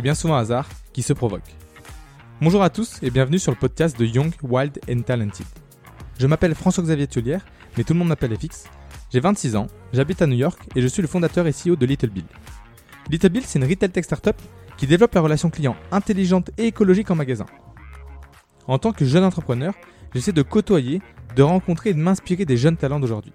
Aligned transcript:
est 0.00 0.02
bien 0.02 0.14
souvent 0.14 0.36
hasard 0.36 0.66
qui 0.94 1.02
se 1.02 1.12
provoque. 1.12 1.54
Bonjour 2.40 2.62
à 2.62 2.70
tous 2.70 2.98
et 3.02 3.10
bienvenue 3.10 3.38
sur 3.38 3.52
le 3.52 3.58
podcast 3.58 3.98
de 3.98 4.06
Young, 4.06 4.32
Wild 4.42 4.80
and 4.90 5.02
Talented. 5.02 5.44
Je 6.18 6.26
m'appelle 6.26 6.54
François-Xavier 6.54 7.06
Tullière, 7.06 7.44
mais 7.76 7.84
tout 7.84 7.92
le 7.92 7.98
monde 7.98 8.08
m'appelle 8.08 8.34
FX. 8.34 8.64
J'ai 9.12 9.20
26 9.20 9.56
ans, 9.56 9.66
j'habite 9.92 10.22
à 10.22 10.26
New 10.26 10.38
York 10.38 10.58
et 10.74 10.80
je 10.80 10.86
suis 10.86 11.02
le 11.02 11.08
fondateur 11.08 11.46
et 11.46 11.52
CEO 11.52 11.76
de 11.76 11.84
Little 11.84 12.08
Bill. 12.08 12.24
Little 13.10 13.28
Bill, 13.28 13.42
c'est 13.44 13.58
une 13.58 13.68
retail 13.68 13.90
tech 13.90 14.04
startup 14.04 14.36
qui 14.78 14.86
développe 14.86 15.14
la 15.14 15.20
relation 15.20 15.50
client 15.50 15.76
intelligente 15.92 16.50
et 16.56 16.68
écologique 16.68 17.10
en 17.10 17.14
magasin. 17.14 17.44
En 18.66 18.78
tant 18.78 18.92
que 18.92 19.04
jeune 19.04 19.24
entrepreneur, 19.24 19.74
j'essaie 20.14 20.32
de 20.32 20.40
côtoyer, 20.40 21.02
de 21.36 21.42
rencontrer 21.42 21.90
et 21.90 21.94
de 21.94 22.00
m'inspirer 22.00 22.46
des 22.46 22.56
jeunes 22.56 22.78
talents 22.78 23.00
d'aujourd'hui. 23.00 23.34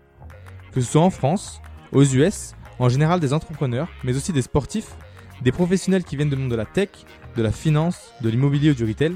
Que 0.71 0.81
ce 0.81 0.91
soit 0.91 1.03
en 1.03 1.11
France, 1.11 1.61
aux 1.91 2.03
US, 2.03 2.55
en 2.79 2.89
général 2.89 3.19
des 3.19 3.33
entrepreneurs, 3.33 3.87
mais 4.03 4.17
aussi 4.17 4.33
des 4.33 4.41
sportifs, 4.41 4.95
des 5.41 5.51
professionnels 5.51 6.03
qui 6.03 6.15
viennent 6.15 6.29
du 6.29 6.35
monde 6.35 6.51
de 6.51 6.55
la 6.55 6.65
tech, 6.65 6.89
de 7.35 7.43
la 7.43 7.51
finance, 7.51 8.11
de 8.21 8.29
l'immobilier 8.29 8.71
ou 8.71 8.73
du 8.73 8.85
retail, 8.85 9.15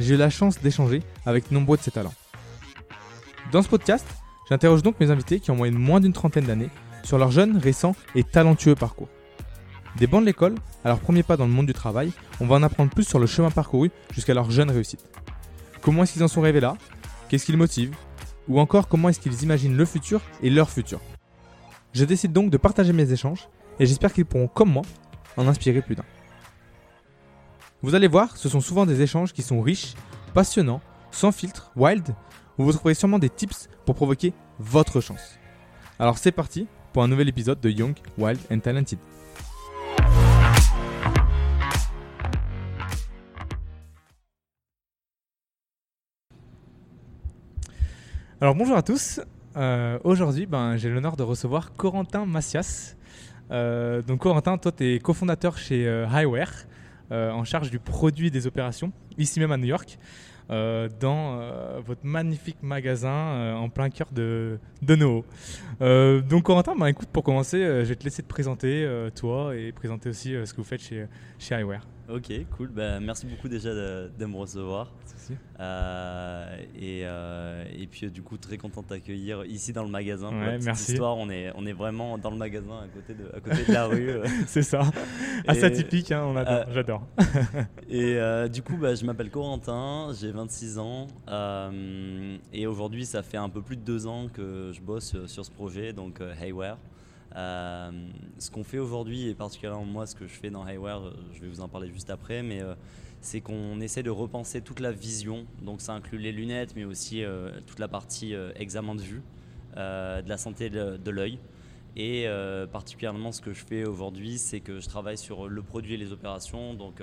j'ai 0.00 0.14
eu 0.14 0.18
la 0.18 0.30
chance 0.30 0.60
d'échanger 0.60 1.02
avec 1.26 1.50
nombreux 1.50 1.76
de 1.76 1.82
ces 1.82 1.90
talents. 1.90 2.14
Dans 3.52 3.62
ce 3.62 3.68
podcast, 3.68 4.06
j'interroge 4.48 4.82
donc 4.82 4.98
mes 5.00 5.10
invités 5.10 5.40
qui 5.40 5.50
ont 5.50 5.56
moyenne 5.56 5.78
moins 5.78 6.00
d'une 6.00 6.12
trentaine 6.12 6.44
d'années 6.44 6.70
sur 7.04 7.18
leur 7.18 7.30
jeune, 7.30 7.56
récent 7.56 7.94
et 8.14 8.24
talentueux 8.24 8.74
parcours. 8.74 9.08
Des 9.96 10.06
bancs 10.06 10.22
de 10.22 10.26
l'école 10.26 10.54
à 10.84 10.88
leur 10.88 11.00
premier 11.00 11.22
pas 11.22 11.36
dans 11.36 11.46
le 11.46 11.52
monde 11.52 11.66
du 11.66 11.72
travail, 11.72 12.12
on 12.40 12.46
va 12.46 12.56
en 12.56 12.62
apprendre 12.62 12.90
plus 12.90 13.04
sur 13.04 13.18
le 13.18 13.26
chemin 13.26 13.50
parcouru 13.50 13.90
jusqu'à 14.12 14.34
leur 14.34 14.50
jeune 14.50 14.70
réussite. 14.70 15.04
Comment 15.82 16.02
est-ce 16.04 16.14
qu'ils 16.14 16.24
en 16.24 16.28
sont 16.28 16.42
arrivés 16.42 16.60
là? 16.60 16.76
Qu'est-ce 17.28 17.44
qui 17.44 17.52
les 17.52 17.58
motive 17.58 17.94
Ou 18.48 18.58
encore 18.60 18.88
comment 18.88 19.08
est-ce 19.08 19.20
qu'ils 19.20 19.42
imaginent 19.42 19.76
le 19.76 19.84
futur 19.84 20.20
et 20.42 20.50
leur 20.50 20.70
futur? 20.70 21.00
Je 21.92 22.04
décide 22.04 22.32
donc 22.32 22.50
de 22.50 22.56
partager 22.56 22.92
mes 22.92 23.12
échanges 23.12 23.48
et 23.78 23.86
j'espère 23.86 24.12
qu'ils 24.12 24.24
pourront, 24.24 24.48
comme 24.48 24.70
moi, 24.70 24.82
en 25.36 25.46
inspirer 25.48 25.82
plus 25.82 25.94
d'un. 25.94 26.04
Vous 27.82 27.94
allez 27.94 28.08
voir, 28.08 28.36
ce 28.36 28.48
sont 28.48 28.60
souvent 28.60 28.86
des 28.86 29.02
échanges 29.02 29.32
qui 29.32 29.42
sont 29.42 29.60
riches, 29.60 29.94
passionnants, 30.34 30.80
sans 31.10 31.32
filtre, 31.32 31.72
wild, 31.76 32.14
où 32.58 32.64
vous 32.64 32.72
trouverez 32.72 32.94
sûrement 32.94 33.18
des 33.18 33.30
tips 33.30 33.68
pour 33.84 33.94
provoquer 33.94 34.32
votre 34.58 35.00
chance. 35.00 35.38
Alors 35.98 36.18
c'est 36.18 36.32
parti 36.32 36.66
pour 36.92 37.02
un 37.02 37.08
nouvel 37.08 37.28
épisode 37.28 37.60
de 37.60 37.70
Young, 37.70 37.94
Wild 38.18 38.40
and 38.50 38.60
Talented. 38.60 38.98
Alors 48.40 48.56
bonjour 48.56 48.76
à 48.76 48.82
tous. 48.82 49.20
Euh, 49.56 49.98
Aujourd'hui, 50.02 50.46
ben, 50.46 50.76
j'ai 50.76 50.88
l'honneur 50.88 51.16
de 51.16 51.22
recevoir 51.22 51.74
Corentin 51.74 52.26
Macias. 52.26 52.96
Euh, 53.52 54.02
donc 54.02 54.20
Corentin, 54.20 54.56
toi 54.58 54.72
tu 54.72 54.94
es 54.94 54.98
cofondateur 54.98 55.58
chez 55.58 55.86
euh, 55.86 56.06
Highware, 56.08 56.66
euh, 57.10 57.30
en 57.30 57.44
charge 57.44 57.70
du 57.70 57.78
produit 57.78 58.30
des 58.30 58.46
opérations, 58.46 58.92
ici 59.18 59.40
même 59.40 59.52
à 59.52 59.56
New 59.56 59.66
York, 59.66 59.98
dans 61.00 61.40
votre 61.80 62.04
magnifique 62.04 62.58
magasin 62.62 63.54
en 63.54 63.70
plein 63.70 63.88
cœur 63.88 64.08
de, 64.12 64.58
de 64.82 64.96
NoHo. 64.96 65.24
Donc 66.28 66.42
Corentin, 66.42 66.74
ben, 66.76 66.88
écoute, 66.88 67.08
pour 67.10 67.22
commencer, 67.22 67.58
je 67.58 67.88
vais 67.88 67.96
te 67.96 68.04
laisser 68.04 68.22
te 68.22 68.28
présenter 68.28 68.86
toi 69.14 69.56
et 69.56 69.72
présenter 69.72 70.10
aussi 70.10 70.34
ce 70.44 70.52
que 70.52 70.58
vous 70.58 70.64
faites 70.64 70.82
chez, 70.82 71.06
chez. 71.38 71.54
Ok, 72.08 72.32
cool. 72.56 72.68
Bah, 72.68 73.00
merci 73.00 73.26
beaucoup 73.26 73.48
déjà 73.48 73.72
de, 73.74 74.10
de 74.18 74.26
me 74.26 74.36
recevoir. 74.36 74.92
Euh, 75.60 76.56
et, 76.74 77.02
euh, 77.04 77.64
et 77.78 77.86
puis 77.86 78.06
euh, 78.06 78.10
du 78.10 78.22
coup 78.22 78.36
très 78.36 78.58
content 78.58 78.82
de 78.82 78.88
t'accueillir 78.88 79.44
ici 79.44 79.72
dans 79.72 79.84
le 79.84 79.88
magasin. 79.88 80.28
Pour 80.30 80.38
Ouais, 80.38 80.58
merci. 80.58 80.92
histoire, 80.92 81.16
on 81.16 81.30
est, 81.30 81.52
on 81.54 81.64
est 81.64 81.72
vraiment 81.72 82.18
dans 82.18 82.30
le 82.30 82.36
magasin 82.36 82.80
à 82.84 82.88
côté 82.88 83.14
de, 83.14 83.28
à 83.34 83.40
côté 83.40 83.64
de 83.66 83.72
la 83.72 83.86
rue. 83.86 84.10
C'est 84.46 84.62
ça. 84.62 84.80
Assez 85.46 85.64
atypique, 85.64 86.10
hein, 86.10 86.24
on 86.26 86.36
adore, 86.36 86.52
euh, 86.68 86.72
j'adore. 86.72 87.06
Et 87.88 88.18
du 88.48 88.62
coup, 88.62 88.76
bah, 88.76 88.94
je 88.94 89.04
m'appelle 89.04 89.30
Corentin, 89.30 90.08
j'ai 90.18 90.32
26 90.32 90.78
ans. 90.78 91.06
et 92.52 92.66
aujourd'hui, 92.66 93.06
ça 93.06 93.22
fait 93.22 93.36
un 93.36 93.48
peu 93.48 93.62
plus 93.62 93.76
de 93.76 93.82
deux 93.82 94.06
ans 94.06 94.28
que 94.28 94.72
je 94.72 94.80
bosse 94.80 95.16
sur 95.26 95.44
ce 95.44 95.50
projet, 95.50 95.92
donc 95.92 96.20
Hayware. 96.40 96.78
Euh, 97.36 97.90
ce 98.38 98.50
qu'on 98.50 98.64
fait 98.64 98.78
aujourd'hui, 98.78 99.28
et 99.28 99.34
particulièrement 99.34 99.84
moi, 99.84 100.06
ce 100.06 100.14
que 100.14 100.26
je 100.26 100.32
fais 100.32 100.50
dans 100.50 100.64
Hayware, 100.64 101.06
euh, 101.06 101.14
je 101.32 101.40
vais 101.40 101.48
vous 101.48 101.60
en 101.60 101.68
parler 101.68 101.90
juste 101.90 102.10
après, 102.10 102.42
mais 102.42 102.62
euh, 102.62 102.74
c'est 103.20 103.40
qu'on 103.40 103.80
essaie 103.80 104.02
de 104.02 104.10
repenser 104.10 104.60
toute 104.60 104.80
la 104.80 104.92
vision. 104.92 105.46
Donc 105.62 105.80
ça 105.80 105.94
inclut 105.94 106.18
les 106.18 106.32
lunettes, 106.32 106.74
mais 106.76 106.84
aussi 106.84 107.24
euh, 107.24 107.50
toute 107.66 107.78
la 107.78 107.88
partie 107.88 108.34
examen 108.56 108.94
de 108.94 109.00
vue, 109.02 109.22
de 109.76 110.28
la 110.28 110.36
santé 110.36 110.70
de, 110.70 110.96
de 110.96 111.10
l'œil. 111.10 111.38
Et 111.94 112.26
particulièrement, 112.72 113.32
ce 113.32 113.40
que 113.40 113.52
je 113.52 113.64
fais 113.64 113.84
aujourd'hui, 113.84 114.38
c'est 114.38 114.60
que 114.60 114.80
je 114.80 114.88
travaille 114.88 115.18
sur 115.18 115.46
le 115.48 115.62
produit 115.62 115.94
et 115.94 115.96
les 115.98 116.10
opérations. 116.10 116.74
Donc 116.74 117.02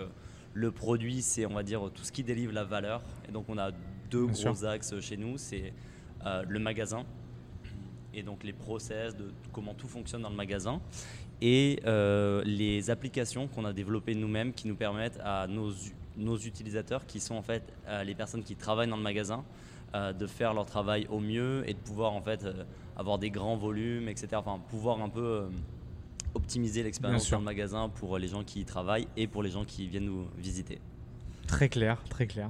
le 0.54 0.72
produit, 0.72 1.22
c'est 1.22 1.46
on 1.46 1.54
va 1.54 1.64
dire 1.64 1.90
tout 1.94 2.04
ce 2.04 2.12
qui 2.12 2.24
délivre 2.24 2.54
la 2.54 2.64
valeur. 2.64 3.02
Et 3.28 3.32
donc 3.32 3.46
on 3.50 3.58
a 3.58 3.72
deux 4.10 4.26
Bien 4.26 4.34
gros 4.34 4.56
sûr. 4.56 4.68
axes 4.68 5.00
chez 5.00 5.16
nous, 5.16 5.38
c'est 5.38 5.74
le 6.26 6.60
magasin 6.60 7.06
et 8.14 8.24
donc 8.24 8.44
les 8.44 8.54
process 8.54 9.16
de 9.16 9.32
comment 9.54 9.74
tout 9.74 9.88
fonctionne 9.88 10.22
dans 10.22 10.30
le 10.30 10.36
magasin 10.36 10.82
et 11.42 11.80
euh, 11.86 12.44
les 12.46 12.90
applications 12.90 13.48
qu'on 13.48 13.66
a 13.66 13.74
développées 13.74 14.16
nous-mêmes 14.16 14.54
qui 14.54 14.68
nous 14.68 14.76
permettent 14.76 15.20
à 15.24 15.48
nos, 15.48 15.72
nos 16.18 16.38
utilisateurs 16.38 17.06
qui 17.06 17.20
sont 17.20 17.36
en 17.36 17.42
fait 17.42 17.64
euh, 17.88 18.04
les 18.04 18.16
personnes 18.16 18.44
qui 18.44 18.56
travaillent 18.56 18.90
dans 18.90 18.98
le 18.98 19.04
magasin 19.04 19.44
euh, 19.96 20.14
de 20.14 20.28
faire 20.28 20.54
leur 20.54 20.66
travail 20.66 21.08
au 21.10 21.20
mieux 21.20 21.64
et 21.68 21.74
de 21.74 21.80
pouvoir 21.80 22.14
en 22.14 22.22
fait 22.22 22.46
avoir 22.98 23.18
des 23.18 23.30
grands 23.30 23.58
volumes 23.58 24.10
etc 24.10 24.30
enfin 24.34 24.60
pouvoir 24.70 25.02
un 25.02 25.10
peu 25.10 25.48
optimiser 26.36 26.84
l'expérience 26.84 27.30
dans 27.30 27.40
le 27.40 27.44
magasin 27.44 27.90
pour 27.90 28.18
les 28.18 28.28
gens 28.28 28.44
qui 28.44 28.62
y 28.62 28.66
travaillent 28.66 29.08
et 29.18 29.28
pour 29.28 29.42
les 29.42 29.50
gens 29.50 29.66
qui 29.66 29.88
viennent 29.88 30.06
nous 30.06 30.28
visiter 30.38 30.80
Très 31.50 31.68
clair, 31.70 31.98
très 32.10 32.28
clair. 32.28 32.50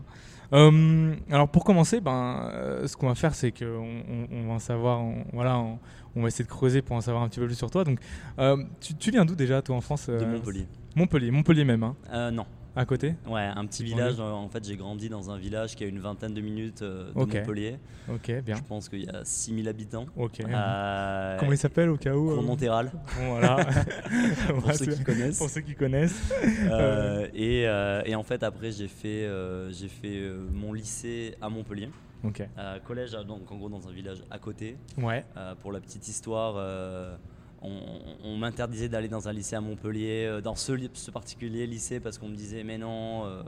Euh, 0.51 1.15
alors 1.31 1.47
pour 1.47 1.63
commencer, 1.63 2.01
ben, 2.01 2.49
euh, 2.53 2.87
ce 2.87 2.97
qu'on 2.97 3.07
va 3.07 3.15
faire, 3.15 3.33
c'est 3.35 3.51
qu'on 3.51 3.65
on, 4.09 4.27
on 4.31 4.47
va 4.47 4.53
en 4.53 4.59
savoir, 4.59 4.99
on- 5.01 5.23
voilà, 5.31 5.57
on, 5.59 5.77
on 6.15 6.21
va 6.23 6.27
essayer 6.27 6.43
de 6.43 6.49
creuser 6.49 6.81
pour 6.81 6.95
en 6.95 7.01
savoir 7.01 7.23
un 7.23 7.29
petit 7.29 7.39
peu 7.39 7.45
plus 7.45 7.55
sur 7.55 7.69
toi. 7.71 7.83
Donc, 7.83 7.99
euh, 8.39 8.57
tu, 8.81 8.95
tu 8.95 9.11
viens 9.11 9.25
d'où 9.25 9.35
déjà, 9.35 9.61
toi, 9.61 9.75
en 9.75 9.81
France 9.81 10.09
de 10.09 10.17
Montpellier 10.25 10.67
Montpellier, 10.95 11.31
Montpellier 11.31 11.65
même, 11.65 11.83
hein, 11.83 11.95
non 12.31 12.45
à 12.79 12.85
côté. 12.85 13.15
Ouais, 13.27 13.41
un 13.41 13.65
petit 13.65 13.83
village. 13.83 14.15
euh, 14.19 14.31
En 14.31 14.47
fait, 14.47 14.63
j'ai 14.65 14.77
grandi 14.77 15.09
dans 15.09 15.29
un 15.29 15.37
village 15.37 15.75
qui 15.75 15.83
a 15.83 15.87
une 15.87 15.99
vingtaine 15.99 16.33
de 16.33 16.39
minutes 16.39 16.81
euh, 16.81 17.09
de. 17.11 17.19
Montpellier. 17.19 17.77
Ok, 18.09 18.31
bien. 18.41 18.55
Je 18.55 18.61
pense 18.63 18.87
qu'il 18.87 19.03
y 19.03 19.09
a 19.09 19.25
6000 19.25 19.67
habitants. 19.67 20.05
Ok. 20.15 20.39
Euh, 20.39 21.37
Comment 21.39 21.51
il 21.51 21.57
s'appelle 21.57 21.89
au 21.89 21.97
cas 21.97 22.15
où 22.15 22.29
Cournon-Terral, 22.33 22.91
Bon, 23.17 23.29
voilà. 23.37 23.57
pour 24.61 24.73
ceux 24.73 24.85
qui 24.85 25.03
connaissent. 25.03 25.37
Pour 25.37 25.49
ceux 25.49 25.61
qui 25.61 25.75
connaissent. 25.75 26.31
Euh, 26.71 27.27
et, 27.33 27.67
euh, 27.67 28.01
et 28.05 28.15
en 28.15 28.23
fait, 28.23 28.43
après, 28.43 28.71
j'ai 28.71 28.87
fait, 28.87 29.25
euh, 29.25 29.69
j'ai 29.73 29.89
fait 29.89 30.17
euh, 30.21 30.47
mon 30.53 30.71
lycée 30.71 31.35
à 31.41 31.49
Montpellier. 31.49 31.89
Ok. 32.23 32.41
Euh, 32.57 32.79
collège, 32.79 33.11
donc 33.27 33.51
en 33.51 33.57
gros, 33.57 33.69
dans 33.69 33.87
un 33.87 33.91
village 33.91 34.23
à 34.31 34.39
côté. 34.39 34.77
Ouais. 34.97 35.25
Euh, 35.37 35.53
pour 35.61 35.71
la 35.73 35.79
petite 35.81 36.07
histoire, 36.07 36.55
euh, 36.57 37.15
on, 37.61 37.79
on 38.23 38.37
m'interdisait 38.37 38.89
d'aller 38.89 39.07
dans 39.09 39.27
un 39.27 39.33
lycée 39.33 39.55
à 39.55 39.61
Montpellier, 39.61 40.25
euh, 40.27 40.41
dans 40.41 40.55
ce, 40.55 40.71
particulier 41.11 41.67
lycée, 41.67 41.99
parce 41.99 42.17
qu'on 42.17 42.29
me 42.29 42.35
disait 42.35 42.63
mais 42.63 42.77
non, 42.77 43.25
euh, 43.25 43.43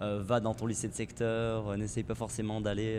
euh, 0.00 0.22
va 0.24 0.40
dans 0.40 0.54
ton 0.54 0.66
lycée 0.66 0.88
de 0.88 0.94
secteur, 0.94 1.68
euh, 1.68 1.76
n'essaye 1.76 2.02
pas 2.02 2.14
forcément 2.14 2.60
d'aller 2.60 2.98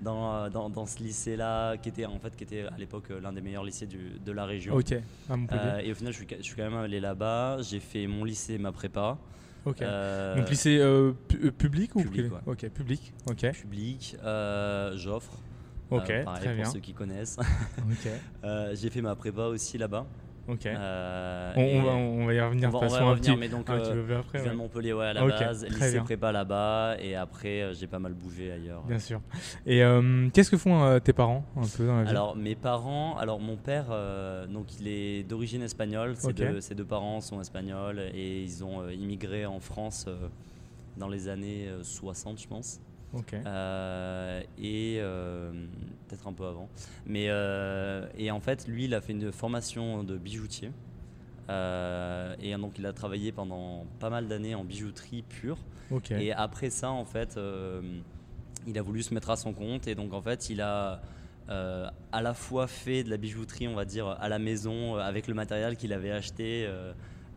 dans, 0.00 0.48
dans, 0.50 0.70
dans 0.70 0.86
ce 0.86 0.98
lycée-là, 1.02 1.76
qui 1.78 1.88
était 1.88 2.04
en 2.06 2.18
fait 2.20 2.36
qui 2.36 2.44
était 2.44 2.62
à 2.66 2.76
l'époque 2.78 3.08
l'un 3.22 3.32
des 3.32 3.40
meilleurs 3.40 3.64
lycées 3.64 3.86
du- 3.86 4.18
de 4.24 4.32
la 4.32 4.44
région. 4.44 4.74
Ok. 4.74 4.92
À 5.28 5.36
Montpellier. 5.36 5.86
Et 5.88 5.90
au 5.90 5.94
final, 5.96 6.12
je 6.12 6.18
suis, 6.18 6.26
ca- 6.28 6.36
je 6.38 6.42
suis 6.44 6.54
quand 6.54 6.62
même 6.70 6.76
allé 6.76 7.00
là-bas. 7.00 7.58
J'ai 7.62 7.80
fait 7.80 8.06
mon 8.06 8.22
lycée, 8.24 8.58
ma 8.58 8.70
prépa. 8.72 9.18
Euh, 9.82 10.36
Donc 10.36 10.48
lycée 10.48 10.78
euh, 10.78 11.12
pu- 11.26 11.50
public 11.52 11.94
ou 11.96 12.02
public, 12.02 12.28
privé 12.28 12.34
ouais. 12.34 12.52
Ok, 12.52 12.68
public. 12.70 13.12
Ok. 13.28 13.50
public, 13.52 14.16
euh, 14.22 14.96
Joffre. 14.96 15.32
Ok. 15.90 16.10
Euh, 16.10 16.24
pareil 16.24 16.40
très 16.40 16.48
pour 16.54 16.62
bien. 16.62 16.70
ceux 16.72 16.80
qui 16.80 16.92
connaissent. 16.94 17.36
Ok. 17.78 18.10
Euh, 18.44 18.74
j'ai 18.74 18.90
fait 18.90 19.00
ma 19.00 19.14
prépa 19.16 19.42
aussi 19.46 19.78
là-bas. 19.78 20.06
Ok. 20.46 20.64
Euh, 20.64 21.52
on, 21.56 21.82
va, 21.82 21.92
on 21.92 22.24
va 22.26 22.32
y 22.34 22.40
revenir 22.40 22.70
on 22.74 22.78
va, 22.78 22.86
de 22.86 22.92
on 22.92 22.94
va 22.96 23.02
un 23.02 23.10
revenir, 23.10 23.32
petit, 23.34 23.40
mais 23.40 23.48
donc 23.50 23.68
un 23.68 23.78
petit 23.78 23.92
peu 23.92 24.16
après. 24.16 24.38
je 24.38 24.42
viens 24.44 24.52
ouais. 24.52 24.56
de 24.56 24.62
Montpellier 24.62 24.92
ouais, 24.94 25.06
à 25.06 25.12
la 25.12 25.24
Ok, 25.24 25.30
base, 25.30 25.66
lycée 25.66 25.92
bien. 25.92 26.04
prépa 26.04 26.32
là-bas, 26.32 26.96
et 27.00 27.14
après 27.16 27.74
j'ai 27.74 27.86
pas 27.86 27.98
mal 27.98 28.14
bougé 28.14 28.52
ailleurs. 28.52 28.82
Bien 28.84 28.98
sûr. 28.98 29.20
Et 29.66 29.82
qu'est-ce 30.32 30.50
que 30.50 30.56
font 30.56 30.98
tes 31.00 31.12
parents 31.12 31.44
un 31.54 31.66
peu 31.66 31.86
dans 31.86 31.96
la 31.98 32.04
vie? 32.04 32.08
Alors 32.10 32.34
mes 32.34 32.54
parents, 32.54 33.18
alors 33.18 33.40
mon 33.40 33.56
père, 33.56 33.86
donc 34.48 34.80
il 34.80 34.88
est 34.88 35.22
d'origine 35.22 35.60
espagnole, 35.62 36.16
ses, 36.16 36.28
Ok. 36.28 36.34
deux, 36.36 36.60
ses 36.62 36.74
deux 36.74 36.86
parents 36.86 37.20
sont 37.20 37.42
espagnols 37.42 38.00
et 38.14 38.42
ils 38.42 38.64
ont 38.64 38.88
immigré 38.88 39.44
en 39.44 39.60
France 39.60 40.06
dans 40.96 41.08
les 41.08 41.28
années 41.28 41.68
euh, 41.68 41.82
60 41.82 42.40
je 42.40 42.48
pense. 42.48 42.80
Euh, 43.34 44.42
et 44.58 44.98
euh, 44.98 45.52
peut-être 46.06 46.26
un 46.26 46.32
peu 46.32 46.46
avant. 46.46 46.68
Mais 47.06 47.26
euh, 47.28 48.06
et 48.16 48.30
en 48.30 48.40
fait, 48.40 48.66
lui, 48.68 48.84
il 48.84 48.94
a 48.94 49.00
fait 49.00 49.12
une 49.12 49.32
formation 49.32 50.04
de 50.04 50.16
bijoutier. 50.16 50.70
Et 51.48 52.54
donc, 52.56 52.78
il 52.78 52.86
a 52.86 52.92
travaillé 52.92 53.32
pendant 53.32 53.86
pas 53.98 54.10
mal 54.10 54.28
d'années 54.28 54.54
en 54.54 54.64
bijouterie 54.64 55.22
pure. 55.22 55.58
Et 56.10 56.32
après 56.32 56.70
ça, 56.70 56.90
en 56.90 57.04
fait, 57.04 57.38
il 58.66 58.78
a 58.78 58.82
voulu 58.82 59.02
se 59.02 59.14
mettre 59.14 59.30
à 59.30 59.36
son 59.36 59.54
compte. 59.54 59.86
Et 59.86 59.94
donc, 59.94 60.12
en 60.12 60.22
fait, 60.22 60.50
il 60.50 60.60
a 60.60 61.00
à 61.48 62.22
la 62.22 62.34
fois 62.34 62.66
fait 62.66 63.02
de 63.02 63.10
la 63.10 63.16
bijouterie, 63.16 63.68
on 63.68 63.74
va 63.74 63.86
dire, 63.86 64.08
à 64.08 64.28
la 64.28 64.38
maison, 64.38 64.96
avec 64.96 65.26
le 65.26 65.34
matériel 65.34 65.76
qu'il 65.76 65.92
avait 65.92 66.12
acheté. 66.12 66.68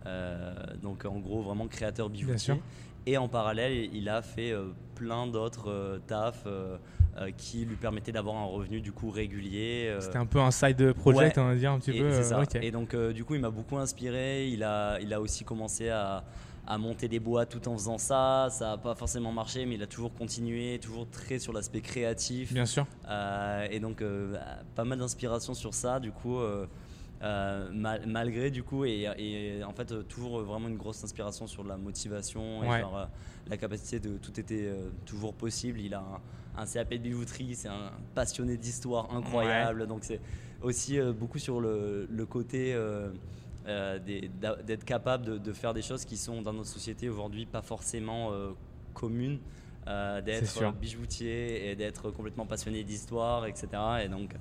euh, 0.05 0.53
donc 0.81 1.05
en 1.05 1.19
gros, 1.19 1.41
vraiment 1.41 1.67
créateur 1.67 2.09
Bien 2.09 2.25
bijoutier. 2.25 2.61
Et 3.05 3.17
en 3.17 3.27
parallèle, 3.27 3.89
il 3.93 4.09
a 4.09 4.21
fait 4.21 4.51
euh, 4.51 4.67
plein 4.95 5.25
d'autres 5.27 5.69
euh, 5.71 5.99
tafs 6.05 6.43
euh, 6.45 6.77
qui 7.37 7.65
lui 7.65 7.75
permettaient 7.75 8.11
d'avoir 8.11 8.35
un 8.37 8.45
revenu 8.45 8.79
du 8.79 8.91
coup 8.91 9.09
régulier. 9.09 9.95
C'était 9.99 10.17
un 10.17 10.25
peu 10.25 10.39
un 10.39 10.51
side 10.51 10.93
project, 10.93 11.37
Ouais. 11.37 11.43
on 11.43 11.47
va 11.47 11.55
dire 11.55 11.71
un 11.71 11.79
petit 11.79 11.91
et 11.91 11.99
peu. 11.99 12.11
c'est 12.11 12.23
ça. 12.23 12.41
Et 12.61 12.71
donc, 12.71 12.95
du 12.95 13.25
coup, 13.25 13.35
il 13.35 13.41
m'a 13.41 13.49
beaucoup 13.49 13.77
inspiré. 13.77 14.47
Il 14.49 14.63
a, 14.63 14.99
il 15.01 15.13
a 15.13 15.19
aussi 15.19 15.43
commencé 15.43 15.89
à, 15.89 16.23
à 16.65 16.77
monter 16.77 17.07
des 17.09 17.19
boîtes 17.19 17.49
tout 17.49 17.67
en 17.67 17.73
faisant 17.73 17.97
ça. 17.97 18.47
Ça 18.49 18.69
n'a 18.69 18.77
pas 18.77 18.95
forcément 18.95 19.31
marché, 19.33 19.65
mais 19.65 19.75
il 19.75 19.83
a 19.83 19.87
toujours 19.87 20.13
continué, 20.13 20.79
toujours 20.81 21.09
très 21.09 21.37
sur 21.39 21.51
l'aspect 21.53 21.81
créatif. 21.81 22.53
Bien 22.53 22.65
sûr. 22.65 22.85
Euh, 23.09 23.67
et 23.69 23.79
donc, 23.79 24.01
euh, 24.01 24.35
pas 24.75 24.85
mal 24.85 24.99
d'inspiration 24.99 25.53
sur 25.53 25.73
ça, 25.73 25.99
du 25.99 26.11
coup. 26.11 26.37
euh, 26.39 26.65
mal- 27.21 28.03
malgré 28.07 28.49
du 28.51 28.63
coup 28.63 28.83
et, 28.85 29.07
et 29.17 29.63
en 29.63 29.73
fait 29.73 29.91
euh, 29.91 30.03
toujours 30.03 30.41
vraiment 30.41 30.67
une 30.67 30.77
grosse 30.77 31.03
inspiration 31.03 31.45
sur 31.47 31.63
la 31.63 31.77
motivation 31.77 32.63
et 32.63 32.69
Ouais. 32.69 32.79
genre, 32.81 32.97
euh, 32.97 33.05
la 33.47 33.57
capacité 33.57 33.99
de 33.99 34.17
tout 34.17 34.39
était 34.39 34.67
euh, 34.67 34.89
toujours 35.05 35.33
possible. 35.33 35.79
Il 35.79 35.93
a 35.93 35.99
un, 35.99 36.61
un 36.61 36.65
CAP 36.65 36.89
de 36.91 36.97
bijouterie 36.97 37.55
c'est 37.55 37.67
un 37.69 37.91
passionné 38.15 38.57
d'histoire 38.57 39.13
incroyable. 39.13 39.87
Donc 39.87 40.03
c'est 40.03 40.19
aussi 40.61 40.99
euh, 40.99 41.13
beaucoup 41.13 41.39
sur 41.39 41.61
le, 41.61 42.07
le 42.09 42.25
côté 42.25 42.73
euh, 42.73 43.09
euh, 43.67 43.99
d'être 44.65 44.83
capable 44.85 45.25
de, 45.25 45.37
de 45.37 45.53
faire 45.53 45.73
des 45.73 45.81
choses 45.83 46.05
qui 46.05 46.17
sont 46.17 46.41
dans 46.41 46.53
notre 46.53 46.69
société 46.69 47.07
aujourd'hui 47.09 47.45
pas 47.45 47.61
forcément 47.61 48.31
euh, 48.31 48.51
communes 48.95 49.39
euh, 49.87 50.21
d'être 50.21 50.61
euh, 50.69 50.71
bijoutier 50.71 51.69
et 51.69 51.75
d'être 51.75 52.11
complètement 52.11 52.45
passionné 52.45 52.83
d'histoire 52.83 53.45
etc 53.45 53.67
et 54.03 54.09
donc 54.09 54.33
euh, 54.33 54.37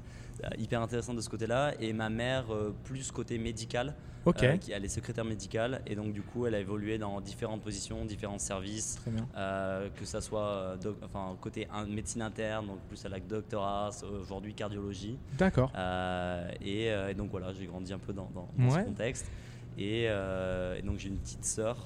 hyper 0.58 0.80
intéressant 0.82 1.14
de 1.14 1.20
ce 1.20 1.28
côté-là. 1.28 1.72
Et 1.80 1.92
ma 1.92 2.08
mère, 2.08 2.44
euh, 2.52 2.74
plus 2.84 3.10
côté 3.12 3.38
médical, 3.38 3.94
Ok. 4.26 4.42
euh, 4.42 4.56
qui 4.56 4.72
elle 4.72 4.84
est 4.84 4.88
secrétaire 4.88 5.24
médicale. 5.24 5.80
Et 5.86 5.94
donc, 5.94 6.12
du 6.12 6.22
coup, 6.22 6.46
elle 6.46 6.54
a 6.54 6.58
évolué 6.60 6.98
dans 6.98 7.20
différentes 7.20 7.62
positions, 7.62 8.04
différents 8.04 8.38
services, 8.38 8.98
euh, 9.36 9.88
que 9.98 10.04
ça 10.04 10.20
soit 10.20 10.46
euh, 10.46 10.76
doc- 10.76 10.98
enfin, 11.04 11.36
côté 11.40 11.66
in- 11.72 11.86
médecine 11.86 12.22
interne, 12.22 12.66
donc 12.66 12.78
plus 12.88 13.04
à 13.04 13.08
la 13.08 13.18
doctorat, 13.20 13.90
aujourd'hui 14.20 14.54
cardiologie. 14.54 15.16
D'accord. 15.38 15.72
Euh, 15.76 16.50
et, 16.62 16.90
euh, 16.90 17.08
et 17.10 17.14
donc, 17.14 17.30
voilà, 17.30 17.52
j'ai 17.52 17.66
grandi 17.66 17.92
un 17.92 17.98
peu 17.98 18.12
dans, 18.12 18.28
dans- 18.34 18.48
dans 18.58 18.72
Ouais. 18.74 18.80
ce 18.80 18.86
contexte. 18.86 19.30
Et, 19.78 20.06
euh, 20.08 20.76
et 20.78 20.82
donc, 20.82 20.98
j'ai 20.98 21.08
une 21.08 21.18
petite 21.18 21.44
sœur. 21.44 21.76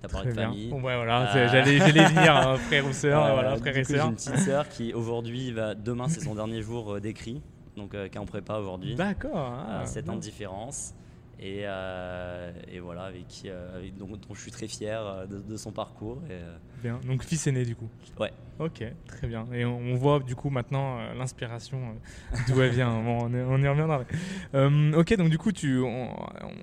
Tu 0.00 0.04
as 0.04 0.08
Très 0.08 0.16
parlé 0.18 0.30
de 0.32 0.40
famille. 0.40 0.68
Bon, 0.68 0.76
ouais, 0.76 0.94
voilà, 0.96 1.34
Euh, 1.34 1.48
j'allais, 1.50 1.78
venir, 1.78 2.36
hein, 2.36 2.56
frère 2.56 2.86
ou 2.86 2.92
sœur, 2.92 3.24
Euh, 3.24 3.32
voilà, 3.32 3.56
frère 3.56 3.76
et 3.76 3.82
J'ai 3.84 3.96
sœur. 3.96 4.06
une 4.08 4.14
petite 4.14 4.38
sœur 4.38 4.68
qui 4.68 4.92
aujourd'hui 4.94 5.50
va 5.50 5.74
demain 5.74 6.08
c'est 6.08 6.20
son 6.20 6.34
dernier 6.36 6.62
jour 6.62 6.94
euh, 6.94 7.00
d'écrit 7.00 7.40
donc 7.78 7.94
euh, 7.94 8.08
qui 8.08 8.18
est 8.18 8.20
en 8.20 8.26
prépa 8.26 8.58
aujourd'hui 8.58 8.94
D'accord. 8.94 9.36
ah, 9.68 9.86
7 9.86 10.08
ans 10.10 10.16
de 10.16 10.20
différence 10.20 10.94
et, 11.40 11.62
euh, 11.66 12.52
et 12.66 12.80
voilà 12.80 13.04
avec 13.04 13.26
qui 13.28 13.48
euh, 13.48 13.88
dont, 13.96 14.08
dont 14.08 14.34
je 14.34 14.40
suis 14.40 14.50
très 14.50 14.66
fier 14.68 15.00
euh, 15.00 15.26
de, 15.26 15.40
de 15.40 15.56
son 15.56 15.72
parcours 15.72 16.20
et, 16.28 16.32
euh, 16.32 16.56
Bien. 16.82 16.98
Donc 17.06 17.22
fils 17.24 17.46
aîné 17.46 17.64
du 17.64 17.74
coup. 17.76 17.88
Ouais. 18.20 18.32
Ok, 18.60 18.82
très 19.06 19.28
bien. 19.28 19.46
Et 19.52 19.64
on, 19.64 19.78
on 19.78 19.94
voit 19.94 20.18
du 20.18 20.34
coup 20.34 20.50
maintenant 20.50 20.98
euh, 20.98 21.14
l'inspiration 21.14 21.78
euh, 22.34 22.36
d'où 22.48 22.60
elle 22.60 22.72
vient. 22.72 22.90
Bon, 23.04 23.18
on, 23.22 23.32
est- 23.34 23.42
on 23.42 23.56
y 23.62 23.68
reviendra. 23.68 24.02
Euh, 24.54 24.92
ok, 24.98 25.16
donc 25.16 25.30
du 25.30 25.38
coup 25.38 25.52
tu, 25.52 25.78
on, 25.80 26.08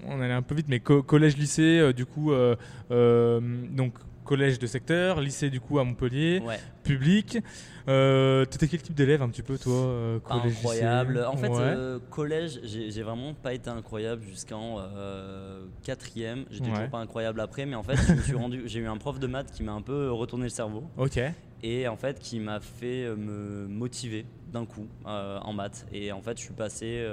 on 0.05 0.19
allait 0.19 0.33
un 0.33 0.41
peu 0.41 0.55
vite, 0.55 0.67
mais 0.67 0.81
co- 0.81 1.03
collège, 1.03 1.37
lycée, 1.37 1.79
euh, 1.79 1.93
du 1.93 2.05
coup, 2.05 2.33
euh, 2.33 2.57
euh, 2.91 3.39
donc 3.69 3.93
collège 4.25 4.59
de 4.59 4.67
secteur, 4.67 5.21
lycée 5.21 5.49
du 5.49 5.61
coup 5.61 5.79
à 5.79 5.83
Montpellier, 5.85 6.41
ouais 6.45 6.59
public. 6.83 7.39
Euh, 7.87 8.45
T'étais 8.45 8.67
quel 8.67 8.81
type 8.81 8.93
d'élève 8.95 9.21
un 9.21 9.29
petit 9.29 9.41
peu 9.41 9.57
toi, 9.57 9.73
euh, 9.73 10.19
pas 10.19 10.37
collège, 10.39 10.57
incroyable 10.57 11.13
lycée 11.13 11.25
en 11.25 11.37
fait 11.37 11.49
Ouais. 11.49 11.59
euh, 11.61 11.99
collège 12.09 12.59
j'ai 12.63 13.03
vraiment 13.03 13.33
pas 13.33 13.53
été 13.53 13.69
incroyable 13.69 14.23
jusqu'en 14.23 14.77
euh, 14.79 15.65
quatrième 15.83 16.45
j'étais 16.51 16.65
Ouais. 16.67 16.73
toujours 16.73 16.89
pas 16.89 16.97
incroyable 16.99 17.39
après 17.39 17.65
mais 17.65 17.75
en 17.75 17.83
fait 17.83 17.95
je 17.95 18.13
me 18.13 18.21
suis 18.21 18.33
rendu 18.35 18.63
j'ai 18.65 18.79
eu 18.79 18.87
un 18.87 18.97
prof 18.97 19.19
de 19.19 19.27
maths 19.27 19.51
qui 19.51 19.63
m'a 19.63 19.71
un 19.73 19.81
peu 19.81 20.11
retourné 20.11 20.43
le 20.45 20.49
cerveau 20.49 20.83
Ok. 20.97 21.19
et 21.63 21.87
en 21.87 21.95
fait 21.95 22.19
qui 22.19 22.39
m'a 22.39 22.59
fait 22.59 23.07
me 23.15 23.67
motiver 23.67 24.25
d'un 24.51 24.65
coup 24.65 24.87
en 25.05 25.53
maths 25.53 25.85
et 25.93 26.11
en 26.11 26.21
fait 26.21 26.37
je 26.37 26.43
suis 26.43 26.53
passé 26.53 27.07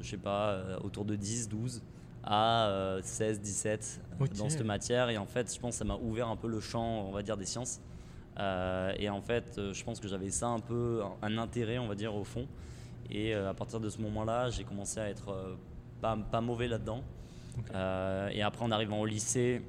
je 0.00 0.08
sais 0.10 0.16
pas 0.18 0.78
autour 0.82 1.04
de 1.04 1.14
10 1.16 1.48
12 1.48 1.82
à 2.26 2.68
euh, 2.68 3.00
16 3.02 3.40
17 3.40 4.00
Ok. 4.20 4.32
dans 4.36 4.48
cette 4.48 4.64
matière 4.64 5.08
et 5.10 5.18
en 5.18 5.26
fait 5.26 5.52
je 5.54 5.58
pense 5.60 5.72
que 5.74 5.78
ça 5.78 5.84
m'a 5.84 5.96
ouvert 5.96 6.28
un 6.28 6.36
peu 6.36 6.48
le 6.48 6.60
champ 6.60 7.06
on 7.08 7.12
va 7.12 7.22
dire 7.22 7.36
des 7.36 7.46
sciences 7.46 7.80
Euh, 8.38 8.92
et 8.98 9.08
en 9.10 9.20
fait 9.22 9.58
euh, 9.58 9.72
je 9.72 9.84
pense 9.84 10.00
que 10.00 10.08
j'avais 10.08 10.30
ça 10.30 10.48
un 10.48 10.58
peu 10.58 11.02
un, 11.22 11.28
un 11.28 11.38
intérêt 11.38 11.78
on 11.78 11.86
va 11.86 11.94
dire 11.94 12.12
au 12.16 12.24
fond 12.24 12.48
et 13.08 13.32
euh, 13.32 13.48
à 13.50 13.54
partir 13.54 13.78
de 13.78 13.88
ce 13.88 14.00
moment 14.00 14.24
là 14.24 14.50
j'ai 14.50 14.64
commencé 14.64 14.98
à 14.98 15.08
être 15.08 15.28
euh, 15.30 15.54
pas, 16.00 16.16
pas 16.16 16.40
mauvais 16.40 16.66
là 16.66 16.78
dedans 16.78 17.02
Ok. 17.58 17.70
et 18.32 18.42
après 18.42 18.64
en 18.64 18.72
arrivant 18.72 18.98
au 19.00 19.06
lycée 19.06 19.62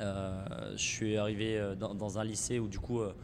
euh, 0.00 0.72
je 0.76 0.82
suis 0.82 1.16
arrivé 1.16 1.58
euh, 1.58 1.74
dans, 1.74 1.94
dans 1.94 2.18
un 2.18 2.24
lycée 2.24 2.58
où 2.58 2.68
du 2.68 2.78
coup 2.78 3.00
euh, 3.00 3.14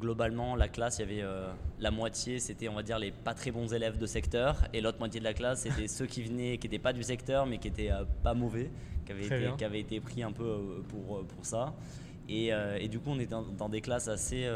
globalement 0.00 0.56
la 0.56 0.68
classe 0.68 0.98
il 0.98 1.02
y 1.02 1.04
avait 1.04 1.22
euh, 1.22 1.48
la 1.78 1.90
moitié 1.90 2.40
c'était 2.40 2.68
on 2.68 2.74
va 2.74 2.82
dire 2.82 2.98
les 2.98 3.12
pas 3.12 3.34
très 3.34 3.50
bons 3.50 3.72
élèves 3.72 3.98
de 3.98 4.06
secteur 4.06 4.56
et 4.72 4.80
l'autre 4.80 4.98
moitié 4.98 5.20
de 5.20 5.24
la 5.24 5.34
classe 5.34 5.60
c'était 5.60 5.86
ceux 5.98 6.06
qui 6.06 6.22
venaient 6.22 6.58
qui 6.58 6.66
n'étaient 6.66 6.78
pas 6.82 6.92
du 6.92 7.02
secteur 7.02 7.46
mais 7.46 7.58
qui 7.58 7.68
étaient 7.68 7.92
euh, 7.92 8.04
pas 8.22 8.34
mauvais 8.34 8.70
qui 9.06 9.12
avaient, 9.12 9.26
été, 9.26 9.38
bien. 9.38 9.56
qui 9.56 9.64
avaient 9.64 9.80
été 9.80 10.00
pris 10.00 10.22
un 10.22 10.32
peu 10.32 10.44
euh, 10.44 10.82
pour, 10.88 11.18
euh, 11.18 11.22
pour 11.24 11.44
ça 11.44 11.74
et, 12.28 12.50
et 12.78 12.86
du 12.88 13.00
coup 13.00 13.10
on 13.10 13.18
était 13.18 13.30
dans, 13.32 13.42
dans 13.42 13.68
des 13.68 13.80
classes 13.80 14.08
assez 14.08 14.48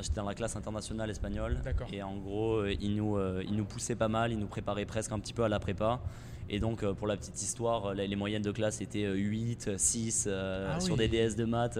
J'étais 0.00 0.16
dans 0.16 0.26
la 0.28 0.34
classe 0.34 0.56
internationale 0.56 1.10
espagnole 1.10 1.60
et 1.92 2.02
en 2.02 2.16
gros 2.16 2.64
ils 2.66 2.94
nous, 2.96 3.16
ils 3.42 3.54
nous 3.56 3.64
poussaient 3.64 3.96
pas 3.96 4.08
mal, 4.08 4.32
ils 4.32 4.38
nous 4.38 4.46
préparaient 4.46 4.86
presque 4.86 5.10
un 5.12 5.18
petit 5.18 5.32
peu 5.32 5.42
à 5.44 5.48
la 5.48 5.58
prépa 5.58 6.00
et 6.48 6.60
donc 6.60 6.84
pour 6.92 7.06
la 7.06 7.16
petite 7.16 7.40
histoire 7.40 7.94
les, 7.94 8.06
les 8.06 8.16
moyennes 8.16 8.42
de 8.42 8.52
classe 8.52 8.80
étaient 8.80 9.04
euh, 9.04 9.14
8, 9.14 9.78
6 9.78 10.26
euh, 10.26 10.72
Ah 10.74 10.80
sur 10.80 10.94
oui. 10.96 11.08
des 11.08 11.28
DS 11.28 11.36
de 11.36 11.44
maths 11.44 11.78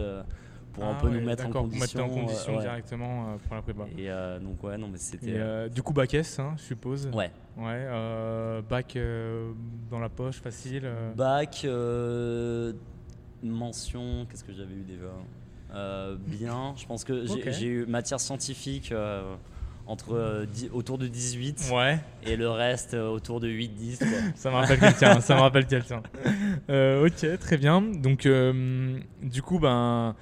pour 0.74 0.84
un 0.84 0.96
Ah 0.96 1.00
peu 1.00 1.08
ouais, 1.08 1.14
nous 1.20 1.24
mettre 1.26 1.46
en 1.46 1.50
condition. 1.50 2.04
en 2.04 2.08
condition 2.08 2.58
euh, 2.58 2.60
directement 2.62 3.28
euh, 3.30 3.36
pour 3.46 3.54
la 3.54 3.62
prépa. 3.62 3.84
Et 3.96 4.10
euh, 4.10 4.38
donc 4.40 4.62
ouais 4.64 4.76
non 4.76 4.88
mais 4.88 4.98
c'était 4.98 5.32
euh, 5.34 5.68
du 5.68 5.82
coup, 5.82 5.92
bac 5.92 6.12
S, 6.14 6.38
hein, 6.38 6.54
je 6.58 6.62
suppose. 6.62 7.06
ouais 7.14 7.30
Ouais, 7.56 8.60
bac 8.68 8.98
dans 9.90 10.00
la 10.00 10.08
poche, 10.08 10.36
facile. 10.40 10.90
bac 11.16 11.64
mention 13.42 14.26
qu'est-ce 14.30 14.44
que 14.44 14.52
j'avais 14.52 14.74
eu 14.74 14.84
déjà? 14.84 16.14
Bien 16.26 16.74
je 16.76 16.86
pense 16.86 17.04
que 17.04 17.24
j'ai 17.26 17.66
eu 17.66 17.86
matière 17.86 18.20
scientifique 18.20 18.92
entre 19.86 20.46
autour 20.72 20.96
de 20.98 21.06
18 21.06 21.70
Ouais, 21.72 21.98
et 22.24 22.36
le 22.36 22.48
reste 22.48 22.94
autour 22.94 23.38
de 23.40 23.48
8-10 23.48 23.98
quoi. 23.98 24.08
ça 24.34 24.50
me 24.50 24.54
rappelle 24.56 24.80
quelqu'un. 24.80 25.20
ça 25.20 25.34
me 25.36 25.40
rappelle 25.40 25.66
quelqu'un. 25.66 26.02
Ok, 26.68 27.38
très 27.38 27.56
bien. 27.58 27.82
Donc, 27.82 28.26
du 28.26 29.42
coup, 29.42 29.58
ben, 29.58 30.16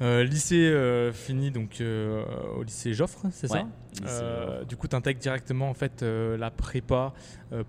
euh, 0.00 0.24
lycée 0.24 0.66
euh, 0.68 1.12
fini 1.12 1.50
donc 1.50 1.80
euh, 1.80 2.24
au 2.56 2.62
lycée 2.62 2.94
Joffre, 2.94 3.26
c'est 3.30 3.50
Ouais, 3.50 3.64
ça. 4.06 4.64
Du 4.68 4.76
coup, 4.76 4.88
tu 4.88 4.96
intègres 4.96 5.20
directement 5.20 5.68
en 5.70 5.74
fait 5.74 6.02
la 6.02 6.50
prépa 6.50 7.12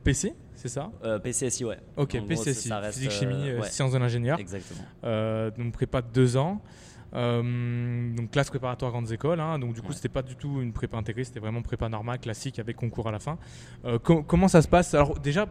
PC, 0.04 0.34
c'est 0.56 0.70
ça? 0.70 0.92
PCSI 1.24 1.66
ouais 1.66 1.80
Ok, 1.98 2.16
En 2.22 2.26
PCSI, 2.26 2.72
physique, 2.92 3.12
chimie, 3.12 3.52
ouais. 3.52 3.70
sciences 3.70 3.92
de 3.92 3.98
l'ingénieur. 3.98 4.40
exactement 4.40 4.82
donc 5.58 5.74
prépa 5.74 6.02
de 6.02 6.08
deux 6.14 6.38
ans. 6.38 6.62
Donc 7.14 8.32
classe 8.32 8.50
préparatoire 8.50 8.92
grandes 8.92 9.12
écoles. 9.12 9.40
hein. 9.40 9.60
donc 9.60 9.74
du 9.74 9.82
coup, 9.82 9.90
Ouais. 9.90 9.94
c'était 9.96 10.10
pas 10.10 10.22
du 10.24 10.36
tout 10.36 10.62
une 10.62 10.74
prépa 10.74 10.98
intégrée, 10.98 11.24
c'était 11.24 11.40
vraiment 11.40 11.62
prépa 11.62 11.90
normale, 11.90 12.20
classique 12.20 12.58
avec 12.60 12.76
concours 12.78 13.08
à 13.08 13.12
la 13.12 13.20
fin. 13.20 13.38
Co- 14.04 14.24
comment 14.24 14.48
ça 14.48 14.62
se 14.62 14.68
passe? 14.68 14.94
Alors 14.94 15.20
déjà, 15.20 15.48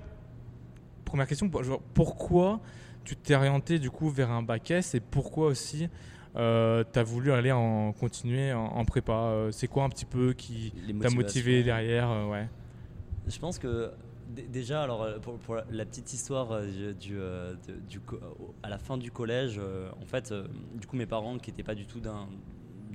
première 1.04 1.26
question, 1.26 1.48
pourquoi 1.94 2.60
tu 3.04 3.16
t'es 3.16 3.34
orienté 3.34 3.78
du 3.78 3.90
coup 3.90 4.08
vers 4.10 4.30
un 4.30 4.42
bac 4.42 4.70
S 4.70 4.94
et 4.94 5.00
pourquoi 5.00 5.48
aussi 5.48 5.88
euh, 6.36 6.82
tu 6.92 6.98
as 6.98 7.02
voulu 7.02 7.32
aller 7.32 7.52
en 7.52 7.92
continuer 7.92 8.52
en, 8.52 8.64
en 8.64 8.84
prépa 8.84 9.12
Euh, 9.12 9.50
C'est 9.52 9.68
quoi 9.68 9.84
un 9.84 9.88
petit 9.90 10.04
peu 10.06 10.32
qui 10.32 10.72
t'a 11.02 11.10
motivé 11.16 11.62
derrière 11.62 12.10
euh, 12.10 12.26
ouais. 12.26 12.48
Je 13.28 13.38
pense 13.38 13.58
que 13.58 13.90
déjà, 14.48 14.82
alors 14.82 15.02
euh, 15.02 15.18
pour, 15.18 15.38
pour 15.38 15.56
la- 15.70 15.84
petite 15.84 16.12
histoire 16.12 16.60
du, 16.98 17.18
à 18.62 18.68
la 18.68 18.78
fin 18.78 18.96
du 18.98 19.10
collège, 19.10 19.60
en 20.00 20.06
fait, 20.06 20.32
du 20.80 20.86
coup, 20.86 20.96
mes 20.96 21.06
parents 21.06 21.38
qui 21.38 21.50
n'étaient 21.50 21.62
pas 21.62 21.74
du 21.74 21.86
tout 21.86 22.00
d'un 22.00 22.26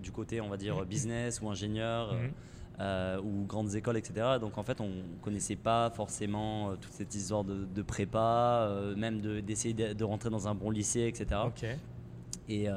du 0.01 0.11
côté, 0.11 0.41
on 0.41 0.49
va 0.49 0.57
dire 0.57 0.85
business 0.89 1.41
ou 1.41 1.49
ingénieur 1.49 2.13
Mhm. 2.13 2.31
euh, 2.79 3.19
ou 3.21 3.45
grandes 3.47 3.73
écoles, 3.75 3.97
etc. 3.97 4.37
Donc 4.39 4.57
en 4.57 4.63
fait, 4.63 4.79
on 4.81 4.91
connaissait 5.21 5.55
pas 5.55 5.89
forcément 5.89 6.69
euh, 6.71 6.75
toute 6.79 6.91
cette 6.93 7.13
histoire 7.15 7.43
de, 7.43 7.65
de 7.65 7.81
prépa, 7.81 8.67
euh, 8.69 8.95
même 8.95 9.19
de- 9.21 9.39
d'essayer 9.39 9.73
de, 9.73 9.93
de 9.93 10.03
rentrer 10.03 10.29
dans 10.29 10.47
un 10.47 10.53
bon 10.55 10.69
lycée, 10.69 11.07
etc. 11.07 11.41
Et 12.49 12.69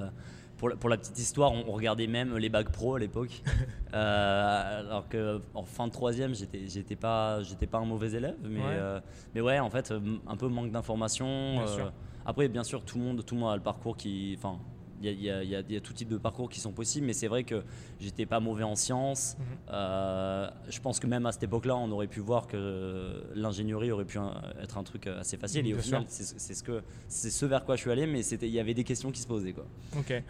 pour, 0.61 0.69
la, 0.69 0.77
pour 0.77 0.91
la 0.91 0.99
petite 0.99 1.19
histoire, 1.19 1.53
on, 1.53 1.65
on 1.69 1.73
regardait 1.73 2.07
même 2.07 2.37
les 2.37 2.51
bacs 2.51 2.71
pro 2.71 2.95
à 2.95 2.99
l'époque. 2.99 3.43
Euh, 3.93 4.81
alors 4.81 5.09
que 5.09 5.41
en 5.53 5.65
fin 5.65 5.89
de 5.89 5.93
troisième, 5.93 6.33
j'étais, 6.33 6.69
j'étais 6.69 6.95
pas, 6.95 7.43
j'étais 7.43 7.67
pas 7.67 7.79
un 7.79 7.85
mauvais 7.85 8.13
élève, 8.13 8.37
mais 8.41 8.61
Ouais. 8.61 8.65
euh, 8.69 9.01
mais 9.35 9.41
ouais, 9.41 9.59
en 9.59 9.69
fait, 9.69 9.91
euh, 9.91 9.99
un 10.29 10.37
peu 10.37 10.47
manque 10.47 10.71
d'informations. 10.71 11.67
Sûr. 11.67 11.93
Après, 12.25 12.47
bien 12.47 12.63
sûr, 12.63 12.85
tout 12.85 12.99
le 12.99 13.05
monde, 13.05 13.25
tout 13.27 13.35
le 13.35 13.41
monde 13.41 13.51
a 13.53 13.57
le 13.57 13.63
parcours 13.63 13.97
qui, 13.97 14.37
enfin, 14.39 14.61
il 15.01 15.07
y, 15.07 15.31
a- 15.31 15.43
y 15.43 15.55
a- 15.55 15.61
il 15.61 15.73
y 15.73 15.77
a 15.77 15.81
tout 15.81 15.93
type 15.93 16.09
de 16.09 16.19
parcours 16.19 16.49
qui 16.51 16.61
sont 16.61 16.73
possibles, 16.73 17.07
mais 17.07 17.13
c'est 17.13 17.29
vrai 17.29 17.45
que 17.45 17.63
j'étais 18.01 18.27
pas 18.27 18.39
mauvais 18.41 18.65
en 18.65 18.75
sciences. 18.77 19.37
Mhm. 19.39 19.45
Euh, 19.73 20.51
je 20.69 20.81
pense 20.81 21.01
que 21.01 21.07
même 21.07 21.27
à 21.27 21.33
cette 21.33 21.43
époque-là, 21.45 21.77
on 21.77 21.91
aurait 21.91 22.07
pu 22.07 22.21
voir 22.21 22.47
que 22.47 23.23
l'ingénierie 23.35 23.91
aurait 23.93 24.05
pu 24.05 24.19
euh, 24.19 24.23
être 24.63 24.79
un 24.79 24.83
truc 24.83 25.07
assez 25.07 25.37
facile. 25.37 25.67
Et 25.67 25.75
au 25.75 25.79
final, 25.79 26.05
c'est 26.09 26.55
ce, 26.55 26.63
que- 26.63 26.83
c'est 27.09 27.31
ce 27.31 27.47
vers 27.47 27.65
quoi 27.65 27.77
je 27.77 27.81
suis 27.83 27.91
allé, 27.91 28.07
mais 28.07 28.21
il 28.27 28.49
y 28.49 28.61
avait 28.61 28.75
des 28.75 28.85
questions 28.85 29.11
qui 29.11 29.21
se 29.21 29.27
posaient. 29.27 29.53
Quoi. 29.53 29.67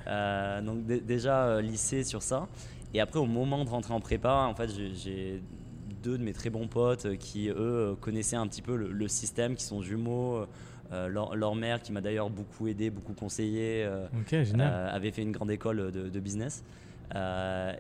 Euh, 0.07 0.61
donc 0.63 0.87
dé- 0.87 1.01
déjà 1.01 1.47
euh, 1.47 1.61
lycée 1.63 2.05
sur 2.05 2.23
ça. 2.23 2.49
Et 2.95 3.01
après 3.01 3.19
au 3.21 3.27
moment 3.27 3.65
de 3.65 3.71
rentrer 3.71 3.95
en 3.95 4.01
prépa, 4.01 4.47
en 4.49 4.55
fait 4.55 4.71
j'ai- 4.95 5.43
deux 6.03 6.17
de 6.17 6.23
mes 6.25 6.33
très 6.33 6.49
bons 6.49 6.67
potes 6.67 7.05
euh, 7.05 7.15
qui 7.17 7.49
eux 7.51 7.55
euh, 7.59 7.95
connaissaient 7.95 8.37
un 8.37 8.47
petit 8.47 8.63
peu 8.63 8.75
le, 8.75 8.91
le 8.91 9.07
système, 9.09 9.55
qui 9.55 9.65
sont 9.65 9.83
jumeaux. 9.83 10.47
Euh, 10.93 11.07
leur, 11.09 11.37
leur 11.37 11.55
mère 11.55 11.81
qui 11.81 11.93
m'a 11.93 12.01
d'ailleurs 12.01 12.31
beaucoup 12.31 12.67
aidé, 12.67 12.91
beaucoup 12.91 13.13
conseillé, 13.15 13.85
euh, 13.85 14.09
euh, 14.59 14.89
avait 14.91 15.13
fait 15.13 15.23
une 15.23 15.31
grande 15.31 15.51
école 15.53 15.93
de, 15.93 16.09
de 16.09 16.21
business. 16.21 16.65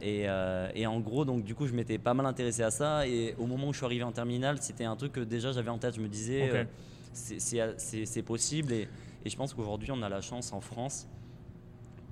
Et, 0.03 0.27
et 0.75 0.87
en 0.87 1.01
gros, 1.01 1.25
donc 1.25 1.43
du 1.45 1.55
coup, 1.55 1.67
je 1.67 1.73
m'étais 1.73 1.99
pas 1.99 2.15
mal 2.15 2.27
intéressé 2.27 2.63
à 2.63 2.71
ça. 2.71 3.07
Et 3.09 3.35
au 3.39 3.47
moment 3.47 3.69
où 3.69 3.73
je 3.73 3.79
suis 3.79 3.87
arrivé 3.87 4.05
en 4.05 4.13
terminale, 4.13 4.59
c'était 4.61 4.85
un 4.85 4.97
truc 4.97 5.13
que 5.13 5.21
déjà 5.21 5.51
j'avais 5.53 5.71
en 5.71 5.79
tête. 5.79 5.97
Je 5.97 6.01
me 6.01 6.09
disais, 6.09 6.43
Ok. 6.51 6.55
euh, 6.55 6.65
c'est- 7.13 8.23
possible. 8.23 8.73
Et, 8.73 8.89
et 9.25 9.29
je 9.31 9.37
pense 9.37 9.55
qu'aujourd'hui, 9.55 9.91
on 9.93 10.03
a 10.03 10.09
la 10.09 10.21
chance 10.21 10.53
en 10.53 10.61
France, 10.61 11.09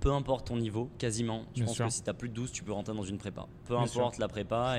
peu 0.00 0.12
importe 0.12 0.49
ton 0.49 0.57
niveau, 0.57 0.90
quasiment. 0.99 1.45
Je 1.55 1.61
Bien 1.61 1.67
pense 1.67 1.75
sûr. 1.76 1.87
que 1.87 1.93
si 1.93 2.02
tu 2.02 2.11
as 2.11 2.14
plus 2.14 2.28
de 2.28 2.35
12, 2.35 2.50
tu 2.52 2.62
peux 2.64 2.73
rentrer 2.73 2.95
dans 2.95 3.02
une 3.05 3.19
prépa. 3.19 3.47
Peu 3.67 3.75
Bien 3.75 3.85
importe 3.85 4.19
la 4.19 4.28
prépa. 4.28 4.76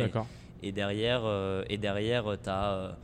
Et, 0.61 0.73
derrière, 0.73 1.21
et 1.69 1.77
derrière 1.77 2.25
tu 2.41 2.49
as, 2.49 2.97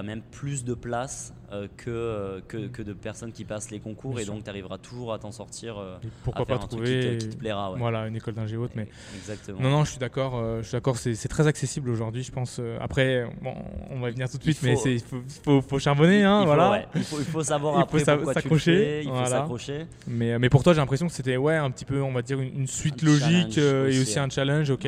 même 0.00 0.22
plus 0.30 0.64
de 0.64 0.72
place 0.72 1.34
euh, 1.52 1.68
que, 1.76 1.90
euh, 1.90 2.40
que, 2.48 2.68
que 2.68 2.80
de 2.80 2.94
personnes 2.94 3.32
qui 3.32 3.44
passent 3.44 3.70
les 3.70 3.80
concours. 3.80 4.12
Bien 4.12 4.20
et 4.20 4.24
sûr. 4.24 4.32
donc, 4.32 4.44
tu 4.44 4.48
arriveras 4.48 4.78
toujours 4.78 5.12
à 5.12 5.18
t'en 5.18 5.32
sortir. 5.32 5.76
euh, 5.76 5.96
à 5.96 6.00
Pourquoi 6.24 6.46
faire 6.46 6.56
pas 6.58 6.64
un 6.64 6.66
truc 6.66 6.80
trouver 6.82 7.00
qui 7.00 7.18
te, 7.18 7.24
qui 7.24 7.28
te 7.30 7.36
plaira. 7.36 7.72
ouais. 7.72 7.78
voilà, 7.78 8.06
une 8.06 8.16
école 8.16 8.32
d'ingé 8.34 8.56
haute, 8.56 8.70
mais 8.74 8.88
Exactement. 9.16 9.60
Non, 9.60 9.68
non, 9.70 9.84
je 9.84 9.90
suis 9.90 9.98
d'accord. 9.98 10.38
euh, 10.38 10.62
je 10.62 10.68
suis 10.68 10.72
d'accord. 10.72 10.96
C'est 10.96 11.28
très 11.28 11.46
accessible 11.46 11.90
aujourd'hui, 11.90 12.22
je 12.22 12.32
pense. 12.32 12.58
après, 12.80 13.26
bon, 13.42 13.54
on 13.90 14.00
va 14.00 14.08
y 14.08 14.12
venir 14.12 14.30
tout 14.30 14.38
de 14.38 14.42
suite, 14.44 14.60
mais 14.62 14.76
faut- 14.76 14.86
il 14.88 15.00
faut, 15.00 15.22
faut, 15.44 15.60
faut 15.60 15.78
charbonner, 15.78 16.22
hein, 16.24 16.38
il, 16.38 16.40
faut, 16.40 16.46
voilà. 16.46 16.70
ouais, 16.70 16.86
il, 16.94 17.02
faut, 17.02 17.18
il 17.18 17.24
faut 17.26 17.42
savoir 17.42 17.74
Il 17.76 17.78
faut 17.78 17.82
après 17.82 18.16
pourquoi 18.16 18.32
tu 18.34 18.38
le 18.38 18.42
s'accrocher, 18.42 18.76
fais, 18.76 19.00
il 19.02 19.08
faut 19.08 19.12
voilà. 19.12 19.28
s'accrocher. 19.28 19.86
Mais, 20.06 20.38
mais 20.38 20.48
pour 20.48 20.62
toi, 20.62 20.72
j'ai 20.72 20.80
l'impression 20.80 21.06
que 21.06 21.12
c'était 21.12 21.36
ouais, 21.36 21.56
un 21.56 21.70
petit 21.70 21.84
peu, 21.84 22.00
on 22.00 22.12
va 22.12 22.22
dire, 22.22 22.40
une, 22.40 22.60
une 22.60 22.66
suite 22.66 23.02
Un 23.02 23.06
logique 23.06 23.58
et 23.58 24.00
aussi, 24.00 24.18
un 24.18 24.30
challenge, 24.30 24.70
ok. 24.70 24.86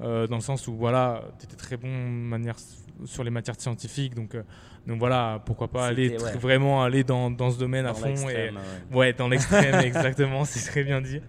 Dans 0.00 0.26
le 0.36 0.40
sens 0.40 0.66
où 0.66 0.74
voilà, 0.74 1.22
tu 1.38 1.44
étais 1.44 1.54
très 1.54 1.76
bon 1.76 1.86
de 1.88 2.28
manière 2.28 2.56
sur 3.04 3.24
les 3.24 3.30
matières 3.30 3.60
scientifiques, 3.60 4.14
donc, 4.14 4.34
euh, 4.34 4.42
donc 4.86 4.98
voilà, 4.98 5.42
pourquoi 5.44 5.68
pas 5.68 5.86
aller 5.86 6.16
ouais. 6.16 6.36
vraiment 6.36 6.82
aller 6.82 7.04
dans, 7.04 7.30
dans 7.30 7.50
ce 7.50 7.58
domaine 7.58 7.86
à 7.86 7.94
fond 7.94 8.14
et 8.14 8.24
ouais. 8.24 8.52
ouais, 8.92 9.12
dans 9.12 9.28
l'extrême, 9.28 9.74
exactement, 9.84 10.44
c'est 10.44 10.68
très 10.70 10.84
bien 10.84 11.00
dit, 11.00 11.20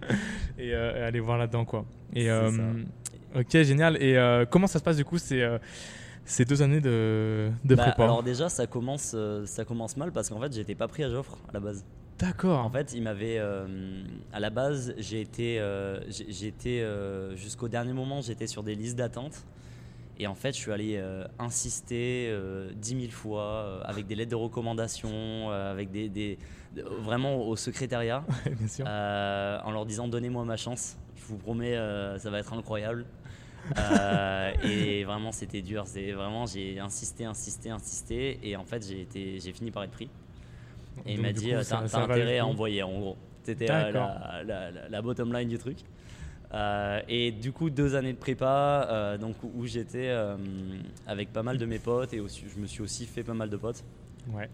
et, 0.58 0.74
euh, 0.74 0.96
et 0.98 1.02
aller 1.02 1.20
voir 1.20 1.38
là-dedans 1.38 1.64
quoi. 1.64 1.84
Et 2.14 2.24
C'est 2.24 2.30
euh, 2.30 2.84
ok, 3.34 3.62
génial. 3.62 4.02
Et 4.02 4.44
comment 4.50 4.66
ça 4.66 4.78
se 4.78 4.84
passe 4.84 4.96
du 4.96 5.04
coup 5.04 5.18
ces, 5.18 5.40
euh, 5.42 5.58
ces 6.24 6.44
deux 6.44 6.62
années 6.62 6.80
de, 6.80 7.50
de 7.64 7.74
Bah, 7.74 7.84
prépa? 7.84 8.04
alors 8.04 8.22
déjà, 8.22 8.48
ça 8.48 8.66
commence, 8.66 9.16
ça 9.44 9.64
commence 9.64 9.96
mal 9.96 10.12
parce 10.12 10.28
qu'en 10.28 10.40
fait, 10.40 10.52
j'étais 10.52 10.74
pas 10.74 10.88
pris 10.88 11.04
à 11.04 11.10
Joffre 11.10 11.38
à 11.48 11.52
la 11.52 11.60
base. 11.60 11.84
D'accord. 12.18 12.64
En 12.64 12.70
fait, 12.70 12.92
il 12.94 13.02
m'avait, 13.02 13.38
euh, 13.38 14.02
à 14.32 14.38
la 14.40 14.50
base, 14.50 14.94
j'ai 14.98 15.20
été, 15.20 15.58
euh, 15.58 16.00
euh, 16.66 17.36
jusqu'au 17.36 17.68
dernier 17.68 17.92
moment, 17.92 18.20
j'étais 18.20 18.46
sur 18.46 18.62
des 18.62 18.74
listes 18.74 18.96
d'attente. 18.96 19.44
Et 20.18 20.26
en 20.28 20.34
fait, 20.34 20.52
je 20.52 20.58
suis 20.58 20.70
allé 20.72 20.96
euh, 20.96 21.26
insister 21.40 22.28
euh, 22.30 22.70
10 22.76 23.00
000 23.00 23.12
fois 23.12 23.42
euh, 23.42 23.80
avec 23.84 24.06
des 24.06 24.14
lettres 24.14 24.30
de 24.30 24.36
recommandation, 24.36 25.10
euh, 25.12 25.72
avec 25.72 25.90
des, 25.90 26.08
des- 26.08 26.38
de- 26.76 26.82
vraiment 26.82 27.36
au 27.48 27.56
secrétariat, 27.56 28.24
bien 28.46 28.68
sûr. 28.68 28.84
euh, 28.88 29.58
en 29.64 29.70
leur 29.72 29.86
disant 29.86 30.06
donnez-moi 30.08 30.44
ma 30.44 30.56
chance. 30.56 30.96
Je 31.16 31.24
vous 31.26 31.36
promets, 31.38 31.74
euh, 31.76 32.18
ça 32.18 32.30
va 32.30 32.38
être 32.38 32.52
incroyable. 32.52 33.06
Euh, 33.78 34.52
et 34.64 35.04
vraiment, 35.04 35.32
c'était 35.32 35.62
dur. 35.62 35.84
C'est 35.86 36.12
vraiment, 36.12 36.46
j'ai 36.46 36.78
insisté, 36.78 37.24
insisté, 37.24 37.70
insisté, 37.70 38.38
et 38.42 38.56
en 38.56 38.64
fait, 38.64 38.86
j'ai 38.86 39.00
été, 39.00 39.40
j'ai 39.40 39.52
fini 39.52 39.70
par 39.70 39.82
être 39.84 39.90
pris. 39.92 40.10
Et 41.06 41.14
il 41.14 41.20
m'a 41.22 41.32
dit 41.32 41.48
coup, 41.50 41.54
euh, 41.56 41.62
ça- 41.64 41.78
t'as 41.82 41.88
ça 41.88 42.02
intérêt 42.04 42.38
à 42.38 42.46
envoyer, 42.46 42.82
en 42.84 42.98
gros. 43.00 43.16
C'était 43.42 43.70
euh, 43.70 43.90
D'accord. 43.92 44.08
la, 44.20 44.42
la- 44.44 44.70
la- 44.70 44.88
la 44.88 45.02
bottom 45.02 45.32
line 45.32 45.48
du 45.48 45.58
truc. 45.58 45.78
Euh, 46.54 47.00
et 47.08 47.32
du 47.32 47.52
coup, 47.52 47.68
deux 47.68 47.96
années 47.96 48.12
de 48.12 48.18
prépa, 48.18 48.86
euh, 48.88 49.18
donc 49.18 49.34
où 49.42 49.66
j'étais 49.66 50.08
euh, 50.08 50.36
avec 51.06 51.32
pas 51.32 51.42
mal 51.42 51.58
de 51.58 51.66
mes 51.66 51.80
potes 51.80 52.14
et 52.14 52.20
aussi, 52.20 52.44
je 52.48 52.60
me 52.60 52.66
suis 52.66 52.80
aussi 52.80 53.06
fait 53.06 53.24
pas 53.24 53.34
mal 53.34 53.50
de 53.50 53.56
potes. 53.56 53.82
Ouais. 54.32 54.48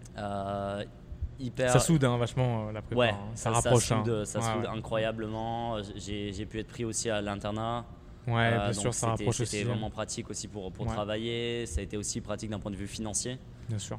Hyper. 1.38 1.70
Ça 1.70 1.78
soude 1.78 2.04
hein, 2.04 2.16
vachement 2.18 2.70
la 2.70 2.82
prépa. 2.82 3.00
Ouais, 3.00 3.10
hein. 3.10 3.30
ça, 3.34 3.50
rapproche. 3.50 3.86
Ça 3.86 3.96
soude, 3.96 4.10
hein. 4.10 4.24
ça 4.24 4.38
Ouais, 4.40 4.44
soude 4.44 4.62
ouais. 4.62 4.78
incroyablement. 4.78 5.82
J'ai 5.96 6.32
j'ai 6.32 6.46
pu 6.46 6.58
être 6.58 6.68
pris 6.68 6.84
aussi 6.84 7.10
à 7.10 7.20
l'internat. 7.20 7.84
Ouais, 8.26 8.50
bien 8.50 8.72
sûr, 8.72 8.92
ça 8.94 9.08
rapproche 9.08 9.40
aussi. 9.40 9.56
C'était 9.56 9.64
vraiment 9.64 9.90
pratique 9.90 10.28
aussi 10.30 10.48
pour, 10.48 10.70
pour 10.72 10.86
travailler. 10.86 11.66
Ça 11.66 11.80
a 11.80 11.84
été 11.84 11.96
aussi 11.96 12.20
pratique 12.20 12.50
d'un 12.50 12.58
point 12.58 12.70
de 12.70 12.76
vue 12.76 12.86
financier. 12.86 13.38
Bien 13.68 13.78
sûr. 13.78 13.98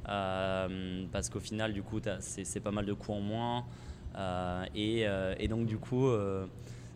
Parce 1.12 1.30
qu'au 1.30 1.40
final, 1.40 1.74
du 1.74 1.84
coup, 1.84 2.00
c'est 2.20 2.46
c'est 2.46 2.60
pas 2.60 2.72
mal 2.72 2.86
de 2.86 2.94
coûts 2.94 3.14
en 3.14 3.22
moins. 3.22 3.66
Et, 4.76 5.06
et 5.40 5.48
donc, 5.48 5.66
du 5.66 5.78
coup, 5.78 6.10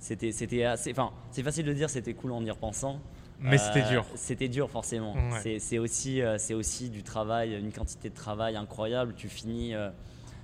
c'était 0.05 0.31
c'était 0.31 0.63
assez. 0.63 0.91
Enfin, 0.91 1.11
c'est 1.31 1.41
facile 1.43 1.65
de 1.65 1.73
dire 1.73 1.89
c'était 1.89 2.13
cool 2.13 2.31
en 2.31 2.43
y 2.45 2.51
repensant. 2.51 2.99
Mais 3.41 3.57
c'était 3.57 3.81
Euh, 3.83 3.89
dur. 3.89 4.05
C'était 4.15 4.47
dur, 4.47 4.69
forcément. 4.69 5.13
Ouais. 5.13 5.39
C'est- 5.43 5.59
C'est 5.59 5.77
aussi, 5.77 6.21
euh, 6.21 6.37
c'est 6.37 6.53
aussi 6.53 6.89
du 6.89 7.03
travail, 7.03 7.53
une 7.59 7.71
quantité 7.73 8.09
de 8.09 8.15
travail 8.15 8.55
incroyable. 8.55 9.13
Tu 9.17 9.27
finis. 9.27 9.73
euh, 9.73 9.89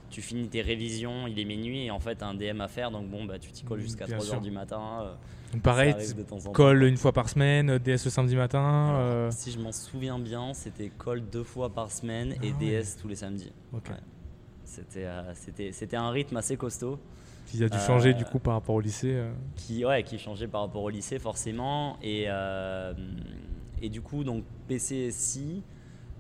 tu 0.10 0.22
finis 0.22 0.50
tes 0.50 0.62
révisions, 0.62 1.26
il 1.26 1.40
est 1.40 1.46
minuit 1.46 1.86
et 1.86 1.92
en 1.92 2.02
fait 2.02 2.22
un 2.22 2.34
DM 2.34 2.60
à 2.60 2.68
faire, 2.68 2.92
donc 2.92 3.08
bon 3.10 3.24
bah 3.24 3.40
tu 3.40 3.50
t'y 3.54 3.64
colles 3.64 3.80
jusqu'à 3.80 4.08
Bien 4.08 4.18
3h 4.18 4.26
sûr. 4.32 4.42
du 4.42 4.52
matin. 4.52 5.16
Donc 5.54 5.62
pareil, 5.62 5.96
tu 5.98 6.50
colles 6.52 6.84
une 6.84 6.98
fois 6.98 7.14
par 7.14 7.30
semaine, 7.30 7.78
DS 7.78 8.04
le 8.04 8.10
samedi 8.12 8.36
matin. 8.36 8.90
Alors, 8.90 9.32
Si 9.32 9.52
je 9.54 9.60
m'en 9.60 9.72
souviens 9.72 10.20
bien, 10.20 10.54
c'était 10.54 10.92
call 11.02 11.22
deux 11.30 11.46
fois 11.46 11.70
par 11.74 11.90
semaine 11.90 12.34
et 12.44 12.52
Ah 12.54 12.60
ouais. 12.60 12.82
DS 12.82 12.98
tous 13.02 13.08
les 13.08 13.16
samedis. 13.16 13.54
Ok. 13.72 13.88
Ouais. 13.88 13.96
C'était 14.66 15.08
c'était 15.34 15.72
c'était 15.72 15.96
un 15.98 16.10
rythme 16.10 16.36
assez 16.36 16.58
costaud 16.58 17.00
Il 17.54 17.64
a 17.64 17.70
dû 17.70 17.78
changer 17.80 18.14
du 18.14 18.24
coup 18.26 18.40
par 18.40 18.54
rapport 18.54 18.76
au 18.76 18.80
lycée. 18.82 19.14
euh. 19.14 19.32
qui 19.56 19.84
ouais 19.86 20.04
qui 20.04 20.18
changeait 20.18 20.48
par 20.48 20.62
rapport 20.62 20.84
au 20.84 20.90
lycée 20.90 21.20
forcément 21.20 21.98
et 22.02 22.26
euh, 22.28 22.94
et 23.82 23.90
du 23.90 24.02
coup 24.02 24.24
donc 24.24 24.44
PCSI 24.68 25.64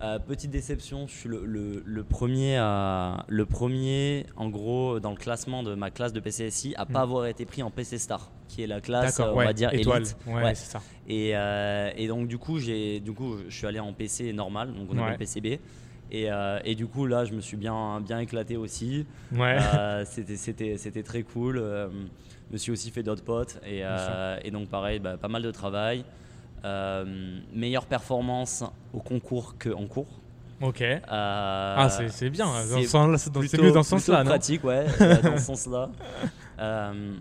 euh, 0.03 0.17
petite 0.17 0.49
déception, 0.49 1.05
je 1.07 1.13
suis 1.13 1.29
le, 1.29 1.45
le- 1.45 1.83
le 1.85 2.03
premier 2.03 2.55
le 2.57 3.43
premier 3.45 4.25
en 4.35 4.49
gros 4.49 4.99
dans 4.99 5.11
le 5.11 5.15
classement 5.15 5.61
de 5.61 5.75
ma 5.75 5.91
classe 5.91 6.11
de 6.11 6.19
PCSI 6.19 6.73
à 6.75 6.85
pas 6.87 7.01
Hmm. 7.01 7.03
avoir 7.03 7.25
été 7.27 7.45
pris 7.45 7.61
en 7.61 7.69
PC 7.69 7.99
Star, 7.99 8.31
qui 8.47 8.63
est 8.63 8.67
la 8.67 8.81
classe 8.81 9.19
on 9.19 9.35
ouais, 9.35 9.45
va 9.45 9.53
dire 9.53 9.71
étoile. 9.73 10.01
élite. 10.01 10.17
Ouais, 10.25 10.43
Ouais. 10.43 10.55
ça. 10.55 10.81
Et, 11.07 11.33
et 12.01 12.07
donc 12.07 12.27
du 12.27 12.39
coup 12.39 12.57
j'ai 12.57 12.99
du 12.99 13.13
coup 13.13 13.35
je 13.47 13.55
suis 13.55 13.67
allé 13.67 13.79
en 13.79 13.93
PC 13.93 14.33
normal, 14.33 14.73
donc 14.73 14.89
on 14.91 14.97
appelle 14.97 15.17
PCB. 15.19 15.59
Et, 16.11 16.29
euh, 16.29 16.59
et 16.65 16.75
du 16.75 16.87
coup 16.87 17.05
là 17.07 17.23
je 17.25 17.33
me 17.33 17.39
suis 17.41 17.55
bien 17.57 18.01
bien 18.01 18.19
éclaté 18.19 18.57
aussi. 18.57 19.05
Ouais. 19.33 19.57
Euh, 19.75 20.03
c'était 20.05 20.35
c'était 20.35 20.77
c'était 20.77 21.03
très 21.03 21.23
cool. 21.23 21.57
Euh, 21.57 21.87
je 22.49 22.53
me 22.53 22.57
suis 22.57 22.71
aussi 22.73 22.91
fait 22.91 23.01
d'autres 23.03 23.23
potes 23.23 23.59
et, 23.65 23.81
et 24.43 24.51
donc 24.51 24.67
pareil 24.67 24.99
bah, 24.99 25.15
pas 25.17 25.29
mal 25.29 25.41
de 25.41 25.51
travail. 25.51 26.03
Meilleure 27.53 27.85
performance 27.85 28.63
au 28.93 28.99
concours 28.99 29.55
qu'en 29.57 29.87
cours. 29.87 30.19
ok. 30.61 30.81
Euh, 30.81 30.99
ah, 31.09 31.87
c'est 31.89 32.09
c'est 32.09 32.29
bien. 32.29 32.45
Dans 32.45 32.81
c'est 33.47 33.61
mieux 33.61 33.71
dans 33.71 33.83
ce 33.83 33.89
sens-là, 33.91 34.23
pratique, 34.23 34.63
ouais, 34.63 34.85
dans 35.23 35.37
ce 35.37 35.45
sens-là. 35.55 35.89
Euh, 36.59 37.13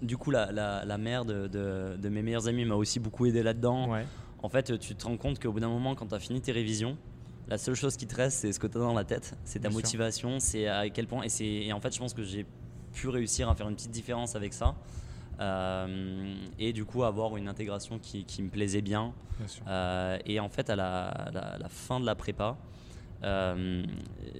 du 0.00 0.16
coup, 0.16 0.30
la, 0.30 0.52
la, 0.52 0.84
la 0.84 0.98
mère 0.98 1.24
de, 1.24 1.48
de- 1.48 1.96
de 1.96 2.08
mes 2.08 2.22
meilleurs 2.22 2.46
amis 2.48 2.64
m'a 2.64 2.76
aussi 2.76 3.00
beaucoup 3.00 3.26
aidé 3.26 3.42
là-dedans. 3.42 3.90
Ouais. 3.90 4.06
En 4.42 4.48
fait, 4.48 4.78
tu 4.78 4.94
te 4.94 5.04
rends 5.04 5.16
compte 5.16 5.40
qu'au 5.42 5.50
bout 5.50 5.58
d'un 5.60 5.68
moment, 5.68 5.94
quand 5.96 6.06
tu 6.06 6.14
as 6.14 6.20
fini 6.20 6.40
tes 6.40 6.52
révisions, 6.52 6.96
la 7.48 7.58
seule 7.58 7.74
chose 7.74 7.96
qui 7.96 8.06
te 8.06 8.14
reste, 8.14 8.38
c'est 8.38 8.52
ce 8.52 8.60
que 8.60 8.66
tu 8.66 8.76
as 8.76 8.80
dans 8.80 8.94
la 8.94 9.04
tête, 9.04 9.34
c'est 9.44 9.58
ta 9.60 9.68
Bien 9.68 9.76
motivation, 9.76 10.38
c'est 10.40 10.66
à 10.68 10.88
quel 10.90 11.06
point. 11.06 11.22
Et, 11.40 11.66
et 11.66 11.72
en 11.72 11.80
fait, 11.80 11.94
je 11.94 11.98
pense 11.98 12.14
que 12.14 12.22
j'ai 12.22 12.46
pu 12.92 13.08
réussir 13.08 13.48
à 13.48 13.54
faire 13.54 13.68
une 13.68 13.74
petite 13.76 13.90
différence 13.90 14.36
avec 14.36 14.52
ça. 14.52 14.74
Euh, 15.40 16.34
et 16.58 16.72
du 16.72 16.84
coup, 16.84 17.04
avoir 17.04 17.36
une 17.36 17.48
intégration 17.48 17.98
qui, 17.98 18.24
qui 18.24 18.42
me 18.42 18.48
plaisait 18.48 18.80
bien. 18.82 19.12
Euh, 19.68 20.18
et 20.26 20.40
en 20.40 20.48
fait, 20.48 20.68
à 20.68 20.76
la, 20.76 21.30
la- 21.32 21.58
la 21.58 21.68
fin 21.68 22.00
de 22.00 22.06
la 22.06 22.14
prépa, 22.16 22.56
euh, 23.22 23.84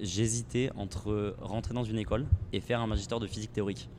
j'hésitais 0.01 0.71
entre 0.75 1.35
rentrer 1.39 1.73
dans 1.73 1.83
une 1.85 1.97
école 1.97 2.25
et 2.53 2.59
faire 2.59 2.81
un 2.81 2.87
magistère 2.87 3.19
de 3.19 3.27
physique 3.27 3.53
théorique. 3.53 3.89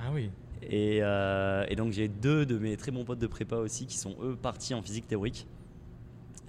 Ah 0.00 0.10
oui. 0.12 0.30
Et, 0.62 0.98
et 0.98 1.76
donc 1.76 1.92
j'ai 1.92 2.08
deux 2.08 2.46
de 2.46 2.58
mes 2.58 2.76
très 2.76 2.90
bons 2.90 3.04
potes 3.04 3.18
de 3.18 3.26
prépa 3.26 3.56
aussi 3.56 3.86
qui 3.86 3.98
sont 3.98 4.16
eux 4.22 4.34
partis 4.34 4.72
en 4.74 4.82
physique 4.82 5.06
théorique. 5.06 5.46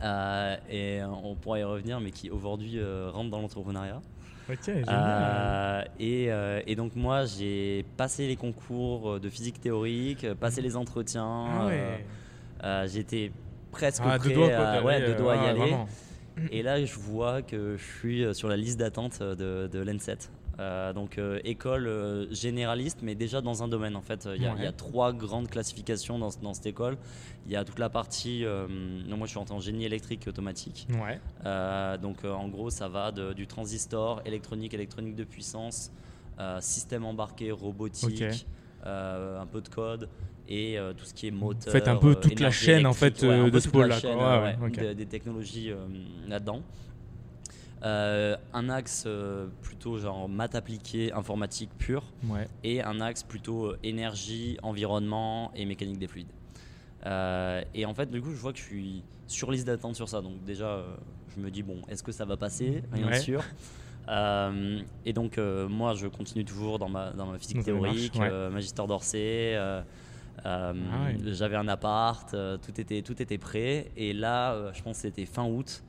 Euh, 0.04 0.56
et 0.70 1.00
on 1.04 1.36
pourra 1.36 1.60
y 1.60 1.64
revenir, 1.64 2.00
mais 2.02 2.12
qui 2.12 2.30
aujourd'hui 2.30 2.80
euh, 2.80 3.10
rentrent 3.12 3.30
dans 3.30 3.42
l'entrepreneuriat. 3.42 4.02
Ok. 4.50 4.70
Euh, 4.70 5.82
et, 6.00 6.32
euh, 6.32 6.62
et 6.68 6.76
donc 6.76 6.96
moi 6.96 7.26
j'ai 7.26 7.84
passé 7.98 8.28
les 8.28 8.36
concours 8.36 9.20
de 9.20 9.30
physique 9.30 9.60
théorique, 9.60 10.32
passé 10.36 10.62
les 10.62 10.76
entretiens. 10.76 11.46
ah 11.50 11.66
ouais. 11.68 12.88
J'étais 12.88 13.32
presque 13.72 14.04
Ah, 14.06 14.18
prêt 14.20 14.30
deux 14.30 14.36
doigts, 14.36 14.48
à, 14.56 14.84
ouais, 14.84 15.02
euh, 15.02 15.18
doigts 15.18 15.34
à 15.34 15.46
y 15.46 15.48
aller. 15.50 15.60
vraiment. 15.60 15.88
Et 16.52 16.62
là, 16.64 16.84
je 16.84 16.94
vois 17.00 17.42
que 17.42 17.78
je 17.78 17.84
suis 17.84 18.36
sur 18.36 18.50
la 18.50 18.58
liste 18.58 18.78
d'attente 18.78 19.22
de, 19.24 19.68
de 19.72 19.80
l'ENSET. 19.80 20.18
Euh, 20.58 20.94
donc 20.94 21.18
euh, 21.18 21.40
école 21.44 21.86
euh, 21.88 22.34
généraliste, 22.34 23.00
mais 23.02 23.14
déjà 23.14 23.42
dans 23.42 23.62
un 23.62 23.68
domaine. 23.68 23.96
En 23.98 24.02
fait, 24.02 24.26
il 24.36 24.42
y, 24.42 24.46
a- 24.46 24.52
y 24.70 24.74
trois 24.74 25.12
grandes 25.12 25.50
classifications 25.50 26.18
dans, 26.18 26.30
dans 26.42 26.54
cette 26.54 26.66
école. 26.68 26.98
Il 27.46 27.52
y 27.52 27.56
a 27.58 27.66
toute 27.66 27.78
la 27.80 27.90
partie. 27.90 28.46
non, 28.46 29.18
moi, 29.18 29.26
je 29.28 29.32
suis 29.32 29.40
rentré 29.40 29.54
en 29.54 29.60
génie 29.60 29.84
électrique 29.86 30.26
et 30.26 30.30
automatique. 30.30 30.88
Ouais. 31.02 31.20
Donc 31.98 32.24
en 32.24 32.48
gros, 32.48 32.70
ça 32.70 32.88
va 32.88 33.12
de- 33.12 33.34
du 33.34 33.48
transistor, 33.48 34.22
électronique, 34.26 34.74
électronique 34.74 35.16
de 35.16 35.24
puissance, 35.26 35.92
système 36.62 37.06
embarqué, 37.06 37.52
robotique, 37.52 38.48
un 38.86 39.46
peu 39.52 39.62
de 39.62 39.70
code 39.70 40.10
et 40.48 40.78
tout 40.98 41.06
ce 41.06 41.14
qui 41.14 41.28
est 41.28 41.32
moteur. 41.32 41.72
faites 41.72 41.88
un 41.88 41.96
peu 41.98 42.16
toute 42.16 42.40
la 42.40 42.52
chaîne, 42.52 42.86
en 42.86 42.94
fait, 42.94 43.22
ouais, 43.24 43.50
de 43.52 43.60
ce 43.60 43.68
pôle-là, 43.68 44.00
quoi. 44.00 44.10
chaîne, 44.10 44.18
Ouais, 44.18 44.24
euh, 44.24 44.42
ouais, 44.44 44.58
ouais, 44.62 44.68
ok. 44.70 44.80
de- 44.80 44.94
des 44.94 45.06
technologies 45.06 45.72
là-dedans. 46.28 46.62
Euh, 47.84 48.36
un 48.54 48.70
axe 48.70 49.04
euh, 49.06 49.48
plutôt 49.62 49.98
genre 49.98 50.28
maths 50.30 50.56
appliquée, 50.56 51.12
informatique 51.12 51.70
pure, 51.78 52.04
Ouais. 52.28 52.48
et 52.64 52.82
un 52.82 53.00
axe 53.02 53.22
plutôt 53.22 53.66
euh, 53.66 53.80
énergie, 53.84 54.58
environnement 54.64 55.52
et 55.56 55.66
mécanique 55.66 56.00
des 56.00 56.08
fluides. 56.08 56.32
Et 57.76 57.86
en 57.86 57.94
fait, 57.94 58.10
du 58.10 58.22
coup, 58.22 58.32
je 58.32 58.38
vois 58.38 58.54
que 58.54 58.58
je 58.58 58.64
suis 58.64 59.04
sur 59.28 59.52
liste 59.52 59.68
d'attente 59.68 59.96
sur 59.96 60.10
ça. 60.10 60.22
Donc 60.22 60.44
déjà, 60.44 60.84
je 61.36 61.40
me 61.42 61.52
dis 61.52 61.62
bon, 61.62 61.82
est-ce 61.88 62.02
que 62.02 62.12
ça 62.12 62.26
va 62.26 62.38
passer? 62.38 62.82
Rien 62.92 63.08
Ouais. 63.08 63.20
sûr. 63.20 63.44
Et 65.06 65.14
donc 65.14 65.38
moi, 65.70 65.94
je 65.94 66.08
continue 66.08 66.46
toujours 66.46 66.80
dans 66.80 66.90
ma 66.90 67.12
dans 67.12 67.28
ma 67.28 67.38
physique 67.38 67.64
théorique, 67.64 68.16
ouais. 68.16 68.50
magister 68.50 68.88
d'Orsay. 68.88 69.56
Ah. 70.44 70.74
J'avais 71.26 71.56
un 71.58 71.68
appart, 71.68 72.28
tout 72.32 72.82
était 72.82 73.04
tout 73.04 73.22
était 73.22 73.38
prêt. 73.38 73.92
Et 73.98 74.14
là, 74.14 74.72
je 74.74 74.82
pense 74.82 74.96
que 74.98 75.02
c'était 75.04 75.26
fin 75.28 75.46
août. 75.46 75.84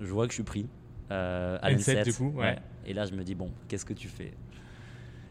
Je 0.00 0.12
vois 0.12 0.26
que 0.26 0.32
je 0.32 0.36
suis 0.36 0.42
pris 0.44 0.66
euh, 1.10 1.58
à 1.62 1.70
N7, 1.72 1.94
l'N7. 2.02 2.04
du 2.04 2.12
coup, 2.14 2.32
ouais. 2.38 2.58
Et 2.86 2.92
là, 2.94 3.04
je 3.06 3.12
me 3.12 3.22
dis 3.24 3.34
bon, 3.34 3.50
qu'est-ce 3.68 3.84
que 3.84 3.92
tu 3.94 4.08
fais? 4.08 4.32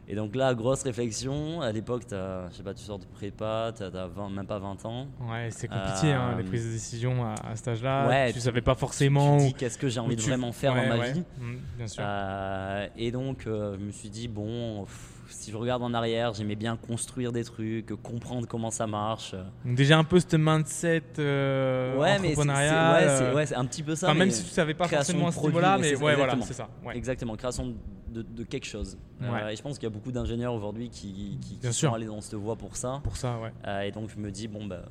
Et 0.08 0.16
donc 0.16 0.36
là, 0.36 0.54
grosse 0.54 0.84
réflexion. 0.84 1.62
À 1.62 1.72
l'époque, 1.72 2.04
je 2.12 2.48
sais 2.52 2.62
pas, 2.64 2.74
tu 2.74 2.84
sors 2.84 3.00
de 3.00 3.06
prépa, 3.06 3.72
tu 3.76 3.84
as, 3.84 4.10
même 4.30 4.46
pas 4.46 4.60
20 4.60 4.86
ans. 4.86 5.08
Ouais, 5.22 5.48
c'est 5.52 5.70
compliqué, 5.70 6.12
hein, 6.12 6.32
Euh, 6.34 6.38
les 6.38 6.44
prises 6.44 6.66
de 6.66 6.72
décision 6.72 7.24
à, 7.26 7.36
à 7.36 7.56
cet 7.56 7.70
âge-là. 7.70 8.08
Ouais, 8.10 8.28
tu 8.28 8.34
tu- 8.34 8.40
savais 8.42 8.62
pas 8.62 8.76
forcément. 8.76 9.38
dis 9.38 9.54
qu'est-ce 9.54 9.78
que 9.78 9.88
j'ai 9.88 10.02
envie 10.02 10.18
de 10.18 10.22
tu- 10.22 10.28
vraiment 10.28 10.52
faire 10.52 10.76
dans 10.76 10.86
ma 10.98 11.10
vie. 11.10 11.24
Mm, 11.40 11.56
bien 11.78 11.88
sûr. 11.88 12.04
Euh, 12.06 12.88
et 12.98 13.12
donc, 13.12 13.48
euh, 13.48 13.78
je 13.80 13.86
me 13.86 13.92
suis 13.92 14.10
dit, 14.10 14.28
bon, 14.28 14.84
pff, 14.84 15.13
si 15.34 15.52
je 15.52 15.58
regarde 15.58 15.84
en 15.84 15.94
arrière, 15.94 16.34
j'aimais 16.34 16.56
bien 16.56 16.78
construire 16.78 17.32
des 17.32 17.44
trucs, 17.44 17.88
comprendre 18.02 18.48
comment 18.48 18.72
ça 18.72 18.88
marche. 18.88 19.36
Donc 19.66 19.76
déjà 19.76 19.98
un 19.98 20.04
peu 20.04 20.20
ce 20.20 20.36
mindset 20.38 21.04
euh, 21.20 21.98
ouais, 21.98 22.20
mais 22.20 22.28
c'est- 22.30 22.40
entrepreneurial. 22.40 22.94
ouais, 23.04 23.08
c'est- 23.18 23.24
euh, 23.24 23.34
ouais, 23.36 23.54
un 23.54 23.66
petit 23.66 23.84
peu 23.84 23.96
ça. 23.96 24.08
enfin, 24.08 24.18
même 24.18 24.32
si 24.32 24.44
tu 24.44 24.50
savais 24.50 24.74
pas 24.74 24.88
forcément 24.88 25.28
à 25.28 25.32
ce 25.32 25.40
niveau-là, 25.42 25.78
mais 25.78 25.96
ouais, 25.96 26.16
voilà, 26.16 26.36
c'est 26.42 26.54
ça. 26.54 26.70
Exactement, 26.94 27.36
création 27.36 27.74
de, 28.10 28.22
de 28.22 28.44
quelque 28.44 28.66
chose. 28.68 28.98
Euh, 29.22 29.48
et 29.50 29.56
je 29.56 29.62
pense 29.62 29.78
qu'il 29.80 29.88
y 29.88 29.92
a 29.92 29.94
beaucoup 29.94 30.12
d'ingénieurs 30.12 30.54
aujourd'hui 30.54 30.90
qui, 30.90 31.40
qui, 31.42 31.60
sont 31.66 31.72
sûr. 31.72 31.94
allés 31.94 32.06
dans 32.06 32.22
cette 32.22 32.36
voie 32.36 32.56
pour 32.56 32.76
ça. 32.76 33.00
Pour 33.04 33.18
ça, 33.18 33.40
ouais. 33.40 33.52
Euh, 33.66 33.82
et 33.82 33.92
donc, 33.92 34.10
je 34.10 34.20
me 34.20 34.30
dis, 34.30 34.48
bon, 34.48 34.66
bah, 34.66 34.84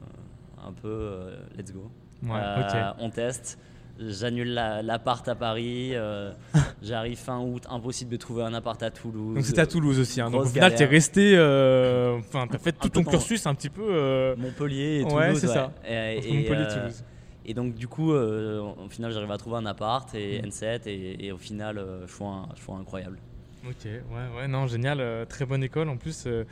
un 0.66 0.72
peu, 0.72 1.20
let's 1.56 1.72
go. 1.72 1.90
Ouais, 2.24 2.30
Euh, 2.34 2.60
ok. 2.92 2.96
On 3.00 3.10
teste. 3.10 3.58
J'annule 3.98 4.54
la- 4.54 4.82
l'appart 4.82 5.26
à 5.28 5.34
Paris. 5.34 5.90
euh, 5.94 6.32
J'arrive 6.82 7.18
fin 7.18 7.38
août. 7.40 7.64
Impossible 7.70 8.10
de 8.10 8.16
trouver 8.16 8.42
un 8.42 8.54
appart 8.54 8.82
à 8.82 8.90
Toulouse. 8.90 9.34
Donc 9.36 9.44
c'était 9.44 9.60
à 9.60 9.66
Toulouse 9.66 9.98
aussi. 10.00 10.20
hein. 10.20 10.30
Donc 10.30 10.42
au 10.42 10.46
final, 10.46 10.74
t'es 10.74 10.84
resté. 10.86 11.32
euh, 11.36 12.16
Enfin, 12.18 12.46
t'as 12.50 12.58
fait 12.58 12.72
tout 12.72 12.88
ton 12.88 13.04
cursus 13.04 13.46
un 13.46 13.54
petit 13.54 13.68
peu. 13.70 13.82
euh, 13.88 14.34
Montpellier 14.36 15.00
et 15.00 15.02
Toulouse. 15.02 15.14
Ouais, 15.16 15.34
c'est 15.34 15.46
ça. 15.46 15.72
Et, 15.88 16.16
entre 16.18 16.26
et, 16.26 16.32
Montpellier 16.32 16.62
et 16.62 16.66
euh, 16.66 16.74
Toulouse. 16.80 17.04
et 17.44 17.54
donc, 17.54 17.74
du 17.74 17.86
coup, 17.88 18.12
euh, 18.12 18.60
au 18.84 18.88
final, 18.88 19.12
j'arrive 19.12 19.30
à 19.30 19.38
trouver 19.38 19.56
un 19.58 19.66
appart 19.66 20.12
et 20.14 20.40
Mm. 20.42 20.46
N7. 20.46 20.80
Et, 20.88 21.26
et 21.26 21.32
au 21.32 21.38
final, 21.38 21.78
euh, 21.78 22.06
choix, 22.08 22.48
choix 22.56 22.76
incroyable. 22.76 23.18
Ok, 23.64 23.84
ouais, 23.84 24.00
ouais, 24.40 24.48
non, 24.48 24.66
génial, 24.66 24.98
euh, 25.00 25.24
très 25.24 25.46
bonne 25.46 25.62
école 25.62 25.88
en 25.88 25.96
plus, 25.96 26.24
euh, 26.26 26.42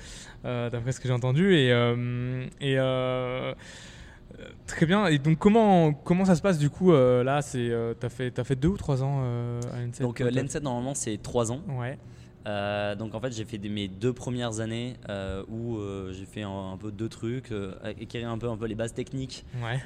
euh, 0.44 0.70
d'après 0.70 0.92
ce 0.92 1.00
que 1.00 1.08
j'ai 1.08 1.14
entendu. 1.14 1.56
Et, 1.56 1.72
euh, 1.72 2.44
et 2.60 2.78
euh, 2.78 2.82
euh, 2.82 3.54
très 4.66 4.86
bien. 4.86 5.06
Et 5.06 5.18
donc, 5.18 5.38
comment, 5.38 5.92
comment 5.92 6.24
ça 6.24 6.34
se 6.34 6.42
passe 6.42 6.58
du 6.58 6.70
coup 6.70 6.92
euh, 6.92 7.22
Là, 7.24 7.42
c'est, 7.42 7.70
euh, 7.70 7.94
t'as 7.94 8.08
fait, 8.08 8.30
t'as 8.30 8.44
fait 8.44 8.56
deux 8.56 8.68
ou 8.68 8.76
trois 8.76 9.02
ans 9.02 9.20
euh, 9.22 9.60
à 9.74 9.80
l'N7 9.80 10.02
Donc, 10.02 10.20
l'N7, 10.20 10.60
normalement, 10.62 10.94
c'est 10.94 11.16
3 11.22 11.52
ans. 11.52 11.60
Ouais, 11.68 11.98
donc 12.98 13.14
en 13.14 13.20
fait 13.20 13.32
j'ai 13.32 13.44
fait 13.44 13.58
des- 13.58 13.68
mes 13.68 13.86
deux 13.86 14.12
premières 14.12 14.58
années 14.60 14.96
où 15.48 15.78
j'ai 16.10 16.24
fait 16.24 16.42
un, 16.42 16.72
un 16.72 16.76
peu 16.76 16.90
deux 16.90 17.08
trucs, 17.08 17.52
acquérir 17.84 18.30
un 18.30 18.38
peu, 18.38 18.48
un 18.48 18.56
peu 18.56 18.66
les 18.66 18.74
bases 18.74 18.94
techniques, 18.94 19.44
ouais. 19.62 19.78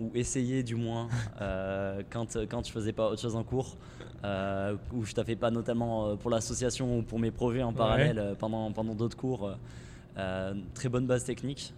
ou 0.00 0.10
essayer 0.14 0.62
du 0.64 0.74
moins 0.74 1.08
quand, 2.10 2.36
quand 2.50 2.66
je 2.66 2.72
faisais 2.72 2.92
pas 2.92 3.08
autre 3.10 3.20
chose 3.20 3.36
en 3.36 3.44
cours, 3.44 3.76
où 4.24 5.04
je 5.04 5.12
taffais 5.12 5.36
pas 5.36 5.50
notamment 5.50 6.16
pour 6.16 6.30
l'association 6.30 6.98
ou 6.98 7.02
pour 7.02 7.18
mes 7.20 7.30
projets 7.30 7.62
en 7.62 7.72
parallèle 7.72 8.34
pendant, 8.38 8.72
pendant 8.72 8.94
d'autres 8.94 9.16
cours. 9.18 9.52
très 10.74 10.88
bonne 10.88 11.06
base 11.06 11.24
technique. 11.24 11.72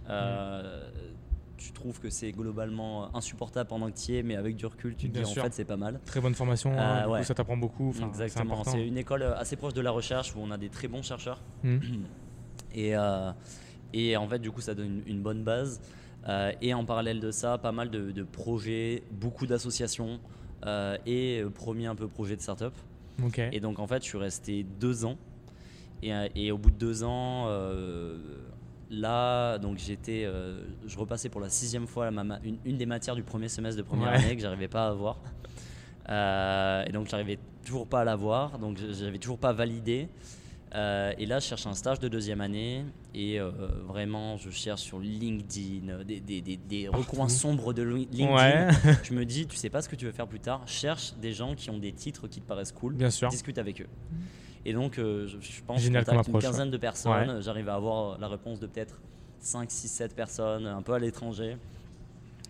Tu 1.64 1.72
trouves 1.72 2.01
que 2.01 2.11
c'est 2.11 2.33
globalement 2.33 3.14
insupportable 3.14 3.68
pendant 3.68 3.90
que 3.90 3.96
tu 3.96 4.12
y 4.12 4.16
es, 4.16 4.22
mais 4.22 4.35
avec 4.37 4.57
du 4.57 4.66
recul, 4.66 4.96
tu 4.96 5.09
te 5.09 5.12
Bien 5.12 5.22
dis 5.22 5.31
sûr. 5.31 5.42
en 5.42 5.44
fait 5.46 5.55
c'est 5.55 5.64
pas 5.64 5.77
mal. 5.77 6.01
Très 6.05 6.20
bonne 6.20 6.35
formation, 6.35 6.72
Euh, 6.77 6.98
du 6.98 7.05
coup, 7.05 7.11
ouais. 7.12 7.22
ça 7.25 7.35
t'apprend 7.35 7.57
beaucoup. 7.57 7.94
Exactement. 8.07 8.64
C'est 8.64 8.87
une 8.87 8.96
école 8.98 9.22
euh, 9.22 9.37
assez 9.38 9.57
proche 9.57 9.75
de 9.75 9.81
la 9.81 9.90
recherche 9.92 10.35
où 10.35 10.40
on 10.40 10.51
a 10.51 10.59
des 10.59 10.68
très 10.68 10.88
bons 10.88 11.03
chercheurs. 11.03 11.40
Hmm. 11.62 11.79
Et, 12.75 12.96
euh, 12.96 13.31
et 13.92 14.16
en 14.16 14.27
fait, 14.27 14.38
du 14.38 14.51
coup, 14.51 14.62
ça 14.62 14.75
donne 14.75 15.03
une, 15.07 15.16
une 15.16 15.22
bonne 15.22 15.44
base. 15.44 15.81
Euh, 16.27 16.53
et 16.62 16.72
en 16.72 16.85
parallèle 16.87 17.20
de 17.20 17.31
ça, 17.31 17.59
pas 17.59 17.72
mal 17.72 17.90
de, 17.90 18.11
de 18.12 18.22
projets, 18.22 19.03
beaucoup 19.11 19.46
d'associations 19.46 20.18
et 21.07 21.42
premier 21.55 21.87
un 21.87 21.94
peu 21.94 22.09
projet 22.09 22.35
de 22.37 22.40
start-up. 22.40 22.72
Ok. 23.22 23.38
Et 23.53 23.61
donc, 23.61 23.79
en 23.79 23.87
fait, 23.87 24.03
je 24.03 24.09
suis 24.09 24.16
resté 24.18 24.64
deux 24.81 25.05
ans. 25.05 25.18
Et, 26.03 26.12
et 26.35 26.51
au 26.51 26.57
bout 26.59 26.70
de 26.70 26.77
deux 26.77 27.05
ans, 27.05 27.44
euh, 27.48 28.16
là, 28.92 29.59
donc 29.59 29.78
j'étais, 29.78 30.22
euh, 30.24 30.62
je 30.87 30.96
repassais 30.98 31.28
pour 31.28 31.40
la 31.40 31.48
sixième 31.48 31.87
fois 31.88 32.11
ma- 32.11 32.38
une, 32.44 32.59
une 32.64 32.76
des 32.76 32.87
matières 32.87 33.16
du 33.16 33.22
premier 33.24 33.48
semestre 33.48 33.78
de 33.78 33.83
première 33.83 34.11
Ouais. 34.12 34.18
année 34.18 34.37
que 34.37 34.42
j'arrivais 34.42 34.68
pas 34.68 34.87
à 34.87 34.90
avoir. 34.90 35.18
Euh, 36.09 36.85
et 36.87 36.92
donc, 36.92 37.09
j'arrivais 37.09 37.38
toujours 37.64 37.87
pas 37.87 38.00
à 38.00 38.05
l'avoir. 38.05 38.59
Donc, 38.59 38.78
j'avais 38.78 39.18
toujours 39.18 39.38
pas 39.38 39.52
validé. 39.52 40.09
Euh, 40.74 41.12
et 41.18 41.26
là, 41.26 41.38
je 41.38 41.44
cherche 41.46 41.66
un 41.66 41.74
stage 41.74 41.98
de 42.00 42.09
deuxième 42.09 42.40
année 42.40 42.87
et 43.14 43.38
euh, 43.38 43.50
vraiment, 43.87 44.38
je 44.38 44.48
cherche 44.48 44.81
sur 44.81 44.98
LinkedIn, 45.00 46.02
des, 46.05 46.18
des, 46.20 46.40
des, 46.40 46.57
des 46.57 46.88
recoins 46.88 47.28
sombres 47.28 47.74
de 47.74 47.83
Li- 47.83 48.09
LinkedIn. 48.11 48.35
Ouais, 48.35 48.68
Je 49.05 49.12
me 49.12 49.26
dis, 49.26 49.46
tu 49.46 49.57
sais 49.57 49.68
pas 49.68 49.83
ce 49.83 49.88
que 49.90 49.96
tu 49.96 50.07
veux 50.07 50.12
faire 50.12 50.26
plus 50.26 50.40
tard, 50.40 50.62
cherche 50.66 51.12
des 51.20 51.33
gens 51.35 51.55
qui 51.55 51.68
ont 51.68 51.76
des 51.78 51.92
titres 51.92 52.26
qui 52.26 52.40
te 52.40 52.46
paraissent 52.46 52.72
cool, 52.72 52.94
bien 52.94 53.11
sûr. 53.11 53.28
discute 53.28 53.59
avec 53.59 53.83
eux. 53.83 53.87
Et 54.64 54.72
donc, 54.72 54.98
euh, 54.98 55.27
je, 55.27 55.38
je 55.40 55.62
pense 55.62 55.77
que 55.77 55.81
je 55.83 55.87
Génial 55.87 56.05
contacte 56.05 56.29
une 56.29 56.38
quinzaine 56.38 56.70
de 56.70 56.77
personnes, 56.77 57.12
Ouais. 57.12 57.29
euh, 57.29 57.40
j'arrive 57.42 57.68
à 57.68 57.75
avoir 57.75 58.18
la 58.18 58.29
réponse 58.29 58.61
de 58.61 58.66
peut-être 58.66 59.01
5, 59.40 59.70
6, 59.70 59.88
7 59.88 60.14
personnes, 60.14 60.66
un 60.66 60.83
peu 60.83 60.92
à 60.92 60.98
l'étranger. 60.98 61.57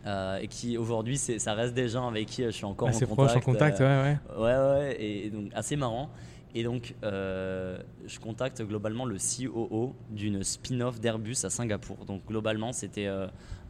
euh, 0.05 0.39
et 0.39 0.49
qui 0.49 0.77
aujourd'hui, 0.77 1.17
ça 1.17 1.55
reste 1.55 1.75
des 1.75 1.89
gens 1.89 2.09
avec 2.09 2.27
qui 2.27 2.43
euh, 2.43 2.47
je 2.47 2.57
suis 2.57 2.65
encore 2.65 2.89
Assez 2.89 3.05
en 3.05 3.15
proche, 3.15 3.35
contact. 3.35 3.37
en 3.49 3.53
contact, 3.53 3.81
euh, 3.81 4.03
ouais, 4.03 4.19
ouais. 4.37 4.43
Ouais, 4.43 4.81
ouais, 4.89 4.97
et 5.03 5.31
donc 5.31 5.51
assez 5.55 5.77
marrant. 5.77 6.11
Et 6.55 6.65
donc, 6.65 6.95
euh, 7.05 7.79
je 8.07 8.19
contacte 8.19 8.61
globalement 8.63 9.05
le 9.07 9.17
COO 9.17 9.95
d'une 10.11 10.43
spin-off 10.43 11.01
d'Airbus 11.01 11.37
à 11.45 11.51
Singapour. 11.51 12.05
Donc, 12.05 12.27
globalement, 12.27 12.73
c'était 12.73 13.07
euh, 13.07 13.27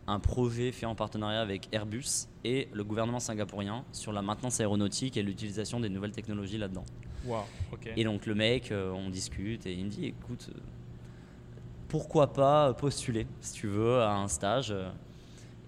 un 0.08 0.18
projet 0.18 0.72
fait 0.72 0.86
en 0.86 0.94
partenariat 0.96 1.42
avec 1.42 1.68
Airbus 1.70 2.26
et 2.44 2.66
le 2.72 2.82
gouvernement 2.82 3.20
singapourien 3.20 3.84
sur 3.92 4.12
la 4.12 4.22
maintenance 4.22 4.58
aéronautique 4.58 5.16
et 5.16 5.22
l'utilisation 5.22 5.78
des 5.78 5.90
nouvelles 5.90 6.10
technologies 6.12 6.58
là-dedans. 6.58 6.84
Et 7.96 8.04
donc, 8.04 8.26
le 8.26 8.34
mec, 8.34 8.70
euh, 8.72 8.90
on 8.92 9.10
discute 9.10 9.66
et 9.66 9.72
il 9.74 9.84
me 9.84 9.90
dit 9.90 10.06
écoute, 10.06 10.48
euh, 10.54 10.58
pourquoi 11.88 12.32
pas 12.32 12.72
postuler, 12.74 13.26
si 13.40 13.52
tu 13.54 13.66
veux, 13.66 14.00
à 14.00 14.12
un 14.14 14.28
stage? 14.28 14.70
Euh, 14.70 14.88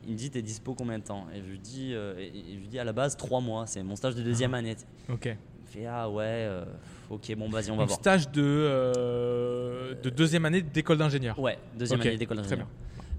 il 0.07 0.13
me 0.13 0.17
dit 0.19 0.31
t'es 0.31 0.43
dispo 0.43 0.75
combien 0.75 0.99
de 0.99 1.05
temps? 1.05 1.27
Et 1.35 1.41
je 1.41 1.47
lui 1.47 1.59
dis, 1.59 1.93
euh, 1.95 2.15
et- 2.19 2.27
et 2.29 2.55
je 2.55 2.61
lui 2.61 2.69
dis 2.69 2.79
à 2.79 2.85
la 2.85 2.93
base 2.93 3.17
trois 3.17 3.41
mois, 3.41 3.67
c'est 3.67 3.83
mon 3.83 3.97
stage 3.97 4.15
de 4.15 4.23
deuxième 4.23 4.55
année. 4.55 4.77
Ok. 5.09 5.27
Il 5.27 5.67
fait 5.81 5.87
ah 5.87 6.09
ouais, 6.11 6.23
euh, 6.25 6.65
ok 7.11 7.35
bon 7.37 7.49
vas-y 7.49 7.71
on 7.71 7.77
va 7.77 7.83
Donc 7.83 7.89
voir. 7.89 7.99
stage 7.99 8.31
de, 8.31 8.43
euh, 8.43 9.95
de 10.03 10.11
deuxième 10.11 10.45
année 10.45 10.63
d'école 10.63 10.99
d'ingénieur. 10.99 11.39
Ouais, 11.39 11.59
deuxième 11.77 12.01
année 12.01 12.17
d'école 12.19 12.37
très 12.39 12.57
d'ingénieur. 12.57 12.69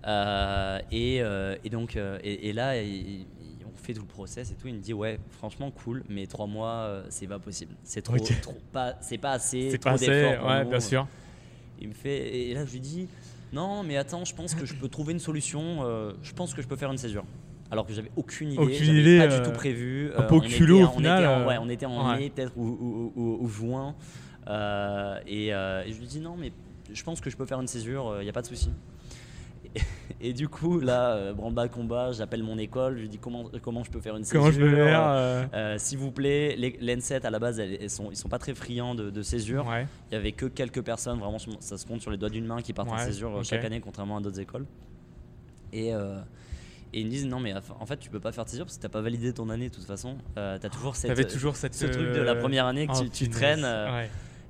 Euh, 0.07 0.79
et, 0.91 1.17
et 1.63 1.69
donc 1.69 1.95
et, 1.97 2.49
et 2.49 2.53
là 2.53 2.79
il- 2.81 3.25
fait 3.85 3.93
tout 3.93 4.01
le 4.01 4.07
process 4.07 4.51
et 4.51 4.55
tout. 4.55 4.67
Il 4.67 4.75
me 4.75 4.79
dit 4.79 4.93
ouais 4.93 5.19
franchement 5.31 5.71
cool, 5.71 6.03
mais 6.09 6.25
trois 6.27 6.47
mois 6.47 6.69
euh, 6.71 7.05
c'est 7.09 7.27
pas 7.27 7.39
possible. 7.39 7.73
C'est 7.83 8.01
trop, 8.01 8.17
pas, 8.73 8.95
c'est 9.01 9.17
pas 9.17 9.31
assez. 9.31 9.69
C'est 9.71 9.77
pas 9.83 9.91
assez, 9.91 10.07
ouais, 10.09 10.63
nous. 10.63 10.69
bien 10.69 10.79
sûr. 10.79 11.07
Il 11.79 11.89
me 11.89 11.93
fait 11.93 12.35
et 12.49 12.53
là 12.53 12.65
je 12.65 12.71
lui 12.73 12.79
dis 12.79 13.07
non 13.53 13.83
mais 13.83 13.97
attends 13.97 14.25
je 14.25 14.33
pense 14.33 14.55
que 14.55 14.65
je 14.65 14.73
peux 14.73 14.87
trouver 14.89 15.13
une 15.13 15.19
solution. 15.19 15.79
euh, 15.83 16.13
je 16.23 16.33
pense 16.33 16.53
que 16.53 16.61
je 16.61 16.67
peux 16.67 16.75
faire 16.75 16.91
une 16.91 16.97
césure. 16.97 17.25
Alors 17.71 17.87
que 17.87 17.93
j'avais 17.93 18.11
aucune 18.15 18.51
idée, 18.51 18.61
Aucune 18.61 18.95
idée, 18.95 19.17
pas 19.17 19.25
euh, 19.33 19.39
du 19.39 19.43
tout 19.43 19.51
prévu. 19.53 20.11
un 20.15 20.21
peu 20.23 20.35
au 20.35 20.39
on 20.39 20.43
était 20.43 20.53
culot, 20.55 20.81
au 20.81 20.83
en- 20.85 20.89
on 20.89 20.97
final, 20.97 21.19
était 21.23 21.27
en- 21.27 21.39
euh, 21.41 21.47
ouais, 21.47 21.57
on 21.59 21.69
était 21.69 21.85
en 21.87 22.11
ouais. 22.11 22.17
mai 22.19 22.29
peut-être 22.29 22.51
ou, 22.55 22.63
ou- 22.63 23.13
ou- 23.15 23.37
ou 23.41 23.47
juin. 23.49 23.95
Euh, 24.47 25.17
et, 25.25 25.53
euh, 25.53 25.83
et 25.85 25.91
je 25.91 25.99
lui 25.99 26.05
dis 26.05 26.19
non 26.19 26.35
mais 26.37 26.51
je 26.93 27.03
pense 27.03 27.19
que 27.21 27.29
je 27.31 27.35
peux 27.37 27.45
faire 27.47 27.59
une 27.59 27.67
césure, 27.67 28.17
il 28.19 28.23
n'y 28.23 28.29
a 28.29 28.33
pas 28.33 28.43
de 28.43 28.47
souci. 28.47 28.69
Et 30.21 30.33
du 30.33 30.47
coup, 30.47 30.79
là, 30.79 31.11
euh, 31.11 31.33
branle-bas 31.33 31.67
combat, 31.67 32.11
j'appelle 32.11 32.41
mon 32.41 32.57
école, 32.57 32.95
je 32.97 33.01
lui 33.01 33.09
dis 33.09 33.17
comment, 33.17 33.49
comment 33.61 33.83
je 33.83 33.91
peux 33.91 33.99
faire 33.99 34.15
une 34.15 34.25
Comment 34.25 34.49
je 34.51 34.59
peux 34.59 34.69
césure, 34.69 34.85
faire 34.85 35.03
euh, 35.05 35.45
euh, 35.53 35.75
S'il 35.77 35.97
vous 35.97 36.11
plaît, 36.11 36.55
les 36.57 36.77
l'ENSET 36.81 37.25
à 37.25 37.29
la 37.29 37.39
base, 37.39 37.59
elles, 37.59 37.77
elles 37.81 37.89
sont, 37.89 38.09
ils 38.11 38.15
sont 38.15 38.29
pas 38.29 38.39
très 38.39 38.53
friands 38.53 38.95
de, 38.95 39.09
de 39.09 39.21
césure. 39.21 39.67
Ouais. 39.67 39.85
Il 40.11 40.15
y 40.15 40.17
avait 40.17 40.31
que 40.31 40.45
quelques 40.45 40.81
personnes, 40.81 41.19
vraiment, 41.19 41.38
ça 41.59 41.77
se 41.77 41.85
compte 41.85 42.01
sur 42.01 42.11
les 42.11 42.17
doigts 42.17 42.29
d'une 42.29 42.45
main 42.45 42.61
qui 42.61 42.73
partent 42.73 42.91
en 42.91 42.97
césure 42.97 43.38
euh, 43.38 43.43
chaque 43.43 43.65
année, 43.65 43.81
contrairement 43.81 44.17
à 44.17 44.21
d'autres 44.21 44.39
écoles. 44.39 44.65
Et, 45.73 45.89
et 45.89 46.99
ils 47.01 47.05
me 47.05 47.09
disent 47.11 47.25
non, 47.27 47.41
mais 47.41 47.53
en 47.53 47.85
fait, 47.85 47.97
tu 47.97 48.09
peux 48.09 48.21
pas 48.21 48.31
faire 48.31 48.45
de 48.45 48.49
césure 48.49 48.65
parce 48.65 48.77
que 48.77 48.81
t'as 48.81 48.89
pas 48.89 49.01
validé 49.01 49.33
ton 49.33 49.49
année 49.49 49.67
de 49.69 49.75
toute 49.75 49.83
façon. 49.83 50.17
Euh, 50.38 50.57
t'as 50.59 50.69
toujours 50.69 50.95
cette, 50.95 51.27
toujours 51.27 51.57
cette. 51.57 51.75
ce 51.75 51.85
truc 51.88 52.13
de 52.13 52.21
la 52.21 52.35
première 52.35 52.65
année 52.67 52.88
que 52.88 52.93
oh, 52.95 53.03
tu, 53.11 53.29
traînes. 53.29 53.65
euh, 53.65 53.91
Ouais. 53.91 54.09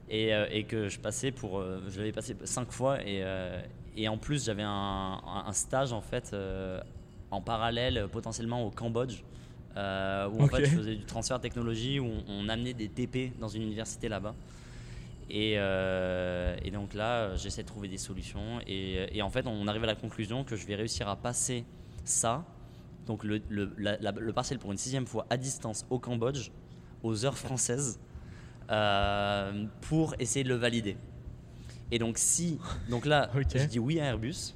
et, 0.09 0.31
et 0.51 0.63
que 0.65 0.87
je 0.87 0.99
passais 0.99 1.31
pour 1.31 1.63
je 1.89 1.97
l'avais 1.97 2.11
passé 2.11 2.35
cinq 2.43 2.71
fois 2.71 3.01
et, 3.01 3.23
et 3.95 4.07
en 4.07 4.17
plus 4.17 4.45
j'avais 4.45 4.63
un, 4.65 5.21
stage 5.53 5.93
en 5.93 6.01
fait 6.01 6.31
euh, 6.33 6.79
en 7.31 7.41
parallèle 7.41 8.07
potentiellement 8.11 8.65
au 8.65 8.71
Cambodge 8.71 9.23
euh, 9.77 10.27
où 10.29 10.41
en 10.41 10.47
fait 10.47 10.65
je 10.65 10.75
faisais 10.77 10.95
du 10.95 11.05
transfert 11.05 11.37
de 11.37 11.41
technologie 11.43 11.99
où 11.99 12.05
on, 12.05 12.23
on 12.27 12.49
amenait 12.49 12.73
des 12.73 12.87
TP 12.89 13.31
dans 13.39 13.47
une 13.49 13.63
université 13.63 14.07
là-bas. 14.09 14.35
Et, 15.29 15.55
euh, 15.57 16.55
et 16.63 16.69
donc 16.71 16.93
là 16.93 17.35
j'essaie 17.35 17.63
de 17.63 17.67
trouver 17.67 17.87
des 17.87 17.97
solutions. 17.97 18.59
Et, 18.67 19.17
et 19.17 19.21
en 19.21 19.29
fait 19.29 19.45
on 19.47 19.67
arrive 19.67 19.83
à 19.83 19.87
la 19.87 19.95
conclusion 19.95 20.43
que 20.43 20.55
je 20.55 20.65
vais 20.67 20.75
réussir 20.75 21.07
à 21.09 21.15
passer 21.15 21.65
ça 22.03 22.45
donc 23.07 23.23
le, 23.23 23.41
le, 23.49 23.71
la- 23.77 23.97
la- 23.97 24.11
le 24.11 24.33
partiel 24.33 24.59
pour 24.59 24.71
une 24.71 24.77
sixième 24.77 25.05
fois 25.07 25.25
à 25.29 25.37
distance 25.37 25.85
au 25.89 25.99
Cambodge 25.99 26.49
aux 27.03 27.25
heures 27.25 27.37
françaises 27.37 27.99
euh, 28.71 29.65
pour 29.81 30.15
essayer 30.19 30.43
de 30.43 30.49
le 30.49 30.55
valider. 30.55 30.97
Et 31.91 31.99
donc 31.99 32.17
si, 32.17 32.59
donc 32.89 33.05
là, 33.05 33.29
je 33.55 33.65
dis 33.65 33.79
oui 33.79 33.99
à 33.99 34.05
Airbus. 34.05 34.53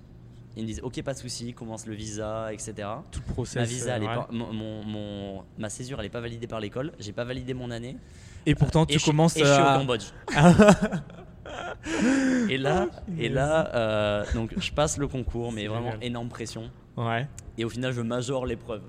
Ils 0.57 0.63
me 0.63 0.67
disent 0.67 0.81
ok 0.83 1.01
pas 1.03 1.13
de 1.13 1.19
souci, 1.19 1.53
commence 1.53 1.85
le 1.85 1.93
visa, 1.93 2.51
etc. 2.51 2.73
Tout 3.11 3.21
le 3.25 3.33
process. 3.33 3.55
Ma 3.55 3.63
visa, 3.65 3.95
elle 3.97 4.03
est 4.03 4.07
euh, 4.09 4.15
pas- 4.15 4.27
mon, 4.31 4.51
mon- 4.51 4.83
mon- 4.83 5.43
ma 5.57 5.69
césure, 5.69 5.99
elle 5.99 6.07
est 6.07 6.09
pas 6.09 6.21
validée 6.21 6.47
par 6.47 6.59
l'école. 6.59 6.91
J'ai 6.99 7.13
pas 7.13 7.23
validé 7.23 7.53
mon 7.53 7.71
année. 7.71 7.97
Et 8.45 8.55
pourtant, 8.55 8.85
tu 8.85 8.99
commences 8.99 9.37
et 9.37 9.41
je 9.41 9.45
suis 9.45 9.61
au 9.61 9.65
à. 9.65 9.77
Cambodge. 9.77 10.05
et 12.49 12.57
là, 12.57 12.87
et 13.17 13.29
là, 13.29 13.73
euh, 13.75 14.25
donc 14.33 14.53
je 14.57 14.71
passe 14.71 14.97
le 14.97 15.07
concours, 15.07 15.51
mais 15.51 15.67
vraiment 15.67 15.93
énorme 16.01 16.29
pression. 16.29 16.69
Ouais. 16.97 17.27
Et 17.57 17.65
au 17.65 17.69
final, 17.69 17.93
je 17.93 18.01
majore 18.01 18.45
l'épreuve. 18.45 18.83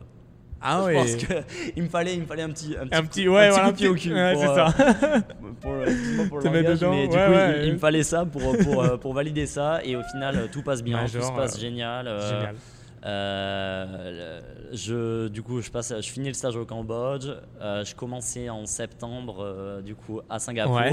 Ah 0.63 0.79
je 0.81 0.87
ouais. 0.87 0.95
pense 0.95 1.17
que 1.17 1.33
il 1.77 1.83
me 1.85 1.89
fallait, 1.89 2.15
il 2.15 2.21
me 2.21 2.27
fallait 2.27 2.43
un 2.43 2.51
petit, 2.51 2.77
un 2.81 2.87
petit, 2.87 2.95
Un 2.97 3.03
petit, 3.05 3.29
ouais, 3.29 3.47
un 3.47 3.49
petit 3.49 3.55
voilà, 3.55 3.67
coup 3.69 3.73
de 3.73 3.77
pied 3.79 3.89
au 3.89 3.95
cul. 3.95 4.13
Ouais, 4.15 4.33
pour, 4.35 4.43
c'est 4.43 4.49
euh, 4.49 4.55
ça. 4.55 5.21
pour, 5.61 5.73
euh, 5.73 5.85
excuse-moi 5.87 6.27
pour 6.29 6.39
le 6.39 6.45
langage, 6.45 6.65
dedans, 6.81 6.91
mais 6.91 7.09
du 7.09 7.17
ouais, 7.17 7.27
coup, 7.27 7.33
ouais. 7.33 7.59
il, 7.63 7.67
il 7.69 7.73
me 7.75 7.79
fallait 7.79 8.03
ça 8.03 8.25
pour, 8.27 8.57
pour, 8.59 8.83
euh, 8.83 8.97
pour 8.97 9.15
valider 9.15 9.47
ça. 9.47 9.81
Et 9.85 9.97
au 9.97 10.03
final, 10.03 10.49
tout 10.53 10.63
passe 10.63 10.83
bien, 10.83 11.05
tout 11.05 11.21
se 11.23 11.33
passe 11.33 11.57
euh, 11.57 11.61
génial. 11.61 12.07
euh, 12.09 12.29
Génial. 12.31 12.55
euh, 13.07 14.41
je, 14.73 15.29
du 15.29 15.43
coup, 15.43 15.61
je, 15.61 15.71
passe, 15.71 15.93
je 16.01 16.09
finis 16.11 16.29
le 16.29 16.35
stage 16.35 16.57
au 16.57 16.65
Cambodge. 16.65 17.27
euh, 17.61 17.85
je 17.85 17.95
commençais 17.95 18.49
en 18.51 18.67
septembre, 18.67 19.39
euh, 19.41 19.81
du 19.83 19.95
coup, 19.95 20.21
à 20.29 20.39
Singapour. 20.39 20.75
Ouais. 20.77 20.93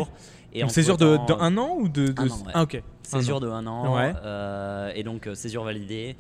Et 0.54 0.62
Donc, 0.62 0.72
césure 0.72 0.98
de, 0.98 1.18
un 1.40 1.58
an 1.58 1.76
ou 1.78 1.90
de. 1.90 2.08
de- 2.08 2.22
un 2.22 2.30
an, 2.30 2.38
ouais. 2.46 2.52
Ah, 2.54 2.64
ok. 2.64 2.82
Césure 3.04 3.40
de 3.40 3.50
un 3.50 3.68
an. 3.68 3.94
Ouais. 3.96 4.14
et 4.96 5.04
donc, 5.04 5.30
césure 5.34 5.64
validée. 5.64 6.16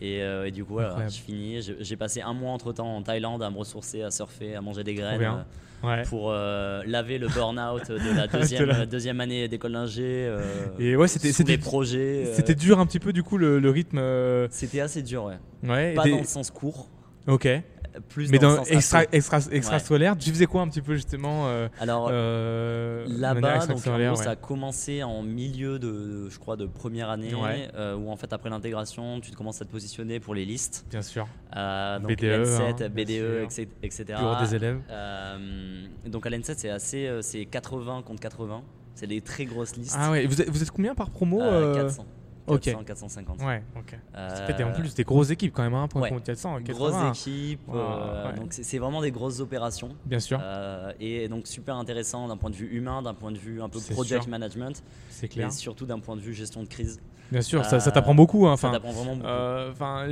Et, 0.00 0.22
euh, 0.22 0.46
et 0.46 0.50
du 0.50 0.64
coup, 0.64 0.74
voilà, 0.74 1.08
je 1.08 1.18
finis. 1.18 1.60
J'ai 1.80 1.96
passé 1.96 2.20
un 2.20 2.32
mois 2.34 2.50
entre 2.52 2.72
temps 2.72 2.96
en 2.96 3.02
Thaïlande 3.02 3.42
à 3.42 3.50
me 3.50 3.56
ressourcer, 3.58 4.02
à 4.02 4.10
surfer, 4.10 4.54
à 4.56 4.60
manger 4.60 4.84
des 4.84 4.94
graines. 4.94 5.22
euh, 5.22 5.42
Ouais. 5.82 6.02
pour 6.04 6.30
euh, 6.30 6.82
laver 6.86 7.18
le 7.18 7.28
burn-out 7.28 7.90
de 7.90 8.16
la 8.16 8.26
deuxième, 8.26 8.64
la- 8.64 8.86
deuxième 8.86 9.20
année 9.20 9.48
d'école 9.48 9.72
d'ingé. 9.72 10.34
Et 10.78 10.96
ouais, 10.96 11.08
c'était- 11.08 11.44
les 11.44 11.58
projets. 11.58 12.30
C'était 12.32 12.54
dur 12.54 12.78
un 12.80 12.86
petit 12.86 12.98
peu, 13.00 13.12
du 13.12 13.22
coup, 13.22 13.36
le, 13.36 13.58
le 13.58 13.70
rythme. 13.70 14.00
C'était 14.50 14.80
assez 14.80 15.02
dur, 15.02 15.24
ouais. 15.24 15.92
Pas 15.94 16.04
des- 16.04 16.12
dans 16.12 16.18
le 16.18 16.24
sens 16.24 16.50
court, 16.50 16.88
Ok. 17.26 17.46
Plus 18.08 18.30
Mais 18.30 18.38
dans, 18.38 18.56
dans 18.56 18.64
extra, 18.64 19.04
extra, 19.12 19.38
extra 19.50 19.78
scolaire, 19.78 20.16
tu 20.16 20.30
faisais 20.30 20.46
quoi 20.46 20.62
un 20.62 20.68
petit 20.68 20.82
peu 20.82 20.94
justement 20.94 21.46
euh, 21.46 21.68
Alors 21.80 22.08
euh, 22.10 23.04
là-bas, 23.08 23.40
donc 23.40 23.50
en 23.50 23.56
extrascolaire, 23.56 24.10
gros, 24.12 24.18
ouais. 24.18 24.24
ça 24.24 24.30
a 24.32 24.36
commencé 24.36 25.02
en 25.02 25.22
milieu 25.22 25.78
de, 25.78 26.28
je 26.28 26.38
crois, 26.38 26.56
de 26.56 26.66
première 26.66 27.10
année, 27.10 27.34
Ouais. 27.34 27.68
euh, 27.74 27.96
où 27.96 28.10
en 28.10 28.16
fait 28.16 28.32
après 28.32 28.50
l'intégration, 28.50 29.20
tu 29.20 29.30
te 29.30 29.36
commences 29.36 29.60
à 29.62 29.64
te 29.64 29.70
positionner 29.70 30.20
pour 30.20 30.34
les 30.34 30.44
listes. 30.44 30.86
Bien 30.90 31.02
sûr. 31.02 31.26
Donc 31.54 32.08
BDE, 32.08 32.22
l'N7, 32.24 32.60
hein, 32.60 32.88
bien 32.88 32.88
BDE, 32.88 33.50
sûr. 33.50 33.66
etc. 33.82 34.04
Bureau 34.18 34.36
des 34.44 34.54
élèves. 34.54 34.80
Donc 36.06 36.26
à 36.26 36.30
l'N7, 36.30 36.54
c'est 36.56 36.70
assez, 36.70 37.18
c'est 37.22 37.44
80 37.46 38.02
contre 38.02 38.20
80. 38.20 38.62
C'est 38.94 39.08
des 39.08 39.20
très 39.20 39.44
grosses 39.44 39.76
listes. 39.76 39.96
Ah 39.98 40.12
ouais, 40.12 40.24
vous 40.26 40.40
êtes, 40.40 40.48
vous 40.48 40.62
êtes 40.62 40.70
combien 40.70 40.94
par 40.94 41.10
promo 41.10 41.40
Euh, 41.42 41.74
euh, 41.76 41.90
400. 42.46 42.54
ok. 42.54 42.60
400, 42.62 42.84
450. 42.84 43.42
Ouais, 43.42 43.62
ok. 43.76 43.98
Euh, 44.16 44.64
en 44.64 44.72
plus 44.72 44.94
des 44.94 45.04
grosses 45.04 45.30
équipes 45.30 45.52
quand 45.54 45.62
même, 45.62 45.74
hein, 45.74 45.88
pour 45.88 46.00
ouais. 46.00 46.08
un 46.10 46.14
compte 46.14 46.24
400, 46.24 46.58
80. 46.64 46.74
Grosse 46.74 47.18
équipe, 47.18 47.60
Wow, 47.68 47.76
euh, 47.76 48.30
ouais. 48.30 48.36
donc 48.38 48.48
c'est 48.52 48.78
vraiment 48.78 49.00
des 49.02 49.10
grosses 49.10 49.40
opérations. 49.40 49.90
Bien 50.04 50.20
sûr, 50.20 50.38
Euh, 50.42 50.92
et 51.00 51.28
donc 51.28 51.46
super 51.46 51.76
intéressant 51.76 52.28
d'un 52.28 52.36
point 52.36 52.50
de 52.50 52.56
vue 52.56 52.68
humain, 52.76 53.02
d'un 53.02 53.14
point 53.14 53.32
de 53.32 53.38
vue 53.38 53.60
un 53.62 53.68
peu 53.68 53.80
project 53.80 54.22
sûr. 54.22 54.30
management, 54.30 54.82
c'est 55.08 55.26
et 55.26 55.28
clair. 55.28 55.52
surtout 55.52 55.86
d'un 55.86 55.98
point 56.00 56.16
de 56.16 56.20
vue 56.20 56.34
gestion 56.34 56.62
de 56.62 56.68
crise. 56.68 57.00
Bien 57.32 57.40
sûr, 57.42 57.64
ça, 57.64 57.80
ça 57.80 57.90
Euh, 57.90 57.92
t'apprend 57.92 58.14
beaucoup. 58.14 58.46
hein, 58.46 58.56
ça 58.56 58.68
Enfin, 58.68 58.76
t'apprend 58.78 58.92
vraiment 58.92 59.16
beaucoup. 59.16 59.26
Euh, 59.28 59.70
Enfin, 59.72 60.06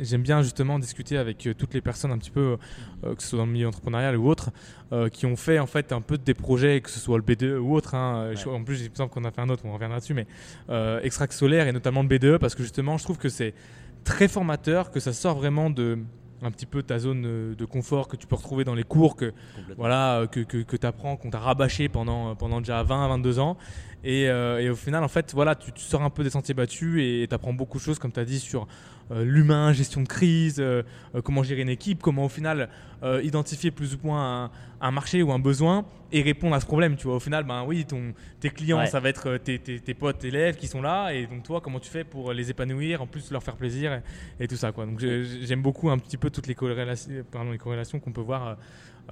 j'aime, 0.00 0.22
bien 0.22 0.42
justement 0.42 0.78
discuter 0.78 1.16
avec 1.18 1.46
euh, 1.46 1.54
toutes 1.54 1.74
les 1.74 1.80
personnes 1.80 2.10
un 2.12 2.18
petit 2.18 2.30
peu, 2.30 2.56
euh, 3.04 3.14
que 3.14 3.22
ce 3.22 3.28
soit 3.30 3.38
dans 3.38 3.46
le 3.46 3.52
milieu 3.52 3.68
entrepreneurial 3.68 4.16
ou 4.16 4.28
autre, 4.28 4.50
euh, 4.92 5.08
qui 5.08 5.26
ont 5.26 5.36
fait 5.36 5.58
en 5.58 5.66
fait 5.66 5.92
un 5.92 6.00
peu 6.00 6.18
des 6.18 6.34
projets, 6.34 6.80
que 6.80 6.90
ce 6.90 7.00
soit 7.00 7.16
le 7.18 7.24
B2 7.24 7.56
ou 7.58 7.74
autre. 7.74 7.94
hein. 7.94 8.32
Ouais. 8.34 8.52
En 8.52 8.64
plus, 8.64 8.82
il 8.84 8.90
me 8.90 8.94
semble 8.94 9.10
qu'on 9.10 9.24
a 9.24 9.30
fait 9.30 9.40
un 9.40 9.48
autre, 9.48 9.62
on 9.64 9.72
reviendra 9.72 9.98
dessus, 10.00 10.14
mais 10.14 10.26
euh, 10.68 11.00
extract 11.02 11.32
solaire 11.32 11.66
et 11.68 11.72
notamment 11.72 12.02
le 12.02 12.08
B2 12.08 12.38
parce 12.38 12.54
que 12.54 12.62
justement, 12.62 12.96
je 12.98 13.04
trouve 13.04 13.18
que 13.18 13.28
c'est 13.28 13.54
très 14.04 14.28
formateur, 14.28 14.90
que 14.90 15.00
ça 15.00 15.12
sort 15.12 15.36
vraiment 15.36 15.70
de 15.70 15.98
un 16.42 16.50
petit 16.50 16.64
peu 16.64 16.82
ta 16.82 16.98
zone 16.98 17.24
euh, 17.26 17.54
de 17.54 17.64
confort 17.66 18.08
que 18.08 18.16
tu 18.16 18.26
peux 18.26 18.34
retrouver 18.36 18.64
dans 18.64 18.74
les 18.74 18.82
cours 18.82 19.14
que 19.14 19.34
voilà, 19.76 20.20
euh, 20.20 20.26
que, 20.26 20.40
que, 20.40 20.56
que 20.62 20.76
tu 20.76 20.86
apprends, 20.86 21.16
qu'on 21.16 21.28
t'a 21.28 21.38
rabâché 21.38 21.90
pendant, 21.90 22.34
pendant 22.34 22.60
déjà 22.60 22.82
20 22.82 23.08
22 23.08 23.38
ans. 23.40 23.58
Et, 24.02 24.28
euh, 24.28 24.58
et 24.60 24.70
au 24.70 24.76
final, 24.76 25.04
en 25.04 25.08
fait, 25.08 25.32
voilà, 25.34 25.54
tu, 25.54 25.72
tu 25.72 25.82
sors 25.82 26.02
un 26.02 26.10
peu 26.10 26.22
des 26.24 26.30
sentiers 26.30 26.54
battus 26.54 27.00
et 27.02 27.26
tu 27.28 27.34
apprends 27.34 27.52
beaucoup 27.52 27.78
de 27.78 27.82
choses, 27.82 27.98
comme 27.98 28.12
tu 28.12 28.20
as 28.20 28.24
dit, 28.24 28.38
sur 28.40 28.66
euh, 29.10 29.24
l'humain, 29.24 29.72
gestion 29.72 30.00
de 30.02 30.08
crise, 30.08 30.56
euh, 30.58 30.82
comment 31.24 31.42
gérer 31.42 31.62
une 31.62 31.68
équipe, 31.68 32.00
comment 32.00 32.24
au 32.24 32.28
final 32.28 32.68
identifier 33.22 33.70
plus 33.70 33.94
ou 33.94 33.98
moins 34.04 34.44
un, 34.44 34.50
un 34.82 34.90
marché 34.90 35.22
ou 35.22 35.32
un 35.32 35.38
besoin 35.38 35.86
et 36.12 36.20
répondre 36.20 36.54
à 36.54 36.60
ce 36.60 36.66
problème. 36.66 36.96
Tu 36.96 37.06
vois, 37.06 37.16
au 37.16 37.20
final, 37.20 37.44
ben 37.44 37.64
oui, 37.66 37.86
ton, 37.86 38.12
tes 38.40 38.50
clients, 38.50 38.76
Ouais. 38.78 38.86
ça 38.88 39.00
va 39.00 39.08
être 39.08 39.38
tes, 39.38 39.58
tes, 39.58 39.80
tes 39.80 39.94
potes, 39.94 40.22
élèves 40.24 40.56
qui 40.56 40.66
sont 40.66 40.82
là. 40.82 41.10
Et 41.14 41.26
donc, 41.26 41.42
toi, 41.44 41.62
comment 41.62 41.80
tu 41.80 41.88
fais 41.88 42.04
pour 42.04 42.34
les 42.34 42.50
épanouir, 42.50 43.00
en 43.00 43.06
plus 43.06 43.30
leur 43.30 43.42
faire 43.42 43.56
plaisir 43.56 43.94
et, 43.94 44.44
et 44.44 44.48
tout 44.48 44.56
ça. 44.56 44.70
Quoi. 44.72 44.84
Donc, 44.84 45.00
j'ai- 45.00 45.24
j'aime 45.46 45.62
beaucoup 45.62 45.88
un 45.88 45.96
petit 45.96 46.18
peu 46.18 46.28
toutes 46.28 46.46
les 46.46 46.54
corrélations, 46.54 47.24
pardon, 47.32 47.52
les 47.52 47.58
corrélations 47.58 48.00
qu'on 48.00 48.12
peut 48.12 48.20
voir. 48.20 48.58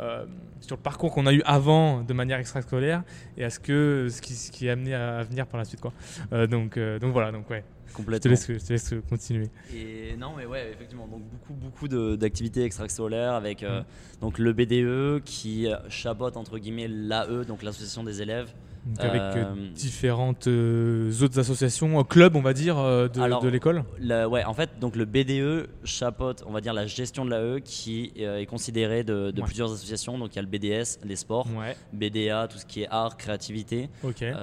Euh, 0.00 0.24
sur 0.60 0.76
le 0.76 0.82
parcours 0.82 1.12
qu'on 1.12 1.26
a 1.26 1.32
eu 1.32 1.42
avant 1.44 2.02
de 2.02 2.12
manière 2.12 2.38
extrascolaire 2.38 3.02
et 3.36 3.44
à 3.44 3.50
ce 3.50 3.58
que 3.58 4.08
ce 4.10 4.20
qui, 4.20 4.34
ce 4.34 4.50
qui 4.50 4.66
est 4.66 4.70
amené 4.70 4.94
à, 4.94 5.22
venir 5.22 5.46
par 5.46 5.58
la 5.58 5.64
suite 5.64 5.80
quoi. 5.80 5.92
Euh, 6.32 6.46
donc 6.46 6.76
euh, 6.76 6.98
donc 6.98 7.12
voilà 7.12 7.32
donc 7.32 7.48
ouais. 7.50 7.64
Je 7.86 7.92
te 7.92 7.96
complètement. 7.96 8.30
laisse 8.30 8.46
je 8.46 8.58
te 8.58 8.72
laisse 8.74 8.94
continuer. 9.08 9.48
Et 9.74 10.14
non, 10.18 10.34
mais 10.36 10.44
ouais, 10.44 10.70
effectivement, 10.72 11.08
donc 11.08 11.22
beaucoup, 11.22 11.54
beaucoup 11.54 11.88
d'activités 11.88 12.62
extrascolaires 12.62 13.32
avec 13.32 13.62
euh, 13.62 13.80
Mm. 13.80 13.84
donc 14.20 14.38
le 14.38 14.52
BDE 14.52 15.24
qui 15.24 15.68
chabote 15.88 16.36
entre 16.36 16.58
guillemets 16.58 16.86
l'AE, 16.86 17.44
donc 17.44 17.62
l'association 17.62 18.04
des 18.04 18.20
élèves. 18.20 18.52
Donc 18.88 19.04
avec 19.04 19.20
euh, 19.20 19.44
Euh, 19.54 19.70
différentes 19.74 20.46
euh, 20.46 21.12
autres 21.22 21.38
associations, 21.38 22.02
clubs 22.04 22.34
on 22.36 22.40
va 22.40 22.52
dire 22.54 22.78
euh, 22.78 23.06
de, 23.08 23.48
l'école. 23.48 23.84
Ouais, 24.00 24.44
en 24.44 24.54
fait, 24.54 24.70
donc 24.80 24.96
le 24.96 25.04
BDE 25.04 25.68
chapeaute, 25.84 26.42
on 26.46 26.52
va 26.52 26.60
dire, 26.60 26.72
la 26.72 26.86
gestion 26.86 27.24
de 27.26 27.30
l'AE 27.30 27.60
qui 27.60 28.12
est 28.16 28.46
considérée 28.46 29.04
de, 29.04 29.30
de 29.30 29.40
Ouais. 29.40 29.46
plusieurs 29.46 29.72
associations. 29.72 30.16
Donc 30.18 30.34
il 30.34 30.36
y 30.36 30.38
a 30.38 30.42
le 30.42 30.48
BDS, 30.48 30.98
les 31.04 31.16
sports, 31.16 31.46
Ouais. 31.54 31.76
BDA, 31.92 32.48
tout 32.48 32.58
ce 32.58 32.64
qui 32.66 32.82
est 32.82 32.88
art, 32.90 33.16
créativité. 33.16 33.90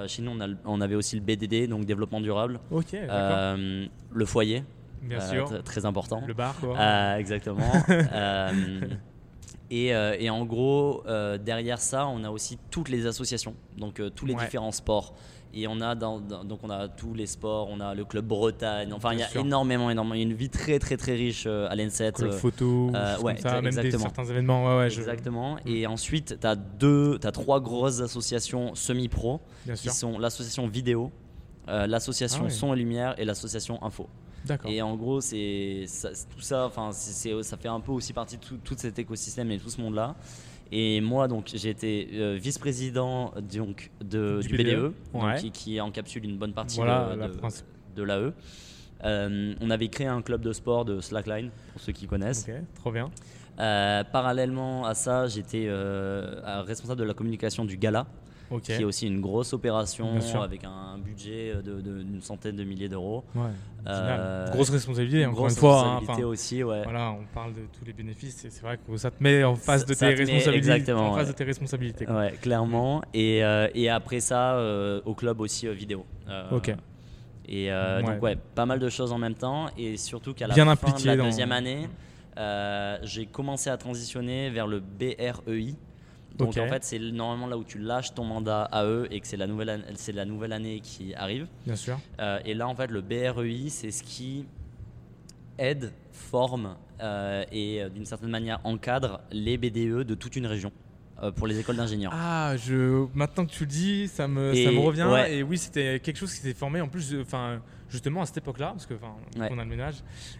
Chez 0.06 0.22
nous, 0.22 0.30
on, 0.30 0.40
a 0.40 0.46
le- 0.46 0.56
on 0.64 0.80
avait 0.80 0.94
aussi 0.94 1.16
le 1.16 1.22
BDD, 1.22 1.66
donc 1.68 1.84
développement 1.84 2.20
durable. 2.20 2.60
le 2.70 4.24
foyer, 4.24 4.62
Bien 5.02 5.20
sûr. 5.20 5.62
très 5.64 5.84
important. 5.86 6.22
Le 6.26 6.34
bar 6.34 6.54
quoi. 6.60 7.18
Exactement. 7.18 7.72
Et, 9.70 9.94
euh, 9.94 10.16
et 10.18 10.30
en 10.30 10.44
gros, 10.44 11.02
euh, 11.06 11.38
derrière 11.38 11.80
ça, 11.80 12.06
on 12.06 12.22
a 12.24 12.30
aussi 12.30 12.56
toutes 12.70 12.88
les 12.88 13.06
associations, 13.06 13.54
donc 13.76 13.98
euh, 14.00 14.10
tous 14.10 14.24
les 14.26 14.34
Ouais. 14.34 14.44
différents 14.44 14.70
sports. 14.72 15.14
Et 15.54 15.66
on 15.66 15.80
a 15.80 15.94
dans, 15.94 16.20
dans- 16.20 16.44
donc 16.44 16.60
on 16.62 16.70
a 16.70 16.86
tous 16.86 17.14
les 17.14 17.26
sports, 17.26 17.68
on 17.70 17.80
a 17.80 17.94
le 17.94 18.04
club 18.04 18.26
Bretagne. 18.26 18.92
Enfin, 18.92 19.14
il 19.14 19.20
y 19.20 19.22
a 19.22 19.28
sûr. 19.28 19.40
énormément, 19.40 19.90
énormément, 19.90 20.14
il 20.14 20.18
y 20.20 20.24
a 20.24 20.26
une 20.26 20.34
vie 20.36 20.50
très 20.50 20.78
très 20.78 20.96
très 20.98 21.14
riche 21.14 21.44
euh, 21.46 21.66
à 21.70 21.74
l'N7. 21.74 22.12
Club 22.12 22.30
euh, 22.30 22.36
photo, 22.36 22.90
euh, 22.94 23.18
ouais, 23.20 23.36
ça, 23.38 23.52
même 23.54 23.62
des, 23.62 23.68
exactement. 23.68 24.02
certains 24.04 24.24
événements. 24.26 24.66
Ouais, 24.66 24.78
ouais, 24.82 24.90
je- 24.90 25.00
Exactement. 25.00 25.56
Et 25.64 25.86
ensuite, 25.86 26.38
tu 26.40 26.46
as 26.46 26.56
deux, 26.56 27.18
as 27.24 27.32
trois 27.32 27.60
grosses 27.60 28.00
associations 28.00 28.74
semi-pro 28.74 29.40
qui 29.64 29.76
sûr. 29.76 29.92
sont 29.92 30.18
l'association 30.18 30.68
vidéo, 30.68 31.10
l'association 31.66 32.44
Ah 32.46 32.50
son 32.50 32.74
et 32.74 32.76
lumière 32.76 33.14
et 33.18 33.24
l'association 33.24 33.82
info. 33.82 34.08
Et 34.66 34.82
en 34.82 34.96
gros, 34.96 35.20
c'est 35.20 35.84
ça- 35.86 36.10
tout 36.10 36.40
ça. 36.40 36.66
Enfin, 36.66 36.90
ça 36.92 37.56
fait 37.56 37.68
un 37.68 37.80
peu 37.80 37.92
aussi 37.92 38.12
partie 38.12 38.36
de 38.38 38.42
tout, 38.44 38.56
tout 38.62 38.74
cet 38.76 38.98
écosystème 38.98 39.50
et 39.50 39.58
tout 39.58 39.70
ce 39.70 39.80
monde-là. 39.80 40.14
Et 40.72 41.00
moi, 41.00 41.28
donc, 41.28 41.50
j'ai 41.54 41.70
été 41.70 42.08
euh, 42.14 42.36
vice-président 42.40 43.32
donc 43.52 43.90
de, 44.00 44.40
Du 44.42 44.48
du, 44.48 44.56
BDE, 44.56 44.92
ouais. 45.14 45.36
qui, 45.38 45.50
qui 45.52 45.80
encapsule 45.80 46.24
une 46.24 46.38
bonne 46.38 46.52
partie 46.52 46.76
Voilà 46.76 47.10
de, 47.14 47.20
la 47.20 47.28
de- 47.28 47.36
principe. 47.36 47.66
de 47.94 48.02
l'AE. 48.02 48.32
Euh, 49.04 49.54
on 49.60 49.70
avait 49.70 49.88
créé 49.88 50.06
un 50.08 50.22
club 50.22 50.40
de 50.40 50.52
sport 50.52 50.84
de 50.84 51.00
slackline, 51.00 51.50
pour 51.72 51.80
ceux 51.80 51.92
qui 51.92 52.06
connaissent. 52.06 52.46
Ok, 52.48 52.54
trop 52.74 52.90
bien. 52.90 53.10
Euh, 53.60 54.02
parallèlement 54.04 54.84
à 54.86 54.94
ça, 54.94 55.28
j'étais 55.28 55.68
responsable 56.66 56.98
de 57.00 57.04
la 57.06 57.14
communication 57.14 57.64
du 57.64 57.76
gala, 57.76 58.06
Ok. 58.50 58.62
qui 58.62 58.72
est 58.72 58.84
aussi 58.84 59.06
une 59.06 59.20
grosse 59.20 59.52
opération 59.52 60.18
avec 60.40 60.64
un 60.64 60.98
budget 60.98 61.54
de- 61.64 61.80
de- 61.80 62.02
d'une 62.02 62.22
centaine 62.22 62.56
de 62.56 62.64
milliers 62.64 62.88
d'euros. 62.88 63.24
Ouais. 63.34 63.42
Euh. 63.88 64.50
Grosse 64.52 64.70
responsabilité, 64.70 65.24
encore 65.26 65.38
grosse 65.40 65.52
une 65.54 65.58
fois. 65.58 65.78
hein, 65.80 65.82
responsabilité 65.98 66.24
aussi, 66.24 66.62
ouais. 66.64 66.82
Voilà, 66.84 67.10
on 67.12 67.24
parle 67.34 67.54
de 67.54 67.60
tous 67.78 67.84
les 67.84 67.92
bénéfices. 67.92 68.44
et 68.44 68.50
C'est 68.50 68.62
vrai 68.62 68.78
que 68.78 68.96
ça 68.96 69.10
te 69.10 69.22
met 69.22 69.42
en 69.44 69.54
face 69.56 69.80
Ça- 69.80 69.86
de 69.86 69.94
tes 69.94 70.06
responsabilités. 70.06 70.56
exactement, 70.56 71.10
En 71.10 71.14
face 71.14 71.26
ouais. 71.26 71.32
de 71.32 71.36
tes 71.38 71.44
responsabilités. 71.44 72.04
quoi. 72.06 72.16
Ouais, 72.16 72.32
clairement. 72.40 73.02
Et, 73.14 73.44
euh, 73.44 73.68
et 73.74 73.88
après 73.88 74.20
ça, 74.20 74.54
euh, 74.54 75.00
au 75.04 75.14
club 75.14 75.40
aussi 75.40 75.66
euh, 75.68 75.72
vidéo. 75.72 76.04
Euh, 76.28 76.48
Ok. 76.52 76.72
Et 77.48 77.70
euh, 77.70 77.98
Ouais. 78.00 78.02
donc, 78.14 78.22
ouais, 78.22 78.36
pas 78.56 78.66
mal 78.66 78.78
de 78.80 78.88
choses 78.88 79.12
en 79.12 79.18
même 79.18 79.34
temps. 79.34 79.66
Et 79.78 79.96
surtout 79.96 80.34
qu'à 80.34 80.46
la 80.48 80.54
Bien 80.54 80.64
fin 80.76 80.92
de 80.92 81.06
la 81.06 81.16
dans- 81.16 81.24
deuxième 81.24 81.52
année, 81.52 81.88
euh, 82.38 82.98
j'ai 83.02 83.26
commencé 83.26 83.70
à 83.70 83.76
transitionner 83.76 84.50
vers 84.50 84.66
le 84.66 84.80
BREI. 84.80 85.74
Donc 86.38 86.56
en 86.56 86.68
fait, 86.68 86.84
c'est 86.84 86.98
normalement 86.98 87.46
là 87.46 87.56
où 87.58 87.64
tu 87.64 87.78
lâches 87.78 88.14
ton 88.14 88.24
mandat 88.24 88.68
AE 88.72 89.06
et 89.10 89.20
que 89.20 89.26
c'est 89.26 89.36
la 89.36 89.46
nouvelle, 89.46 89.70
an- 89.70 89.92
c'est 89.94 90.12
la 90.12 90.24
nouvelle 90.24 90.52
année 90.52 90.80
qui 90.80 91.14
arrive. 91.14 91.46
Bien 91.64 91.76
sûr. 91.76 91.98
Euh, 92.20 92.38
et 92.44 92.54
là, 92.54 92.68
en 92.68 92.74
fait, 92.74 92.90
le 92.90 93.00
BREI, 93.00 93.68
c'est 93.68 93.90
ce 93.90 94.02
qui 94.02 94.44
aide, 95.58 95.92
forme 96.12 96.76
euh, 97.00 97.44
et 97.52 97.82
euh, 97.82 97.88
d'une 97.88 98.04
certaine 98.04 98.30
manière 98.30 98.60
encadre 98.64 99.20
les 99.30 99.56
BDE 99.58 100.02
de 100.04 100.14
toute 100.14 100.36
une 100.36 100.46
région 100.46 100.72
pour 101.36 101.46
les 101.46 101.58
écoles 101.58 101.76
d'ingénieurs. 101.76 102.12
Ah, 102.14 102.54
je... 102.58 103.06
maintenant 103.14 103.46
que 103.46 103.50
tu 103.50 103.64
le 103.64 103.70
dis, 103.70 104.06
ça 104.06 104.28
me, 104.28 104.54
ça 104.54 104.70
me 104.70 104.80
revient. 104.80 105.08
ouais. 105.10 105.36
Et 105.38 105.42
oui, 105.42 105.56
c'était 105.56 105.98
quelque 106.00 106.18
chose 106.18 106.30
qui 106.34 106.40
s'est 106.40 106.52
formé 106.52 106.82
en 106.82 106.88
plus, 106.88 107.16
enfin, 107.18 107.62
justement 107.96 108.22
à 108.22 108.26
cette 108.26 108.36
époque-là, 108.38 108.68
parce 108.68 108.86
que 108.86 108.94
enfin, 108.94 109.14
Ouais. 109.40 109.48
on 109.50 109.58
a 109.58 109.64
le 109.64 109.70
ménage. 109.70 109.96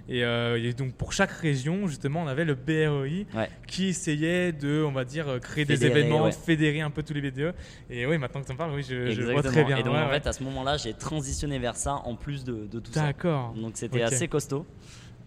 Et, 0.09 0.25
euh, 0.25 0.63
et 0.63 0.73
donc 0.73 0.93
pour 0.95 1.13
chaque 1.13 1.31
région, 1.31 1.87
justement, 1.87 2.23
on 2.23 2.27
avait 2.27 2.45
le 2.45 2.55
BREI 2.55 3.27
Ouais. 3.35 3.51
qui 3.67 3.87
essayait 3.89 4.53
de, 4.53 4.85
on 4.87 4.93
va 4.93 5.05
dire, 5.05 5.29
euh, 5.29 5.39
créer 5.39 5.65
des 5.65 5.85
événements, 5.85 6.25
ouais. 6.25 6.33
fédérer 6.33 6.81
un 6.81 6.91
peu 6.91 7.03
tous 7.03 7.15
les 7.15 7.21
BDE. 7.23 7.55
Et 7.91 8.07
oui, 8.07 8.19
maintenant 8.19 8.41
que 8.43 8.47
tu 8.47 8.53
en 8.53 8.57
parles, 8.57 8.73
oui, 8.75 8.83
je, 8.89 9.11
je 9.11 9.23
vois 9.23 9.43
très 9.43 9.65
bien. 9.65 9.79
Et 9.79 9.83
donc 9.83 9.95
en 9.97 10.09
fait, 10.09 10.27
à 10.27 10.33
ce 10.33 10.43
moment-là, 10.45 10.77
j'ai 10.77 10.95
transitionné 10.95 11.59
vers 11.59 11.77
ça 11.77 11.95
en 12.05 12.15
plus 12.15 12.45
de, 12.45 12.67
de 12.67 12.79
tout 12.81 12.93
ça. 12.93 13.03
D'accord. 13.07 13.55
Donc 13.55 13.73
c'était 13.75 14.03
assez 14.03 14.29
costaud. 14.29 14.65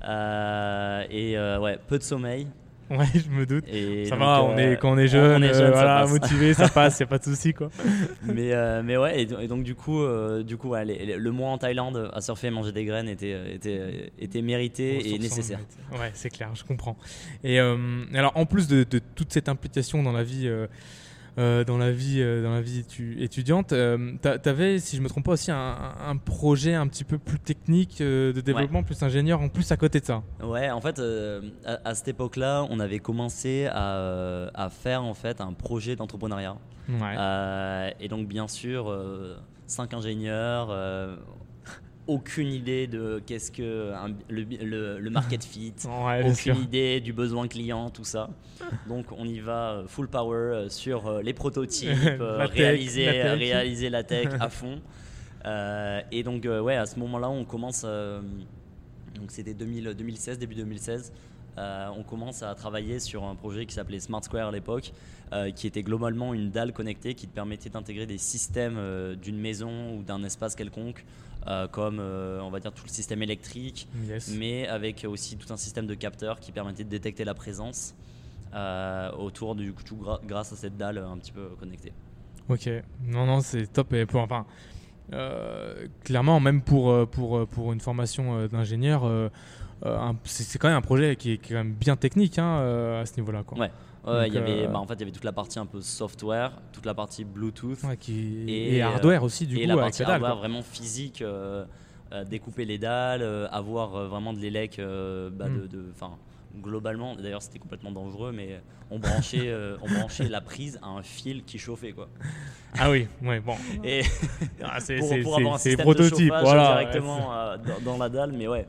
Euh, 0.07 1.03
et 1.09 1.37
ouais, 1.59 1.77
peu 1.87 1.97
de 1.97 2.03
sommeil. 2.03 2.47
Ouais, 2.97 3.05
je 3.13 3.29
me 3.29 3.45
doute. 3.45 3.65
Et 3.67 4.05
ça 4.05 4.11
donc, 4.15 4.19
va, 4.19 4.43
on 4.43 4.57
euh, 4.57 4.73
est, 4.73 4.77
quand 4.79 4.91
on 4.91 4.97
est 4.97 5.07
jeune, 5.07 5.43
on 5.43 5.45
est 5.45 5.49
euh, 5.51 5.59
jeune, 5.59 5.71
voilà, 5.73 6.05
motivé, 6.07 6.53
ça 6.55 6.67
passe, 6.73 6.99
y 6.99 7.03
a 7.03 7.05
pas 7.05 7.19
de 7.19 7.23
souci 7.23 7.53
quoi. 7.53 7.69
mais, 8.23 8.51
euh, 8.53 8.81
mais 8.83 8.97
ouais, 8.97 9.21
et, 9.21 9.25
do- 9.27 9.39
et 9.39 9.47
donc 9.47 9.63
du 9.63 9.75
coup, 9.75 10.01
euh, 10.01 10.41
du 10.41 10.57
coup 10.57 10.69
ouais, 10.69 10.85
les- 10.85 11.05
les- 11.05 11.17
le 11.17 11.31
mois 11.31 11.49
en 11.51 11.57
Thaïlande 11.59 12.09
à 12.13 12.21
surfer 12.21 12.47
et 12.47 12.51
manger 12.51 12.71
des 12.71 12.85
graines 12.85 13.07
était, 13.07 13.33
euh, 13.33 13.53
était, 13.53 14.11
était 14.19 14.41
mérité 14.41 15.13
et 15.13 15.19
nécessaire. 15.19 15.59
Ouais, 15.91 16.09
c'est 16.13 16.29
clair, 16.31 16.49
je 16.55 16.63
comprends. 16.63 16.97
Et 17.43 17.59
euh, 17.59 17.77
alors, 18.15 18.31
en 18.35 18.45
plus 18.45 18.67
de, 18.67 18.83
de 18.83 18.99
toute 19.15 19.31
cette 19.31 19.49
implication 19.49 20.01
dans 20.01 20.11
la 20.11 20.23
vie, 20.23 20.49
euh, 21.39 21.63
dans 21.63 21.77
la 21.77 21.91
vie, 21.91 22.21
euh, 22.21 22.43
dans 22.43 22.51
la 22.51 22.61
vie 22.61 22.81
étu- 22.81 23.19
étudiante, 23.21 23.71
euh, 23.73 24.13
t'a- 24.21 24.37
t'avais, 24.37 24.77
si 24.79 24.97
je 24.97 25.01
me 25.01 25.07
trompe 25.09 25.25
pas, 25.25 25.31
aussi 25.31 25.49
un, 25.51 25.75
un 26.07 26.17
projet 26.17 26.73
un 26.75 26.87
petit 26.87 27.03
peu 27.05 27.17
plus 27.17 27.39
technique 27.39 28.01
euh, 28.01 28.33
de 28.33 28.41
développement, 28.41 28.83
plus 28.83 29.01
ingénieur, 29.01 29.39
en 29.41 29.49
plus 29.49 29.71
à 29.71 29.77
côté 29.77 29.99
de 30.01 30.05
ça. 30.05 30.21
Ouais, 30.43 30.69
en 30.69 30.81
fait, 30.81 31.01
à, 31.65 31.79
à 31.85 31.95
cette 31.95 32.09
époque-là, 32.09 32.67
on 32.69 32.79
avait 32.79 32.99
commencé 32.99 33.67
à, 33.71 34.49
à 34.53 34.69
faire 34.69 35.03
en 35.03 35.13
fait 35.13 35.39
un 35.41 35.53
projet 35.53 35.95
d'entrepreneuriat. 35.95 36.57
Ouais. 36.89 37.95
Et 37.99 38.07
donc, 38.07 38.27
bien 38.27 38.47
sûr, 38.47 38.93
cinq 39.67 39.93
ingénieurs, 39.93 40.69
aucune 42.09 42.51
idée 42.51 42.87
de 42.87 43.21
qu'est-ce 43.25 43.51
que 43.51 43.93
un- 43.93 44.15
le, 44.29 44.43
le- 44.43 44.99
le 44.99 45.09
market 45.09 45.43
fit, 45.51 45.73
ouais, 46.05 46.29
aucune 46.29 46.57
idée 46.63 46.99
du 46.99 47.13
besoin 47.13 47.47
client, 47.47 47.89
tout 47.89 48.03
ça. 48.03 48.29
Donc, 48.87 49.05
on 49.11 49.25
y 49.25 49.39
va 49.39 49.71
euh, 49.71 49.87
full 49.87 50.07
power 50.07 50.35
euh, 50.37 50.69
sur 50.69 51.07
euh, 51.07 51.21
les 51.21 51.33
prototypes, 51.33 51.89
La 52.19 52.47
tech, 52.47 52.57
réaliser, 52.57 53.05
la 53.05 53.11
tech. 53.13 53.39
réaliser 53.39 53.89
la 53.89 54.03
tech 54.03 54.27
à 54.39 54.49
fond. 54.49 54.79
Euh, 55.45 56.01
et 56.11 56.23
donc, 56.23 56.45
euh, 56.45 56.59
ouais, 56.61 56.75
à 56.75 56.85
ce 56.85 56.99
moment-là, 56.99 57.29
on 57.29 57.45
commence. 57.45 57.83
euh, 57.85 58.21
donc, 59.15 59.31
c'était 59.31 59.53
2000 59.53 59.93
2016, 59.97 60.37
début 60.39 60.55
2016. 60.55 61.11
euh, 61.57 61.87
on 61.97 62.03
commence 62.03 62.41
à 62.43 62.53
travailler 62.55 62.99
sur 62.99 63.23
un 63.23 63.35
projet 63.35 63.65
qui 63.65 63.73
s'appelait 63.73 63.99
Smart 63.99 64.23
Square 64.23 64.49
à 64.49 64.51
l'époque, 64.51 64.91
euh, 65.33 65.51
qui 65.51 65.67
était 65.67 65.83
globalement 65.83 66.33
une 66.33 66.51
dalle 66.51 66.73
connectée 66.73 67.13
qui 67.15 67.27
te 67.27 67.33
permettait 67.33 67.69
d'intégrer 67.69 68.05
des 68.05 68.17
systèmes 68.17 68.75
euh, 68.77 69.15
d'une 69.15 69.37
maison 69.39 69.95
ou 69.97 70.03
d'un 70.03 70.23
espace 70.23 70.55
quelconque, 70.55 71.03
euh, 71.47 71.67
comme 71.67 71.99
euh, 71.99 72.39
on 72.41 72.49
va 72.49 72.59
dire 72.59 72.71
tout 72.73 72.83
le 72.85 72.91
système 72.91 73.21
électrique, 73.23 73.87
Yes. 74.07 74.33
mais 74.37 74.67
avec 74.67 75.05
aussi 75.07 75.37
tout 75.37 75.51
un 75.53 75.57
système 75.57 75.87
de 75.87 75.93
capteurs 75.95 76.39
qui 76.39 76.51
permettait 76.51 76.83
de 76.83 76.89
détecter 76.89 77.23
la 77.23 77.33
présence 77.33 77.95
euh, 78.53 79.11
autour 79.13 79.55
du 79.55 79.71
gra- 79.73 80.19
grâce 80.25 80.51
à 80.53 80.55
cette 80.55 80.75
dalle 80.77 80.97
un 80.97 81.17
petit 81.17 81.31
peu 81.31 81.49
connectée. 81.59 81.93
Ok, 82.49 82.69
non, 83.05 83.25
non, 83.25 83.41
c'est 83.41 83.67
top. 83.71 83.93
Et 83.93 84.05
pour, 84.05 84.21
enfin, 84.21 84.45
clairement, 86.03 86.39
même 86.39 86.61
pour, 86.61 87.07
pour, 87.09 87.47
pour 87.47 87.73
une 87.73 87.79
formation 87.79 88.47
d'ingénieur, 88.47 89.03
c'est 90.23 90.57
quand 90.59 90.67
même 90.67 90.77
un 90.77 90.81
projet 90.81 91.15
qui 91.15 91.33
est, 91.33 91.37
quand 91.37 91.53
même 91.55 91.73
bien 91.73 91.95
technique 91.95 92.39
hein, 92.39 92.99
à 93.01 93.05
ce 93.05 93.15
niveau-là. 93.19 93.43
Quoi. 93.43 93.57
Ouais. 93.59 93.71
Ouais, 94.11 94.27
il 94.27 94.33
y 94.33 94.37
avait, 94.37 94.65
euh, 94.65 94.67
bah, 94.67 94.79
en 94.79 94.85
fait, 94.87 94.93
il 94.95 94.99
y 95.01 95.03
avait 95.03 95.11
toute 95.11 95.23
la 95.23 95.31
partie 95.33 95.59
un 95.59 95.65
peu 95.65 95.81
software, 95.81 96.51
toute 96.73 96.85
la 96.85 96.93
partie 96.93 97.23
Bluetooth 97.25 97.83
Ouais, 97.83 97.97
qui... 97.97 98.43
Et, 98.47 98.77
Et, 98.77 98.83
euh, 98.83 98.87
hardware 98.87 99.23
aussi, 99.23 99.45
du 99.47 99.57
et 99.57 99.61
coup, 99.61 99.67
la 99.67 99.73
avec 99.73 99.83
partie 99.85 100.01
la 100.01 100.05
dalle. 100.07 100.13
hardware 100.15 100.31
quoi. 100.31 100.39
vraiment 100.39 100.61
physique, 100.63 101.21
euh, 101.21 101.65
découper 102.29 102.65
les 102.65 102.77
dalles, 102.77 103.23
avoir 103.51 104.07
vraiment 104.07 104.33
de 104.33 104.39
l'élec, 104.39 104.77
bah, 104.77 105.47
Mm. 105.49 105.61
de, 105.61 105.67
de- 105.67 105.85
enfin, 105.93 106.11
globalement, 106.61 107.15
d'ailleurs 107.15 107.43
c'était 107.43 107.59
complètement 107.59 107.91
dangereux, 107.91 108.31
mais 108.31 108.59
on 108.89 108.97
branchait, 108.97 109.49
euh, 109.49 109.77
on 109.83 109.87
branchait 109.93 110.27
la 110.27 110.41
prise 110.41 110.79
à 110.81 110.87
un 110.87 111.03
fil 111.03 111.43
qui 111.43 111.59
chauffait 111.59 111.91
quoi. 111.91 112.09
Ah 112.79 112.89
oui, 112.89 113.07
ouais, 113.21 113.39
bon. 113.39 113.53
Et 113.83 114.01
Ah, 114.63 114.79
c'est 114.79 114.97
pour, 114.97 115.35
avoir 115.37 115.53
un 115.53 115.57
système 115.59 115.85
prototype, 115.85 116.17
de 116.17 116.23
chauffage 116.25 116.43
voilà. 116.43 116.67
directement 116.79 117.33
euh, 117.35 117.57
dans, 117.57 117.91
dans 117.91 117.97
la 117.99 118.09
dalle, 118.09 118.31
mais 118.31 118.47
ouais. 118.47 118.67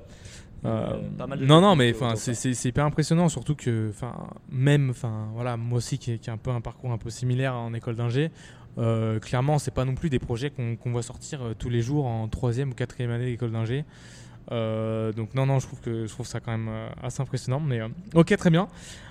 Euh, 0.65 1.01
non, 1.41 1.61
non, 1.61 1.75
mais 1.75 1.95
enfin, 1.95 2.17
c'est 2.17 2.65
hyper 2.65 2.85
impressionnant, 2.85 3.29
surtout 3.29 3.55
que, 3.55 3.89
enfin, 3.91 4.15
même, 4.51 4.91
enfin, 4.91 5.29
voilà, 5.35 5.57
moi 5.57 5.79
aussi 5.79 5.99
qui 5.99 6.13
ai, 6.13 6.19
qui 6.19 6.29
ai 6.29 6.33
un 6.33 6.37
peu 6.37 6.51
un 6.51 6.61
parcours 6.61 6.93
un 6.93 6.99
peu 6.99 7.09
similaire 7.09 7.55
en 7.55 7.73
école 7.73 7.97
d'ingé, 7.97 8.31
euh, 8.79 9.19
clairement, 9.19 9.59
c'est 9.59 9.73
pas 9.73 9.85
non 9.85 9.95
plus 9.95 10.11
des 10.11 10.19
projets 10.19 10.51
qu'on 10.51 10.77
qu'on 10.77 10.93
voit 10.93 11.03
sortir 11.03 11.43
euh, 11.43 11.55
tous 11.59 11.69
les 11.69 11.83
jours 11.83 12.07
en 12.07 12.29
troisième 12.29 12.71
ou 12.71 12.75
quatrième 12.75 13.11
année 13.11 13.27
d'école 13.27 13.51
d'ingé. 13.51 13.85
Euh, 14.53 15.13
donc 15.13 15.35
non, 15.35 15.47
non, 15.47 15.59
je 15.61 15.67
trouve 15.67 15.81
que 15.81 16.07
je 16.07 16.13
trouve 16.13 16.27
ça 16.27 16.41
quand 16.41 16.51
même 16.51 16.71
assez 17.03 17.21
impressionnant. 17.21 17.61
Mais 17.61 17.81
ok, 18.15 18.37
très 18.37 18.51
bien. 18.51 18.69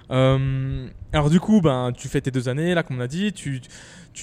Alors 0.10 1.30
du 1.30 1.40
coup, 1.40 1.62
ben, 1.62 1.92
tu 1.96 2.08
fais 2.08 2.22
tes 2.22 2.32
deux 2.32 2.50
années 2.50 2.74
là, 2.74 2.84
comme 2.84 2.98
on 2.98 3.02
a 3.02 3.08
dit. 3.08 3.32
Tu, 3.34 3.62
tu, 3.62 3.70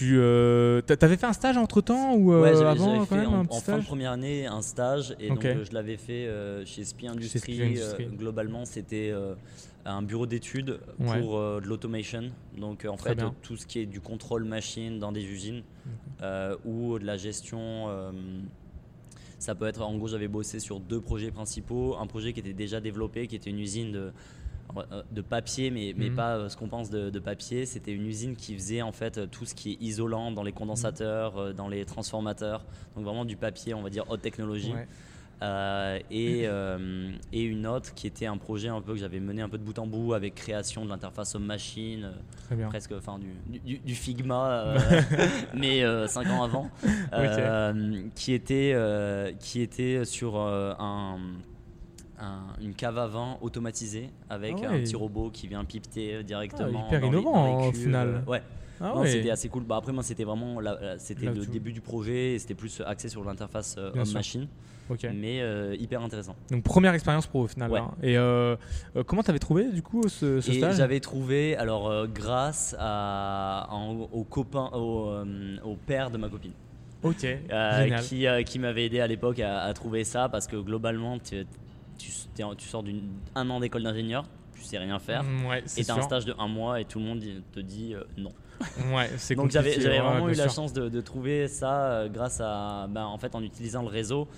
euh, 0.02 0.80
t'a- 0.82 0.96
t'avais 0.96 1.16
fait 1.16 1.26
un 1.26 1.32
stage 1.32 1.56
entre 1.56 1.80
temps 1.80 2.14
ou 2.14 2.32
euh, 2.32 2.42
Ouais, 2.42 2.62
avant 2.64 2.98
quand 3.00 3.06
fait 3.06 3.16
même 3.16 3.28
en, 3.34 3.40
un 3.40 3.44
petit 3.46 3.56
en 3.56 3.60
fin 3.60 3.78
de 3.78 3.84
première 3.84 4.12
année 4.12 4.46
un 4.46 4.62
stage 4.62 5.14
et 5.20 5.28
donc 5.28 5.44
euh, 5.44 5.64
je 5.64 5.72
l'avais 5.72 5.96
fait 5.96 6.26
euh, 6.26 6.64
chez 6.64 6.84
Spi 6.84 7.06
Industries. 7.08 7.78
Euh, 7.80 7.94
globalement, 8.16 8.64
c'était 8.64 9.10
euh, 9.12 9.34
un 9.84 10.02
bureau 10.02 10.26
d'études 10.26 10.80
Ouais. 10.98 11.20
pour 11.20 11.38
euh, 11.38 11.60
de 11.60 11.66
l'automation. 11.66 12.30
Donc 12.58 12.84
euh, 12.84 12.88
en 12.88 12.96
Très 12.96 13.14
fait, 13.14 13.22
euh, 13.22 13.28
tout 13.42 13.56
ce 13.56 13.66
qui 13.66 13.78
est 13.78 13.86
du 13.86 14.00
contrôle 14.00 14.44
machine 14.44 14.98
dans 14.98 15.12
des 15.12 15.24
usines 15.24 15.62
euh, 16.22 16.56
ou 16.64 16.98
de 16.98 17.04
la 17.04 17.16
gestion. 17.16 17.86
euh, 17.88 18.10
ça 19.38 19.54
peut 19.54 19.66
être, 19.66 19.82
en 19.82 19.94
gros, 19.96 20.08
j'avais 20.08 20.28
bossé 20.28 20.60
sur 20.60 20.80
deux 20.80 21.00
projets 21.00 21.30
principaux. 21.30 21.94
Un 22.00 22.06
projet 22.06 22.32
qui 22.32 22.40
était 22.40 22.54
déjà 22.54 22.80
développé, 22.80 23.26
qui 23.26 23.36
était 23.36 23.50
une 23.50 23.60
usine 23.60 23.92
de, 23.92 23.98
euh, 23.98 24.10
de 25.10 25.20
papier, 25.20 25.70
mais, 25.70 25.94
mais 25.96 26.10
Mhm. 26.10 26.16
pas 26.16 26.36
euh, 26.36 26.48
ce 26.48 26.56
qu'on 26.56 26.68
pense 26.68 26.90
de, 26.90 27.10
de 27.10 27.18
papier. 27.18 27.66
C'était 27.66 27.92
une 27.92 28.06
usine 28.06 28.36
qui 28.36 28.54
faisait 28.54 28.82
en 28.82 28.92
fait 28.92 29.18
euh, 29.18 29.26
tout 29.26 29.44
ce 29.44 29.54
qui 29.54 29.72
est 29.72 29.76
isolant 29.80 30.32
dans 30.32 30.42
les 30.42 30.52
condensateurs, 30.52 31.36
euh, 31.38 31.52
dans 31.52 31.68
les 31.68 31.84
transformateurs. 31.84 32.64
Donc 32.94 33.04
vraiment 33.04 33.24
du 33.24 33.36
papier, 33.36 33.74
on 33.74 33.82
va 33.82 33.90
dire 33.90 34.04
haute 34.10 34.22
technologie. 34.22 34.72
Ouais. 34.72 34.86
Euh, 35.42 35.98
et, 36.10 36.42
euh, 36.46 37.10
et 37.32 37.42
une 37.42 37.66
autre 37.66 37.92
qui 37.94 38.06
était 38.06 38.24
un 38.26 38.38
projet 38.38 38.68
un 38.68 38.80
peu 38.80 38.94
que 38.94 38.98
j'avais 38.98 39.20
mené 39.20 39.42
un 39.42 39.48
peu 39.50 39.58
de 39.58 39.62
bout 39.62 39.78
en 39.78 39.86
bout 39.86 40.14
avec 40.14 40.34
création 40.34 40.84
de 40.84 40.90
l'interface 40.90 41.34
homme-machine, 41.34 42.10
euh, 42.50 42.66
presque 42.68 42.92
enfin 42.92 43.18
du, 43.18 43.58
du, 43.60 43.78
du 43.78 43.94
Figma, 43.94 44.48
euh, 44.60 44.78
mais 45.54 45.82
5 46.08 46.26
ans 46.30 46.42
avant, 46.42 46.70
euh, 47.12 48.02
qui, 48.14 48.32
était, 48.32 48.72
euh, 48.74 49.32
qui 49.38 49.60
était 49.60 50.04
sur 50.06 50.36
euh, 50.40 50.72
un, 50.78 51.18
un- 52.18 52.60
une 52.62 52.74
cave 52.74 52.98
à 52.98 53.06
vin 53.06 53.36
automatisée 53.40 54.10
avec 54.30 54.54
Ah 54.62 54.70
un 54.70 54.78
petit 54.80 54.96
robot 54.96 55.30
qui 55.30 55.46
vient 55.48 55.64
pipeter 55.64 56.22
directement. 56.24 56.84
Ah, 56.84 56.86
hyper 56.88 57.00
dans 57.00 57.10
les- 57.10 57.18
innovant, 57.18 57.32
dans 57.32 57.60
les 57.62 57.68
au 57.68 57.72
final. 57.72 58.24
Ouais. 58.26 58.42
Ah 58.80 58.94
ouais. 58.98 59.08
c'était 59.10 59.30
assez 59.30 59.48
cool. 59.48 59.64
Bah, 59.64 59.76
après, 59.76 59.92
moi, 59.92 60.02
c'était 60.02 60.24
vraiment 60.24 60.58
c'était 60.98 61.26
le 61.26 61.46
début 61.46 61.72
du 61.72 61.80
projet 61.80 62.34
et 62.34 62.38
c'était 62.38 62.54
plus 62.54 62.82
axé 62.86 63.08
sur 63.08 63.24
l'interface 63.24 63.76
euh, 63.78 63.90
homme-machine, 63.98 64.46
Ok. 64.90 65.06
mais 65.14 65.40
euh, 65.40 65.74
hyper 65.78 66.02
intéressant. 66.02 66.36
Donc 66.50 66.62
première 66.62 66.92
expérience 66.92 67.26
pro 67.26 67.44
au 67.44 67.46
final. 67.46 67.70
Ouais. 67.70 67.80
hein. 67.80 67.92
Et 68.02 68.18
euh, 68.18 68.54
euh, 68.96 69.02
comment 69.02 69.22
t'avais 69.22 69.38
trouvé 69.38 69.72
du 69.72 69.80
coup 69.82 70.02
ce, 70.08 70.42
ce 70.42 70.50
Et 70.50 70.58
stage? 70.58 70.76
j'avais 70.76 71.00
trouvé, 71.00 71.56
alors 71.56 71.88
euh, 71.88 72.06
grâce 72.06 72.76
à, 72.78 73.66
en- 73.70 74.08
au 74.12 74.24
copain, 74.24 74.68
au, 74.74 75.08
euh, 75.08 75.56
au 75.64 75.76
père 75.76 76.10
de 76.10 76.18
ma 76.18 76.28
copine. 76.28 76.52
Ok. 77.02 77.24
euh, 77.24 77.98
qui, 78.00 78.26
euh, 78.26 78.42
qui 78.42 78.58
m'avait 78.58 78.84
aidé 78.86 79.00
à 79.00 79.06
l'époque 79.06 79.38
à, 79.40 79.62
à 79.62 79.72
trouver 79.72 80.04
ça 80.04 80.28
parce 80.28 80.46
que 80.46 80.56
globalement, 80.56 81.18
tu, 81.18 81.46
tu, 81.98 82.10
sors 82.68 82.82
d'un 82.82 83.50
an 83.50 83.60
d'école 83.60 83.82
d'ingénieur, 83.82 84.24
tu 84.54 84.62
sais 84.62 84.78
rien 84.78 84.98
faire. 84.98 85.22
Mm, 85.24 85.46
Ouais, 85.46 85.64
Et 85.76 85.84
t'as 85.84 85.94
un 85.96 86.02
stage 86.02 86.24
de 86.24 86.34
un 86.38 86.48
mois 86.48 86.80
et 86.80 86.84
tout 86.84 86.98
le 86.98 87.04
monde 87.04 87.22
te 87.52 87.60
dit 87.60 87.94
euh, 87.94 88.04
non. 88.16 88.32
Ouais, 88.94 89.10
c'est 89.16 89.34
Donc 89.34 89.50
j'avais 89.50 89.76
ouais, 89.76 89.98
vraiment 90.00 90.28
eu 90.28 90.34
la 90.34 90.48
chance 90.48 90.72
de, 90.72 90.88
de 90.88 91.00
trouver 91.00 91.46
ça 91.48 91.90
euh, 91.92 92.08
grâce 92.08 92.40
à, 92.42 92.86
ben, 92.88 93.04
en 93.04 93.18
fait, 93.18 93.34
en 93.34 93.42
utilisant 93.42 93.82
le 93.82 93.88
réseau. 93.88 94.28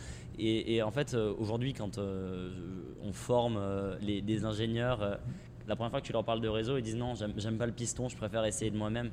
Et, 0.41 0.77
et 0.77 0.83
en 0.83 0.91
fait, 0.91 1.15
euh, 1.15 1.35
aujourd'hui, 1.39 1.73
quand 1.73 1.99
on 1.99 3.13
forme 3.13 3.61
les, 4.01 4.21
des 4.23 4.45
ingénieurs, 4.45 5.19
la 5.67 5.77
première 5.77 5.91
fois 5.91 6.01
que 6.01 6.07
tu 6.07 6.13
leur 6.13 6.25
parles 6.25 6.41
de 6.41 6.49
réseau, 6.49 6.77
ils 6.79 6.83
disent 6.83 6.97
non, 6.97 7.15
j'aime 7.37 7.59
pas 7.59 7.67
le 7.67 7.73
piston, 7.73 8.09
je 8.09 8.17
préfère 8.17 8.45
essayer 8.45 8.71
de 8.71 8.77
moi-même. 8.77 9.11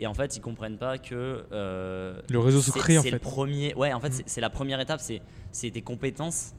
Et 0.00 0.06
en 0.06 0.14
fait, 0.14 0.36
ils 0.36 0.40
comprennent 0.40 0.78
pas 0.78 0.98
que 0.98 1.44
Le 1.50 2.38
réseau 2.38 2.60
se 2.60 2.70
crée 2.70 2.98
en 2.98 3.02
fait. 3.02 3.10
le 3.10 3.18
premier. 3.18 3.74
Ouais, 3.74 3.92
en 3.92 3.98
fait, 4.00 4.10
Mm. 4.10 4.22
c'est- 4.26 4.40
la 4.40 4.50
première 4.50 4.78
étape. 4.80 5.00
C'est 5.00 5.70
tes 5.70 5.82
compétences. 5.82 6.52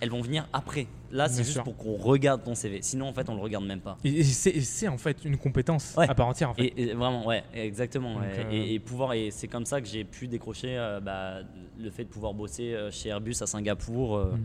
Elles 0.00 0.10
vont 0.10 0.20
venir 0.22 0.48
après. 0.52 0.86
Là, 1.12 1.28
c'est 1.28 1.42
juste 1.42 1.52
sûr. 1.54 1.64
pour 1.64 1.76
qu'on 1.76 1.96
regarde 1.96 2.42
ton 2.44 2.54
CV. 2.54 2.78
Sinon, 2.82 3.08
en 3.08 3.12
fait, 3.12 3.28
on 3.28 3.34
le 3.34 3.40
regarde 3.40 3.64
même 3.66 3.80
pas. 3.80 3.98
Et, 4.04 4.20
et 4.20 4.22
c'est 4.24 4.84
et 4.84 4.88
en 4.88 4.96
fait 4.98 5.24
une 5.24 5.36
compétence 5.36 5.94
Ouais. 5.96 6.08
à 6.08 6.14
part 6.14 6.28
entière 6.28 6.50
en 6.50 6.54
fait. 6.54 6.64
Et, 6.66 6.82
et 6.82 6.94
vraiment, 6.94 7.26
ouais, 7.26 7.42
exactement. 7.54 8.14
Donc, 8.14 8.22
euh, 8.24 8.50
Et, 8.50 8.74
et 8.74 8.78
pouvoir, 8.78 9.12
et 9.14 9.30
c'est 9.30 9.48
comme 9.48 9.66
ça 9.66 9.80
que 9.80 9.86
j'ai 9.88 10.04
pu 10.04 10.26
décrocher 10.28 10.76
euh, 10.78 11.00
bah, 11.00 11.40
le 11.78 11.90
fait 11.90 12.04
de 12.04 12.08
pouvoir 12.08 12.32
bosser 12.34 12.72
euh, 12.74 12.90
chez 12.90 13.08
Airbus 13.10 13.34
à 13.40 13.46
Singapour 13.46 14.16
euh, 14.16 14.32
Mm. 14.32 14.38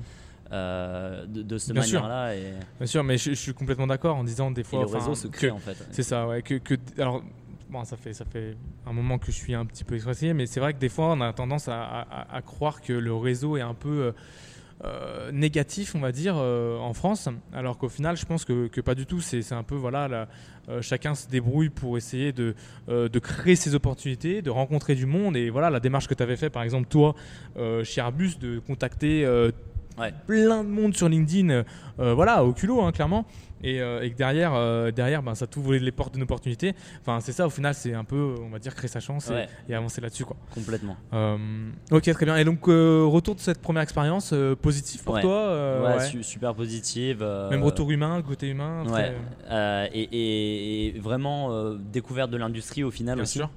euh, 0.52 1.26
de, 1.26 1.41
de 1.41 1.58
cette 1.58 1.76
manière-là. 1.76 2.36
Et, 2.36 2.54
Bien 2.78 2.88
sûr, 2.88 3.04
mais 3.04 3.18
je, 3.18 3.32
je 3.32 3.36
suis 3.36 3.54
complètement 3.54 3.88
d'accord 3.88 4.15
en 4.18 4.24
disant 4.24 4.52
des 4.52 4.62
et 4.62 4.63
fois. 4.63 4.80
le 4.80 4.86
enfin, 4.86 5.00
réseau 5.00 5.15
se 5.15 5.28
que- 5.28 5.38
crée 5.38 5.52
en 5.52 5.60
fait. 5.60 5.76
C'est 5.91 6.04
ça, 6.04 6.28
ouais. 6.28 6.41
Que, 6.41 6.56
que- 6.56 6.76
alors, 7.00 7.24
bon, 7.70 7.84
ça 7.84 7.98
fait, 7.98 8.13
ça 8.13 8.26
fait 8.26 8.56
un 8.86 8.94
moment 8.94 9.18
que 9.18 9.28
je 9.28 9.32
suis 9.32 9.54
un 9.54 9.65
petit 9.65 9.84
peu 9.84 9.96
expressé, 9.96 10.34
mais 10.34 10.46
c'est 10.46 10.60
vrai 10.60 10.74
que 10.74 10.80
des 10.80 10.89
fois, 10.89 11.13
on 11.13 11.22
a 11.22 11.32
tendance 11.34 11.68
à, 11.68 11.84
à- 11.84 12.36
à 12.36 12.41
croire 12.41 12.82
que 12.82 12.94
le 12.94 13.13
réseau 13.15 13.58
est 13.58 13.62
un 13.62 13.74
peu 13.74 13.89
euh, 13.89 14.12
euh, 14.83 15.31
négatif, 15.31 15.95
on 15.95 15.99
va 15.99 16.11
dire, 16.11 16.35
euh, 16.38 16.77
en 16.79 16.93
France, 16.93 17.29
alors 17.53 17.77
qu'au 17.77 17.88
final, 17.89 18.17
je 18.17 18.25
pense 18.25 18.43
que, 18.43 18.67
que 18.67 18.81
pas 18.81 18.93
du 18.95 19.05
tout. 19.05 19.21
C'est 19.21 19.53
un 19.53 19.63
peu, 19.63 19.75
voilà, 19.75 20.07
la- 20.07 20.27
euh, 20.67 20.81
chacun 20.81 21.15
se 21.15 21.27
débrouille 21.29 21.69
pour 21.69 21.97
essayer 21.97 22.33
de, 22.33 22.55
de 22.88 23.19
créer 23.19 23.55
ses 23.55 23.73
opportunités, 23.75 24.41
de 24.41 24.49
rencontrer 24.49 24.95
du 24.95 25.05
monde. 25.05 25.38
Et 25.38 25.49
voilà, 25.49 25.69
la 25.69 25.79
démarche 25.79 26.07
que 26.07 26.13
tu 26.13 26.23
avais 26.23 26.35
fait, 26.38 26.49
par 26.49 26.63
exemple, 26.63 26.88
toi, 26.89 27.15
chez 27.83 28.01
Airbus, 28.01 28.38
de 28.39 28.59
contacter 28.59 29.25
Ouais. 29.97 30.13
plein 30.27 30.61
de 30.65 30.69
monde 30.69 30.93
sur 30.93 31.07
LinkedIn, 31.07 31.63
voilà, 31.97 32.43
au 32.43 32.51
culot, 32.51 32.81
hein, 32.81 32.91
clairement. 32.91 33.25
Et, 33.65 33.82
euh, 33.82 34.01
et 34.04 34.12
que 34.12 34.15
derrière, 34.15 34.54
euh, 34.54 34.91
derrière 34.91 35.23
ben, 35.23 35.34
ça 35.36 35.47
t'ouvre 35.47 35.73
les 35.73 35.91
portes 35.91 36.13
d'une 36.13 36.23
opportunité. 36.23 36.73
Enfin, 37.01 37.19
c'est 37.19 37.32
ça, 37.32 37.47
au 37.47 37.49
final, 37.49 37.73
c'est 37.73 37.93
un 37.95 38.04
peu, 38.04 38.36
on 38.41 38.49
va 38.49 38.60
dire, 38.60 38.75
créer 38.75 38.88
sa 38.88 38.99
chance 38.99 39.30
et- 39.30 39.34
Ouais. 39.34 39.49
et, 39.67 39.73
avancer 39.73 40.01
là-dessus. 40.01 40.23
quoi. 40.23 40.38
Complètement. 40.54 40.95
Euh, 41.13 41.38
ok, 41.91 42.04
très 42.13 42.25
bien. 42.25 42.38
Et 42.38 42.45
donc, 42.45 42.67
euh, 42.69 43.04
retour 43.06 43.34
de 43.36 43.39
cette 43.39 43.60
première 43.62 43.82
expérience, 43.82 44.34
positif 44.62 45.04
pour 45.04 45.15
Ouais. 45.15 45.21
toi 45.21 45.82
ouais, 45.84 45.95
ouais. 45.97 46.06
su- 46.06 46.23
super 46.23 46.54
positive. 46.54 47.23
Même 47.49 47.63
retour 47.63 47.89
humain, 47.91 48.21
côté 48.21 48.47
humain 48.49 48.84
Ouais. 48.88 49.13
très- 49.47 49.89
et, 49.93 50.93
vraiment 50.99 51.73
découverte 51.91 52.30
de 52.32 52.38
l'industrie 52.38 52.84
au 52.84 52.91
final 52.91 53.15
Bien 53.15 53.23
aussi. 53.23 53.39
sûr. 53.39 53.49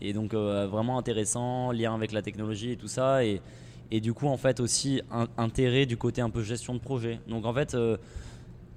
Et 0.00 0.12
donc 0.12 0.34
vraiment 0.34 0.98
intéressant, 0.98 1.72
lien 1.72 1.94
avec 1.94 2.12
la 2.12 2.22
technologie 2.22 2.72
et 2.72 2.76
tout 2.76 2.88
ça. 2.88 3.24
Et, 3.24 3.40
et 3.90 4.00
du 4.00 4.12
coup, 4.12 4.26
en 4.28 4.36
fait, 4.36 4.60
aussi 4.60 5.02
un- 5.10 5.28
intérêt 5.38 5.86
du 5.86 5.96
côté 5.96 6.20
un 6.20 6.30
peu 6.30 6.42
gestion 6.42 6.74
de 6.74 6.78
projet. 6.80 7.20
Donc 7.28 7.44
en 7.46 7.52
fait, 7.54 7.74
euh, 7.74 7.96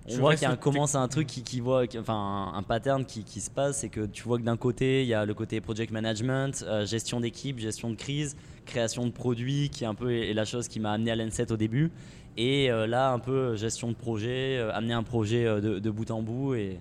on 0.07 0.11
Tu 0.11 0.17
voit 0.19 0.33
qu'il 0.35 0.43
y 0.43 0.45
a 0.45 0.51
un, 0.51 0.55
commence 0.55 0.95
truc 1.09 1.27
qui, 1.27 1.43
qui 1.43 1.59
voit, 1.59 1.85
qui- 1.87 1.99
enfin 1.99 2.51
un, 2.53 2.57
un 2.57 2.63
pattern 2.63 3.03
qui, 3.05 3.23
qui 3.23 3.41
se 3.41 3.49
passe, 3.49 3.79
c'est 3.79 3.89
que 3.89 4.05
tu 4.05 4.23
vois 4.23 4.37
que 4.37 4.43
d'un 4.43 4.57
côté, 4.57 5.01
il 5.03 5.07
y 5.07 5.13
a 5.13 5.25
le 5.25 5.33
côté 5.33 5.59
project 5.61 5.91
management, 5.91 6.63
euh, 6.67 6.85
gestion 6.85 7.19
d'équipe, 7.19 7.59
gestion 7.59 7.89
de 7.89 7.95
crise, 7.95 8.37
création 8.65 9.05
de 9.05 9.11
produits, 9.11 9.69
qui 9.69 9.83
est 9.83 9.87
un 9.87 9.95
peu 9.95 10.11
est 10.11 10.33
la 10.33 10.45
chose 10.45 10.67
qui 10.67 10.79
m'a 10.79 10.91
amené 10.93 11.11
à 11.11 11.15
l'ENSET 11.15 11.51
au 11.51 11.57
début. 11.57 11.91
Et 12.37 12.71
euh, 12.71 12.85
là, 12.87 13.11
un 13.11 13.19
peu 13.19 13.55
gestion 13.55 13.89
de 13.89 13.95
projet, 13.95 14.57
euh, 14.57 14.71
amener 14.73 14.93
un 14.93 15.03
projet 15.03 15.45
euh, 15.45 15.59
de, 15.59 15.79
de 15.79 15.89
bout 15.89 16.09
en 16.11 16.21
bout. 16.21 16.53
Et, 16.53 16.79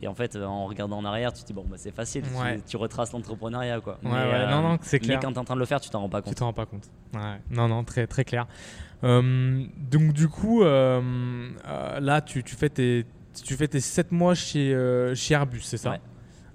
et 0.00 0.06
en 0.08 0.14
fait, 0.14 0.36
euh, 0.36 0.44
en 0.46 0.66
regardant 0.66 0.98
en 0.98 1.04
arrière, 1.04 1.32
tu 1.32 1.42
te 1.42 1.46
dis, 1.48 1.52
bon, 1.52 1.64
bah, 1.68 1.76
c'est 1.76 1.90
facile, 1.94 2.22
tu- 2.22 2.40
Ouais. 2.40 2.60
tu, 2.66 2.76
retraces 2.76 3.12
l'entrepreneuriat. 3.12 3.80
quoi. 3.80 3.98
Ouais, 4.04 4.10
ouais, 4.10 4.46
non, 4.48 4.62
non, 4.62 4.78
c'est 4.80 4.98
clair. 5.00 5.18
Mais 5.18 5.22
quand 5.24 5.32
tu 5.32 5.34
es 5.34 5.38
en 5.38 5.44
train 5.44 5.54
de 5.54 5.60
le 5.60 5.66
faire, 5.66 5.80
tu 5.80 5.90
t'en 5.90 6.00
rends 6.00 6.08
pas 6.08 6.22
Tu 6.22 6.28
compte. 6.28 6.36
t'en 6.36 6.46
rends 6.46 6.52
pas 6.52 6.66
compte. 6.66 6.88
Non, 7.50 7.68
non, 7.68 7.82
très, 7.84 8.06
très 8.06 8.24
clair. 8.24 8.46
Euh, 9.04 9.64
donc, 9.90 10.12
du 10.12 10.28
coup, 10.28 10.62
euh, 10.62 11.00
euh, 11.66 12.00
là, 12.00 12.20
tu, 12.20 12.42
tu 12.44 12.54
fais 12.54 12.68
tes, 12.68 13.04
tu 13.44 13.54
fais 13.56 13.68
tes 13.68 13.80
7 13.80 14.12
mois 14.12 14.34
chez, 14.34 14.74
euh, 14.74 15.14
chez 15.14 15.34
Airbus, 15.34 15.60
c'est 15.62 15.76
ça? 15.76 15.90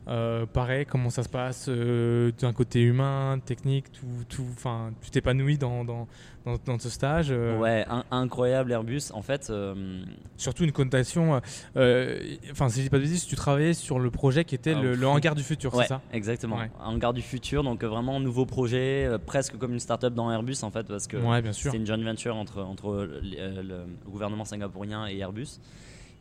Euh, 0.08 0.46
pareil, 0.46 0.86
comment 0.86 1.10
ça 1.10 1.22
se 1.24 1.28
passe 1.30 1.65
euh, 1.67 2.32
d'un 2.39 2.54
côté 2.54 2.82
humain, 2.82 3.39
technique, 3.46 3.91
tout, 3.91 4.06
tout, 4.30 4.46
enfin, 4.54 4.91
tu 5.02 5.10
t'épanouis 5.12 5.58
dans, 5.58 5.84
dans, 5.84 6.08
dans, 6.46 6.56
dans 6.65 6.80
ce 6.80 6.89
stage. 6.89 7.28
euh, 7.30 7.60
Ouais, 7.60 7.86
un- 7.89 8.06
incroyable 8.12 8.72
Airbus. 8.72 9.12
En 9.13 9.22
fait, 9.22 9.50
euh, 9.50 10.02
Surtout 10.38 10.63
une 10.63 10.72
connotation. 10.72 11.41
euh, 11.76 12.20
Enfin, 12.52 12.70
si 12.70 12.78
je 12.80 12.84
dis 12.84 12.89
pas 12.89 13.00
de 13.00 13.04
bêtises, 13.04 13.26
tu 13.26 13.36
travaillais 13.36 13.74
sur 13.74 14.00
le 14.00 14.10
projet 14.10 14.46
qui 14.46 14.56
était 14.56 14.76
Ah, 14.78 14.82
le, 14.82 15.08
hangar 15.08 15.36
du 15.36 15.43
futur, 15.43 15.74
ouais, 15.76 15.84
c'est 15.84 15.89
ça? 15.89 16.02
exactement. 16.13 16.58
Ouais. 16.58 16.72
Hangar 16.80 17.13
du 17.13 17.22
futur, 17.22 17.63
donc 17.63 17.84
euh, 17.84 17.88
vraiment 17.89 18.22
nouveau 18.22 18.46
projet, 18.46 19.06
euh, 19.08 19.17
presque 19.17 19.58
comme 19.58 19.74
une 19.74 19.80
start-up 19.82 20.13
dans 20.13 20.32
Airbus 20.32 20.56
en 20.63 20.72
fait, 20.72 20.88
parce 20.88 21.08
que 21.08 21.17
Ouais, 21.17 21.41
c'est 21.52 21.76
une 21.76 21.86
joint 21.86 21.98
venture 22.02 22.38
entre, 22.38 22.62
entre 22.62 22.91
euh, 22.91 23.20
le, 23.22 23.36
euh, 23.39 23.62
le 24.06 24.10
gouvernement 24.10 24.46
singapourien 24.46 25.06
et 25.08 25.17
Airbus. 25.17 25.60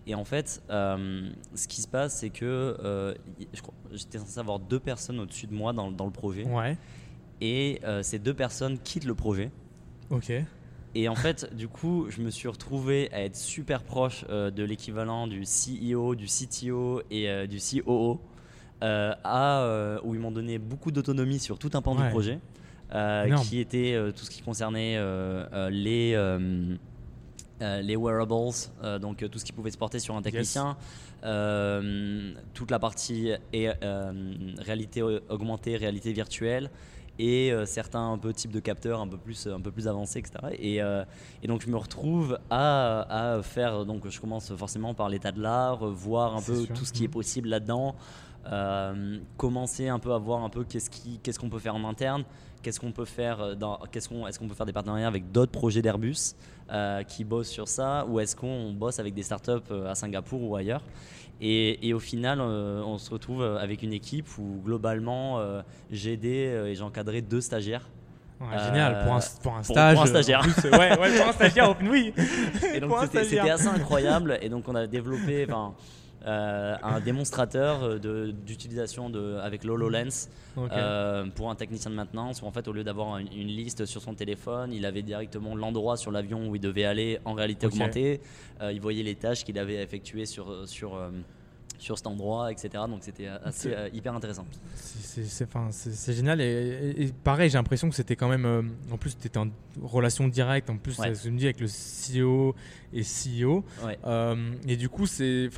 Et 0.06 0.14
en 0.14 0.24
fait, 0.24 0.62
euh, 0.70 1.28
ce 1.54 1.66
qui 1.66 1.80
se 1.82 1.88
passe, 1.88 2.18
c'est 2.20 2.30
que 2.30 2.76
euh, 2.84 3.12
j'étais 3.92 4.18
censé 4.18 4.38
avoir 4.38 4.60
deux 4.60 4.78
personnes 4.78 5.18
au-dessus 5.18 5.46
de 5.48 5.54
moi 5.54 5.72
dans, 5.72 5.90
dans 5.90 6.04
le 6.06 6.12
projet. 6.12 6.44
Ouais, 6.44 6.76
Et 7.40 7.80
euh, 7.84 8.02
ces 8.04 8.18
deux 8.20 8.34
personnes 8.34 8.78
quittent 8.78 9.04
le 9.04 9.14
projet. 9.14 9.50
ok. 10.10 10.32
Et 10.94 11.08
en 11.08 11.14
fait, 11.16 11.52
du 11.56 11.66
coup, 11.68 12.06
je 12.08 12.22
me 12.22 12.30
suis 12.30 12.46
retrouvé 12.48 13.10
à 13.12 13.22
être 13.22 13.36
super 13.36 13.82
proche 13.82 14.24
de 14.28 14.62
l'équivalent 14.64 15.26
du 15.26 15.42
CEO, 15.42 16.14
du 16.14 16.26
CTO 16.26 17.02
et 17.10 17.46
du 17.48 17.58
COO, 17.58 18.20
à, 18.80 19.98
où 20.04 20.14
ils 20.14 20.20
m'ont 20.20 20.30
donné 20.30 20.58
beaucoup 20.58 20.92
d'autonomie 20.92 21.40
sur 21.40 21.58
tout 21.58 21.70
un 21.74 21.82
pan 21.82 21.96
Ouais. 21.96 22.04
du 22.04 22.10
projet, 22.10 22.38
qui 23.42 23.58
était 23.58 23.94
tout 24.16 24.24
ce 24.24 24.30
qui 24.30 24.40
concernait 24.42 24.96
les, 25.70 26.14
euh, 27.62 27.80
les 27.80 27.96
wearables, 27.96 28.34
euh, 28.84 28.98
donc 28.98 29.22
euh, 29.22 29.28
tout 29.28 29.38
ce 29.38 29.44
qui 29.44 29.52
pouvait 29.52 29.70
se 29.70 29.78
porter 29.78 29.98
sur 29.98 30.14
un 30.14 30.20
technicien, 30.22 30.76
toute 32.54 32.70
la 32.70 32.78
partie 32.78 33.30
et, 33.52 33.68
réalité 34.58 35.02
augmentée, 35.02 35.76
réalité 35.76 36.12
virtuelle. 36.12 36.70
Et 37.18 37.50
certains 37.64 38.12
un 38.12 38.18
peu 38.18 38.34
types 38.34 38.50
de 38.52 38.60
capteurs 38.60 39.00
un 39.00 39.08
peu 39.08 39.16
plus 39.16 39.46
un 39.46 39.58
peu 39.58 39.70
plus 39.70 39.88
avancés 39.88 40.18
etc 40.18 40.34
et, 40.52 40.76
et 41.42 41.46
donc 41.48 41.62
je 41.62 41.70
me 41.70 41.78
retrouve 41.78 42.38
à, 42.50 43.36
à 43.38 43.42
faire 43.42 43.86
donc 43.86 44.06
je 44.06 44.20
commence 44.20 44.54
forcément 44.54 44.92
par 44.92 45.08
l'état 45.08 45.32
de 45.32 45.40
l'art 45.40 45.78
voir 45.86 46.36
un 46.36 46.42
peu 46.42 46.66
sûr. 46.66 46.74
tout 46.74 46.84
ce 46.84 46.92
qui 46.92 47.04
est 47.04 47.06
Mhm. 47.06 47.12
possible 47.14 47.48
là-dedans 47.48 47.94
euh, 48.52 49.18
commencer 49.36 49.88
un 49.88 49.98
peu 49.98 50.12
à 50.12 50.18
voir 50.18 50.42
un 50.44 50.48
peu 50.48 50.64
qu'est-ce 50.64 50.90
qui 50.90 51.18
qu'est-ce 51.22 51.38
qu'on 51.38 51.50
peut 51.50 51.58
faire 51.58 51.74
en 51.74 51.84
interne 51.84 52.24
qu'est-ce 52.62 52.80
qu'on 52.80 52.92
peut 52.92 53.04
faire 53.04 53.56
dans 53.56 53.78
qu'est-ce 53.90 54.08
qu'on 54.08 54.26
est-ce 54.26 54.38
qu'on 54.38 54.48
peut 54.48 54.54
faire 54.54 54.66
des 54.66 54.72
partenariats 54.72 55.06
avec 55.08 55.30
d'autres 55.32 55.52
projets 55.52 55.82
d'Airbus 55.82 56.34
euh, 56.70 57.02
qui 57.02 57.24
bossent 57.24 57.48
sur 57.50 57.68
ça 57.68 58.04
ou 58.08 58.18
est-ce 58.20 58.34
qu'on 58.36 58.72
bosse 58.72 58.98
avec 58.98 59.14
des 59.14 59.22
startups 59.22 59.50
euh, 59.70 59.90
à 59.90 59.94
Singapour 59.94 60.42
ou 60.42 60.56
ailleurs 60.56 60.82
et, 61.38 61.86
et 61.86 61.92
au 61.92 61.98
final, 61.98 62.38
euh, 62.40 62.82
on 62.82 62.96
se 62.96 63.10
retrouve 63.10 63.42
euh, 63.42 63.58
avec 63.58 63.82
une 63.82 63.92
équipe 63.92 64.26
où 64.38 64.62
globalement, 64.64 65.38
euh, 65.38 65.60
j'ai 65.90 66.14
aidé 66.14 66.46
euh, 66.46 66.68
et 66.68 66.74
j'ai 66.74 66.82
encadré 66.82 67.20
deux 67.20 67.42
stagiaires. 67.42 67.86
Ouais, 68.40 68.46
Euh, 68.54 68.66
génial, 68.66 69.04
pour 69.04 69.12
un, 69.14 69.20
pour 69.42 69.54
un 69.54 69.62
stage. 69.62 69.94
pour 69.94 70.02
un 70.02 70.06
euh, 70.06 70.08
stagiaire. 70.08 70.40
plus, 70.40 70.64
euh, 70.64 70.70
ouais, 70.78 70.98
ouais, 70.98 71.18
pour 71.18 71.28
un 71.28 71.32
stagiaire, 71.32 71.76
oui. 71.82 72.14
Et 72.74 72.80
donc 72.80 72.92
c'était 73.12 73.38
assez 73.38 73.66
incroyable. 73.66 74.38
Et 74.40 74.48
donc 74.48 74.66
on 74.66 74.74
a 74.74 74.86
développé 74.86 75.46
euh, 76.26 76.74
un 76.82 77.00
démonstrateur 77.00 77.82
euh, 77.84 77.98
de- 77.98 78.30
d'utilisation 78.32 79.10
de, 79.10 79.36
avec 79.36 79.62
l'HoloLens 79.64 80.28
euh, 80.58 81.26
pour 81.34 81.50
un 81.50 81.54
technicien 81.54 81.90
de 81.90 81.96
maintenance 81.96 82.42
où 82.42 82.46
en 82.46 82.50
fait 82.50 82.66
au 82.68 82.72
lieu 82.72 82.82
d'avoir 82.84 83.18
une, 83.18 83.28
une 83.32 83.46
liste 83.48 83.84
sur 83.86 84.00
son 84.02 84.14
téléphone, 84.14 84.72
il 84.72 84.84
avait 84.86 85.02
directement 85.02 85.54
l'endroit 85.54 85.96
sur 85.96 86.10
l'avion 86.10 86.48
où 86.48 86.56
il 86.56 86.60
devait 86.60 86.84
aller 86.84 87.18
en 87.24 87.34
réalité 87.34 87.66
Ok. 87.66 87.74
augmentée. 87.74 88.20
Euh, 88.60 88.72
il 88.72 88.80
voyait 88.80 89.02
les 89.02 89.14
tâches 89.14 89.44
qu'il 89.44 89.58
avait 89.58 89.82
effectuées 89.82 90.26
sur, 90.26 90.66
sur, 90.66 90.98
sur 91.78 91.96
cet 91.98 92.06
endroit, 92.06 92.50
etc. 92.52 92.68
Donc 92.88 92.98
c'était 93.02 93.26
assez 93.28 93.68
C'est- 93.70 93.76
euh, 93.76 93.88
hyper 93.92 94.14
intéressant. 94.14 94.46
C'est- 94.74 95.02
c'est- 95.02 95.24
C'est 95.24 95.44
enfin, 95.44 95.68
c'est- 95.70 95.92
c'est 95.92 96.12
génial. 96.12 96.40
Et, 96.40 96.44
et- 96.44 97.02
et 97.04 97.12
pareil, 97.24 97.48
j'ai 97.50 97.58
l'impression 97.58 97.88
que 97.88 97.94
c'était 97.94 98.16
quand 98.16 98.28
même. 98.28 98.44
euh, 98.46 98.62
en 98.92 98.96
plus, 98.98 99.16
tu 99.18 99.26
étais 99.26 99.38
en 99.38 99.48
relation 99.82 100.28
directe. 100.28 100.68
En 100.70 100.76
plus, 100.78 100.98
Ouais. 100.98 101.08
ça 101.08 101.14
se 101.22 101.28
me 101.28 101.38
dit 101.38 101.44
avec 101.44 101.60
le 101.60 101.66
CEO 101.68 102.54
et 102.92 103.02
CEO. 103.02 103.64
Ouais. 103.84 103.98
Euh, 104.06 104.52
et 104.66 104.76
du 104.76 104.88
coup, 104.88 105.06
j'ai 105.06 105.48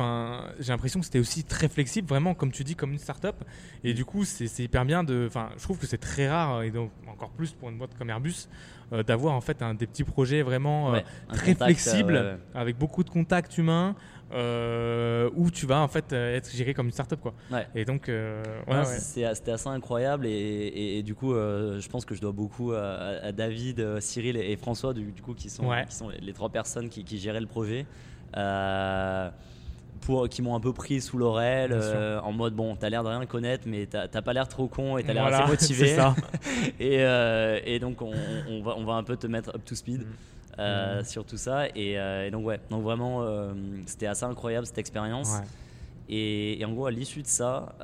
l'impression 0.69 1.01
que 1.01 1.07
c'était 1.07 1.19
aussi 1.19 1.45
très 1.45 1.69
flexible, 1.69 2.09
vraiment, 2.09 2.35
comme 2.35 2.51
tu 2.53 2.65
dis, 2.65 2.75
comme 2.75 2.93
une 2.93 2.99
start-up. 2.99 3.37
Et 3.85 3.95
du 3.95 4.05
coup, 4.05 4.25
c'est 4.25 4.47
c'est 4.47 4.65
hyper 4.65 4.85
bien 4.85 5.05
de. 5.05 5.25
Enfin, 5.29 5.51
je 5.57 5.63
trouve 5.63 5.79
que 5.79 5.87
c'est 5.87 5.99
très 5.99 6.29
rare, 6.29 6.63
et 6.63 6.71
donc 6.71 6.91
encore 7.09 7.31
plus 7.31 7.53
pour 7.53 7.69
une 7.71 7.79
boîte 7.79 7.97
comme 7.99 8.11
Airbus, 8.11 8.49
euh, 8.93 9.03
d'avoir 9.03 9.35
en 9.35 9.41
fait 9.41 9.61
un, 9.63 9.75
des 9.75 9.87
petits 9.87 10.05
projets 10.05 10.43
vraiment 10.43 10.89
euh, 10.89 10.93
Ouais, 10.93 11.05
très 11.29 11.53
contact, 11.53 11.79
flexible, 11.81 12.17
euh, 12.17 12.37
avec 12.55 12.79
beaucoup 12.79 13.05
de 13.05 13.11
contacts 13.11 13.57
humains, 13.59 13.95
euh, 14.33 15.31
où 15.35 15.51
tu 15.51 15.67
vas 15.67 15.81
en 15.81 15.89
fait 15.89 16.13
être, 16.13 16.51
géré 16.55 16.75
comme 16.75 16.87
une 16.87 16.93
startup 16.93 17.21
quoi. 17.21 17.35
Ouais. 17.51 17.67
Et 17.75 17.85
donc, 17.85 18.09
euh, 18.09 18.43
ouais, 18.67 18.77
ouais. 18.79 18.85
C'était 18.85 19.51
assez 19.53 19.69
incroyable 19.69 20.27
et, 20.27 20.31
et- 20.31 20.99
et 20.99 21.03
du 21.03 21.15
coup, 21.15 21.33
euh, 21.35 21.81
je 21.81 21.89
pense 21.89 22.05
que 22.05 22.15
je 22.15 22.21
dois 22.21 22.33
beaucoup 22.33 22.73
à, 22.73 23.19
à 23.23 23.33
David, 23.33 24.01
Cyril 24.01 24.37
et, 24.37 24.53
et 24.53 24.57
François, 24.57 24.93
du, 24.95 25.13
du 25.13 25.23
coup, 25.23 25.35
qui 25.35 25.49
sont, 25.51 25.69
qui 25.89 25.95
sont 25.97 26.09
les, 26.11 26.19
les 26.21 26.33
trois 26.33 26.51
personnes 26.51 26.89
qui, 26.89 27.05
qui 27.05 27.19
géraient 27.19 27.41
le 27.41 27.47
projet. 27.47 27.87
Pour, 30.01 30.29
qui 30.29 30.41
m'ont 30.43 30.55
un 30.55 30.61
peu 30.61 30.73
pris 30.73 31.01
sous 31.01 31.19
l'oreille 31.19 31.69
euh, 31.73 32.21
en 32.21 32.33
mode 32.33 32.55
bon 32.55 32.77
t'as 32.77 32.89
l'air 32.89 33.03
de 33.03 33.09
rien 33.09 33.25
connaître 33.27 33.65
mais 33.67 33.87
t'as 33.87 34.09
pas 34.23 34.33
l'air 34.33 34.49
trop 34.49 34.67
con 34.67 34.97
et 34.99 35.05
t'as 35.05 35.13
l'air 35.13 35.23
Voilà, 35.25 35.43
assez 35.43 35.51
motivé 35.51 35.87
c'est 35.89 35.97
ça. 35.97 36.15
et, 36.81 36.99
euh, 37.03 37.61
et 37.65 37.79
donc 37.79 38.01
on, 38.03 38.13
on 38.49 38.63
va, 38.63 38.75
on 38.77 38.85
va 38.85 38.95
un 38.95 39.03
peu 39.03 39.17
te 39.17 39.27
mettre 39.27 39.51
up 39.55 39.63
to 39.65 39.75
speed 39.75 40.01
Mhm. 40.01 40.07
euh, 40.61 40.99
Mhm. 40.99 41.05
sur 41.05 41.25
tout 41.25 41.37
ça 41.37 41.67
et, 41.75 41.93
et 41.93 42.31
donc 42.33 42.45
ouais 42.47 42.59
donc 42.71 42.83
vraiment 42.83 43.25
c'était 43.87 44.07
assez 44.07 44.25
incroyable 44.25 44.67
cette 44.67 44.79
expérience 44.79 45.31
Ouais. 45.39 45.47
et, 46.09 46.61
et 46.61 46.65
en 46.65 46.73
gros, 46.73 46.87
à 46.87 46.91
l'issue 46.91 47.23
de 47.23 47.27
ça, 47.29 47.75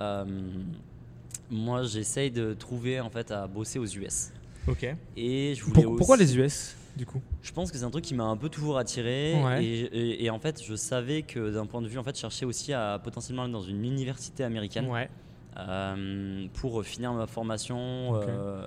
moi 1.51 1.83
j'essaye 1.85 2.31
de 2.31 2.55
trouver 2.55 3.01
en 3.01 3.11
fait 3.11 3.31
à 3.31 3.47
bosser 3.47 3.79
aux 3.79 3.87
US. 3.87 4.31
Ok. 4.67 4.87
Et 5.17 5.55
je 5.55 5.63
voulais 5.65 5.83
Pour- 5.83 5.97
pourquoi 5.97 6.17
les 6.17 6.37
US 6.39 6.75
du 6.97 7.07
coup 7.07 7.21
Je 7.43 7.53
pense 7.53 7.71
que 7.73 7.79
c'est 7.79 7.85
un 7.85 7.91
truc 7.91 8.05
qui 8.05 8.15
m'a 8.15 8.25
un 8.25 8.37
peu 8.37 8.49
toujours 8.49 8.79
attiré. 8.79 9.35
Ouais. 9.43 9.65
Et, 9.65 9.81
et- 9.81 10.25
et 10.25 10.31
en 10.31 10.39
fait, 10.39 10.63
je 10.63 10.75
savais 10.75 11.23
que 11.23 11.51
d'un 11.53 11.67
point 11.67 11.83
de 11.83 11.89
vue, 11.89 11.99
en 11.99 12.03
fait, 12.05 12.15
je 12.15 12.21
cherchais 12.21 12.45
aussi 12.47 12.73
à 12.73 13.01
potentiellement 13.03 13.43
aller 13.45 13.53
dans 13.53 13.63
une 13.63 13.85
université 13.85 14.45
américaine 14.45 14.89
Ouais. 14.91 15.09
euh, 15.59 16.47
pour 16.55 16.83
finir 16.85 17.13
ma 17.13 17.27
formation. 17.27 18.15
Euh, 18.15 18.67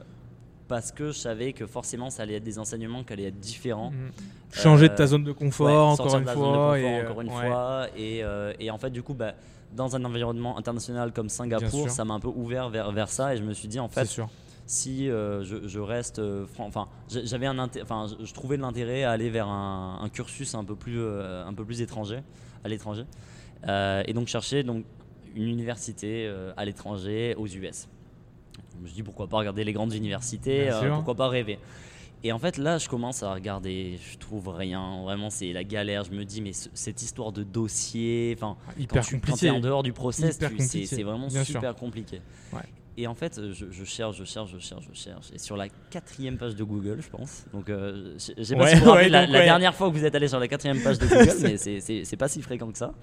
parce 0.68 0.92
que 0.92 1.08
je 1.08 1.18
savais 1.18 1.54
que 1.54 1.66
forcément 1.66 2.10
ça 2.10 2.24
allait 2.24 2.36
être 2.36 2.44
des 2.44 2.60
enseignements 2.60 3.02
qui 3.06 3.14
allaient 3.14 3.28
être 3.28 3.40
différents. 3.40 3.92
Mhm. 3.92 4.12
Changer 4.52 4.90
de 4.90 4.96
ta 4.96 5.04
Euh, 5.04 5.08
zone 5.08 5.24
de 5.24 5.32
confort 5.32 5.68
Ouais, 5.68 5.74
encore 5.74 6.14
une 6.18 6.24
de 6.24 6.28
de 6.28 6.32
fois. 6.34 6.44
confort 6.44 6.76
et, 6.76 7.02
encore 7.06 7.22
une 7.22 7.30
ouais. 7.30 7.34
fois. 7.48 7.88
Et, 7.96 8.24
euh, 8.24 8.54
et 8.60 8.70
en 8.70 8.78
fait, 8.78 8.90
du 8.90 9.02
coup, 9.02 9.14
bah, 9.14 9.34
dans 9.76 9.96
un 9.96 10.04
environnement 10.04 10.58
international 10.58 11.14
comme 11.14 11.30
Singapour, 11.30 11.90
ça 11.90 12.04
m'a 12.04 12.16
un 12.16 12.20
peu 12.20 12.28
ouvert 12.28 12.70
vers, 12.70 12.92
vers 12.92 13.08
ça. 13.10 13.34
Et 13.34 13.38
je 13.38 13.44
me 13.44 13.54
suis 13.54 13.70
dit, 13.70 13.80
en 13.80 13.88
C'est 13.88 14.02
fait, 14.02 14.06
sûr. 14.08 14.30
Si 14.68 15.10
euh, 15.10 15.44
je, 15.44 15.68
je 15.68 15.80
reste. 15.80 16.20
euh, 16.20 16.46
Enfin, 16.60 16.88
j'avais 17.08 17.48
un 17.48 17.58
enfin, 17.58 18.06
je, 18.08 18.24
je 18.26 18.34
trouvais 18.34 18.58
de 18.58 18.62
l'intérêt 18.62 19.04
à 19.04 19.12
aller 19.12 19.30
vers 19.32 19.48
un, 19.48 20.00
un 20.02 20.10
cursus 20.10 20.54
un 20.54 20.64
peu 20.64 20.76
plus, 20.76 21.00
euh, 21.00 21.46
un 21.46 21.54
peu 21.54 21.66
plus 21.66 21.82
étranger, 21.82 22.20
à 22.64 22.68
l'étranger. 22.68 23.06
Et 23.68 24.14
donc, 24.14 24.28
chercher 24.28 24.62
donc, 24.64 24.86
une 25.36 25.48
université 25.48 26.32
à 26.56 26.64
l'étranger, 26.64 27.34
aux 27.38 27.48
US. 27.48 27.88
Je 28.76 28.84
me 28.84 28.88
dit, 28.88 29.02
pourquoi 29.04 29.28
pas 29.28 29.38
regarder 29.38 29.64
les 29.64 29.74
grandes 29.74 29.94
universités, 29.94 30.70
pourquoi 30.96 31.16
pas 31.16 31.28
rêver. 31.28 31.58
Et 32.24 32.32
en 32.32 32.40
fait, 32.40 32.58
là, 32.58 32.78
je 32.80 32.90
commence 32.90 33.22
à 33.24 33.34
regarder, 33.34 34.00
je 34.12 34.18
trouve 34.18 34.50
rien. 34.50 35.02
Vraiment, 35.04 35.30
c'est 35.30 35.54
la 35.54 35.64
galère. 35.64 36.04
Je 36.04 36.12
me 36.12 36.26
dis, 36.26 36.42
mais 36.42 36.52
ce- 36.54 36.70
cette 36.74 37.02
histoire 37.02 37.32
de 37.32 37.44
dossier, 37.44 38.34
enfin, 38.36 38.58
quand 38.90 39.02
tu 39.02 39.16
quand 39.16 39.18
compliqué. 39.20 39.40
t'es 39.40 39.50
en 39.52 39.60
dehors 39.60 39.84
du 39.84 39.94
process, 39.94 40.40
tu- 40.40 40.86
c'est 40.88 41.04
vraiment 41.04 41.28
bien 41.28 41.44
sûr. 41.44 41.56
super 41.56 41.76
compliqué. 41.76 42.22
Ouais. 42.54 42.62
Et 43.00 43.06
en 43.06 43.14
fait, 43.14 43.40
je, 43.54 43.66
je 43.70 43.84
cherche, 43.84 44.18
je 44.18 44.24
cherche, 44.24 44.52
je 44.52 44.58
cherche, 44.58 44.86
je 44.92 45.00
cherche. 45.00 45.28
Et 45.32 45.38
sur 45.38 45.56
la 45.56 45.70
quatrième 45.70 46.38
page 46.40 46.56
de 46.56 46.64
Google, 46.64 46.98
je 47.00 47.10
pense. 47.10 47.46
Donc, 47.54 47.70
euh, 47.70 48.18
sais 48.18 48.34
pas 48.34 48.64
Ouais, 48.64 48.76
si 48.76 48.82
vous 48.82 48.90
ouais, 48.92 49.10
la, 49.10 49.28
la 49.28 49.44
dernière 49.44 49.76
fois 49.76 49.90
que 49.92 49.94
vous 49.96 50.04
êtes 50.04 50.16
allé 50.16 50.28
sur 50.28 50.40
la 50.40 50.48
quatrième 50.48 50.82
page 50.82 50.98
de 50.98 51.06
Google, 51.06 51.36
mais 51.44 51.58
c'est- 51.58 52.16
pas 52.18 52.28
si 52.28 52.42
fréquent 52.42 52.72
que 52.72 52.78
ça. 52.80 52.94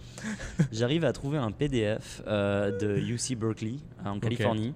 J'arrive 0.73 1.05
à 1.05 1.13
trouver 1.13 1.39
un 1.39 1.53
PDF 1.53 2.21
euh, 2.27 2.77
de 2.77 2.97
UC 2.99 3.37
Berkeley 3.39 3.77
en 4.05 4.19
Californie 4.19 4.75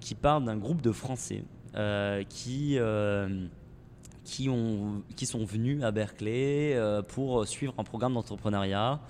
qui 0.00 0.14
parle 0.14 0.44
d'un 0.44 0.58
groupe 0.58 0.82
de 0.82 0.92
Français 0.92 1.42
qui 2.28 2.78
euh, 2.78 3.46
qui, 4.24 4.48
ont, 4.48 5.02
qui 5.16 5.26
sont 5.26 5.44
venus 5.44 5.82
à 5.84 5.90
Berkeley 5.90 6.72
euh, 6.74 7.02
pour 7.02 7.46
suivre 7.46 7.74
un 7.78 7.84
programme 7.84 8.14
d'entrepreneuriat. 8.14 9.00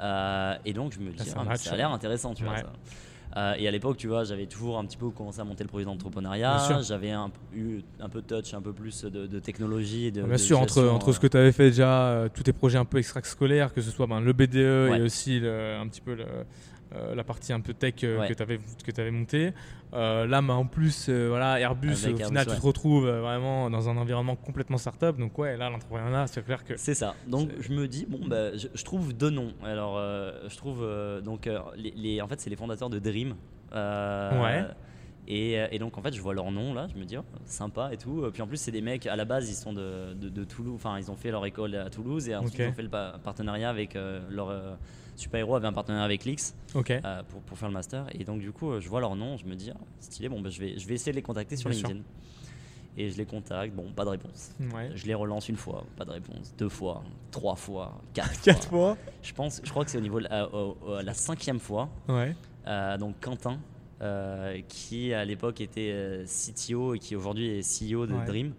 Euh, 0.00 0.54
et 0.64 0.72
donc, 0.72 0.92
je 0.92 0.98
me 1.00 1.10
dis, 1.10 1.16
Ah, 1.20 1.24
ça 1.24 1.38
mais 1.38 1.44
match, 1.50 1.60
ça 1.60 1.72
a 1.72 1.76
l'air 1.76 1.90
intéressant, 1.92 2.34
tu 2.34 2.44
vois. 2.44 2.58
Ça. 2.58 2.72
Euh, 3.36 3.54
et 3.58 3.68
à 3.68 3.70
l'époque, 3.70 3.96
tu 3.98 4.08
vois, 4.08 4.24
j'avais 4.24 4.46
toujours 4.46 4.78
un 4.78 4.84
petit 4.84 4.96
peu 4.96 5.10
commencé 5.10 5.40
à 5.40 5.44
monter 5.44 5.62
le 5.62 5.68
projet 5.68 5.84
d'entrepreneuriat. 5.84 6.80
J'avais 6.82 7.12
eu 7.54 7.82
un 8.00 8.08
peu 8.08 8.22
de 8.22 8.26
touch, 8.26 8.54
un 8.54 8.62
peu 8.62 8.72
plus 8.72 9.04
de, 9.04 9.26
de 9.26 9.38
technologie. 9.38 10.10
De, 10.10 10.22
Bien 10.22 10.32
de 10.32 10.36
sûr, 10.36 10.58
entre, 10.58 10.74
gestion, 10.80 10.94
entre 10.94 11.12
ce 11.12 11.18
euh, 11.18 11.20
que 11.22 11.26
tu 11.28 11.36
avais 11.36 11.52
fait 11.52 11.68
déjà, 11.70 12.08
euh, 12.08 12.28
tous 12.32 12.42
tes 12.42 12.52
projets 12.52 12.78
un 12.78 12.84
peu 12.84 12.98
extrascolaires, 12.98 13.72
que 13.74 13.80
ce 13.82 13.90
soit 13.90 14.06
ben, 14.06 14.20
le 14.20 14.32
BDE 14.32 14.54
Ouais. 14.90 14.98
et 14.98 15.02
aussi 15.02 15.38
le- 15.38 15.76
un 15.76 15.86
petit 15.88 16.00
peu 16.00 16.14
le- 16.14 16.24
euh, 16.94 17.14
la 17.14 17.24
partie 17.24 17.52
un 17.52 17.60
peu 17.60 17.74
tech 17.74 17.94
euh, 18.04 18.20
Ouais. 18.20 18.28
que 18.28 18.34
tu 18.34 18.42
avais, 18.42 18.58
que 18.58 19.00
avais 19.00 19.10
montée. 19.10 19.52
Euh, 19.94 20.26
là, 20.26 20.40
ben, 20.40 20.54
en 20.54 20.66
plus, 20.66 21.08
voilà, 21.08 21.58
Airbus, 21.60 22.04
Avec 22.04 22.20
au 22.20 22.24
final, 22.28 22.46
tu 22.46 22.54
te 22.56 22.60
retrouves 22.60 23.08
vraiment 23.08 23.68
dans 23.70 23.88
un 23.88 23.96
environnement 23.96 24.36
complètement 24.36 24.78
startup. 24.78 25.16
Donc, 25.18 25.38
ouais, 25.38 25.56
là, 25.56 25.68
l'entrepreneuriat, 25.70 26.26
c'est 26.26 26.44
clair 26.44 26.64
que. 26.64 26.76
C'est 26.76 26.94
ça. 26.94 27.14
Donc 27.26 27.50
je 27.60 27.72
me 27.72 27.88
dis 27.88 28.06
bon 28.08 28.20
bah 28.26 28.56
je, 28.56 28.68
je 28.74 28.84
trouve 28.84 29.12
deux 29.12 29.30
noms. 29.30 29.52
Alors 29.64 29.96
je 29.98 30.56
trouve 30.56 30.86
donc 31.24 31.48
les, 31.76 31.92
les- 31.96 32.20
en 32.20 32.28
fait 32.28 32.40
c'est 32.40 32.50
les 32.50 32.56
fondateurs 32.56 32.90
de 32.90 32.98
Dream. 32.98 33.34
Ouais. 33.72 34.64
Et, 35.28 35.54
et 35.72 35.78
donc 35.80 35.98
en 35.98 36.02
fait 36.02 36.14
je 36.14 36.20
vois 36.20 36.34
leur 36.34 36.52
nom 36.52 36.72
là, 36.72 36.86
je 36.92 36.98
me 36.98 37.04
dis 37.04 37.16
oh, 37.16 37.24
sympa 37.46 37.90
et 37.92 37.96
tout. 37.96 38.24
Puis 38.32 38.42
en 38.42 38.46
plus 38.46 38.58
c'est 38.58 38.70
des 38.70 38.80
mecs 38.80 39.06
à 39.06 39.16
la 39.16 39.24
base 39.24 39.48
ils 39.50 39.54
sont 39.54 39.72
de, 39.72 40.14
de, 40.14 40.28
de 40.28 40.44
Toulouse, 40.44 40.74
enfin 40.76 40.98
ils 40.98 41.10
ont 41.10 41.16
fait 41.16 41.30
leur 41.32 41.44
école 41.46 41.74
à 41.74 41.90
Toulouse 41.90 42.28
et 42.28 42.36
ensuite 42.36 42.58
ils 42.60 42.68
ont 42.68 42.72
fait 42.72 42.82
le 42.82 42.88
pa- 42.88 43.18
partenariat 43.22 43.68
avec 43.68 43.96
leur 44.30 44.50
super 45.16 45.40
héros 45.40 45.56
avait 45.56 45.66
un 45.66 45.72
partenariat 45.72 46.04
avec 46.04 46.24
Lix 46.24 46.54
euh, 46.74 47.22
pour, 47.28 47.40
pour 47.42 47.58
faire 47.58 47.68
le 47.68 47.74
master. 47.74 48.06
Et 48.18 48.24
donc, 48.24 48.40
du 48.40 48.52
coup, 48.52 48.70
euh, 48.70 48.80
je 48.80 48.88
vois 48.88 49.00
leur 49.00 49.16
nom, 49.16 49.36
je 49.36 49.44
me 49.46 49.54
dis, 49.54 49.70
ah, 49.70 49.78
stylé, 50.00 50.28
bon, 50.28 50.40
bah, 50.40 50.50
je, 50.50 50.60
vais, 50.60 50.78
je 50.78 50.86
vais 50.86 50.94
essayer 50.94 51.12
de 51.12 51.16
les 51.16 51.22
contacter 51.22 51.56
sur 51.56 51.70
Bien 51.70 51.78
sûr. 51.78 51.88
LinkedIn. 51.88 52.06
Et 52.98 53.10
je 53.10 53.16
les 53.18 53.26
contacte, 53.26 53.74
bon, 53.74 53.90
pas 53.94 54.04
de 54.04 54.10
réponse. 54.10 54.52
Ouais. 54.74 54.90
Je 54.94 55.04
les 55.06 55.12
relance 55.14 55.48
une 55.50 55.56
fois, 55.56 55.84
pas 55.96 56.04
de 56.06 56.12
réponse. 56.12 56.54
Deux 56.56 56.70
fois, 56.70 57.02
trois 57.30 57.54
fois, 57.54 58.00
quatre, 58.14 58.40
Quatre 58.42 58.68
fois. 58.68 58.94
fois. 58.94 58.98
Je 59.22 59.32
pense, 59.34 59.60
je 59.62 59.70
crois 59.70 59.84
que 59.84 59.90
c'est 59.90 59.98
au 59.98 60.02
niveau 60.02 60.18
de 60.20 60.28
la, 61.04 61.14
cinquième 61.14 61.60
fois. 61.60 61.90
Ouais. 62.08 62.34
Euh, 62.66 62.96
donc 62.96 63.16
Quentin, 63.20 63.58
qui 64.68 65.12
à 65.12 65.24
l'époque 65.26 65.60
était 65.60 66.24
CTO 66.26 66.94
et 66.94 66.98
qui 66.98 67.16
aujourd'hui 67.16 67.58
est 67.58 67.60
CEO 67.92 68.06
de 68.06 68.14
Ouais. 68.14 68.24
Dream, 68.24 68.54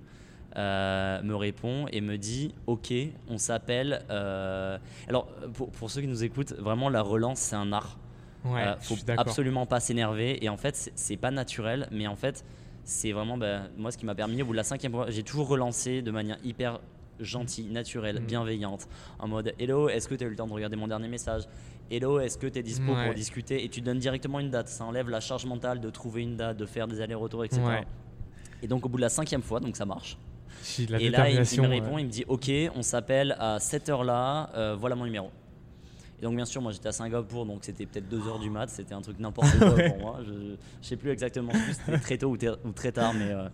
euh, 0.58 1.22
me 1.22 1.36
répond 1.36 1.86
et 1.92 2.02
me 2.02 2.18
dit 2.18 2.54
Ok, 2.66 2.94
on 3.30 3.38
s'appelle. 3.38 4.04
euh, 4.10 4.78
Alors, 5.08 5.28
pour, 5.54 5.70
pour 5.72 5.92
ceux 5.92 6.02
qui 6.02 6.08
nous 6.08 6.24
écoutent, 6.24 6.54
vraiment 6.54 6.90
la 6.90 7.02
relance, 7.02 7.40
c'est 7.40 7.56
un 7.56 7.72
art. 7.72 7.98
Ouais. 8.46 8.62
Euh, 8.64 8.76
faut 8.80 8.96
absolument 9.18 9.66
pas 9.66 9.80
s'énerver. 9.80 10.44
Et 10.44 10.50
en 10.50 10.58
fait, 10.58 10.92
c'est- 10.96 11.18
pas 11.18 11.32
naturel, 11.32 11.88
mais 11.92 12.08
en 12.08 12.16
fait, 12.16 12.44
c'est 12.84 13.12
vraiment 13.12 13.38
bah, 13.38 13.64
moi 13.78 13.92
ce 13.92 13.98
qui 13.98 14.06
m'a 14.06 14.16
permis. 14.16 14.42
Au 14.42 14.46
bout 14.46 14.54
de 14.54 14.58
la 14.58 14.64
cinquième 14.64 14.94
fois, 14.94 15.10
j'ai 15.10 15.24
toujours 15.24 15.48
relancé 15.48 16.02
de 16.02 16.12
manière 16.12 16.38
hyper 16.44 16.80
gentille, 17.20 17.66
naturelle, 17.72 18.20
Mhm. 18.20 18.26
bienveillante, 18.28 18.88
en 19.20 19.28
mode 19.28 19.54
Hello, 19.60 19.90
est-ce 19.90 20.08
que 20.08 20.14
tu 20.16 20.24
as 20.24 20.28
eu 20.28 20.30
le 20.30 20.36
temps 20.36 20.46
de 20.48 20.54
regarder 20.54 20.76
mon 20.76 20.88
dernier 20.88 21.08
message? 21.08 21.44
Hello, 21.90 22.20
est-ce 22.20 22.38
que 22.38 22.48
tu 22.48 22.60
es 22.60 22.64
dispo 22.64 22.94
Ouais. 22.94 23.06
pour 23.06 23.14
discuter? 23.16 23.64
Et 23.64 23.70
tu 23.70 23.82
donnes 23.82 23.98
directement 24.00 24.40
une 24.40 24.52
date. 24.52 24.68
Ça 24.68 24.84
enlève 24.86 25.10
la 25.10 25.20
charge 25.20 25.46
mentale 25.46 25.80
de 25.82 25.90
trouver 25.90 26.22
une 26.22 26.36
date, 26.38 26.58
de 26.58 26.66
faire 26.66 26.88
des 26.88 27.02
allers-retours, 27.02 27.44
etc. 27.46 27.62
Ouais. 27.66 27.88
Et 28.62 28.68
donc, 28.68 28.86
au 28.86 28.90
bout 28.90 28.98
de 28.98 29.02
la 29.02 29.10
cinquième 29.10 29.42
fois, 29.42 29.60
donc 29.60 29.76
ça 29.76 29.86
marche. 29.86 30.18
La 30.90 31.00
Et 31.00 31.10
là, 31.10 31.30
il, 31.30 31.40
me 31.40 31.66
euh, 31.66 31.70
répond, 31.70 31.98
il 31.98 32.06
me 32.06 32.12
dit 32.12 32.26
Ok, 32.28 32.52
on 32.76 32.82
s'appelle 32.82 33.36
à 33.40 33.60
cette 33.60 33.90
heure-là, 33.90 34.50
euh, 34.56 34.76
voilà 34.80 34.96
mon 34.96 35.06
numéro. 35.06 35.32
Et 36.20 36.24
donc, 36.24 36.36
bien 36.36 36.46
sûr, 36.46 36.62
moi 36.62 36.72
j'étais 36.72 36.88
à 36.88 36.92
Singapour, 36.92 37.46
donc 37.46 37.60
c'était 37.64 37.86
peut-être 37.86 38.10
2h 38.12 38.40
du 38.42 38.50
mat, 38.50 38.68
c'était 38.70 38.94
un 38.96 39.02
truc 39.02 39.20
n'importe 39.20 39.56
quoi 39.58 39.74
Ouais. 39.76 39.90
pour 39.90 40.00
moi. 40.00 40.20
Je, 40.26 40.56
je 40.82 40.88
sais 40.88 40.96
plus 40.96 41.12
exactement 41.12 41.52
si 41.54 41.74
c'était 41.76 42.00
très 42.00 42.18
tôt 42.18 42.30
ou, 42.36 42.72
très 42.74 42.92
tard, 42.92 43.14
mais. 43.14 43.32
euh, 43.32 43.48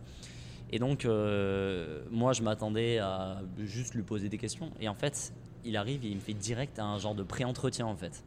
et 0.72 0.80
donc, 0.80 1.06
euh, 1.06 2.02
moi 2.10 2.34
je 2.34 2.42
m'attendais 2.42 2.98
à 2.98 3.42
juste 3.60 3.94
lui 3.94 4.02
poser 4.02 4.28
des 4.30 4.38
questions. 4.40 4.72
Et 4.80 4.88
en 4.90 4.96
fait, 4.96 5.32
il 5.64 5.78
arrive 5.78 6.04
et 6.04 6.08
il 6.08 6.16
me 6.16 6.22
fait 6.22 6.34
direct 6.34 6.80
un 6.80 6.98
genre 6.98 7.14
de 7.16 7.22
pré-entretien 7.24 7.86
en 7.86 7.96
fait. 7.96 8.24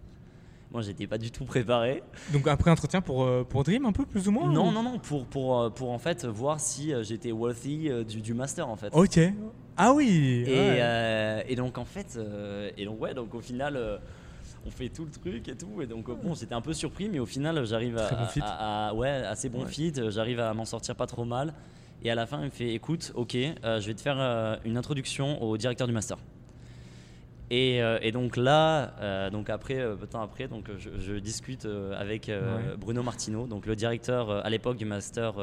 Moi 0.72 0.82
j'étais 0.82 1.06
pas 1.06 1.18
du 1.18 1.30
tout 1.30 1.44
préparé. 1.44 2.02
Donc, 2.32 2.46
après 2.48 2.70
entretien 2.70 3.00
pour, 3.00 3.22
euh, 3.24 3.44
pour 3.48 3.62
Dream, 3.64 3.86
un 3.86 3.92
peu 3.92 4.04
plus 4.04 4.26
ou 4.28 4.32
moins 4.32 4.52
Non, 4.52 4.68
ou- 4.68 4.72
non, 4.72 4.82
non, 4.82 4.98
pour, 4.98 5.24
pour, 5.26 5.60
euh, 5.60 5.70
pour 5.70 5.90
en 5.90 5.98
fait 5.98 6.24
voir 6.26 6.58
si 6.60 6.92
euh, 6.92 7.02
j'étais 7.04 7.32
worthy 7.32 7.88
du, 8.06 8.20
du 8.20 8.34
master 8.34 8.68
en 8.68 8.76
fait. 8.76 8.88
Ok. 8.92 9.18
Ah 9.76 9.92
oui. 9.92 10.42
Et, 10.46 10.50
ouais. 10.50 10.78
euh, 10.80 11.42
et 11.46 11.54
donc 11.54 11.78
en 11.78 11.84
fait, 11.84 12.14
euh, 12.16 12.70
et 12.76 12.84
donc 12.84 13.00
ouais, 13.00 13.14
donc 13.14 13.34
au 13.34 13.40
final, 13.40 13.76
euh, 13.76 13.98
on 14.66 14.70
fait 14.70 14.88
tout 14.88 15.04
le 15.04 15.10
truc 15.10 15.48
et 15.48 15.56
tout. 15.56 15.80
Et 15.82 15.86
donc 15.86 16.06
bon, 16.22 16.34
j'étais 16.34 16.54
un 16.54 16.60
peu 16.60 16.72
surpris, 16.72 17.08
mais 17.08 17.18
au 17.20 17.26
final, 17.26 17.64
j'arrive 17.64 17.98
à, 17.98 18.10
bon 18.10 18.40
à- 18.42 18.88
à- 18.88 18.94
ouais, 18.94 19.08
assez 19.08 19.48
bon 19.48 19.62
Ouais. 19.62 19.68
fit. 19.68 19.92
J'arrive 20.08 20.40
à 20.40 20.52
m'en 20.54 20.64
sortir 20.64 20.96
pas 20.96 21.06
trop 21.06 21.24
mal. 21.24 21.52
Et 22.02 22.10
à 22.10 22.14
la 22.14 22.26
fin, 22.26 22.40
il 22.40 22.46
me 22.46 22.50
fait, 22.50 22.74
écoute, 22.74 23.12
ok, 23.14 23.34
euh, 23.36 23.80
je 23.80 23.86
vais 23.86 23.94
te 23.94 24.00
faire 24.00 24.16
euh, 24.18 24.56
une 24.64 24.76
introduction 24.76 25.42
au 25.42 25.56
directeur 25.56 25.86
du 25.86 25.92
master. 25.92 26.18
Et, 27.51 27.80
euh, 27.80 27.99
et 28.03 28.11
donc 28.11 28.36
là, 28.36 28.94
euh, 29.01 29.30
donc 29.30 29.51
après, 29.51 29.78
euh, 29.78 29.94
peu 29.94 30.07
de 30.07 30.11
temps 30.11 30.20
après, 30.22 30.49
donc 30.49 30.68
je, 30.78 30.90
je 30.99 31.12
discute 31.14 31.66
avec 31.97 32.26
Ouais. 32.28 32.76
Bruno 32.76 33.03
Martino, 33.03 33.47
donc 33.47 33.66
le 33.66 33.76
directeur 33.76 34.30
à 34.44 34.51
l'époque 34.51 34.76
du 34.76 34.84
master 34.84 35.34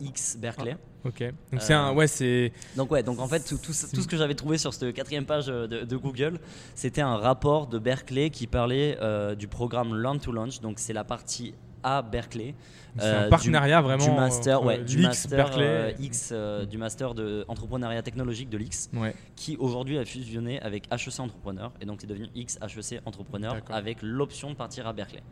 X 0.00 0.36
Berkeley. 0.40 0.76
Ok. 1.04 1.22
Donc, 1.50 1.60
c'est 1.62 1.72
un. 1.74 1.92
Ouais, 1.92 2.06
c'est. 2.06 2.52
Donc 2.76 2.90
ouais, 2.92 3.02
donc 3.02 3.18
en 3.20 3.26
fait 3.26 3.40
tout, 3.40 3.56
tout, 3.58 3.72
ce- 3.72 3.94
tout 3.94 4.02
ce 4.02 4.06
que 4.08 4.16
j'avais 4.16 4.34
trouvé 4.34 4.58
sur 4.58 4.72
cette 4.74 4.92
quatrième 4.94 5.24
page 5.24 5.46
de, 5.46 5.66
de 5.66 5.96
Google, 5.96 6.38
c'était 6.74 7.00
un 7.00 7.16
rapport 7.16 7.66
de 7.66 7.78
Berkeley 7.78 8.30
qui 8.30 8.46
parlait 8.46 8.98
du 9.36 9.48
programme 9.48 9.94
Learn 10.00 10.20
to 10.20 10.30
Launch. 10.32 10.60
Donc 10.60 10.78
c'est 10.78 10.92
la 10.92 11.04
partie 11.04 11.54
à 11.82 12.02
Berkeley. 12.02 12.54
C'est 12.98 13.04
un 13.04 13.06
Euh, 13.06 13.24
du- 13.24 13.30
partenariat 13.30 13.80
vraiment. 13.80 14.04
du 14.04 14.10
master, 14.10 14.62
ouais, 14.64 14.78
du 14.82 14.98
master 14.98 15.36
Berkeley. 15.36 15.64
euh, 15.66 15.92
X, 16.00 16.30
euh, 16.32 16.66
du 16.66 16.76
master 16.78 17.14
de 17.14 17.44
entrepreneuriat 17.48 18.02
technologique 18.02 18.50
de 18.50 18.58
l'X, 18.58 18.90
Ouais. 18.94 19.14
qui 19.36 19.56
aujourd'hui 19.58 19.96
a 19.98 20.04
fusionné 20.04 20.60
avec 20.60 20.86
HEC 20.92 21.20
Entrepreneur 21.20 21.72
et 21.80 21.86
donc 21.86 22.00
c'est 22.00 22.06
devenu 22.06 22.28
X 22.34 22.58
HEC 22.62 23.00
Entrepreneur 23.04 23.56
avec 23.70 23.98
l'option 24.02 24.50
de 24.50 24.56
partir 24.56 24.86
à 24.86 24.92
Berkeley. 24.92 25.22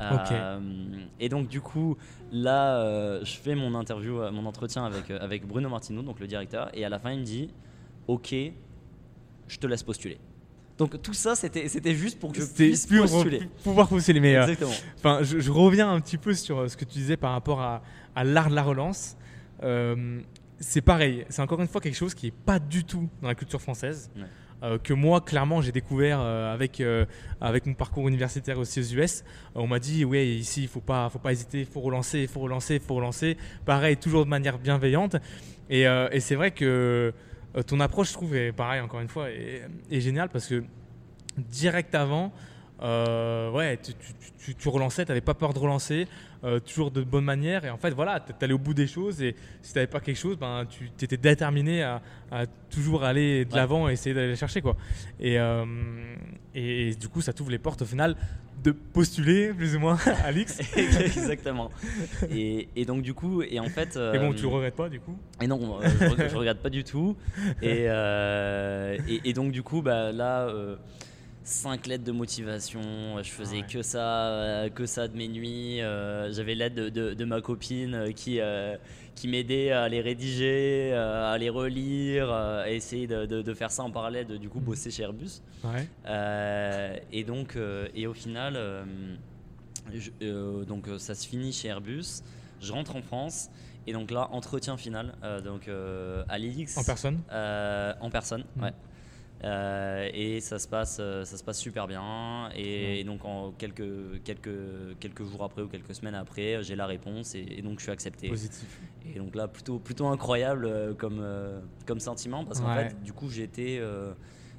Euh, 0.00 0.60
et 1.18 1.28
donc 1.28 1.48
du 1.48 1.60
coup 1.60 1.96
là 2.30 2.76
euh, 2.78 3.20
je 3.24 3.34
fais 3.36 3.56
mon 3.56 3.74
interview, 3.74 4.20
euh, 4.20 4.30
mon 4.30 4.46
entretien 4.46 4.84
avec, 4.84 5.10
euh, 5.10 5.18
avec 5.20 5.44
Bruno 5.44 5.68
Martineau, 5.68 6.02
donc 6.02 6.20
le 6.20 6.28
directeur, 6.28 6.70
et 6.72 6.84
à 6.84 6.88
la 6.88 7.00
fin 7.00 7.10
il 7.10 7.18
me 7.20 7.24
dit 7.24 7.50
ok 8.06 8.32
je 9.48 9.58
te 9.58 9.66
laisse 9.66 9.82
postuler. 9.82 10.18
Donc 10.78 11.02
tout 11.02 11.12
ça 11.14 11.34
c'était 11.34 11.68
c'était 11.68 11.94
juste 11.94 12.18
pour 12.20 12.32
que 12.32 12.40
je 12.40 12.46
puisse 12.46 12.86
postuler. 12.86 13.38
pour 13.40 13.48
pouvoir 13.72 13.88
postuler. 13.88 14.20
Mais 14.20 14.36
euh, 14.36 14.42
Exactement. 14.42 14.70
Enfin, 14.98 15.18
je, 15.22 15.38
je 15.40 15.50
reviens 15.50 15.90
un 15.90 16.00
petit 16.00 16.16
peu 16.18 16.32
sur 16.34 16.58
euh, 16.60 16.68
ce 16.68 16.76
que 16.76 16.84
tu 16.84 16.98
disais 16.98 17.16
par 17.16 17.32
rapport 17.32 17.60
à, 17.60 17.82
à 18.14 18.24
l'art 18.24 18.48
de 18.48 18.54
la 18.54 18.62
relance. 18.62 19.16
Euh, 19.64 20.20
c'est 20.60 20.80
pareil, 20.80 21.24
c'est 21.28 21.42
encore 21.42 21.60
une 21.60 21.68
fois 21.68 21.80
quelque 21.80 21.96
chose 21.96 22.14
qui 22.14 22.26
n'est 22.26 22.32
pas 22.46 22.58
du 22.58 22.84
tout 22.84 23.08
dans 23.22 23.28
la 23.28 23.34
culture 23.34 23.60
française. 23.60 24.10
Ouais. 24.16 24.22
euh, 24.64 24.78
que 24.78 24.92
moi, 24.92 25.20
clairement, 25.20 25.60
j'ai 25.62 25.70
découvert 25.70 26.18
euh, 26.20 26.52
avec, 26.52 26.80
euh, 26.80 27.04
avec 27.40 27.64
mon 27.66 27.74
parcours 27.74 28.08
universitaire 28.08 28.58
aussi 28.58 28.80
aux 28.80 28.98
US. 28.98 29.22
On 29.54 29.68
m'a 29.68 29.78
dit, 29.78 30.04
ouais, 30.04 30.26
ici, 30.26 30.62
il 30.62 30.64
ne 30.64 30.68
faut 30.68 30.80
pas, 30.80 31.08
faut 31.10 31.20
pas 31.20 31.30
hésiter, 31.32 31.60
il 31.60 31.66
faut 31.66 31.80
relancer, 31.80 32.20
il 32.22 32.28
faut 32.28 32.40
relancer, 32.40 32.74
il 32.74 32.80
faut 32.80 32.94
relancer. 32.96 33.36
Pareil, 33.64 33.96
toujours 33.96 34.24
de 34.24 34.30
manière 34.30 34.58
bienveillante. 34.58 35.14
Et, 35.70 35.82
et 35.82 36.20
c'est 36.20 36.34
vrai 36.34 36.50
que 36.50 37.12
euh, 37.58 37.62
ton 37.62 37.80
approche, 37.80 38.08
je 38.08 38.12
trouve, 38.14 38.34
est 38.36 38.52
pareil, 38.52 38.80
encore 38.80 39.00
une 39.00 39.08
fois, 39.08 39.30
est, 39.30 39.68
est 39.90 40.00
géniale 40.00 40.28
parce 40.30 40.46
que 40.46 40.64
direct 41.36 41.94
avant, 41.94 42.32
euh, 42.80 43.50
ouais, 43.50 43.76
tu, 43.78 43.92
tu, 43.94 44.12
tu, 44.38 44.54
tu 44.54 44.68
relançais, 44.68 45.04
tu 45.04 45.10
n'avais 45.10 45.20
pas 45.20 45.34
peur 45.34 45.52
de 45.52 45.58
relancer, 45.58 46.06
euh, 46.44 46.60
toujours 46.60 46.90
de 46.92 47.02
bonne 47.02 47.24
manière. 47.24 47.64
Et 47.64 47.70
en 47.70 47.76
fait, 47.76 47.90
voilà, 47.90 48.20
tu 48.20 48.32
allais 48.40 48.54
au 48.54 48.58
bout 48.58 48.74
des 48.74 48.86
choses. 48.86 49.20
Et 49.20 49.34
si 49.62 49.72
tu 49.72 49.78
n'avais 49.78 49.88
pas 49.88 49.98
quelque 50.00 50.16
chose, 50.16 50.38
ben, 50.38 50.64
tu 50.68 50.88
étais 51.04 51.16
déterminé 51.16 51.82
à, 51.82 52.00
à 52.30 52.46
toujours 52.70 53.02
aller 53.04 53.44
de 53.44 53.50
Ouais. 53.52 53.56
l'avant 53.56 53.88
et 53.88 53.92
essayer 53.94 54.14
d'aller 54.14 54.28
les 54.28 54.36
chercher. 54.36 54.62
Quoi. 54.62 54.76
Et, 55.18 55.38
euh, 55.40 55.64
et, 56.54 56.94
du 56.94 57.08
coup, 57.08 57.20
ça 57.20 57.32
t'ouvre 57.32 57.50
les 57.50 57.58
portes 57.58 57.82
au 57.82 57.86
final 57.86 58.14
de 58.62 58.72
postuler 58.72 59.52
plus 59.52 59.76
ou 59.76 59.80
moins 59.80 59.98
à 60.24 60.32
l'X. 60.32 60.58
Exactement. 60.76 61.70
Et, 62.30 62.68
et 62.76 62.84
donc 62.84 63.02
du 63.02 63.14
coup, 63.14 63.42
et 63.42 63.60
en 63.60 63.68
fait. 63.68 63.90
Et 63.96 64.18
bon, 64.18 64.32
euh, 64.32 64.34
tu 64.34 64.42
le 64.42 64.48
regrettes 64.48 64.76
pas 64.76 64.88
du 64.88 65.00
coup? 65.00 65.16
Et 65.40 65.46
non, 65.46 65.78
euh, 65.80 65.88
je, 66.18 66.28
je 66.28 66.36
regarde 66.36 66.58
pas 66.58 66.70
du 66.70 66.84
tout. 66.84 67.16
Et, 67.62 67.84
euh, 67.88 68.96
et, 69.08 69.20
et 69.28 69.32
donc 69.32 69.52
du 69.52 69.62
coup, 69.62 69.82
bah, 69.82 70.12
là, 70.12 70.48
euh, 70.48 70.76
cinq 71.48 71.86
lettres 71.86 72.04
de 72.04 72.12
motivation. 72.12 72.80
Je 73.22 73.30
faisais 73.30 73.58
Ouais. 73.58 73.66
que 73.66 73.82
ça, 73.82 74.28
euh, 74.28 74.68
que 74.68 74.86
ça 74.86 75.08
de 75.08 75.16
mes 75.16 75.28
nuits. 75.28 75.80
Euh, 75.80 76.30
J'avais 76.32 76.54
l'aide 76.54 76.74
de, 76.74 76.88
de- 76.90 77.14
de 77.14 77.24
ma 77.24 77.40
copine 77.40 77.94
euh, 77.94 78.12
qui, 78.12 78.38
euh, 78.40 78.76
qui 79.14 79.28
m'aidait 79.28 79.70
à 79.72 79.88
les 79.88 80.00
rédiger, 80.00 80.90
euh, 80.92 81.32
à 81.32 81.38
les 81.38 81.48
relire, 81.48 82.30
euh, 82.30 82.64
à 82.64 82.70
essayer 82.70 83.06
de, 83.06 83.54
faire 83.54 83.70
ça 83.70 83.82
en 83.82 83.90
parallèle, 83.90 84.26
de 84.26 84.36
du 84.36 84.48
coup 84.48 84.60
bosser 84.60 84.90
chez 84.90 85.02
Airbus. 85.02 85.40
Ouais. 85.64 85.88
Euh, 86.06 86.96
et 87.12 87.24
donc, 87.24 87.56
euh, 87.56 87.88
et 87.94 88.06
au 88.06 88.14
final, 88.14 88.54
euh, 88.56 88.84
je- 89.92 90.10
euh, 90.22 90.64
donc 90.64 90.86
euh, 90.88 90.98
ça 90.98 91.14
se 91.14 91.26
finit 91.26 91.52
chez 91.52 91.68
Airbus. 91.68 92.22
Je 92.60 92.72
rentre 92.72 92.94
en 92.96 93.02
France 93.02 93.48
et 93.86 93.92
donc 93.92 94.10
là, 94.10 94.28
entretien 94.32 94.76
final, 94.76 95.14
euh, 95.24 95.40
donc 95.40 95.66
euh, 95.68 96.22
à 96.28 96.36
l'IX. 96.38 96.76
En 96.76 96.84
personne? 96.84 97.20
Euh, 97.32 97.94
en 98.00 98.10
personne, 98.10 98.44
Mhm. 98.56 98.64
ouais. 98.64 98.72
Euh, 99.44 100.08
et 100.12 100.40
ça 100.40 100.58
se 100.58 100.66
passe, 100.66 100.98
euh, 101.00 101.24
ça 101.24 101.36
se 101.36 101.44
passe 101.44 101.58
super 101.58 101.86
bien. 101.86 102.50
Et, 102.56 103.04
donc 103.04 103.24
en 103.24 103.52
quelques, 103.52 104.22
quelques, 104.24 104.98
quelques 104.98 105.22
jours 105.24 105.44
après 105.44 105.62
ou 105.62 105.68
quelques 105.68 105.94
semaines 105.94 106.14
après, 106.16 106.62
j'ai 106.62 106.74
la 106.76 106.86
réponse 106.86 107.34
et, 107.34 107.46
et 107.50 107.62
donc 107.62 107.78
je 107.78 107.84
suis 107.84 107.92
accepté. 107.92 108.28
Positif. 108.28 108.80
Et 109.14 109.18
donc 109.18 109.34
là, 109.34 109.48
plutôt, 109.48 109.78
plutôt 109.78 110.08
incroyable 110.08 110.66
euh, 110.66 110.92
comme, 110.94 111.24
comme 111.86 112.00
sentiment 112.00 112.44
parce 112.44 112.60
qu'en 112.60 112.74
Ouais. 112.74 112.88
fait, 112.88 113.02
du 113.02 113.12
coup, 113.12 113.30
j'ai 113.30 113.44
été, 113.44 113.78
euh, 113.78 114.12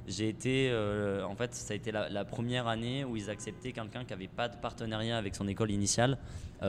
j'ai 0.06 0.28
été 0.28 0.70
euh, 0.70 1.24
en 1.24 1.34
fait, 1.36 1.54
ça 1.54 1.72
a 1.72 1.76
été 1.76 1.92
la, 1.92 2.08
la 2.08 2.24
première 2.24 2.66
année 2.66 3.04
où 3.04 3.16
ils 3.16 3.28
acceptaient 3.30 3.72
quelqu'un 3.72 4.04
qui 4.04 4.12
n'avait 4.12 4.28
pas 4.28 4.48
de 4.48 4.56
partenariat 4.56 5.18
avec 5.18 5.34
son 5.34 5.46
école 5.46 5.70
initiale 5.70 6.18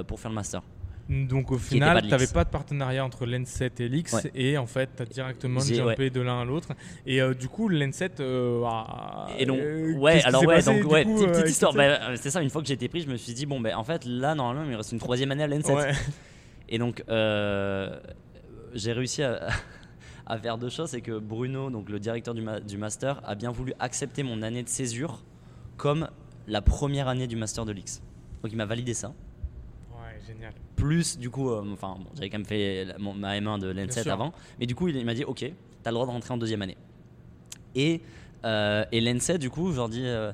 pour 0.08 0.20
faire 0.20 0.30
le 0.32 0.36
master. 0.36 0.62
Donc 1.10 1.52
au 1.52 1.58
final, 1.58 2.02
tu 2.04 2.08
n'avais 2.10 2.28
pas 2.28 2.44
de 2.46 2.50
partenariat 2.50 3.04
entre 3.04 3.26
l'N7 3.26 3.72
et 3.82 3.90
l'X 3.90 4.14
Ouais. 4.14 4.32
et 4.34 4.58
en 4.58 4.66
fait, 4.66 4.90
tu 4.96 5.02
as 5.02 5.06
directement 5.06 5.60
jumpé 5.90 6.10
de 6.10 6.22
l'un 6.22 6.42
à 6.42 6.46
l'autre. 6.46 6.70
Et 7.06 7.22
euh, 7.22 7.34
du 7.34 7.50
coup, 7.50 7.70
l'N7. 7.70 8.12
euh, 8.22 8.64
Et 9.38 9.46
donc, 9.46 9.60
euh, 9.60 9.94
ouais, 9.96 10.24
alors 10.24 10.46
ouais, 10.46 10.56
passé, 10.56 10.80
donc 10.82 10.90
ouais, 10.92 11.04
coup, 11.04 11.16
petite, 11.16 11.28
euh, 11.28 11.32
petite 11.34 11.50
histoire. 11.50 11.74
l'N7? 11.74 11.78
Bah, 12.00 12.16
c'est 12.16 12.30
ça, 12.30 12.42
une 12.42 12.50
fois 12.50 12.62
que 12.62 12.68
j'ai 12.68 12.76
été 12.76 12.88
pris, 12.88 13.02
je 13.02 13.10
me 13.10 13.18
suis 13.18 13.34
dit, 13.34 13.46
bon, 13.46 13.60
ben 13.60 13.76
en 13.76 13.84
fait, 13.84 14.06
là, 14.06 14.36
normalement, 14.36 14.64
il 14.64 14.72
me 14.72 14.78
reste 14.78 14.92
une 14.94 15.00
troisième 15.00 15.32
année 15.32 15.44
à 15.44 15.48
l'N7. 15.48 15.74
Ouais. 15.76 15.92
Et 16.70 16.78
donc, 16.78 17.04
j'ai 18.74 18.94
réussi 18.94 19.24
à, 19.24 19.48
à 20.26 20.38
faire 20.38 20.58
deux 20.58 20.70
choses. 20.70 20.90
C'est 20.92 21.02
que 21.02 21.20
Bruno, 21.20 21.70
donc 21.70 21.90
le 21.90 22.00
directeur 22.00 22.34
du, 22.34 22.42
ma- 22.42 22.60
du 22.62 22.78
master, 22.78 23.22
a 23.26 23.36
bien 23.36 23.52
voulu 23.52 23.74
accepter 23.80 24.24
mon 24.24 24.42
année 24.42 24.64
de 24.64 24.70
césure 24.70 25.24
comme 25.78 26.08
la 26.48 26.62
première 26.62 27.08
année 27.08 27.28
du 27.28 27.36
master 27.36 27.66
de 27.66 27.72
l'X. 27.74 28.02
Donc, 28.44 28.52
il 28.52 28.58
m'a 28.58 28.66
validé 28.66 28.94
ça. 28.94 29.14
Plus, 30.82 31.18
du 31.18 31.30
coup, 31.30 31.50
euh, 31.52 31.64
enfin, 31.74 31.96
bon, 32.00 32.08
j'avais 32.16 32.30
quand 32.30 32.38
même 32.40 32.46
fait 32.48 32.86
la- 32.86 32.98
mon- 32.98 33.14
ma 33.14 33.36
M1 33.40 33.60
de 33.60 33.72
Bien 33.72 33.86
l'N7 33.86 34.04
sûr. 34.04 34.12
avant. 34.14 34.34
Mais 34.60 34.66
du 34.66 34.74
coup, 34.76 34.88
il, 34.88 34.96
il 34.96 35.06
m'a 35.06 35.14
dit, 35.14 35.24
OK, 35.24 35.38
tu 35.40 35.46
as 35.86 35.90
le 35.90 35.94
droit 35.94 36.06
de 36.08 36.12
rentrer 36.12 36.34
en 36.34 36.38
deuxième 36.38 36.62
année. 36.64 36.78
Et, 37.76 38.02
euh, 38.46 38.84
et 38.92 39.00
l'N7, 39.02 39.38
du 39.38 39.50
coup, 39.50 39.72
je 39.72 39.78
leur 39.78 39.90
dis, 39.90 40.02
euh, 40.04 40.32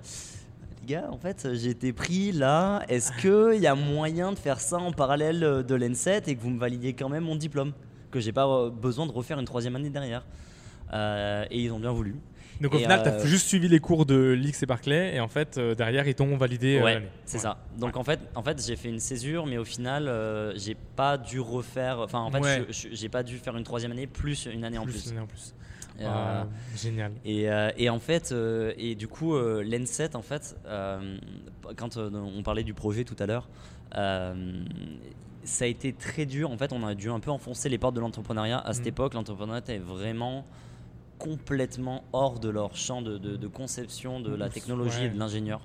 les 0.82 0.88
gars, 0.94 1.10
en 1.12 1.18
fait, 1.18 1.48
j'ai 1.54 1.70
été 1.72 1.92
pris 1.94 2.32
là. 2.32 2.82
Est-ce 2.88 3.12
qu'il 3.22 3.62
y 3.62 3.68
a 3.68 3.76
moyen 3.76 4.32
de 4.32 4.38
faire 4.38 4.60
ça 4.60 4.78
en 4.78 4.92
parallèle 4.92 5.44
euh, 5.44 5.64
de 5.64 5.76
l'N7 5.76 6.24
et 6.30 6.36
que 6.36 6.42
vous 6.42 6.50
me 6.50 6.60
validiez 6.60 6.94
quand 6.94 7.10
même 7.10 7.24
mon 7.26 7.36
diplôme? 7.36 7.74
Que 8.10 8.20
j'ai 8.22 8.32
pas 8.32 8.48
euh, 8.48 8.70
besoin 8.70 9.06
de 9.06 9.12
refaire 9.12 9.38
une 9.40 9.46
troisième 9.46 9.76
année 9.76 9.90
derrière. 9.90 10.26
Euh, 10.94 11.46
et 11.52 11.62
ils 11.64 11.72
ont 11.72 11.80
bien 11.80 11.92
voulu. 11.92 12.16
Donc 12.62 12.74
au 12.74 12.78
Et, 12.78 12.82
final, 12.82 13.04
tu 13.04 13.10
euh, 13.10 13.22
as 13.22 13.26
juste 13.26 13.48
suivi 13.48 13.68
les 13.68 13.80
cours 13.80 14.06
de 14.08 14.32
l'X 14.32 14.64
et 14.64 14.66
Barclay 14.66 15.16
et 15.16 15.20
en 15.20 15.28
fait, 15.28 15.58
euh, 15.60 15.76
derrière, 15.76 16.08
ils 16.08 16.16
t'ont 16.16 16.36
validé 16.38 16.78
euh, 16.80 16.84
ouais, 16.84 16.94
l'année. 16.96 17.08
c'est 17.26 17.38
Ouais. 17.38 17.44
ça. 17.44 17.58
Donc 17.78 17.98
en 17.98 18.04
fait, 18.04 18.20
en 18.34 18.42
fait, 18.42 18.64
j'ai 18.66 18.76
fait 18.76 18.90
une 18.90 19.00
césure, 19.00 19.46
mais 19.46 19.58
au 19.60 19.64
final, 19.66 20.08
euh, 20.08 20.54
j'ai 20.58 20.76
pas 20.96 21.18
dû 21.20 21.40
refaire. 21.40 22.00
Enfin, 22.00 22.20
en 22.20 22.32
fait, 22.32 22.66
j'ai 22.72 23.10
pas 23.10 23.22
dû 23.22 23.38
faire 23.38 23.56
une 23.58 23.64
troisième 23.64 23.92
année 23.92 24.08
plus 24.08 24.48
une 24.52 24.64
année 24.64 24.80
en 24.80 24.86
Plus, 24.86 24.94
plus. 25.04 25.08
l'année 25.10 25.20
en 25.22 25.28
plus. 25.28 25.54
Euh, 26.00 26.06
Ah, 26.08 26.48
génial. 26.76 27.12
Et, 27.26 27.50
euh, 27.50 27.70
et 27.78 27.90
en 27.90 28.00
fait, 28.00 28.32
euh, 28.32 28.72
et 28.78 28.96
du 28.96 29.08
coup, 29.08 29.36
euh, 29.36 29.64
l'N7, 29.64 30.16
en 30.16 30.22
fait, 30.22 30.56
euh, 30.68 31.18
quand 31.76 31.98
euh, 31.98 32.10
on 32.14 32.42
parlait 32.44 32.64
du 32.64 32.74
projet 32.76 33.04
tout 33.04 33.16
à 33.20 33.26
l'heure, 33.26 33.50
euh, 33.96 34.64
ça 35.44 35.66
a 35.66 35.68
été 35.68 35.94
très 35.94 36.26
dur. 36.26 36.52
En 36.52 36.58
fait, 36.58 36.72
on 36.74 36.86
a 36.86 36.94
dû 36.96 37.10
un 37.10 37.20
peu 37.20 37.32
enfoncer 37.32 37.70
les 37.70 37.78
portes 37.78 37.96
de 37.96 38.00
l'entrepreneuriat. 38.00 38.60
À 38.60 38.74
cette 38.74 38.84
Mhm. 38.84 38.90
époque, 38.90 39.14
l'entrepreneuriat 39.16 39.60
était 39.60 39.78
vraiment 39.80 40.46
complètement 41.18 42.04
hors 42.14 42.40
de 42.40 42.50
leur 42.50 42.76
champ 42.76 43.02
de, 43.02 43.18
de- 43.18 43.36
de 43.38 43.48
conception 43.48 44.20
de 44.20 44.34
la 44.36 44.50
technologie 44.50 45.00
ouais. 45.00 45.06
et 45.08 45.10
de 45.10 45.20
l'ingénieur. 45.20 45.62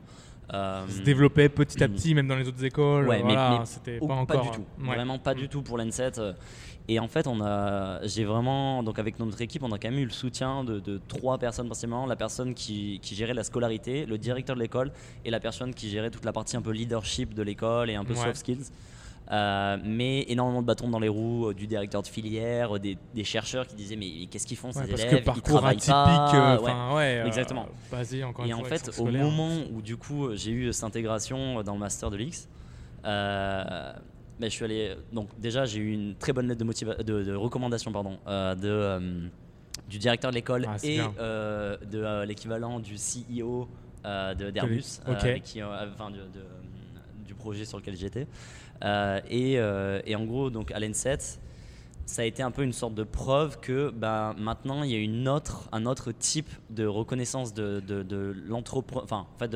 Euh, 0.52 0.86
se 0.88 1.00
développait 1.02 1.48
petit 1.48 1.82
à 1.82 1.88
petit, 1.88 2.14
même 2.14 2.26
dans 2.28 2.36
les 2.36 2.46
autres 2.46 2.62
écoles. 2.64 3.08
Ouais, 3.08 3.18
mais- 3.18 3.22
voilà, 3.32 3.58
mais 3.60 3.64
c'était 3.66 3.98
pas 4.00 4.14
encore. 4.14 4.42
du 4.42 4.50
tout. 4.50 4.64
ouais. 4.80 4.94
Vraiment 4.94 5.18
pas 5.18 5.34
du 5.34 5.48
tout 5.48 5.62
pour 5.62 5.78
l'N7. 5.78 6.18
euh. 6.18 6.32
Et 6.88 6.98
en 6.98 7.06
fait, 7.06 7.28
on 7.28 7.40
a, 7.40 8.04
j'ai 8.06 8.24
vraiment, 8.24 8.82
donc 8.82 8.98
avec 8.98 9.18
notre 9.20 9.40
équipe, 9.40 9.62
on 9.62 9.70
a 9.70 9.78
quand 9.78 9.88
même 9.88 10.00
eu 10.00 10.04
le 10.04 10.10
soutien 10.10 10.64
de, 10.64 10.80
de 10.80 11.00
trois 11.08 11.38
personnes 11.38 11.66
principalement. 11.66 12.06
La 12.06 12.16
personne 12.16 12.54
qui, 12.54 12.98
qui 13.00 13.14
gérait 13.14 13.34
la 13.34 13.44
scolarité, 13.44 14.04
le 14.04 14.18
directeur 14.18 14.56
de 14.56 14.60
l'école 14.60 14.90
et 15.24 15.30
la 15.30 15.38
personne 15.38 15.72
qui 15.72 15.88
gérait 15.88 16.10
toute 16.10 16.24
la 16.24 16.32
partie 16.32 16.56
un 16.56 16.60
peu 16.62 16.72
leadership 16.72 17.34
de 17.34 17.42
l'école 17.42 17.88
et 17.88 17.94
un 17.94 18.04
peu 18.04 18.14
Ouais. 18.14 18.18
soft 18.24 18.36
skills. 18.36 18.64
Euh, 19.30 19.78
mais 19.84 20.24
énormément 20.28 20.60
de 20.62 20.66
bâtons 20.66 20.88
dans 20.88 20.98
les 20.98 21.08
roues 21.08 21.48
euh, 21.50 21.54
du 21.54 21.66
directeur 21.66 22.02
de 22.02 22.06
filière, 22.08 22.76
euh, 22.76 22.78
des, 22.78 22.98
des 23.14 23.24
chercheurs 23.24 23.66
qui 23.66 23.76
disaient 23.76 23.96
mais 23.96 24.26
qu'est-ce 24.26 24.46
qu'ils 24.46 24.56
font 24.56 24.72
ces 24.72 24.80
Ouais, 24.80 24.86
parce 24.88 25.00
élèves? 25.02 25.14
Que 25.14 25.20
Ils 25.20 25.24
parcours 25.24 25.42
travaillent 25.58 25.76
atypique, 25.76 25.92
pas. 25.92 26.58
Ouais. 26.60 26.70
enfin, 26.70 26.94
ouais, 26.96 27.22
exactement. 27.26 27.66
basé 27.90 28.24
encore 28.24 28.44
Et 28.44 28.52
en 28.52 28.58
fait, 28.64 28.72
au 28.72 28.74
extrascolaire. 28.74 29.22
moment 29.24 29.50
où 29.72 29.80
du 29.80 29.96
coup 29.96 30.34
j'ai 30.34 30.50
eu 30.50 30.72
cette 30.72 30.84
intégration 30.84 31.62
dans 31.62 31.74
le 31.74 31.78
master 31.78 32.10
de 32.10 32.16
l'X, 32.16 32.48
ben, 33.04 33.94
je 34.40 34.48
suis 34.48 34.64
allé. 34.64 34.96
Donc 35.12 35.28
déjà 35.38 35.64
j'ai 35.64 35.78
eu 35.80 35.92
une 35.92 36.14
très 36.16 36.32
bonne 36.32 36.48
lettre 36.48 36.64
de, 36.64 37.02
de, 37.02 37.22
de 37.22 37.34
recommandation 37.34 37.92
pardon, 37.92 38.18
de, 38.26 39.28
du 39.88 39.98
directeur 39.98 40.30
de 40.30 40.34
l'école 40.34 40.66
Ah, 40.68 40.76
et 40.82 40.98
de 40.98 42.24
l'équivalent 42.24 42.80
du 42.80 42.96
CEO 42.96 43.68
de- 44.04 44.50
d'Airbus, 44.50 44.74
l'X, 44.74 45.00
ok. 45.08 45.14
avec 45.24 45.42
qui, 45.44 45.62
euh, 45.62 45.86
enfin, 45.94 46.10
du 47.24 47.34
projet 47.34 47.64
sur 47.64 47.78
lequel 47.78 47.96
j'étais. 47.96 48.26
Euh, 48.84 49.20
et, 49.28 49.58
euh, 49.58 50.00
et 50.04 50.16
en 50.16 50.24
gros, 50.24 50.50
donc 50.50 50.72
à 50.72 50.80
l'N7, 50.80 51.38
ça 52.04 52.22
a 52.22 52.24
été 52.24 52.42
un 52.42 52.50
peu 52.50 52.62
une 52.62 52.72
sorte 52.72 52.94
de 52.94 53.04
preuve 53.04 53.60
que 53.60 53.90
ben, 53.90 54.34
maintenant 54.38 54.82
il 54.82 54.90
y 54.90 54.94
a 54.94 54.98
une 54.98 55.28
autre, 55.28 55.68
un 55.72 55.86
autre 55.86 56.12
type 56.12 56.50
de 56.70 56.84
reconnaissance 56.84 57.54
de, 57.54 57.80
de, 57.80 58.02
de 58.02 58.34
enfin, 58.94 59.26
en 59.34 59.38
fait, 59.38 59.54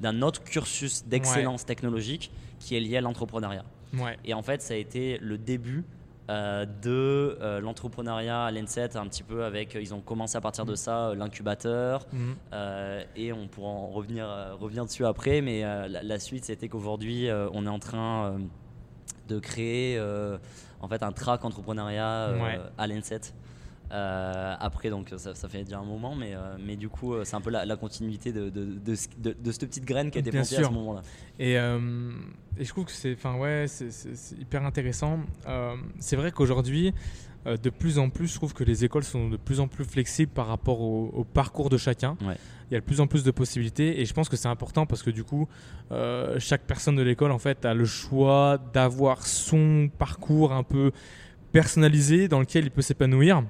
d'un 0.00 0.22
autre 0.22 0.44
cursus 0.44 1.04
d'excellence 1.06 1.66
technologique 1.66 2.30
qui 2.60 2.76
est 2.76 2.80
lié 2.80 2.98
à 2.98 3.00
l'entrepreneuriat. 3.00 3.64
Ouais. 3.94 4.16
Et 4.24 4.34
en 4.34 4.42
fait, 4.42 4.62
ça 4.62 4.74
a 4.74 4.76
été 4.76 5.18
le 5.18 5.38
début 5.38 5.84
Euh, 6.30 6.64
de 6.64 7.36
euh, 7.42 7.60
l'entrepreneuriat 7.60 8.44
à 8.46 8.50
l'ENSET, 8.50 8.96
un 8.96 9.06
petit 9.08 9.22
peu 9.22 9.44
avec, 9.44 9.74
ils 9.78 9.92
ont 9.92 10.00
commencé 10.00 10.38
à 10.38 10.40
partir 10.40 10.64
de 10.64 10.74
ça, 10.74 11.08
euh, 11.08 11.14
l'incubateur, 11.14 12.06
euh, 12.54 13.04
et 13.14 13.30
on 13.34 13.46
pourra 13.46 13.68
en 13.68 13.88
revenir, 13.88 14.26
euh, 14.26 14.54
revenir 14.54 14.86
dessus 14.86 15.04
après, 15.04 15.42
mais 15.42 15.62
euh, 15.66 15.86
la, 15.86 16.02
la 16.02 16.18
suite 16.18 16.46
c'était 16.46 16.68
qu'aujourd'hui 16.68 17.28
euh, 17.28 17.48
on 17.52 17.66
est 17.66 17.70
en 17.70 17.78
train 17.78 18.24
euh, 18.32 18.38
de 19.28 19.38
créer 19.38 19.98
euh, 19.98 20.38
en 20.80 20.88
fait 20.88 21.02
un 21.02 21.12
track 21.12 21.44
entrepreneuriat 21.44 22.06
euh, 22.30 22.42
Ouais. 22.42 22.58
à 22.78 22.86
l'ENSET. 22.86 23.34
Euh, 23.92 24.54
après, 24.58 24.90
donc 24.90 25.12
ça, 25.16 25.34
ça 25.34 25.48
fait 25.48 25.62
déjà 25.64 25.78
un 25.78 25.84
moment, 25.84 26.14
mais, 26.16 26.34
euh, 26.34 26.56
mais 26.64 26.74
du 26.76 26.88
coup, 26.88 27.12
euh, 27.14 27.24
c'est 27.24 27.36
un 27.36 27.40
peu 27.40 27.50
la, 27.50 27.64
la 27.64 27.76
continuité 27.76 28.32
de, 28.32 28.48
de, 28.48 28.64
de, 28.64 28.94
ce- 28.94 29.08
de- 29.18 29.36
de 29.38 29.52
cette 29.52 29.66
petite 29.68 29.84
graine 29.84 30.10
qui 30.10 30.18
a 30.18 30.20
été 30.20 30.30
Bien 30.30 30.40
plantée 30.40 30.56
à 30.56 30.68
ce 30.68 30.72
moment-là. 30.74 31.02
Et, 31.38 31.58
euh, 31.58 32.10
et 32.58 32.64
je 32.64 32.68
trouve 32.70 32.86
que 32.86 32.92
c'est, 32.92 33.16
ouais, 33.38 33.66
hyper 34.40 34.64
intéressant. 34.64 35.20
C'est 35.98 36.16
vrai 36.16 36.32
qu'aujourd'hui, 36.32 36.92
de 37.46 37.70
plus 37.70 37.98
en 37.98 38.08
plus, 38.08 38.28
je 38.28 38.34
trouve 38.34 38.54
que 38.54 38.64
les 38.64 38.84
écoles 38.86 39.04
sont 39.04 39.28
de 39.28 39.36
plus 39.36 39.60
en 39.60 39.68
plus 39.68 39.84
flexibles 39.84 40.32
par 40.32 40.46
rapport 40.46 40.80
au, 40.80 41.10
au 41.14 41.24
parcours 41.24 41.68
de 41.68 41.76
chacun. 41.76 42.16
Ouais. 42.26 42.36
Il 42.70 42.74
y 42.74 42.76
a 42.76 42.80
de 42.80 42.84
plus 42.86 43.00
en 43.00 43.06
plus 43.06 43.22
de 43.22 43.30
possibilités 43.30 44.00
et 44.00 44.06
je 44.06 44.14
pense 44.14 44.30
que 44.30 44.36
c'est 44.36 44.48
important 44.48 44.86
parce 44.86 45.02
que 45.02 45.10
du 45.10 45.22
coup, 45.24 45.46
chaque 46.38 46.62
personne 46.62 46.96
de 46.96 47.02
l'école 47.02 47.30
en 47.32 47.38
fait 47.38 47.64
a 47.66 47.74
le 47.74 47.84
choix 47.84 48.58
d'avoir 48.72 49.26
son 49.26 49.90
parcours 49.98 50.52
un 50.54 50.62
peu 50.62 50.90
personnalisé 51.52 52.26
dans 52.28 52.40
lequel 52.40 52.64
il 52.64 52.70
peut 52.70 52.82
s'épanouir. 52.82 53.42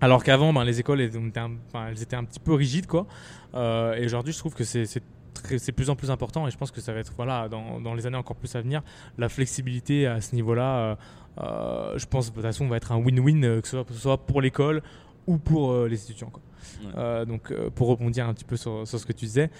Alors 0.00 0.22
qu'avant, 0.24 0.52
ben, 0.52 0.64
les 0.64 0.80
écoles 0.80 1.00
elles 1.00 1.16
étaient, 1.16 1.38
un, 1.38 1.52
enfin, 1.68 1.88
elles 1.88 2.02
étaient 2.02 2.16
un 2.16 2.24
petit 2.24 2.40
peu 2.40 2.52
rigides, 2.54 2.86
quoi. 2.86 3.06
Euh, 3.54 3.94
et 3.94 4.04
aujourd'hui, 4.04 4.32
je 4.32 4.38
trouve 4.38 4.54
que 4.54 4.64
c'est, 4.64 4.86
c'est 4.86 5.72
plus 5.72 5.90
en 5.90 5.96
plus 5.96 6.10
important 6.10 6.46
et 6.46 6.50
je 6.50 6.56
pense 6.56 6.70
que 6.70 6.80
ça 6.80 6.92
va 6.92 7.00
être 7.00 7.12
voilà 7.16 7.48
dans, 7.48 7.80
dans 7.80 7.94
les 7.94 8.06
années 8.06 8.16
encore 8.16 8.36
plus 8.36 8.54
à 8.54 8.60
venir 8.60 8.82
la 9.18 9.28
flexibilité 9.28 10.06
à 10.06 10.20
ce 10.20 10.34
niveau-là 10.34 10.76
euh, 10.76 10.94
euh, 11.38 11.98
je 11.98 12.06
pense 12.06 12.30
de 12.30 12.34
toute 12.34 12.42
façon 12.42 12.66
va 12.68 12.76
être 12.76 12.92
un 12.92 12.98
win-win 12.98 13.60
que 13.60 13.68
ce 13.68 13.82
soit, 13.94 14.26
pour 14.26 14.40
l'école 14.40 14.82
ou 15.26 15.38
pour 15.38 15.72
euh, 15.72 15.88
les 15.88 16.02
étudiants 16.02 16.30
quoi. 16.30 16.42
Ouais. 16.84 16.92
Euh, 16.96 17.24
donc 17.24 17.52
pour 17.74 17.88
rebondir 17.88 18.28
un 18.28 18.34
petit 18.34 18.44
peu 18.44 18.56
sur, 18.56 18.86
sur 18.86 18.98
ce 18.98 19.04
que 19.06 19.12
tu 19.12 19.24
disais 19.26 19.50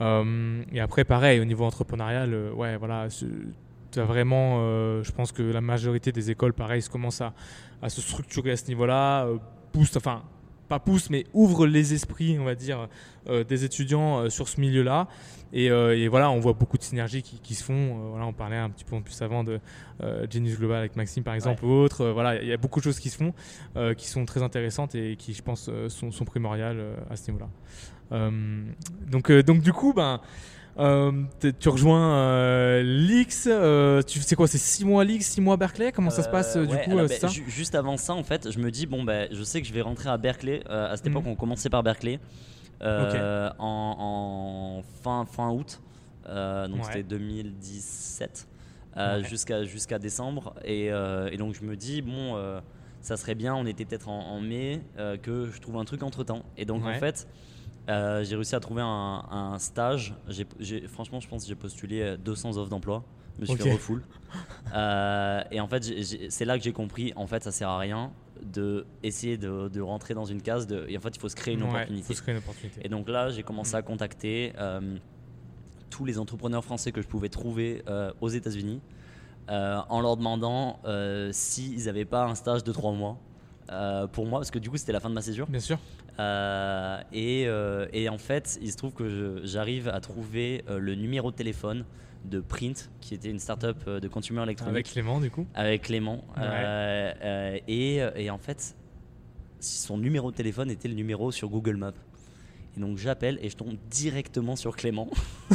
et 0.00 0.80
après 0.80 1.04
pareil 1.04 1.40
au 1.40 1.44
niveau 1.44 1.64
entrepreneurial 1.64 2.52
ouais 2.54 2.76
voilà 2.76 3.08
tu 3.10 4.00
as 4.00 4.04
vraiment 4.04 4.58
je 5.02 5.12
pense 5.12 5.32
que 5.32 5.42
la 5.42 5.60
majorité 5.60 6.10
des 6.12 6.30
écoles 6.30 6.52
pareil 6.52 6.80
se 6.80 6.90
commencent 6.90 7.20
à, 7.20 7.32
à 7.84 7.88
se 7.90 8.00
structurer 8.00 8.52
à 8.52 8.56
ce 8.56 8.66
niveau-là 8.68 9.26
euh, 9.26 9.36
pousse 9.74 9.96
enfin 9.96 10.22
pas 10.68 10.78
pousse 10.78 11.10
mais 11.10 11.26
ouvre 11.34 11.66
les 11.66 11.92
esprits 11.92 12.38
on 12.38 12.44
va 12.44 12.54
dire 12.54 12.88
euh, 13.30 13.42
des 13.42 13.64
étudiants 13.64 14.18
euh, 14.18 14.28
sur 14.28 14.48
ce 14.48 14.60
milieu-là. 14.60 15.08
Et, 15.54 15.70
euh, 15.70 15.96
et 15.96 16.08
voilà, 16.08 16.30
on 16.30 16.40
voit 16.40 16.52
beaucoup 16.52 16.76
de 16.76 16.82
synergies 16.82 17.22
qui, 17.22 17.38
qui 17.38 17.54
se 17.54 17.64
font. 17.64 18.10
Voilà, 18.10 18.26
on 18.26 18.34
parlait 18.34 18.56
un 18.56 18.68
petit 18.68 18.84
peu 18.84 18.96
en 18.96 19.02
plus 19.02 19.22
avant 19.22 19.44
de 19.44 19.60
Genius 20.28 20.58
Global 20.58 20.78
avec 20.78 20.96
Maxime, 20.96 21.22
par 21.22 21.34
exemple, 21.34 21.64
ou 21.64 21.70
autre. 21.70 22.06
Voilà, 22.06 22.42
il 22.42 22.48
y 22.48 22.52
a 22.52 22.56
beaucoup 22.56 22.80
de 22.80 22.84
choses 22.84 22.98
qui 22.98 23.08
se 23.08 23.16
font, 23.16 23.32
qui 23.94 24.08
sont 24.08 24.24
très 24.24 24.42
intéressantes 24.42 24.96
et 24.96 25.14
qui, 25.14 25.32
je 25.32 25.42
pense, 25.42 25.70
sont, 25.88 26.10
sont 26.10 26.24
primordiales 26.24 26.82
à 27.08 27.14
ce 27.14 27.30
niveau-là. 27.30 28.30
Donc, 29.06 29.30
donc, 29.30 29.60
du 29.60 29.72
coup, 29.72 29.92
ben. 29.94 30.20
Euh, 30.78 31.12
tu 31.60 31.68
rejoins 31.68 32.14
euh, 32.16 32.82
l'X, 32.82 33.46
euh, 33.50 34.02
sais 34.06 34.34
quoi, 34.36 34.48
c'est 34.48 34.58
6 34.58 34.84
mois 34.84 35.04
l'X, 35.04 35.24
6 35.26 35.40
mois 35.40 35.56
Berkeley? 35.56 35.92
Comment 35.92 36.10
ça 36.10 36.22
se 36.22 36.28
passe 36.28 36.56
euh, 36.56 36.66
du 36.66 36.74
ouais, 36.74 36.84
coup 36.84 36.90
alors, 36.92 37.02
bah, 37.02 37.08
c'est 37.08 37.20
ça? 37.20 37.28
ju- 37.28 37.44
Juste 37.48 37.74
avant 37.74 37.96
ça, 37.96 38.14
en 38.14 38.22
fait, 38.24 38.50
je 38.50 38.58
me 38.58 38.70
dis, 38.70 38.86
bon, 38.86 39.04
bah, 39.04 39.26
je 39.32 39.42
sais 39.42 39.60
que 39.62 39.66
je 39.68 39.72
vais 39.72 39.80
rentrer 39.82 40.08
à 40.10 40.16
Berkeley. 40.16 40.62
À 40.68 40.96
cette 40.96 41.06
Mhm. 41.06 41.12
époque, 41.12 41.24
on 41.26 41.34
commençait 41.36 41.70
par 41.70 41.82
Berkeley. 41.82 42.18
en, 43.58 43.96
en 44.78 44.82
fin, 45.02 45.24
fin 45.24 45.50
août. 45.50 45.80
Donc 46.26 46.76
Ouais. 46.78 46.82
c'était 46.86 47.02
2017. 47.02 48.48
euh, 48.96 49.20
Ouais. 49.22 49.28
jusqu'à 49.64 49.98
décembre. 49.98 50.54
Et, 50.64 50.86
et 50.86 51.36
donc 51.36 51.54
je 51.54 51.62
me 51.64 51.76
dis, 51.76 52.00
bon, 52.02 52.36
ça 53.00 53.16
serait 53.16 53.34
bien, 53.34 53.54
on 53.54 53.66
était 53.66 53.84
peut-être 53.84 54.08
en, 54.08 54.20
en 54.20 54.40
mai, 54.40 54.80
que 55.22 55.50
je 55.50 55.60
trouve 55.60 55.76
un 55.76 55.84
truc 55.84 56.02
entre 56.02 56.24
temps. 56.24 56.42
Et 56.56 56.64
donc 56.64 56.84
en 56.84 56.94
fait, 56.94 57.26
euh, 57.88 58.24
j'ai 58.24 58.34
réussi 58.36 58.54
à 58.54 58.60
trouver 58.60 58.82
un, 58.82 59.24
un 59.30 59.58
stage. 59.58 60.14
J'ai- 60.28 60.46
j'ai- 60.60 60.86
franchement, 60.88 61.20
je 61.20 61.28
pense 61.28 61.42
que 61.42 61.48
j'ai 61.48 61.54
postulé 61.54 62.00
euh, 62.02 62.16
200 62.16 62.56
offres 62.56 62.70
d'emploi. 62.70 63.04
Je 63.36 63.42
me 63.42 63.46
suis 63.46 63.54
Ok. 63.54 63.62
fait 63.62 63.72
refoule. 63.72 64.02
Euh, 64.74 65.42
et 65.52 65.60
en 65.60 65.68
fait, 65.68 65.84
j'ai- 65.84 66.30
c'est 66.30 66.44
là 66.44 66.58
que 66.58 66.64
j'ai 66.64 66.72
compris, 66.72 67.12
en 67.14 67.26
fait, 67.28 67.44
ça 67.44 67.52
sert 67.52 67.68
à 67.68 67.78
rien 67.78 68.10
de 68.42 68.86
essayer 69.04 69.36
de, 69.36 69.68
de 69.68 69.80
rentrer 69.80 70.14
dans 70.14 70.24
une 70.24 70.42
case. 70.42 70.66
De, 70.66 70.84
et 70.88 70.96
en 70.96 71.00
fait, 71.00 71.10
il 71.14 71.20
faut 71.20 71.28
se 71.28 71.36
créer 71.36 71.54
une 71.54 71.62
Ouais, 71.62 71.68
opportunité. 71.68 72.02
faut 72.06 72.14
se 72.14 72.22
créer 72.22 72.34
une 72.34 72.40
opportunité. 72.40 72.80
Et 72.82 72.88
donc 72.88 73.08
là, 73.08 73.30
j'ai 73.30 73.42
commencé 73.44 73.74
Mm. 73.74 73.78
à 73.78 73.82
contacter 73.82 74.52
euh, 74.58 74.96
tous 75.90 76.04
les 76.04 76.18
entrepreneurs 76.18 76.64
français 76.64 76.90
que 76.90 77.02
je 77.02 77.06
pouvais 77.06 77.28
trouver 77.28 77.82
euh, 77.88 78.10
aux 78.20 78.28
États-Unis 78.30 78.80
euh, 79.50 79.78
en 79.88 80.00
leur 80.00 80.16
demandant 80.16 80.80
euh, 80.86 81.28
s'ils 81.32 81.84
n'avaient 81.84 82.04
pas 82.06 82.24
un 82.24 82.34
stage 82.34 82.64
de 82.64 82.72
trois 82.72 82.92
mois 82.92 83.18
euh, 83.70 84.06
pour 84.08 84.26
moi, 84.26 84.40
parce 84.40 84.50
que 84.50 84.58
du 84.58 84.70
coup, 84.70 84.76
c'était 84.76 84.92
la 84.92 85.00
fin 85.00 85.10
de 85.10 85.14
ma 85.14 85.22
césure. 85.22 85.46
Bien 85.46 85.60
sûr. 85.60 85.78
Euh, 86.20 86.98
et, 87.12 87.44
euh, 87.46 87.86
et 87.92 88.08
en 88.08 88.18
fait, 88.18 88.58
il 88.62 88.70
se 88.70 88.76
trouve 88.76 88.92
que 88.92 89.40
j'arrive 89.44 89.88
à 89.88 90.00
trouver 90.00 90.64
euh, 90.68 90.78
le 90.78 90.94
numéro 90.94 91.30
de 91.30 91.36
téléphone 91.36 91.84
de 92.24 92.40
Print, 92.40 92.90
qui 93.00 93.14
était 93.14 93.28
une 93.30 93.38
startup 93.38 93.76
euh, 93.86 94.00
de 94.00 94.08
consumer 94.08 94.42
électronique 94.44 94.74
Avec 94.74 94.86
Clément, 94.90 95.20
du 95.20 95.30
coup? 95.30 95.46
avec 95.54 95.82
Clément. 95.82 96.24
Ouais. 96.36 96.42
Euh, 96.42 97.12
euh, 97.22 97.58
et, 97.68 97.96
et 98.16 98.30
en 98.30 98.38
fait, 98.38 98.74
son 99.60 99.98
numéro 99.98 100.30
de 100.30 100.36
téléphone 100.36 100.70
était 100.70 100.88
le 100.88 100.94
numéro 100.94 101.32
sur 101.32 101.48
Google 101.48 101.76
Maps. 101.76 101.92
Et 102.76 102.80
donc 102.80 102.96
j'appelle 102.98 103.38
et 103.42 103.48
je 103.50 103.56
tombe 103.56 103.74
directement 103.90 104.56
sur 104.56 104.74
Clément. 104.76 105.08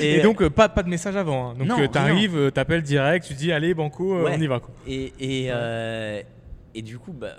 Et, 0.00 0.20
donc, 0.20 0.42
euh, 0.42 0.50
pas, 0.50 0.68
pas 0.68 0.82
de 0.82 0.88
message 0.88 1.16
avant. 1.16 1.50
hein. 1.50 1.54
Donc, 1.64 1.90
t'arrives, 1.90 2.36
euh, 2.36 2.50
t'appelles 2.50 2.82
direct, 2.82 3.26
tu 3.26 3.34
dis 3.34 3.52
allez, 3.52 3.74
Banco, 3.74 4.14
euh, 4.16 4.24
Ouais. 4.24 4.34
on 4.36 4.40
y 4.40 4.46
va. 4.46 4.60
Quoi. 4.60 4.70
Et, 4.86 5.12
et, 5.18 5.46
euh, 5.50 6.20
et 6.74 6.82
du 6.82 6.98
coup, 6.98 7.12
bah, 7.12 7.36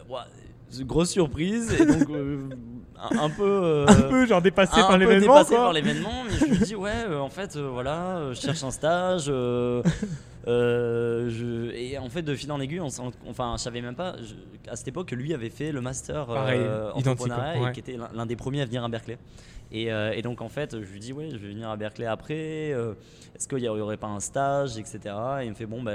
grosse 0.81 1.11
surprise. 1.11 1.71
Et 1.79 1.85
donc, 1.85 2.09
euh, 2.09 2.49
un, 2.97 3.17
un 3.25 3.29
peu. 3.29 3.43
euh, 3.43 3.85
Un 3.87 4.01
peu 4.03 4.25
genre 4.25 4.41
dépassé 4.41 4.79
un 4.79 4.87
par 4.87 4.97
l'événement. 4.97 5.33
dépassé 5.35 5.55
quoi. 5.55 5.63
par 5.65 5.73
l'événement, 5.73 6.23
mais 6.25 6.31
je 6.37 6.45
lui 6.45 6.57
dis 6.65 6.75
ouais, 6.75 6.91
euh, 7.07 7.19
en 7.19 7.29
fait, 7.29 7.55
euh, 7.55 7.69
voilà, 7.71 8.29
je 8.33 8.39
cherche 8.39 8.63
un 8.63 8.71
stage. 8.71 9.25
je- 10.47 11.71
et 11.73 11.97
en 11.97 12.09
fait, 12.09 12.21
de 12.21 12.35
fil 12.35 12.51
en 12.51 12.59
aiguille, 12.59 12.79
on 12.81 12.89
s'en- 12.89 13.11
enfin, 13.29 13.55
je 13.57 13.63
savais 13.63 13.81
même 13.81 13.95
pas 13.95 14.15
je- 14.21 14.69
à 14.71 14.75
cette 14.75 14.87
époque 14.87 15.07
que 15.09 15.15
lui 15.15 15.33
avait 15.33 15.49
fait 15.49 15.71
le 15.71 15.81
master 15.81 16.25
Pareil, 16.27 16.59
identique, 16.61 16.95
entrepreneuriat 17.07 17.61
ouais. 17.61 17.69
et 17.69 17.71
qui 17.73 17.79
était 17.79 17.97
l'un 18.13 18.25
des 18.25 18.35
premiers 18.35 18.61
à 18.61 18.65
venir 18.65 18.83
à 18.83 18.89
Berkeley. 18.89 19.17
Et, 19.71 19.85
et 19.87 20.21
donc 20.21 20.41
en 20.41 20.49
fait, 20.49 20.71
je 20.81 20.91
lui 20.91 20.99
dis 20.99 21.13
ouais, 21.13 21.29
je 21.31 21.37
vais 21.37 21.49
venir 21.49 21.69
à 21.69 21.75
Berkeley 21.77 22.05
après. 22.07 22.69
Est-ce 23.35 23.47
qu'il 23.47 23.57
n'y 23.59 23.67
aurait 23.67 23.97
pas 23.97 24.07
un 24.07 24.19
stage, 24.19 24.77
etc. 24.77 24.99
Et 25.41 25.45
il 25.45 25.49
me 25.49 25.55
fait 25.55 25.65
bon, 25.65 25.81
bah, 25.81 25.93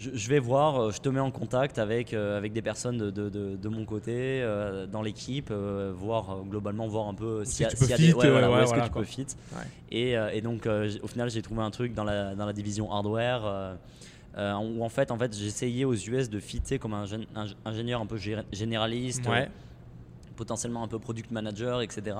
je, 0.00 0.10
je 0.14 0.28
vais 0.28 0.38
voir, 0.40 0.80
euh, 0.80 0.90
je 0.90 0.98
te 1.00 1.08
mets 1.08 1.20
en 1.20 1.30
contact 1.30 1.78
avec, 1.78 2.12
euh, 2.14 2.36
avec 2.36 2.52
des 2.52 2.62
personnes 2.62 2.96
de, 2.98 3.10
de, 3.10 3.28
de- 3.28 3.56
de 3.56 3.68
mon 3.68 3.84
côté, 3.84 4.40
euh, 4.42 4.86
dans 4.86 5.02
l'équipe, 5.02 5.52
voir 5.52 6.42
globalement, 6.48 6.88
voir 6.88 7.06
un 7.06 7.14
peu 7.14 7.44
Si 7.44 7.52
s'il 7.56 7.62
y 7.62 7.66
a, 7.66 7.68
tu 7.70 7.76
peux 7.76 7.84
a 7.84 7.96
fit, 7.96 8.06
des, 8.08 8.12
ouais, 8.14 8.30
voilà, 8.30 8.50
ouais, 8.50 8.56
où 8.56 8.60
est-ce 8.62 8.68
voilà, 8.68 8.82
que 8.84 8.88
tu 8.88 8.92
quoi. 8.92 9.02
peux 9.02 9.06
fit. 9.06 9.26
Ouais. 9.52 9.62
Et, 9.92 10.12
et 10.36 10.40
donc 10.40 10.66
au 10.66 11.06
final, 11.06 11.30
j'ai 11.30 11.42
trouvé 11.42 11.62
un 11.62 11.70
truc 11.70 11.94
dans 11.94 12.04
la, 12.04 12.34
dans 12.34 12.46
la 12.46 12.52
division 12.52 12.90
hardware. 12.90 13.42
euh, 13.44 14.54
où 14.58 14.82
en 14.84 14.88
fait, 14.88 15.10
en 15.10 15.18
fait 15.18 15.36
j'essayais 15.36 15.84
aux 15.84 15.94
US 15.94 16.30
de 16.30 16.38
fitter 16.40 16.78
comme 16.78 16.94
un, 16.94 17.04
gén- 17.04 17.26
un 17.34 17.46
ingénieur 17.64 18.00
un 18.00 18.06
peu 18.06 18.16
gé- 18.16 18.44
généraliste, 18.52 19.26
Ouais, 19.26 19.48
euh, 19.48 20.30
potentiellement 20.36 20.82
un 20.84 20.88
peu 20.88 20.98
product 21.00 21.30
manager, 21.32 21.82
etc. 21.82 22.00
bien 22.04 22.16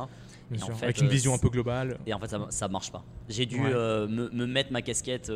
et 0.55 0.59
sûr. 0.59 0.75
en 0.75 0.77
fait, 0.77 0.85
Avec 0.87 0.99
une 0.99 1.07
euh, 1.07 1.11
vision 1.11 1.33
un 1.33 1.39
peu 1.39 1.49
globale. 1.49 1.99
Et 2.07 2.13
en 2.13 2.19
fait, 2.19 2.29
ça, 2.29 2.47
ça 2.51 2.69
marche 2.69 2.91
pas. 2.93 3.03
J'ai 3.29 3.47
dû 3.47 3.61
Ouais. 3.63 3.71
me, 3.73 4.29
me 4.33 4.47
mettre 4.47 4.73
ma 4.73 4.83
casquette 4.83 5.31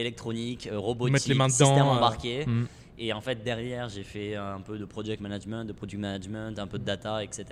électronique, 0.00 0.68
euh, 0.70 0.78
robotique, 0.78 1.26
les 1.26 1.34
mains 1.34 1.48
système 1.48 1.74
dedans, 1.74 1.94
euh, 1.94 1.96
embarqué. 1.96 2.46
Mm. 2.46 2.66
Et 3.00 3.12
en 3.12 3.20
fait, 3.20 3.42
derrière, 3.44 3.88
j'ai 3.88 4.02
fait 4.02 4.34
un 4.34 4.60
peu 4.60 4.76
de 4.76 4.84
project 4.84 5.20
management, 5.20 5.64
de 5.64 5.72
product 5.72 6.00
management, 6.00 6.58
un 6.58 6.66
peu 6.66 6.78
de 6.78 6.84
data, 6.84 7.22
etc. 7.22 7.44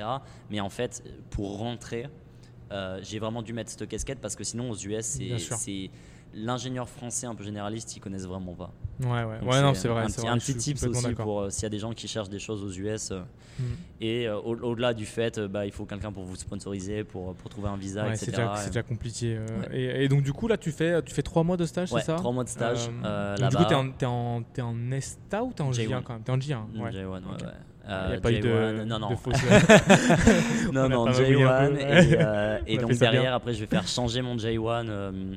Mais 0.50 0.58
en 0.58 0.68
fait, 0.68 1.04
pour 1.30 1.58
rentrer, 1.58 2.06
euh, 2.72 2.98
j'ai 3.02 3.20
vraiment 3.20 3.42
dû 3.42 3.52
mettre 3.52 3.70
cette 3.70 3.88
casquette 3.88 4.18
parce 4.20 4.34
que 4.34 4.42
sinon, 4.42 4.70
aux 4.70 4.76
US, 4.76 5.18
c'est 5.38 5.90
l'ingénieur 6.36 6.88
français 6.88 7.26
un 7.26 7.34
peu 7.34 7.42
généraliste, 7.42 7.96
ils 7.96 8.00
connaissent 8.00 8.26
vraiment 8.26 8.52
pas. 8.54 8.70
Ouais, 9.00 9.24
ouais. 9.24 9.40
Donc 9.40 9.50
Ouais, 9.50 9.62
non, 9.62 9.74
c'est 9.74 9.88
vrai. 9.88 10.02
Un, 10.04 10.06
vrai, 10.08 10.28
un 10.28 10.38
petit 10.38 10.54
tips 10.54 10.82
aussi 10.84 11.12
pour 11.14 11.40
euh, 11.40 11.50
s'il 11.50 11.62
y 11.62 11.66
a 11.66 11.70
des 11.70 11.78
gens 11.78 11.92
qui 11.92 12.06
cherchent 12.08 12.28
des 12.28 12.38
choses 12.38 12.62
aux 12.62 12.70
US. 12.70 13.10
euh, 13.10 13.20
Mm. 13.58 13.62
et 14.02 14.28
euh, 14.28 14.36
au- 14.36 14.54
au-delà 14.54 14.92
du 14.92 15.06
fait, 15.06 15.38
euh, 15.38 15.48
bah, 15.48 15.64
il 15.64 15.72
faut 15.72 15.86
quelqu'un 15.86 16.12
pour 16.12 16.24
vous 16.24 16.36
sponsoriser, 16.36 17.04
pour, 17.04 17.34
pour 17.36 17.48
trouver 17.48 17.68
un 17.70 17.78
visa, 17.78 18.02
Ouais, 18.04 18.10
etc. 18.14 18.32
c'est 18.56 18.66
déjà, 18.66 18.82
compliqué. 18.82 19.38
Ouais. 19.38 19.68
et, 19.80 20.04
et 20.04 20.08
donc, 20.08 20.22
du 20.22 20.34
coup, 20.34 20.46
là, 20.46 20.58
tu 20.58 20.72
fais, 20.72 21.00
tu 21.02 21.14
fais 21.14 21.22
trois 21.22 21.42
mois 21.42 21.56
de 21.56 21.64
stage, 21.64 21.90
Ouais, 21.90 22.00
c'est 22.00 22.06
ça? 22.08 22.16
trois 22.16 22.32
mois 22.32 22.44
de 22.44 22.50
stage, 22.50 22.86
donc, 22.88 23.48
du 23.50 23.56
coup, 23.56 23.64
t'es 23.64 23.74
en, 23.74 23.90
t'es 23.92 24.04
en, 24.04 24.44
en 24.62 24.92
ESTA 24.92 25.42
ou 25.42 25.54
t'es 25.54 25.62
en 25.62 25.70
J1 25.70 25.88
J1. 25.88 26.02
quand 26.02 26.12
même 26.12 26.22
T'es 26.22 26.32
en 26.32 26.36
J1, 26.36 26.58
ouais. 26.82 26.90
J1, 26.90 27.08
ouais. 27.08 27.20
Il 27.88 28.08
n'y 28.10 28.16
a 28.16 28.20
pas 28.20 28.30
eu 28.32 28.40
de, 28.40 28.48
J1, 28.48 28.84
non, 28.84 28.98
non. 28.98 29.08
de 29.08 30.72
non, 30.72 30.88
non, 30.90 31.04
pas 31.06 31.12
repris 31.12 31.42
un 31.42 31.48
J1. 31.48 31.68
peu, 31.68 31.80
Et, 31.80 32.18
euh, 32.76 32.80
donc 32.82 32.90
bien. 32.90 32.98
derrière, 32.98 33.32
après, 33.34 33.54
je 33.54 33.60
vais 33.60 33.66
faire 33.66 33.86
changer 33.88 34.20
mon 34.20 34.36
J1. 34.36 34.68
euh, 34.88 35.12
euh, 35.12 35.34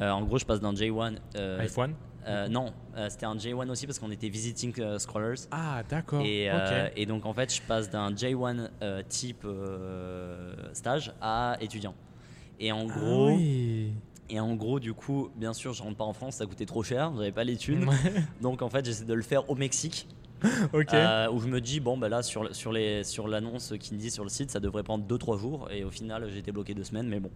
en 0.00 0.22
gros, 0.22 0.38
je 0.38 0.44
passe 0.44 0.60
d'un 0.60 0.72
J1. 0.74 1.16
euh, 1.36 1.66
F1 1.66 1.90
euh, 2.24 2.46
non, 2.46 2.72
euh, 2.96 3.08
c'était 3.10 3.26
un 3.26 3.34
J1 3.34 3.68
aussi 3.68 3.84
parce 3.84 3.98
qu'on 3.98 4.12
était 4.12 4.28
visiting 4.28 4.72
euh, 4.78 5.00
scholars. 5.00 5.38
Ah, 5.50 5.82
d'accord. 5.88 6.22
Et, 6.24 6.48
euh, 6.48 6.88
donc 7.06 7.26
en 7.26 7.32
fait, 7.32 7.52
je 7.52 7.60
passe 7.62 7.90
d'un 7.90 8.12
J1 8.12 8.68
euh, 8.80 9.02
type 9.08 9.44
euh, 9.44 10.54
stage 10.72 11.12
à 11.20 11.56
étudiant. 11.60 11.94
Et 12.60 12.70
en 12.70 12.86
Ah 12.88 12.96
gros, 12.96 13.26
oui. 13.30 13.92
et 14.30 14.38
en 14.38 14.54
gros, 14.54 14.78
du 14.78 14.92
coup, 14.94 15.30
bien 15.34 15.52
sûr, 15.52 15.72
je 15.72 15.82
rentre 15.82 15.96
pas 15.96 16.04
en 16.04 16.12
France, 16.12 16.36
ça 16.36 16.46
coûtait 16.46 16.64
trop 16.64 16.84
cher, 16.84 17.12
j'avais 17.16 17.32
pas 17.32 17.42
les 17.42 17.56
thunes. 17.56 17.90
Donc 18.40 18.62
en 18.62 18.68
fait, 18.68 18.84
j'essaie 18.84 19.04
de 19.04 19.14
le 19.14 19.22
faire 19.22 19.50
au 19.50 19.56
Mexique, 19.56 20.06
euh, 20.94 21.30
où 21.30 21.40
je 21.40 21.46
me 21.48 21.60
dis 21.60 21.80
bon 21.80 21.96
bah 21.96 22.08
là 22.08 22.22
sur 22.22 22.54
sur 22.54 22.72
les 22.72 23.04
sur 23.04 23.28
l'annonce 23.28 23.74
qui 23.80 23.94
me 23.94 23.98
dit 23.98 24.10
sur 24.10 24.24
le 24.24 24.30
site, 24.30 24.50
ça 24.50 24.60
devrait 24.60 24.82
prendre 24.82 25.04
2-3 25.06 25.38
jours, 25.38 25.68
et 25.70 25.84
au 25.84 25.90
final, 25.90 26.26
j'ai 26.32 26.38
été 26.38 26.52
bloqué 26.52 26.74
deux 26.74 26.84
semaines, 26.84 27.08
mais 27.08 27.20
bon. 27.20 27.30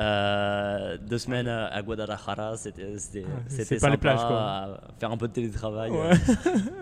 Euh, 0.00 0.96
deux 0.96 1.18
semaines 1.18 1.48
à 1.48 1.82
Guadalajara, 1.82 2.56
c'était 2.56 2.98
c'était 2.98 3.24
Ah, 3.26 3.40
pas 3.48 3.56
les 3.72 3.78
sympa, 3.78 3.96
plages, 3.96 4.20
quoi. 4.26 4.80
Faire 5.00 5.10
un 5.10 5.16
peu 5.16 5.26
de 5.26 5.32
télétravail, 5.32 5.90
Ouais. 5.90 6.10
euh, 6.10 6.14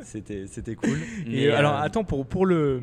c'était 0.03 0.47
c'était 0.47 0.75
cool. 0.75 0.99
Mais, 1.27 1.51
alors, 1.51 1.75
euh, 1.77 1.83
attends, 1.83 2.05
pour, 2.05 2.27
pour 2.27 2.45
le. 2.45 2.83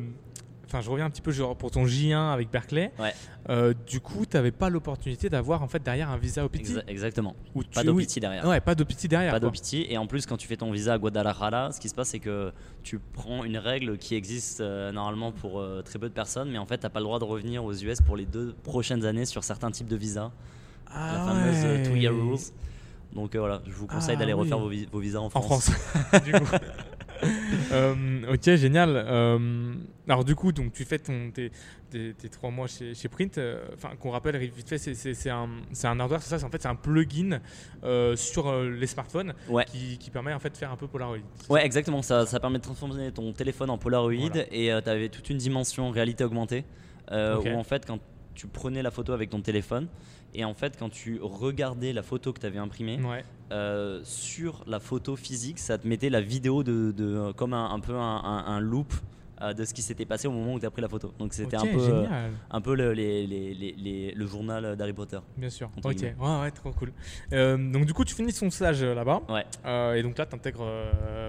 Enfin, 0.74 0.82
je 0.82 0.90
reviens 0.90 1.06
un 1.06 1.10
petit 1.10 1.22
peu 1.22 1.30
genre, 1.30 1.54
pour 1.56 1.70
ton 1.70 1.84
J1 1.84 2.32
avec 2.32 2.50
Berkeley. 2.50 2.90
Ouais. 2.98 3.14
Euh, 3.48 3.74
du 3.86 4.00
coup, 4.00 4.26
tu 4.26 4.36
n'avais 4.36 4.50
pas 4.50 4.68
l'opportunité 4.70 5.28
d'avoir 5.28 5.62
en 5.62 5.68
fait 5.68 5.80
derrière 5.80 6.10
un 6.10 6.16
visa 6.16 6.44
OPT. 6.44 6.62
exa- 6.62 6.82
exactement. 6.88 7.36
Où 7.54 7.62
Pas 7.62 7.82
tu- 7.82 7.86
d'OPT 7.86 8.18
derrière. 8.18 8.44
Ouais, 8.44 8.60
pas 8.60 8.74
d'OPT 8.74 9.06
derrière. 9.06 9.30
Pas 9.30 9.38
d'OPT. 9.38 9.86
Et 9.88 9.96
en 9.98 10.08
plus, 10.08 10.26
quand 10.26 10.36
tu 10.36 10.48
fais 10.48 10.56
ton 10.56 10.72
visa 10.72 10.94
à 10.94 10.98
Guadalajara, 10.98 11.70
ce 11.70 11.78
qui 11.78 11.88
se 11.88 11.94
passe, 11.94 12.08
c'est 12.08 12.18
que 12.18 12.50
tu 12.82 12.98
prends 12.98 13.44
une 13.44 13.56
règle 13.56 13.98
qui 13.98 14.16
existe 14.16 14.60
euh, 14.62 14.90
normalement 14.90 15.30
pour 15.30 15.60
euh, 15.60 15.80
très 15.82 16.00
peu 16.00 16.08
de 16.08 16.14
personnes, 16.14 16.50
mais 16.50 16.58
en 16.58 16.66
fait, 16.66 16.78
tu 16.78 16.82
n'as 16.86 16.90
pas 16.90 16.98
le 16.98 17.04
droit 17.04 17.20
de 17.20 17.24
revenir 17.24 17.64
aux 17.64 17.72
US 17.72 18.00
pour 18.00 18.16
les 18.16 18.26
deux 18.26 18.52
prochaines 18.64 19.04
années 19.04 19.26
sur 19.26 19.44
certains 19.44 19.70
types 19.70 19.86
de 19.86 19.96
visas. 19.96 20.32
Ah 20.90 21.12
la 21.12 21.24
fameuse 21.24 21.64
ouais. 21.64 21.82
two-year 21.84 22.12
rules. 22.12 22.38
Donc 23.14 23.36
voilà, 23.36 23.62
je 23.64 23.72
vous 23.72 23.86
conseille 23.86 24.16
Ah 24.16 24.18
d'aller 24.18 24.32
refaire 24.32 24.58
vos, 24.58 24.68
vis- 24.68 24.88
vos 24.90 24.98
visas 24.98 25.20
en 25.20 25.26
En 25.26 25.30
France. 25.30 25.70
France. 25.70 26.22
du 26.24 26.32
coup. 26.32 26.46
Euh, 27.72 28.32
ok, 28.32 28.54
génial. 28.56 28.90
Euh, 28.94 29.74
alors 30.08 30.24
du 30.24 30.34
coup, 30.36 30.52
donc 30.52 30.72
tu 30.72 30.84
fais 30.84 30.98
ton, 30.98 31.30
tes, 31.32 31.50
tes- 31.90 32.12
tes 32.14 32.28
trois 32.28 32.50
mois 32.50 32.66
chez, 32.68 32.94
chez 32.94 33.08
Print. 33.08 33.38
euh, 33.38 33.64
Enfin, 33.74 33.90
qu'on 33.98 34.10
rappelle 34.10 34.36
vite 34.36 34.68
fait, 34.68 34.78
c'est- 34.78 35.30
un, 35.30 35.48
un 35.84 36.00
hardware, 36.00 36.22
c'est 36.22 36.28
ça. 36.30 36.38
c'est- 36.38 36.44
En 36.44 36.50
fait, 36.50 36.62
c'est 36.62 36.68
un 36.68 36.74
plugin 36.76 37.40
sur 38.16 38.62
les 38.62 38.86
smartphones 38.86 39.34
Ouais. 39.48 39.64
qui, 39.64 39.98
qui 39.98 40.10
permet 40.10 40.32
en 40.32 40.38
fait 40.38 40.50
de 40.50 40.56
faire 40.56 40.70
un 40.70 40.76
peu 40.76 40.86
Polaroid. 40.86 41.18
Ouais, 41.48 41.64
exactement. 41.64 42.02
Ça, 42.02 42.26
ça 42.26 42.38
permet 42.38 42.58
de 42.58 42.62
transformer 42.64 43.10
ton 43.12 43.32
téléphone 43.32 43.70
en 43.70 43.78
Polaroid 43.78 44.12
Voilà. 44.30 44.44
et 44.52 44.66
tu 44.82 44.90
avais 44.90 45.08
toute 45.08 45.30
une 45.30 45.38
dimension 45.38 45.90
réalité 45.90 46.22
augmentée 46.24 46.64
où 47.10 47.14
en 47.48 47.64
fait, 47.64 47.86
quand 47.86 47.98
tu 48.34 48.46
prenais 48.46 48.82
la 48.82 48.90
photo 48.90 49.12
avec 49.12 49.30
ton 49.30 49.40
téléphone 49.40 49.88
et 50.34 50.44
en 50.44 50.54
fait, 50.54 50.76
quand 50.78 50.90
tu 50.90 51.18
regardais 51.22 51.92
la 51.92 52.02
photo 52.02 52.32
que 52.32 52.40
tu 52.40 52.46
avais 52.46 52.58
imprimée, 52.58 52.98
Ouais. 53.02 53.24
euh, 53.52 54.00
sur 54.04 54.64
la 54.66 54.80
photo 54.80 55.16
physique, 55.16 55.58
ça 55.58 55.78
te 55.78 55.86
mettait 55.86 56.10
la 56.10 56.20
vidéo 56.20 56.62
de, 56.64 56.92
de- 56.96 57.32
comme 57.36 57.52
un, 57.54 57.70
un 57.70 57.80
peu 57.80 57.94
un, 57.94 57.98
un- 58.24 58.44
un 58.46 58.60
loop 58.60 58.92
de 59.54 59.64
ce 59.64 59.74
qui 59.74 59.82
s'était 59.82 60.04
passé 60.04 60.28
au 60.28 60.32
moment 60.32 60.54
où 60.54 60.60
tu 60.60 60.66
as 60.66 60.70
pris 60.70 60.82
la 60.82 60.88
photo. 60.88 61.12
Donc 61.18 61.32
c'était 61.34 61.56
Ok, 61.56 61.64
un 61.64 61.72
peu, 61.72 61.78
euh, 61.80 62.28
un 62.50 62.60
peu 62.60 62.74
le, 62.74 62.92
les- 62.92 63.26
les- 63.26 63.54
les- 63.54 63.74
les- 63.76 64.12
le 64.12 64.26
journal 64.26 64.76
d'Harry 64.76 64.92
Potter. 64.92 65.18
Bien 65.36 65.50
sûr. 65.50 65.70
Ok. 65.84 65.96
Ouais, 66.02 66.40
ouais, 66.42 66.50
trop 66.50 66.70
cool. 66.72 66.92
Euh, 67.32 67.56
donc 67.72 67.86
du 67.86 67.92
coup, 67.94 68.04
tu 68.04 68.14
finis 68.14 68.32
ton 68.32 68.50
stage 68.50 68.82
euh, 68.82 68.94
là-bas. 68.94 69.22
Ouais. 69.28 69.44
Euh, 69.66 69.94
et 69.94 70.02
donc 70.02 70.16
là, 70.18 70.26
tu 70.26 70.34
intègres 70.34 70.64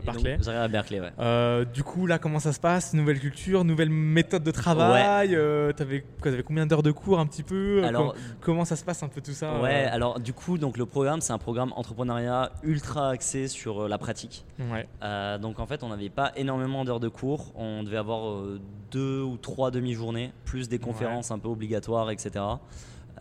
Barclay. 0.06 0.38
J'arrive 0.42 0.62
à 0.62 0.68
Berkeley, 0.68 1.00
ouais. 1.02 1.12
Euh, 1.20 1.66
du 1.66 1.84
coup, 1.84 2.06
là, 2.08 2.20
comment 2.20 2.40
ça 2.40 2.54
se 2.54 2.60
passe? 2.60 2.94
Nouvelle 2.94 3.20
culture, 3.20 3.64
nouvelle 3.64 3.90
méthode 3.90 4.44
de 4.44 4.52
travail 4.52 5.36
euh, 5.36 5.72
T'avais 5.74 6.02
quoi, 6.22 6.32
t'avais 6.32 6.44
combien 6.44 6.66
d'heures 6.66 6.84
de 6.84 6.92
cours 6.92 7.20
un 7.20 7.26
petit 7.26 7.44
peu? 7.44 7.82
Euh, 7.84 7.88
Alors, 7.88 8.14
com- 8.14 8.22
comment 8.42 8.66
ça 8.66 8.76
se 8.76 8.84
passe 8.84 9.02
un 9.04 9.08
peu 9.08 9.22
tout 9.22 9.32
ça 9.34 9.60
ouais, 9.62 9.86
euh 9.88 9.94
alors 9.96 10.20
du 10.20 10.34
coup, 10.34 10.58
donc 10.58 10.78
le 10.78 10.86
programme, 10.86 11.22
c'est 11.22 11.34
un 11.34 11.38
programme 11.38 11.72
entrepreneuriat 11.76 12.52
ultra 12.64 13.10
axé 13.10 13.48
sur 13.48 13.84
euh, 13.84 13.88
la 13.88 13.98
pratique. 13.98 14.46
Ouais. 14.60 14.88
Euh, 15.04 15.38
donc 15.38 15.60
en 15.60 15.66
fait, 15.66 15.84
on 15.84 15.90
n'avait 15.90 16.10
pas 16.10 16.32
énormément 16.36 16.86
d'heures 16.86 17.00
de 17.00 17.08
cours. 17.10 17.52
On 17.56 17.84
devait 17.84 17.95
avoir 17.96 18.30
euh, 18.30 18.60
deux 18.92 19.22
ou 19.22 19.38
trois 19.38 19.72
demi-journées, 19.72 20.32
plus 20.46 20.70
des 20.70 20.78
conférences 20.80 21.32
un 21.32 21.40
peu 21.40 21.48
obligatoires, 21.50 22.10
etc. 22.12 22.44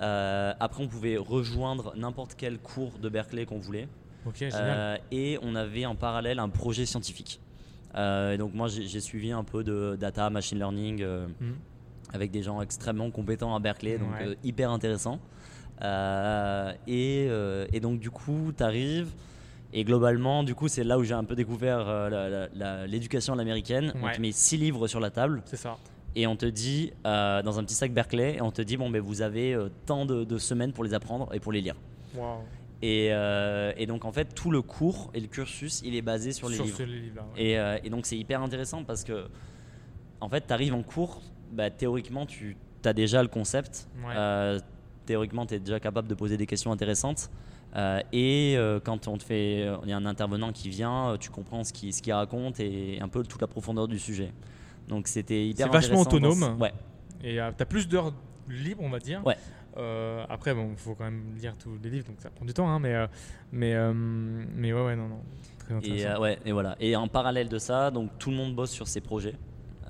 Euh, 0.00 0.52
après, 0.60 0.82
on 0.82 0.88
pouvait 0.88 1.16
rejoindre 1.16 1.92
n'importe 1.96 2.34
quel 2.36 2.58
cours 2.58 2.98
de 2.98 3.08
Berkeley 3.08 3.46
qu'on 3.46 3.58
voulait. 3.58 3.88
Euh, 4.60 4.96
et 5.12 5.38
on 5.42 5.54
avait 5.54 5.86
en 5.86 5.94
parallèle 5.94 6.38
un 6.38 6.48
projet 6.48 6.86
scientifique. 6.86 7.40
Euh, 7.94 8.32
et 8.32 8.38
donc 8.38 8.54
moi, 8.54 8.68
j'ai 8.68 9.00
suivi 9.00 9.30
un 9.32 9.44
peu 9.44 9.62
de 9.62 9.96
data, 10.00 10.30
machine 10.30 10.58
learning 10.58 11.04
Mhm. 11.04 11.54
avec 12.12 12.30
des 12.30 12.42
gens 12.42 12.60
extrêmement 12.60 13.10
compétents 13.10 13.54
à 13.54 13.60
Berkeley, 13.60 13.98
donc 13.98 14.08
Ouais. 14.18 14.36
hyper 14.42 14.70
intéressant. 14.70 15.18
Et, 16.86 17.28
et 17.72 17.80
donc 17.80 18.00
du 18.00 18.10
coup, 18.10 18.52
tu 18.56 18.62
arrives. 18.62 19.12
Et 19.76 19.82
globalement, 19.84 20.44
du 20.44 20.54
coup, 20.54 20.68
c'est 20.68 20.84
là 20.84 20.98
où 20.98 21.02
j'ai 21.04 21.14
un 21.14 21.24
peu 21.24 21.34
découvert 21.34 21.84
euh, 21.88 22.86
l'éducation 22.86 23.32
à 23.32 23.36
l'américaine. 23.36 23.92
On 24.00 24.04
Ouais. 24.06 24.12
te 24.14 24.20
met 24.20 24.30
six 24.32 24.56
livres 24.56 24.86
sur 24.86 25.00
la 25.00 25.10
table 25.10 25.42
C'est 25.46 25.56
ça. 25.56 25.76
et 26.14 26.26
on 26.28 26.36
te 26.36 26.46
dit, 26.46 26.92
euh, 27.06 27.42
dans 27.42 27.58
un 27.58 27.64
petit 27.64 27.74
sac 27.74 27.92
Berkeley, 27.92 28.36
et 28.36 28.40
on 28.40 28.52
te 28.52 28.62
dit, 28.62 28.76
bon, 28.76 28.88
ben, 28.88 29.00
vous 29.02 29.20
avez 29.20 29.52
euh, 29.52 29.68
tant 29.84 30.06
de, 30.06 30.22
de 30.24 30.38
semaines 30.38 30.72
pour 30.72 30.84
les 30.84 30.94
apprendre 30.94 31.28
et 31.34 31.40
pour 31.40 31.50
les 31.52 31.60
lire. 31.60 31.74
Waouh. 32.14 32.38
Et, 32.82 33.08
euh, 33.12 33.72
et 33.76 33.86
donc, 33.86 34.04
en 34.04 34.12
fait, 34.12 34.32
tout 34.34 34.50
le 34.52 34.62
cours 34.62 35.10
et 35.12 35.18
le 35.20 35.26
cursus, 35.26 35.82
il 35.84 35.96
est 35.96 36.02
basé 36.02 36.30
sur 36.32 36.48
les 36.48 36.58
livres. 36.58 36.76
ce 36.76 36.82
livre-là. 36.84 37.22
ouais. 37.34 37.42
Et, 37.42 37.58
euh, 37.58 37.78
et 37.82 37.90
donc, 37.90 38.06
c'est 38.06 38.16
hyper 38.16 38.42
intéressant 38.42 38.84
parce 38.84 39.02
que, 39.02 39.26
en 40.20 40.28
fait, 40.28 40.46
tu 40.46 40.52
arrives 40.52 40.74
en 40.74 40.82
cours, 40.82 41.20
bah, 41.52 41.70
théoriquement, 41.70 42.26
tu 42.26 42.56
as 42.84 42.92
déjà 42.92 43.22
le 43.22 43.28
concept. 43.28 43.88
Ouais. 44.06 44.12
Euh, 44.16 44.60
théoriquement, 45.06 45.46
tu 45.46 45.54
es 45.54 45.58
déjà 45.58 45.80
capable 45.80 46.06
de 46.06 46.14
poser 46.14 46.36
des 46.36 46.46
questions 46.46 46.70
intéressantes. 46.70 47.28
Euh, 47.76 48.00
et 48.12 48.54
euh, 48.56 48.78
quand 48.78 49.08
on 49.08 49.18
te 49.18 49.24
fait, 49.24 49.66
il 49.82 49.88
y 49.88 49.92
a 49.92 49.96
un 49.96 50.06
intervenant 50.06 50.52
qui 50.52 50.68
vient, 50.68 51.10
euh, 51.10 51.16
tu 51.16 51.30
comprends 51.30 51.64
ce 51.64 51.72
qu'il 51.72 51.92
ce 51.92 52.02
qu'il 52.02 52.12
raconte 52.12 52.60
et 52.60 52.98
un 53.00 53.08
peu 53.08 53.22
toute 53.24 53.40
la 53.40 53.48
profondeur 53.48 53.88
du 53.88 53.98
sujet. 53.98 54.32
Donc 54.88 55.08
c'était 55.08 55.46
hyper 55.48 55.66
C'est 55.66 55.72
vachement 55.72 56.04
dans 56.04 56.10
autonome. 56.10 56.60
Ouais, 56.60 56.72
Et 57.22 57.40
euh, 57.40 57.50
t'as 57.56 57.64
plus 57.64 57.88
d'heures 57.88 58.12
libres, 58.48 58.82
on 58.82 58.90
va 58.90 58.98
dire. 59.00 59.26
Ouais. 59.26 59.36
Euh, 59.76 60.24
après, 60.28 60.54
bon, 60.54 60.76
faut 60.76 60.94
quand 60.94 61.04
même 61.04 61.34
lire 61.36 61.54
tous 61.58 61.76
les 61.82 61.90
livres, 61.90 62.06
donc 62.06 62.16
ça 62.20 62.30
prend 62.30 62.44
du 62.44 62.52
temps, 62.54 62.68
hein, 62.68 62.78
mais, 62.78 62.94
euh, 62.94 63.06
mais, 63.50 63.74
euh, 63.74 63.92
mais 63.92 64.72
ouais, 64.72 64.84
ouais, 64.84 64.94
non, 64.94 65.08
non. 65.08 65.20
Très 65.58 65.74
Et, 65.74 65.76
intéressant. 65.78 66.08
euh, 66.10 66.18
ouais, 66.20 66.38
et 66.44 66.52
voilà. 66.52 66.76
Et 66.78 66.94
en 66.94 67.08
parallèle 67.08 67.48
de 67.48 67.58
ça, 67.58 67.90
donc 67.90 68.10
tout 68.18 68.30
le 68.30 68.36
monde 68.36 68.54
bosse 68.54 68.70
sur 68.70 68.86
ses 68.86 69.00
projets. 69.00 69.34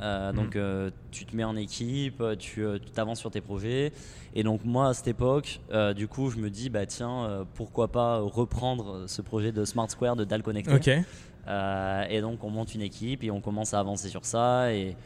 Euh. 0.00 0.32
Donc 0.32 0.56
euh, 0.56 0.90
tu 1.10 1.24
te 1.24 1.36
mets 1.36 1.44
en 1.44 1.56
équipe, 1.56 2.20
euh, 2.20 2.36
tu 2.36 2.64
euh, 2.64 2.78
t'avances 2.94 3.20
sur 3.20 3.30
tes 3.30 3.40
projets. 3.40 3.92
Et 4.34 4.42
donc 4.42 4.64
moi 4.64 4.88
à 4.88 4.94
cette 4.94 5.08
époque, 5.08 5.60
du 5.94 6.08
coup 6.08 6.30
je 6.30 6.38
me 6.38 6.50
dis 6.50 6.68
bah 6.70 6.86
tiens 6.86 7.46
pourquoi 7.54 7.88
pas 7.88 8.18
reprendre 8.18 9.06
ce 9.06 9.22
projet 9.22 9.52
de 9.52 9.64
Smart 9.64 9.88
Square 9.90 10.16
de 10.16 10.24
Dal 10.24 10.42
Connected. 10.42 11.04
Et 11.46 12.20
donc 12.20 12.42
on 12.42 12.50
monte 12.50 12.74
une 12.74 12.82
équipe 12.82 13.22
et 13.22 13.30
on 13.30 13.40
commence 13.40 13.74
à 13.74 13.80
avancer 13.80 14.08
sur 14.08 14.24
ça 14.24 14.72
et, 14.72 14.96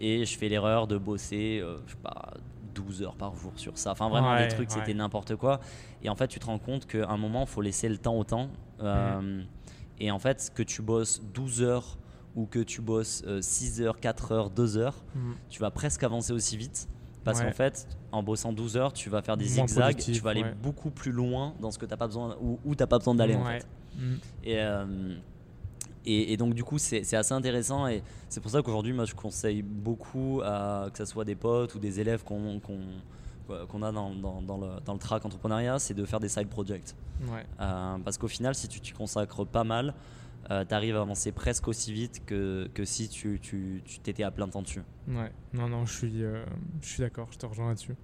et 0.00 0.24
je 0.26 0.36
fais 0.38 0.48
l'erreur 0.48 0.86
de 0.86 0.98
bosser 0.98 1.62
je 1.86 1.92
sais 1.92 1.98
pas 2.02 2.34
12 2.74 3.02
heures 3.02 3.16
par 3.16 3.34
jour 3.34 3.52
sur 3.56 3.78
ça. 3.78 3.92
Enfin 3.92 4.10
vraiment 4.10 4.32
Ouais, 4.32 4.46
des 4.46 4.54
trucs 4.54 4.68
ouais. 4.68 4.76
c'était 4.78 4.92
n'importe 4.92 5.36
quoi. 5.36 5.60
Et 6.02 6.10
en 6.10 6.14
fait 6.14 6.28
tu 6.28 6.38
te 6.38 6.44
rends 6.44 6.58
compte 6.58 6.86
qu'à 6.86 7.08
un 7.08 7.16
moment 7.16 7.42
il 7.42 7.48
faut 7.48 7.62
laisser 7.62 7.88
le 7.88 7.96
temps 7.96 8.18
au 8.18 8.24
temps. 8.24 8.50
Mhm. 8.82 9.46
Et 9.98 10.10
en 10.10 10.18
fait 10.18 10.52
que 10.54 10.62
tu 10.62 10.82
bosses 10.82 11.22
12 11.32 11.62
heures 11.62 11.96
ou 12.36 12.46
que 12.46 12.58
tu 12.60 12.80
bosses 12.82 13.22
euh, 13.26 13.40
6 13.40 13.80
heures, 13.80 13.98
4 13.98 14.32
heures, 14.32 14.50
2 14.50 14.76
heures, 14.76 15.02
Mhm. 15.14 15.34
tu 15.48 15.60
vas 15.60 15.70
presque 15.70 16.02
avancer 16.04 16.32
aussi 16.32 16.56
vite. 16.56 16.88
Parce 17.24 17.40
Ouais. 17.40 17.46
qu'en 17.46 17.52
fait, 17.52 17.88
en 18.12 18.22
bossant 18.22 18.52
12 18.52 18.76
heures, 18.76 18.92
tu 18.92 19.10
vas 19.10 19.20
faire 19.22 19.36
des 19.36 19.48
Moins 19.56 19.66
zigzags, 19.66 19.96
tu 19.96 20.12
vas 20.20 20.30
aller 20.30 20.42
ouais. 20.44 20.54
beaucoup 20.62 20.90
plus 20.90 21.10
loin 21.10 21.54
dans 21.60 21.72
ce 21.72 21.78
que 21.78 21.86
t'as 21.86 21.96
pas 21.96 22.06
besoin 22.06 22.36
ou 22.40 22.60
où 22.64 22.74
t'as 22.76 22.86
pas 22.86 22.98
besoin 22.98 23.16
d'aller 23.16 23.34
en 23.34 23.44
fait. 23.44 23.66
Mhm. 23.98 24.18
Et, 24.44 24.58
euh, 24.60 25.16
et, 26.04 26.32
et 26.32 26.36
donc 26.36 26.54
du 26.54 26.62
coup 26.62 26.78
c'est 26.78 27.14
assez 27.16 27.32
intéressant 27.34 27.88
et 27.88 28.00
c'est 28.28 28.40
pour 28.40 28.50
ça 28.52 28.62
qu'aujourd'hui 28.62 28.92
moi 28.92 29.06
je 29.06 29.14
conseille 29.14 29.62
beaucoup 29.62 30.40
à 30.44 30.88
que 30.92 30.98
ce 30.98 31.04
soit 31.04 31.24
des 31.24 31.34
potes 31.34 31.74
ou 31.74 31.80
des 31.80 31.98
élèves 31.98 32.22
qu'on 32.22 32.60
qu'on 32.60 33.82
a 33.82 33.90
dans, 33.92 34.10
dans, 34.14 34.42
dans 34.42 34.58
le, 34.58 34.68
dans 34.84 34.92
le 34.92 34.98
track 34.98 35.24
entrepreneuriat, 35.24 35.78
c'est 35.78 35.94
de 35.94 36.04
faire 36.04 36.18
des 36.20 36.28
side 36.28 36.48
projects. 36.48 36.94
Euh, 37.60 37.96
parce 38.04 38.18
qu'au 38.18 38.26
final, 38.28 38.54
si 38.56 38.66
tu 38.68 38.80
t'y 38.80 38.90
consacres 38.92 39.44
pas 39.46 39.62
mal, 39.64 39.94
tu 40.48 40.74
arrives 40.74 40.96
à 40.96 41.00
avancer 41.02 41.32
presque 41.32 41.68
aussi 41.68 41.92
vite 41.92 42.22
que, 42.26 42.68
que 42.74 42.84
si 42.84 43.08
tu 43.08 43.38
tu- 43.40 43.82
tu 43.84 43.98
t'étais 44.00 44.22
à 44.22 44.30
plein 44.30 44.48
temps 44.48 44.62
dessus. 44.62 44.82
Ouais, 45.08 45.30
non, 45.52 45.68
non, 45.68 45.84
je 45.86 45.92
suis, 45.92 46.22
euh, 46.24 46.44
je 46.82 46.86
suis 46.88 47.00
d'accord, 47.02 47.28
je 47.32 47.38
te 47.38 47.46
rejoins 47.46 47.68
là-dessus. 47.68 47.94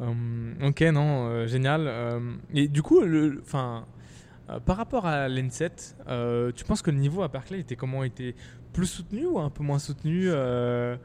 Euh, 0.00 0.68
ok, 0.68 0.80
non, 0.92 1.28
euh, 1.28 1.46
génial. 1.46 1.82
Euh, 1.86 2.34
et 2.54 2.68
du 2.68 2.82
coup, 2.82 3.00
le, 3.00 3.42
euh, 3.54 4.60
par 4.64 4.76
rapport 4.76 5.06
à 5.06 5.28
l'ENSET, 5.28 5.94
euh, 6.08 6.52
tu 6.52 6.64
penses 6.64 6.82
que 6.82 6.90
le 6.90 6.96
niveau 6.98 7.22
à 7.22 7.28
Berkeley 7.28 7.60
était 7.60 7.76
comment? 7.76 8.02
Était 8.04 8.34
plus 8.72 8.86
soutenu 8.86 9.26
ou 9.26 9.38
un 9.38 9.50
peu 9.50 9.62
moins 9.62 9.78
soutenu 9.78 10.24
euh, 10.28 10.96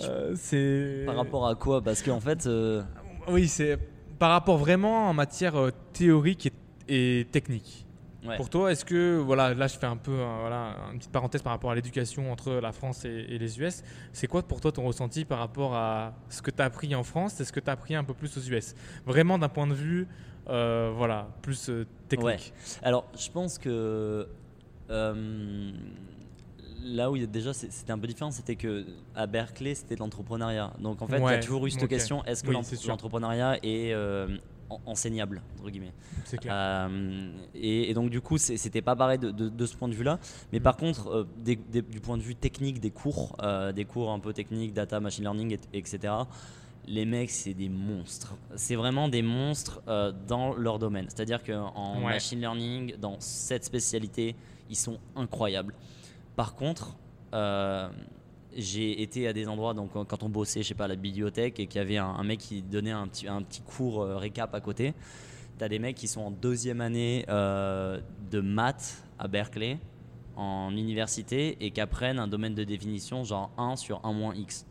euh, 0.00 0.32
C'est 0.36 1.04
Par 1.06 1.16
rapport 1.16 1.46
à 1.48 1.54
quoi? 1.54 1.82
Parce 1.82 2.02
qu'en 2.02 2.20
fait, 2.20 2.46
euh, 2.46 2.82
oui, 3.28 3.48
c'est 3.48 3.78
par 4.18 4.30
rapport 4.30 4.58
vraiment 4.58 5.08
en 5.08 5.14
matière 5.14 5.56
euh, 5.56 5.70
théorique 5.92 6.46
et, 6.88 7.20
et 7.20 7.24
technique. 7.26 7.83
Ouais. 8.26 8.36
Pour 8.36 8.48
toi, 8.50 8.72
est-ce 8.72 8.84
que, 8.84 9.16
voilà, 9.18 9.54
là 9.54 9.66
je 9.66 9.78
fais 9.78 9.86
un 9.86 9.96
peu 9.96 10.12
voilà, 10.14 10.76
une 10.92 10.98
petite 10.98 11.12
parenthèse 11.12 11.42
par 11.42 11.52
rapport 11.52 11.70
à 11.70 11.74
l'éducation 11.74 12.30
entre 12.32 12.52
la 12.54 12.72
France 12.72 13.04
et, 13.04 13.08
et 13.28 13.38
les 13.38 13.60
US. 13.60 13.82
C'est 14.12 14.26
quoi 14.26 14.42
pour 14.42 14.60
toi 14.60 14.72
ton 14.72 14.84
ressenti 14.84 15.24
par 15.24 15.38
rapport 15.38 15.74
à 15.74 16.14
ce 16.28 16.42
que 16.42 16.50
tu 16.50 16.60
as 16.62 16.64
appris 16.66 16.94
en 16.94 17.02
France 17.04 17.40
et 17.40 17.44
ce 17.44 17.52
que 17.52 17.60
tu 17.60 17.68
as 17.68 17.72
appris 17.72 17.94
un 17.94 18.04
peu 18.04 18.14
plus 18.14 18.36
aux 18.36 18.40
US 18.40 18.74
Vraiment 19.06 19.38
d'un 19.38 19.48
point 19.48 19.66
de 19.66 19.74
vue, 19.74 20.06
euh, 20.48 20.92
voilà, 20.96 21.28
plus 21.42 21.68
euh, 21.70 21.86
technique. 22.08 22.26
Ouais. 22.26 22.78
Alors, 22.82 23.06
je 23.18 23.30
pense 23.30 23.58
que 23.58 24.28
euh, 24.90 25.72
là 26.82 27.10
où 27.10 27.16
il 27.16 27.22
y 27.22 27.24
a 27.24 27.26
déjà 27.26 27.52
c'était 27.54 27.90
un 27.92 27.98
peu 27.98 28.06
différent, 28.06 28.30
c'était 28.30 28.56
que 28.56 28.84
à 29.14 29.26
Berkeley 29.26 29.74
c'était 29.74 29.94
de 29.94 30.00
l'entrepreneuriat. 30.00 30.72
Donc 30.78 31.00
en 31.02 31.06
fait, 31.06 31.16
il 31.16 31.20
y 31.20 31.24
Ouais, 31.24 31.34
a 31.34 31.38
toujours 31.38 31.66
eu 31.66 31.70
cette 31.70 31.88
question 31.88 32.22
est-ce 32.24 32.42
que 32.44 32.50
Oui, 32.50 32.58
l'entrepreneuriat 32.86 33.56
est, 33.62 33.92
euh, 33.94 34.36
enseignable 34.86 35.42
entre 35.58 35.70
guillemets. 35.70 35.92
C'est 36.24 36.38
clair. 36.38 36.52
Euh, 36.54 37.32
et, 37.54 37.90
et 37.90 37.94
donc 37.94 38.10
du 38.10 38.20
coup, 38.20 38.38
c'était 38.38 38.82
pas 38.82 38.96
pareil 38.96 39.18
de, 39.18 39.30
de- 39.30 39.48
de 39.48 39.66
ce 39.66 39.76
point 39.76 39.88
de 39.88 39.94
vue-là. 39.94 40.18
Mais 40.52 40.60
par 40.60 40.76
contre, 40.76 41.08
euh, 41.08 41.26
des- 41.38 41.56
des- 41.56 41.82
du 41.82 42.00
point 42.00 42.16
de 42.16 42.22
vue 42.22 42.34
technique 42.34 42.80
des 42.80 42.90
cours, 42.90 43.36
euh, 43.42 43.72
des 43.72 43.84
cours 43.84 44.10
un 44.10 44.18
peu 44.20 44.32
techniques, 44.32 44.72
data, 44.72 45.00
machine 45.00 45.24
learning, 45.24 45.56
et- 45.72 45.78
etc. 45.78 46.12
Les 46.86 47.06
mecs, 47.06 47.30
c'est 47.30 47.54
des 47.54 47.70
monstres. 47.70 48.34
C'est 48.56 48.74
vraiment 48.76 49.08
des 49.08 49.22
monstres 49.22 49.80
euh, 49.88 50.12
dans 50.28 50.54
leur 50.54 50.78
domaine. 50.78 51.06
C'est-à-dire 51.08 51.42
qu'en 51.42 51.96
Ouais. 51.98 52.04
machine 52.12 52.40
learning, 52.40 52.96
dans 52.98 53.16
cette 53.20 53.64
spécialité, 53.64 54.36
ils 54.68 54.76
sont 54.76 54.98
incroyables. 55.16 55.74
Par 56.36 56.54
contre, 56.54 56.96
euh, 57.32 57.88
j'ai 58.56 59.02
été 59.02 59.26
à 59.28 59.32
des 59.32 59.46
endroits, 59.48 59.74
donc 59.74 59.92
quand- 59.92 60.22
on 60.22 60.28
bossait, 60.28 60.62
je 60.62 60.68
sais 60.68 60.74
pas, 60.74 60.84
à 60.84 60.88
la 60.88 60.96
bibliothèque, 60.96 61.58
et 61.60 61.66
qu'il 61.66 61.78
y 61.78 61.82
avait 61.82 61.96
un, 61.98 62.06
un 62.08 62.24
mec 62.24 62.38
qui 62.40 62.62
donnait 62.62 62.90
un 62.90 63.06
petit, 63.08 63.28
un 63.28 63.42
petit 63.42 63.60
cours 63.62 64.02
euh, 64.02 64.16
récap 64.16 64.54
à 64.54 64.60
côté. 64.60 64.94
T'as 65.58 65.68
des 65.68 65.78
mecs 65.78 65.96
qui 65.96 66.08
sont 66.08 66.20
en 66.22 66.30
deuxième 66.30 66.80
année 66.80 67.24
euh, 67.28 68.00
de 68.30 68.40
maths 68.40 69.04
à 69.18 69.28
Berkeley, 69.28 69.78
en 70.36 70.70
université, 70.72 71.56
et 71.64 71.70
qui 71.70 71.80
apprennent 71.80 72.18
un 72.18 72.26
domaine 72.28 72.54
de 72.54 72.64
définition 72.64 73.22
genre 73.24 73.50
1 73.56 73.76
sur 73.76 74.04
1 74.04 74.12
moins 74.12 74.34
x. 74.34 74.66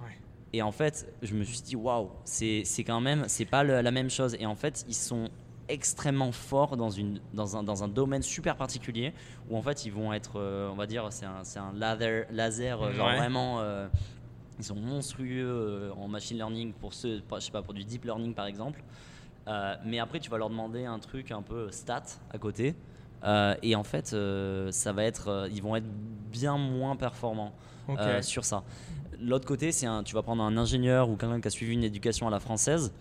Ouais. 0.00 0.16
Et 0.52 0.62
en 0.62 0.70
fait, 0.70 1.12
je 1.22 1.34
me 1.34 1.42
suis 1.42 1.60
dit, 1.62 1.74
waouh, 1.76 2.10
c'est 2.24 2.62
c'est 2.64 2.84
quand 2.84 3.00
même, 3.00 3.24
c'est 3.26 3.44
pas 3.46 3.64
le- 3.64 3.80
la 3.80 3.90
même 3.90 4.10
chose. 4.10 4.36
Et 4.38 4.46
en 4.46 4.54
fait, 4.54 4.84
ils 4.88 4.94
sont 4.94 5.28
extrêmement 5.72 6.32
forts 6.32 6.76
dans, 6.76 6.90
une, 6.90 7.20
dans, 7.32 7.56
un, 7.56 7.62
dans 7.62 7.82
un 7.82 7.88
domaine 7.88 8.22
super 8.22 8.56
particulier 8.56 9.12
où 9.48 9.56
en 9.56 9.62
fait 9.62 9.84
ils 9.84 9.92
vont 9.92 10.12
être, 10.12 10.32
euh, 10.36 10.70
on 10.70 10.76
va 10.76 10.86
dire, 10.86 11.06
c'est 11.10 11.26
un, 11.26 11.44
c'est 11.44 11.58
un 11.58 11.72
laser, 11.72 12.26
laser 12.30 12.82
euh, 12.82 12.92
genre 12.92 13.08
vraiment, 13.16 13.60
euh, 13.60 13.88
ils 14.58 14.64
sont 14.64 14.76
monstrueux 14.76 15.92
en 15.96 16.08
machine 16.08 16.36
learning 16.36 16.72
pour 16.74 16.92
ceux, 16.92 17.22
je 17.34 17.40
sais 17.40 17.50
pas, 17.50 17.62
pour 17.62 17.74
du 17.74 17.84
deep 17.84 18.04
learning 18.04 18.34
par 18.34 18.46
exemple. 18.46 18.82
Euh, 19.48 19.74
mais 19.84 19.98
après, 19.98 20.20
tu 20.20 20.30
vas 20.30 20.38
leur 20.38 20.50
demander 20.50 20.84
un 20.84 20.98
truc 20.98 21.30
un 21.30 21.42
peu 21.42 21.70
stat 21.70 22.04
à 22.30 22.38
côté. 22.38 22.74
Euh, 23.24 23.54
et 23.62 23.74
en 23.76 23.84
fait, 23.84 24.12
euh, 24.12 24.70
ça 24.72 24.92
va 24.92 25.04
être, 25.04 25.48
ils 25.52 25.62
vont 25.62 25.76
être 25.76 25.86
bien 26.30 26.56
moins 26.58 26.96
performants 26.96 27.52
sur 28.20 28.44
ça. 28.44 28.62
L'autre 29.20 29.46
côté, 29.46 29.72
c'est 29.72 29.86
un, 29.86 30.02
tu 30.02 30.14
vas 30.14 30.22
prendre 30.22 30.42
un 30.42 30.56
ingénieur 30.56 31.08
ou 31.08 31.16
quelqu'un 31.16 31.40
qui 31.40 31.48
a 31.48 31.50
suivi 31.50 31.74
une 31.74 31.84
éducation 31.84 32.26
à 32.26 32.30
la 32.30 32.40
française. 32.40 32.92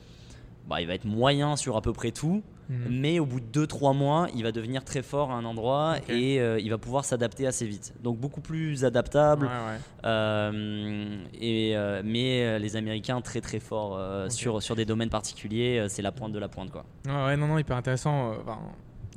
Bah, 0.68 0.82
il 0.82 0.88
va 0.88 0.94
être 0.94 1.06
moyen 1.06 1.56
sur 1.56 1.76
à 1.76 1.82
peu 1.82 1.94
près 1.94 2.12
tout, 2.12 2.44
Mhm. 2.70 3.00
mais 3.02 3.20
au 3.20 3.26
bout 3.26 3.40
de 3.40 3.46
2-3 3.66 3.94
mois, 3.94 4.28
il 4.36 4.44
va 4.44 4.52
devenir 4.52 4.84
très 4.84 5.02
fort 5.02 5.32
à 5.32 5.36
un 5.36 5.44
endroit 5.46 5.98
et 6.08 6.40
euh, 6.40 6.60
il 6.60 6.70
va 6.70 6.78
pouvoir 6.78 7.04
s'adapter 7.04 7.46
assez 7.46 7.66
vite. 7.66 7.94
Donc 8.02 8.18
beaucoup 8.18 8.42
plus 8.42 8.86
adaptable. 8.86 9.48
Ouais, 9.48 9.52
ouais. 9.52 9.80
Euh, 10.06 11.18
et, 11.40 11.76
euh, 11.76 12.02
mais 12.06 12.60
les 12.60 12.76
Américains 12.76 13.20
très 13.22 13.42
très 13.42 13.60
forts 13.60 14.00
sur, 14.32 14.64
sur 14.64 14.76
des 14.76 14.86
domaines 14.86 15.10
particuliers, 15.10 15.86
c'est 15.90 16.02
la 16.02 16.12
pointe 16.12 16.32
de 16.32 16.40
la 16.40 16.48
pointe 16.48 16.72
quoi. 16.72 16.86
Ouais, 17.06 17.26
ouais, 17.26 17.38
non, 17.38 17.48
non, 17.48 17.58
hyper 17.58 17.76
intéressant. 17.78 18.36
Enfin, 18.42 18.60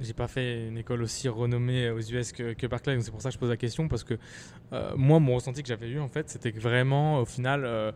j'ai 0.00 0.14
pas 0.14 0.26
fait 0.26 0.66
une 0.68 0.78
école 0.78 1.02
aussi 1.02 1.28
renommée 1.28 1.90
aux 1.90 2.00
US 2.00 2.32
que, 2.32 2.54
que 2.54 2.66
Berkeley, 2.66 2.96
donc 2.96 3.04
c'est 3.04 3.12
pour 3.12 3.22
ça 3.22 3.28
que 3.28 3.34
je 3.34 3.38
pose 3.38 3.50
la 3.50 3.56
question 3.56 3.86
parce 3.86 4.02
que 4.04 4.18
moi, 4.96 5.20
mon 5.20 5.36
ressenti 5.36 5.62
que 5.62 5.68
j'avais 5.68 5.88
eu 5.88 6.00
en 6.00 6.08
fait, 6.08 6.28
c'était 6.28 6.50
que 6.50 6.60
vraiment, 6.60 7.20
au 7.20 7.24
final, 7.24 7.92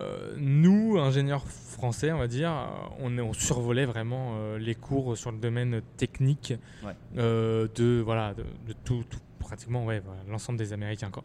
euh, 0.00 0.34
nous, 0.38 0.96
ingénieurs 0.98 1.46
français, 1.46 2.12
on 2.12 2.18
va 2.18 2.26
dire, 2.28 2.50
euh, 2.50 3.18
on, 3.20 3.32
survolait 3.34 3.84
vraiment 3.84 4.32
euh, 4.36 4.58
les 4.58 4.74
cours 4.74 5.16
sur 5.18 5.32
le 5.32 5.38
domaine 5.38 5.82
technique 5.96 6.54
Ouais. 6.84 6.92
euh, 7.18 7.68
de 7.74 8.00
voilà 8.04 8.32
de, 8.34 8.42
de 8.66 8.72
tout, 8.84 9.04
tout- 9.10 9.18
pratiquement 9.38 9.84
ouais 9.84 10.00
voilà, 10.02 10.20
l'ensemble 10.30 10.56
des 10.58 10.72
Américains 10.72 11.10
quoi. 11.10 11.24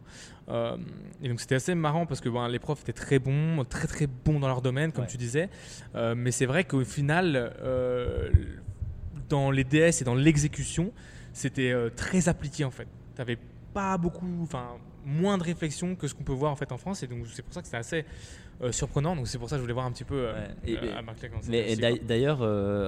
Et 1.22 1.28
donc 1.28 1.40
c'était 1.40 1.54
assez 1.54 1.74
marrant 1.74 2.04
parce 2.04 2.20
que 2.20 2.28
bon, 2.28 2.46
les 2.48 2.58
profs 2.58 2.80
étaient 2.82 2.92
très 2.92 3.18
bons, 3.18 3.64
très 3.64 3.86
très 3.86 4.06
bons 4.06 4.38
dans 4.40 4.48
leur 4.48 4.60
domaine 4.60 4.92
comme 4.92 5.04
Ouais. 5.04 5.10
tu 5.10 5.16
disais, 5.16 5.48
mais 5.94 6.30
c'est 6.32 6.44
vrai 6.44 6.64
qu'au 6.64 6.84
final 6.84 7.52
dans 9.28 9.50
les 9.50 9.64
DS 9.64 10.00
et 10.00 10.04
dans 10.04 10.14
l'exécution 10.14 10.92
c'était 11.32 11.72
très 11.96 12.28
appliqué 12.28 12.64
en 12.64 12.70
fait. 12.70 12.88
T'avais 13.14 13.38
pas 13.72 13.96
beaucoup, 13.96 14.26
enfin 14.42 14.66
moins 15.06 15.38
de 15.38 15.44
réflexion 15.44 15.94
que 15.94 16.06
ce 16.08 16.14
qu'on 16.14 16.24
peut 16.24 16.32
voir 16.32 16.52
en 16.52 16.56
fait 16.56 16.72
en 16.72 16.76
France 16.78 17.02
et 17.02 17.06
donc 17.06 17.24
c'est 17.32 17.42
pour 17.42 17.54
ça 17.54 17.60
que 17.60 17.66
c'était 17.66 17.78
assez 17.78 18.04
euh, 18.62 18.72
surprenant. 18.72 19.14
Donc 19.16 19.28
c'est 19.28 19.38
pour 19.38 19.48
ça 19.48 19.56
que 19.56 19.58
je 19.58 19.62
voulais 19.62 19.72
voir 19.74 19.86
un 19.86 19.92
petit 19.92 20.04
peu 20.04 20.16
euh, 20.16 20.32
Ouais. 20.32 20.48
Et- 20.72 20.76
euh, 20.78 21.02
mais- 21.48 21.98
d'ailleurs, 22.00 22.40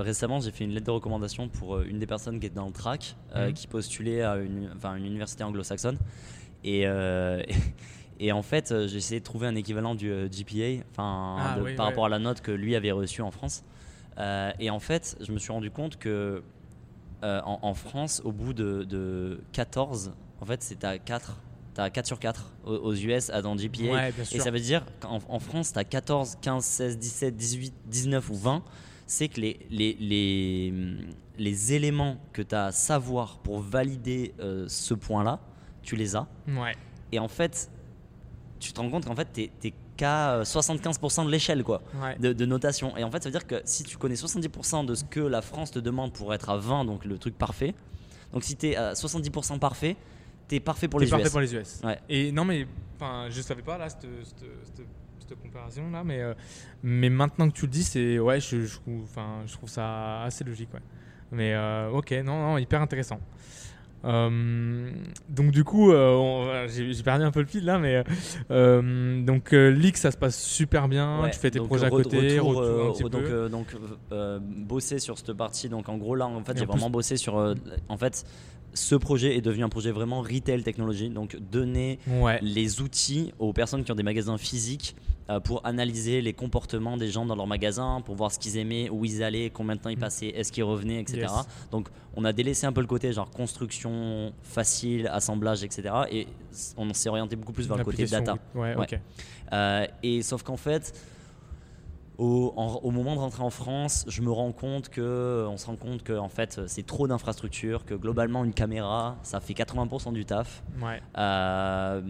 récemment, 0.05 0.41
j'ai 0.41 0.51
fait 0.51 0.65
une 0.65 0.71
lettre 0.73 0.87
de 0.87 0.91
recommandation 0.91 1.49
pour 1.49 1.81
une 1.81 1.99
des 1.99 2.07
personnes 2.07 2.41
qui 2.41 2.47
est 2.47 2.51
dans 2.55 2.67
le 2.67 2.73
track, 2.73 3.17
Mhm. 3.35 3.53
qui 3.53 3.67
postulait 3.67 4.23
à 4.23 4.37
une, 4.37 4.71
une 4.97 5.05
université 5.07 5.45
anglo-saxonne. 5.45 5.99
Et, 6.65 6.83
et 8.21 8.33
en 8.33 8.43
fait, 8.43 8.75
j'ai 8.87 8.97
essayé 8.97 9.21
de 9.21 9.25
trouver 9.25 9.47
un 9.47 9.55
équivalent 9.55 9.95
du 9.95 10.11
GPA, 10.31 10.85
enfin, 10.91 11.37
Ah, 11.39 11.59
oui, 11.63 11.75
par 11.75 11.87
ouais. 11.87 11.91
rapport 11.93 12.07
à 12.07 12.09
la 12.09 12.19
note 12.19 12.41
que 12.41 12.51
lui 12.53 12.75
avait 12.77 12.93
reçue 12.93 13.23
en 13.23 13.31
France. 13.31 13.65
Et 14.59 14.71
en 14.71 14.81
fait, 14.81 15.17
je 15.21 15.33
me 15.33 15.39
suis 15.39 15.53
rendu 15.53 15.71
compte 15.71 15.97
que 15.99 16.43
en, 17.23 17.59
en 17.63 17.75
France, 17.75 18.21
au 18.25 18.33
bout 18.33 18.53
de, 18.55 18.83
de 18.85 19.41
14, 19.53 20.13
en 20.41 20.47
fait, 20.47 20.63
c'est 20.63 20.85
à 20.85 20.99
4. 20.99 21.37
T'as 21.75 21.89
4 21.89 22.07
sur 22.07 22.19
4 22.19 22.53
aux, 22.65 22.95
US 22.95 23.29
dans 23.43 23.55
GPA. 23.57 23.83
Ouais, 23.93 24.13
Et 24.33 24.41
ça 24.41 24.51
veut 24.51 24.59
dire 24.61 24.85
qu'en 25.01 25.21
en 25.29 25.39
France, 25.39 25.73
tu 25.73 25.79
as 25.79 25.85
14, 25.85 26.39
15, 26.43 26.65
16, 26.65 26.99
17, 26.99 27.37
18, 27.37 27.75
19 27.87 28.31
ou 28.31 28.35
20. 28.35 28.63
C'est 29.07 29.29
que 29.29 29.41
les, 29.41 29.59
les, 29.71 29.97
les, 30.01 30.73
les 31.39 31.73
éléments 31.73 32.17
que 32.33 32.43
tu 32.43 32.55
as 32.55 32.67
à 32.67 32.73
savoir 32.73 33.39
pour 33.39 33.61
valider 33.61 34.35
euh, 34.41 34.67
ce 34.69 34.95
point-là, 34.95 35.41
tu 35.83 35.97
les 35.97 36.17
as. 36.17 36.27
Ouais. 36.49 36.75
Et 37.13 37.19
en 37.19 37.29
fait, 37.29 37.71
tu 38.59 38.73
te 38.73 38.81
rends 38.81 38.91
compte 38.91 39.07
qu'en 39.07 39.17
fait, 39.17 39.29
tu 39.33 39.43
es, 39.69 39.75
qu'à 39.97 40.35
euh, 40.37 40.45
75% 40.45 41.27
de 41.27 41.31
l'échelle 41.31 41.63
quoi, 41.65 41.83
Ouais. 42.03 42.17
de, 42.19 42.33
de 42.33 42.47
notation. 42.47 42.97
Et 42.97 43.05
en 43.05 43.11
fait, 43.11 43.23
ça 43.23 43.29
veut 43.29 43.33
dire 43.33 43.47
que 43.47 43.61
si 43.65 43.83
tu 43.85 43.97
connais 43.97 44.15
70% 44.15 44.87
de 44.87 44.95
ce 44.95 45.05
que 45.05 45.21
la 45.21 45.43
France 45.43 45.71
te 45.73 45.79
demande 45.79 46.13
pour 46.13 46.33
être 46.35 46.51
à 46.51 46.57
20, 46.57 46.85
donc 46.85 47.05
le 47.05 47.19
truc 47.19 47.37
parfait, 47.37 47.75
donc 48.33 48.45
si 48.45 48.57
tu 48.57 48.69
es 48.69 48.77
à 48.77 48.93
70% 48.93 49.59
parfait, 49.59 49.97
parfait 50.59 50.89
pour 50.89 50.99
T'es 50.99 51.05
les 51.07 51.11
parfait 51.13 51.27
US. 51.27 51.31
pour 51.31 51.41
les 51.41 51.55
US. 51.55 51.81
Ouais. 51.85 51.99
Et 52.09 52.33
non, 52.33 52.45
mais 52.45 52.67
enfin, 52.97 53.27
je 53.31 53.41
savais 53.41 53.63
pas 53.63 53.79
là 53.79 53.89
cette, 53.89 54.01
cette, 54.25 54.39
cette- 54.75 54.87
cette 55.29 55.41
comparaison 55.41 55.89
là, 55.93 56.03
mais 56.03 56.21
euh, 56.21 56.35
mais 56.83 57.09
maintenant 57.09 57.49
que 57.49 57.55
tu 57.55 57.67
le 57.67 57.71
dis, 57.71 57.85
c'est 57.85 58.19
ouais, 58.19 58.41
je, 58.41 58.63
je 58.65 58.79
je 59.47 59.53
trouve 59.53 59.69
ça 59.69 60.23
assez 60.23 60.43
logique, 60.43 60.75
ouais. 60.75 60.81
Mais 61.31 61.55
euh, 61.55 61.91
ok, 61.91 62.11
non, 62.25 62.41
non, 62.51 62.59
hyper 62.59 62.83
intéressant. 62.83 63.21
Euh, 64.05 64.91
donc 65.29 65.51
du 65.51 65.63
coup, 65.63 65.93
euh, 65.93 66.67
j'ai 66.69 67.03
perdu 67.03 67.25
un 67.25 67.31
peu 67.31 67.41
le 67.41 67.47
fil 67.47 67.65
là, 67.65 67.79
mais 67.79 68.03
euh, 68.51 69.23
donc 69.23 69.53
League, 69.53 69.97
ça 69.97 70.11
se 70.11 70.17
passe 70.17 70.41
super 70.43 70.89
bien. 70.89 71.23
Ouais, 71.23 71.31
tu 71.31 71.39
fais 71.39 71.51
tes 71.51 71.61
projets 71.61 71.87
à 71.87 71.91
côté, 71.91 72.39
retour, 72.39 72.57
retour 72.63 72.87
un 72.89 72.93
petit 72.93 73.03
donc, 73.11 73.25
peu. 73.25 73.49
donc 73.49 73.67
bosser 74.67 74.99
sur 74.99 75.19
cette 75.19 75.33
partie. 75.35 75.69
Donc 75.69 75.89
en 75.89 75.99
gros 75.99 76.15
là, 76.15 76.27
en 76.27 76.43
fait, 76.43 76.59
j'ai 76.59 76.65
vraiment 76.67 76.91
bossé 76.91 77.17
sur. 77.17 77.55
en 77.89 77.97
fait, 77.97 78.25
ce 78.75 78.95
projet 78.95 79.37
est 79.37 79.41
devenu 79.41 79.65
un 79.65 79.69
projet 79.69 79.91
vraiment 79.91 80.21
retail 80.23 80.63
technologie. 80.63 81.09
Donc 81.11 81.37
donner 81.37 81.99
ouais. 82.09 82.39
les 82.43 82.81
outils 82.81 83.33
aux 83.39 83.53
personnes 83.53 83.85
qui 83.85 83.93
ont 83.93 83.97
des 83.97 84.03
magasins 84.03 84.39
physiques 84.39 84.97
euh, 85.29 85.39
pour 85.41 85.65
analyser 85.65 86.21
les 86.23 86.33
comportements 86.33 86.97
des 86.97 87.09
gens 87.09 87.25
dans 87.25 87.37
leur 87.37 87.47
magasin, 87.47 88.01
pour 88.05 88.17
voir 88.17 88.33
ce 88.33 88.39
qu'ils 88.39 88.57
aimaient, 88.57 88.89
où 88.91 89.05
ils 89.05 89.23
allaient, 89.23 89.51
combien 89.51 89.77
de 89.77 89.81
temps 89.81 89.89
ils 89.91 89.97
Mm. 89.97 90.01
passaient, 90.01 90.29
est-ce 90.29 90.51
qu'ils 90.51 90.65
revenaient, 90.65 91.01
etc. 91.01 91.19
Yes. 91.21 91.31
Donc 91.71 91.89
on 92.17 92.25
a 92.25 92.33
délaissé 92.33 92.67
un 92.67 92.73
peu 92.73 92.81
le 92.81 92.87
côté 92.89 93.13
genre 93.13 93.31
construction 93.31 94.33
facile, 94.43 95.07
assemblage, 95.13 95.63
etc. 95.63 95.91
Et 96.11 96.27
on 96.77 96.93
s'est 96.95 97.09
orienté 97.09 97.37
beaucoup 97.37 97.53
plus 97.53 97.69
vers 97.69 97.77
le 97.77 97.85
côté 97.85 98.07
data. 98.07 98.37
Ouais, 98.55 98.75
Ouais. 98.75 98.83
ok. 98.95 98.99
Euh, 99.53 99.87
et 100.03 100.23
sauf 100.23 100.43
qu'en 100.43 100.57
fait, 100.57 100.93
au, 102.21 102.53
en- 102.57 102.81
au 102.83 102.91
moment 102.91 103.15
de 103.15 103.21
rentrer 103.21 103.43
en 103.43 103.51
France, 103.51 104.05
je 104.07 104.21
me 104.21 104.31
rends 104.31 104.53
compte 104.53 104.91
que, 104.91 105.47
on 105.49 105.57
se 105.57 105.67
rend 105.67 105.77
compte 105.77 106.03
que 106.03 106.13
en 106.13 106.29
fait, 106.29 106.61
c'est 106.67 106.85
trop 106.87 107.09
d'infrastructures, 107.09 107.85
que 107.87 107.95
globalement 107.95 108.45
une 108.45 108.53
caméra, 108.53 109.17
ça 109.23 109.41
fait 109.41 109.55
80% 109.55 110.13
du 110.13 110.25
taf. 110.27 110.63
Ouais. 110.83 111.01
Euh, 111.17 112.03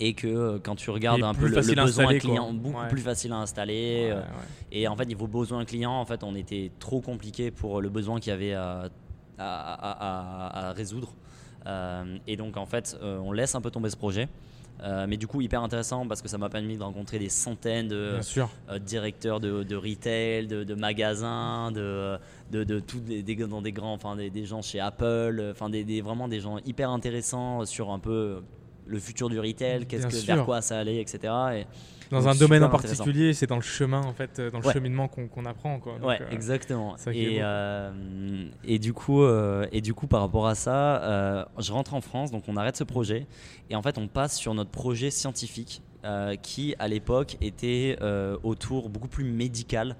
et 0.00 0.14
que 0.14 0.58
quand 0.58 0.76
tu 0.76 0.90
regardes 0.90 1.20
Et 1.20 1.24
un 1.24 1.34
peu 1.34 1.48
le, 1.48 1.56
le 1.60 1.74
besoin 1.84 2.16
client, 2.18 2.44
quoi. 2.44 2.52
beaucoup 2.54 2.80
Ouais. 2.80 2.88
plus 2.88 3.00
facile 3.02 3.32
à 3.32 3.36
installer. 3.36 4.06
Ouais, 4.10 4.16
euh, 4.16 4.22
et 4.72 4.88
en 4.88 4.96
fait, 4.96 5.04
niveau 5.06 5.26
besoin 5.26 5.64
client, 5.64 5.92
en 5.92 6.04
fait, 6.06 6.22
on 6.24 6.34
était 6.34 6.70
trop 6.78 7.00
compliqué 7.00 7.50
pour 7.50 7.80
le 7.80 7.88
besoin 7.88 8.20
qu'il 8.20 8.30
y 8.30 8.34
avait 8.34 8.54
à, 8.54 8.88
à- 9.38 9.72
à- 9.74 10.66
à- 10.66 10.68
à 10.68 10.72
résoudre. 10.72 11.12
Euh, 11.66 12.16
et 12.26 12.36
donc, 12.36 12.56
en 12.56 12.64
fait, 12.66 12.96
on 13.02 13.32
laisse 13.32 13.54
un 13.56 13.60
peu 13.60 13.70
tomber 13.70 13.90
ce 13.90 13.96
projet. 13.96 14.28
Euh, 14.82 15.06
mais 15.08 15.16
du 15.16 15.26
coup, 15.26 15.40
hyper 15.40 15.62
intéressant 15.62 16.06
parce 16.06 16.22
que 16.22 16.28
ça 16.28 16.38
m'a 16.38 16.48
permis 16.48 16.76
de 16.76 16.82
rencontrer 16.82 17.18
des 17.18 17.28
centaines 17.28 17.88
de 17.88 18.22
euh, 18.70 18.78
directeurs 18.78 19.40
de, 19.40 19.64
de 19.64 19.76
retail, 19.76 20.46
de, 20.46 20.62
de 20.62 20.74
magasins, 20.74 21.72
de, 21.72 22.16
de, 22.52 22.62
de 22.64 22.78
tous 22.78 23.00
des, 23.00 23.22
des- 23.24 23.34
dans 23.34 23.60
des 23.62 23.72
grands, 23.72 23.94
enfin 23.94 24.14
des, 24.14 24.30
des 24.30 24.44
gens 24.44 24.62
chez 24.62 24.78
Apple, 24.78 25.48
enfin 25.50 25.68
des, 25.68 25.82
des- 25.84 26.00
vraiment 26.00 26.28
des 26.28 26.38
gens 26.40 26.58
hyper 26.64 26.90
intéressants 26.90 27.64
sur 27.64 27.90
un 27.90 27.98
peu 27.98 28.40
le 28.86 28.98
futur 29.00 29.28
du 29.28 29.38
retail, 29.40 29.84
qu'est-ce 29.86 30.02
Bien 30.06 30.10
que, 30.10 30.16
sûr. 30.16 30.34
vers 30.36 30.44
quoi 30.44 30.62
ça 30.62 30.78
allait, 30.78 31.00
etc. 31.00 31.32
Et, 31.54 31.66
Dans 32.10 32.20
Donc, 32.20 32.28
un 32.28 32.34
domaine 32.34 32.64
en 32.64 32.70
particulier, 32.70 33.34
c'est 33.34 33.46
dans 33.46 33.56
le 33.56 33.62
chemin, 33.62 34.00
en 34.02 34.12
fait, 34.12 34.38
euh, 34.38 34.50
dans 34.50 34.60
le 34.60 34.66
Ouais. 34.66 34.72
cheminement 34.72 35.08
qu'on 35.08 35.44
apprend. 35.44 35.78
Quoi. 35.78 35.98
Donc, 35.98 36.08
ouais, 36.08 36.18
euh, 36.22 36.30
exactement. 36.30 36.96
Et, 37.12 37.38
euh, 37.42 38.48
et, 38.64 38.78
du 38.78 38.92
coup, 38.94 39.22
euh, 39.22 39.66
et 39.72 39.80
du 39.80 39.92
coup, 39.94 40.06
par 40.06 40.20
rapport 40.20 40.46
à 40.46 40.54
ça, 40.54 41.46
je 41.58 41.72
rentre 41.72 41.94
en 41.94 42.00
France, 42.00 42.30
donc 42.30 42.44
on 42.48 42.56
arrête 42.56 42.76
ce 42.76 42.84
projet. 42.84 43.26
Et 43.70 43.76
en 43.76 43.82
fait, 43.82 43.98
on 43.98 44.08
passe 44.08 44.36
sur 44.36 44.54
notre 44.54 44.70
projet 44.70 45.10
scientifique 45.10 45.82
qui, 46.42 46.74
à 46.78 46.88
l'époque, 46.88 47.36
était 47.40 47.98
autour 48.42 48.88
beaucoup 48.88 49.08
plus 49.08 49.24
médical. 49.24 49.96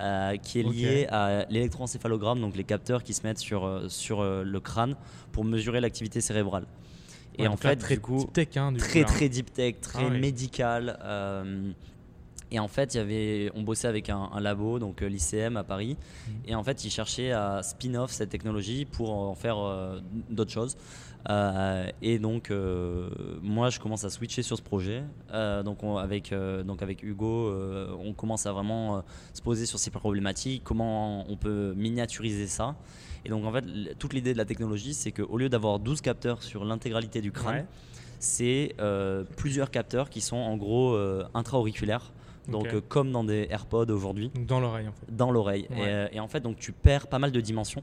euh, 0.00 0.36
qui 0.38 0.60
est 0.60 0.62
lié 0.62 1.06
à 1.10 1.44
l'électroencéphalogramme, 1.50 2.40
donc 2.40 2.56
les 2.56 2.64
capteurs 2.64 3.02
qui 3.02 3.12
se 3.12 3.22
mettent 3.26 3.38
sur, 3.38 3.82
sur 3.88 4.22
le 4.24 4.60
crâne 4.60 4.94
pour 5.30 5.44
mesurer 5.44 5.78
l'activité 5.78 6.22
cérébrale. 6.22 6.64
Et 7.38 7.42
ouais, 7.42 7.48
en 7.48 7.56
fait, 7.56 7.76
très 7.76 7.94
du 7.96 8.00
coup, 8.00 8.18
deep 8.18 8.32
tech, 8.32 8.56
hein, 8.56 8.72
du 8.72 8.78
très 8.80 9.02
coup, 9.04 9.12
très 9.12 9.28
deep 9.28 9.52
tech, 9.52 9.80
très 9.80 10.04
Ah 10.04 10.08
oui. 10.10 10.20
médical. 10.20 10.98
euh, 11.02 11.70
et 12.52 12.58
en 12.58 12.66
fait, 12.66 12.94
il 12.94 12.96
y 12.96 13.00
avait, 13.00 13.52
on 13.54 13.62
bossait 13.62 13.86
avec 13.86 14.10
un, 14.10 14.28
un 14.32 14.40
labo, 14.40 14.80
donc 14.80 15.02
euh, 15.02 15.08
l'ICM 15.08 15.56
à 15.56 15.62
Paris. 15.62 15.96
Mhm. 16.26 16.34
Et 16.46 16.54
en 16.56 16.64
fait, 16.64 16.84
ils 16.84 16.90
cherchaient 16.90 17.30
à 17.30 17.62
spin-off 17.62 18.10
cette 18.10 18.30
technologie 18.30 18.84
pour 18.86 19.12
en 19.12 19.34
faire 19.36 19.56
euh, 19.58 20.00
d'autres 20.28 20.50
choses. 20.50 20.76
Euh, 21.28 21.86
et 22.02 22.18
donc, 22.18 22.50
euh, 22.50 23.08
moi, 23.40 23.70
je 23.70 23.78
commence 23.78 24.02
à 24.04 24.10
switcher 24.10 24.42
sur 24.42 24.56
ce 24.56 24.62
projet. 24.62 25.04
Donc, 25.64 25.84
on- 25.84 25.96
avec, 25.98 26.34
donc, 26.64 26.82
avec 26.82 27.04
Hugo, 27.04 27.54
on 28.02 28.12
commence 28.14 28.46
à 28.46 28.52
vraiment 28.52 29.04
se 29.32 29.42
poser 29.42 29.64
sur 29.66 29.78
ces 29.78 29.90
problématiques, 29.90 30.62
comment 30.64 31.30
on 31.30 31.36
peut 31.36 31.72
miniaturiser 31.76 32.48
ça. 32.48 32.74
Et 33.24 33.28
donc, 33.28 33.44
en 33.44 33.52
fait, 33.52 33.64
toute 33.98 34.12
l'idée 34.14 34.32
de 34.32 34.38
la 34.38 34.44
technologie, 34.44 34.94
c'est 34.94 35.12
qu'au 35.12 35.36
lieu 35.36 35.48
d'avoir 35.48 35.78
12 35.78 36.00
capteurs 36.00 36.42
sur 36.42 36.64
l'intégralité 36.64 37.20
du 37.20 37.32
crâne, 37.32 37.56
Ouais. 37.56 37.66
c'est 38.18 38.74
euh, 38.80 39.24
plusieurs 39.36 39.70
capteurs 39.70 40.08
qui 40.10 40.20
sont 40.20 40.36
en 40.36 40.56
gros 40.56 40.94
euh, 40.94 41.24
intra-auriculaires. 41.34 42.12
Donc, 42.48 42.68
euh, 42.68 42.80
comme 42.88 43.12
dans 43.12 43.22
des 43.22 43.46
AirPods 43.50 43.90
aujourd'hui, 43.92 44.30
dans 44.48 44.58
l'oreille, 44.60 44.88
en 44.88 44.92
fait. 44.92 45.14
dans 45.14 45.30
l'oreille. 45.30 45.66
Ouais. 45.70 45.76
Et, 45.78 45.86
euh, 45.88 46.08
et 46.12 46.20
en 46.20 46.26
fait, 46.28 46.40
donc, 46.40 46.56
tu 46.56 46.72
perds 46.72 47.06
pas 47.06 47.18
mal 47.18 47.30
de 47.32 47.40
dimensions. 47.40 47.82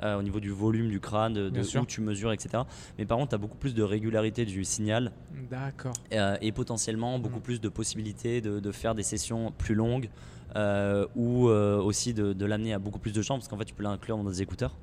au 0.00 0.22
niveau 0.22 0.38
du 0.38 0.50
volume 0.52 0.88
du 0.90 1.00
crâne, 1.00 1.32
de, 1.32 1.50
de 1.50 1.62
sûr. 1.64 1.82
où 1.82 1.84
tu 1.86 2.00
mesures, 2.00 2.30
etc. 2.30 2.62
Mais 2.98 3.04
par 3.04 3.18
contre, 3.18 3.30
tu 3.30 3.34
as 3.34 3.38
beaucoup 3.38 3.56
plus 3.56 3.74
de 3.74 3.82
régularité 3.82 4.44
du 4.44 4.62
signal 4.64 5.10
D'accord. 5.50 5.92
et 6.40 6.52
potentiellement 6.52 7.18
beaucoup 7.18 7.38
Mm. 7.40 7.42
plus 7.42 7.60
de 7.60 7.68
possibilités 7.68 8.40
de, 8.40 8.60
de 8.60 8.70
faire 8.70 8.94
des 8.94 9.02
sessions 9.02 9.50
plus 9.58 9.74
longues 9.74 10.08
ou 10.54 11.48
euh, 11.48 11.80
aussi 11.80 12.14
de, 12.14 12.32
de 12.32 12.44
l'amener 12.46 12.72
à 12.72 12.78
beaucoup 12.78 12.98
plus 12.98 13.12
de 13.12 13.22
gens 13.22 13.34
parce 13.36 13.48
qu'en 13.48 13.56
fait, 13.58 13.64
tu 13.64 13.74
peux 13.74 13.82
l'inclure 13.82 14.16
dans 14.16 14.24
des 14.24 14.42
écouteurs. 14.42 14.76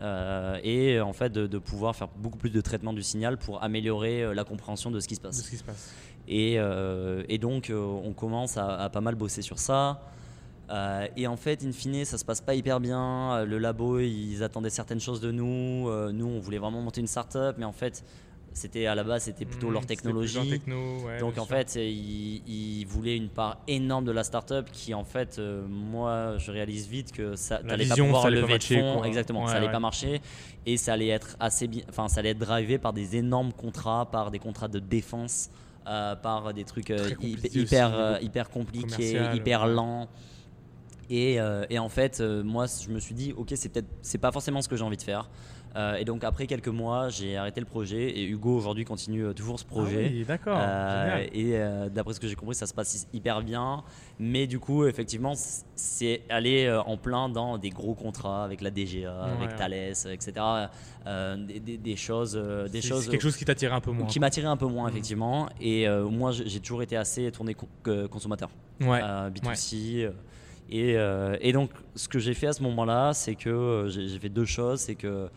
Euh, 0.00 0.58
et 0.64 1.00
en 1.00 1.12
fait, 1.12 1.30
de, 1.30 1.46
de 1.46 1.58
pouvoir 1.58 1.94
faire 1.94 2.08
beaucoup 2.16 2.36
plus 2.38 2.50
de 2.50 2.60
traitement 2.60 2.92
du 2.92 3.02
signal 3.02 3.38
pour 3.38 3.62
améliorer 3.62 4.24
euh, 4.24 4.34
la 4.34 4.44
compréhension 4.44 4.90
de 4.90 4.98
ce 5.00 5.06
qui 5.08 5.14
se 5.14 5.20
passe. 5.20 5.42
ce 5.42 5.48
qui 5.50 5.56
se 5.56 5.64
passe. 5.64 5.94
Et, 6.26 6.54
euh, 6.58 7.22
et 7.28 7.38
donc, 7.38 7.70
euh, 7.70 7.76
on 7.78 8.12
commence 8.12 8.56
à, 8.56 8.76
à 8.76 8.88
pas 8.88 9.00
mal 9.00 9.14
bosser 9.14 9.42
sur 9.42 9.58
ça. 9.58 10.00
Euh, 10.70 11.06
et 11.16 11.26
en 11.26 11.36
fait, 11.36 11.62
in 11.62 11.72
fine, 11.72 12.04
ça 12.04 12.16
se 12.18 12.24
passe 12.24 12.40
pas 12.40 12.54
hyper 12.54 12.80
bien. 12.80 13.34
Euh, 13.36 13.44
Le 13.44 13.58
labo, 13.58 14.00
ils 14.00 14.42
attendaient 14.42 14.70
certaines 14.70 15.00
choses 15.00 15.20
de 15.20 15.30
nous. 15.30 15.88
Euh, 15.88 16.10
nous, 16.12 16.26
on 16.26 16.40
voulait 16.40 16.58
vraiment 16.58 16.80
monter 16.80 17.00
une 17.00 17.06
start-up, 17.06 17.56
mais 17.58 17.66
en 17.66 17.72
fait, 17.72 18.02
c'était 18.54 18.86
à 18.86 18.94
la 18.94 19.04
base, 19.04 19.24
c'était 19.24 19.44
plutôt 19.44 19.68
Mmh, 19.68 19.72
leur 19.72 19.82
technologie. 19.86 20.48
techno, 20.48 21.04
ouais, 21.04 21.18
Donc 21.20 21.38
en 21.38 21.44
sûr. 21.44 21.56
fait, 21.56 21.74
ils, 21.76 22.42
ils 22.46 22.86
voulaient 22.86 23.16
une 23.16 23.28
part 23.28 23.58
énorme 23.68 24.04
de 24.04 24.12
la 24.12 24.24
startup 24.24 24.70
qui 24.72 24.94
en 24.94 25.04
fait, 25.04 25.38
euh, 25.38 25.66
moi, 25.68 26.36
je 26.38 26.50
réalise 26.52 26.88
vite 26.88 27.12
que 27.12 27.36
ça 27.36 27.60
La 27.62 27.70
t'allais 27.70 27.84
pas 27.86 27.96
pouvoir 27.96 28.30
lever 28.30 28.52
pas 28.52 28.58
de 28.58 28.62
fonds, 28.64 28.94
quoi. 28.98 29.06
exactement, 29.08 29.40
Ouais, 29.40 29.50
ça 29.50 29.56
allait 29.56 29.66
ouais. 29.66 29.72
pas 29.72 29.80
marcher 29.80 30.20
et 30.66 30.76
ça 30.76 30.92
allait 30.94 31.08
être 31.08 31.36
assez 31.40 31.66
bien, 31.66 31.82
enfin 31.88 32.08
ça 32.08 32.20
allait 32.20 32.30
être 32.30 32.38
drivé 32.38 32.78
par 32.78 32.92
des 32.92 33.16
énormes 33.16 33.52
contrats, 33.52 34.06
par 34.10 34.30
des 34.30 34.38
contrats 34.38 34.68
de 34.68 34.78
défense, 34.78 35.50
euh, 35.86 36.14
par 36.16 36.54
des 36.54 36.64
trucs 36.64 36.90
euh, 36.90 37.10
hyper 37.20 37.90
niveau 37.90 38.16
hyper 38.22 38.50
compliqués, 38.50 39.24
hyper 39.34 39.66
lents. 39.66 40.08
Et, 41.10 41.38
et 41.70 41.78
en 41.78 41.88
fait, 41.90 42.20
moi, 42.20 42.64
je 42.66 42.88
me 42.90 42.98
suis 42.98 43.14
dit, 43.14 43.34
ok, 43.36 43.52
c'est 43.56 43.68
peut-être, 43.68 43.88
c'est 44.00 44.18
pas 44.18 44.32
forcément 44.32 44.62
ce 44.62 44.68
que 44.68 44.76
j'ai 44.76 44.84
envie 44.84 44.96
de 44.96 45.02
faire. 45.02 45.28
Euh, 45.76 45.96
et 45.96 46.04
donc 46.04 46.22
après 46.22 46.46
quelques 46.46 46.68
mois, 46.68 47.08
j'ai 47.08 47.36
arrêté 47.36 47.58
le 47.58 47.66
projet 47.66 48.10
et 48.10 48.24
Hugo 48.24 48.56
aujourd'hui 48.56 48.84
continue 48.84 49.24
euh, 49.24 49.32
toujours 49.32 49.58
ce 49.58 49.64
projet. 49.64 50.04
Ah 50.06 50.12
oui, 50.12 50.24
d'accord. 50.24 50.58
Euh, 50.60 51.26
et 51.32 51.56
euh, 51.56 51.88
d'après 51.88 52.14
ce 52.14 52.20
que 52.20 52.28
j'ai 52.28 52.36
compris, 52.36 52.54
ça 52.54 52.66
se 52.66 52.74
passe 52.74 53.08
hyper 53.12 53.42
bien. 53.42 53.82
Mais 54.20 54.46
du 54.46 54.60
coup, 54.60 54.86
effectivement, 54.86 55.32
c'est 55.74 56.22
aller 56.28 56.70
en 56.86 56.96
plein 56.96 57.28
dans 57.28 57.58
des 57.58 57.70
gros 57.70 57.94
contrats 57.94 58.44
avec 58.44 58.60
la 58.60 58.70
DGA, 58.70 59.12
avec. 59.24 59.56
Thales, 59.56 59.72
etc. 59.74 60.32
Des, 61.04 61.58
des- 61.60 61.76
des 61.78 61.96
choses, 61.96 62.34
des 62.70 62.80
C'est- 62.80 62.88
choses 62.88 63.04
c'est 63.04 63.10
quelque 63.10 63.22
chose 63.22 63.36
qui 63.36 63.44
t'attirait 63.44 63.74
un 63.74 63.80
peu 63.80 63.90
moins. 63.90 64.06
qui 64.06 64.20
m'attiraient 64.20 64.46
un 64.46 64.56
peu 64.56 64.66
moins, 64.66 64.84
Mhm. 64.84 64.90
effectivement. 64.90 65.48
Et 65.60 65.88
euh, 65.88 66.04
moi, 66.08 66.30
j'ai 66.32 66.60
toujours 66.60 66.82
été 66.82 66.96
assez 66.96 67.30
tourné 67.32 67.56
consommateur, 68.10 68.50
Ouais. 68.80 69.00
euh, 69.02 69.30
B2C. 69.30 70.04
euh, 70.04 70.12
Et, 70.70 71.48
et 71.48 71.52
donc, 71.52 71.70
ce 71.94 72.08
que 72.08 72.18
j'ai 72.18 72.32
fait 72.34 72.46
à 72.46 72.52
ce 72.52 72.62
moment-là, 72.62 73.12
c'est 73.12 73.34
que 73.34 73.86
j'ai 73.88 74.18
fait 74.18 74.28
deux 74.30 74.46
choses. 74.46 74.80
C'est 74.80 74.94
que 74.94 75.28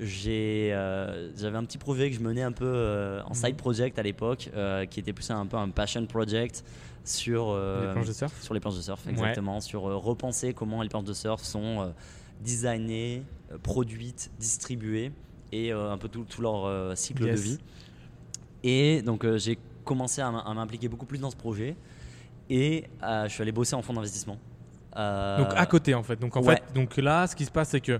j'avais 0.00 1.56
un 1.56 1.64
petit 1.64 1.78
projet 1.78 2.10
que 2.10 2.16
je 2.16 2.20
menais 2.20 2.42
un 2.42 2.52
peu 2.52 2.64
euh, 2.66 3.22
en 3.24 3.30
Mhm. 3.30 3.34
side 3.34 3.56
project 3.56 3.98
à 3.98 4.02
l'époque, 4.02 4.50
euh, 4.54 4.86
qui 4.86 5.00
était 5.00 5.12
plus 5.12 5.30
un 5.30 5.46
peu 5.46 5.56
un 5.56 5.68
passion 5.70 6.04
project 6.06 6.64
sur, 7.04 7.48
euh, 7.50 7.86
Les 7.88 7.92
planches 7.92 8.06
de 8.08 8.12
surf. 8.12 8.42
sur 8.42 8.54
les 8.54 8.60
planches 8.60 8.76
de 8.76 8.82
surf, 8.82 9.04
Ouais. 9.06 9.12
exactement, 9.12 9.60
sur 9.60 9.88
euh, 9.88 9.96
repenser 9.96 10.52
comment 10.54 10.82
les 10.82 10.88
planches 10.88 11.04
de 11.04 11.12
surf 11.12 11.42
sont 11.42 11.80
euh, 11.80 11.90
designées, 12.42 13.22
euh, 13.52 13.58
produites, 13.62 14.30
distribuées 14.38 15.12
et 15.52 15.72
euh, 15.72 15.90
un 15.92 15.98
peu 15.98 16.08
tout, 16.08 16.24
tout 16.24 16.42
leur 16.42 16.64
euh, 16.66 16.94
cycle 16.94 17.24
Yes. 17.24 17.36
de 17.36 17.40
vie. 17.44 17.58
Et 18.62 19.02
donc 19.02 19.24
euh, 19.24 19.38
j'ai 19.38 19.58
commencé 19.84 20.20
à 20.20 20.30
m'impliquer 20.30 20.88
beaucoup 20.88 21.06
plus 21.06 21.18
dans 21.18 21.30
ce 21.30 21.36
projet 21.36 21.74
et 22.48 22.84
euh, 23.02 23.24
je 23.24 23.32
suis 23.32 23.42
allé 23.42 23.52
bosser 23.52 23.74
en 23.74 23.82
fonds 23.82 23.94
d'investissement. 23.94 24.38
Euh, 24.96 25.38
Donc 25.38 25.52
à 25.56 25.66
côté 25.66 25.94
en 25.94 26.02
fait. 26.02 26.16
Donc 26.16 26.36
en 26.36 26.42
ouais. 26.42 26.56
fait, 26.56 26.72
donc 26.74 26.96
là, 26.98 27.26
ce 27.26 27.34
qui 27.34 27.44
se 27.44 27.50
passe, 27.50 27.70
c'est 27.70 27.80
que 27.80 27.98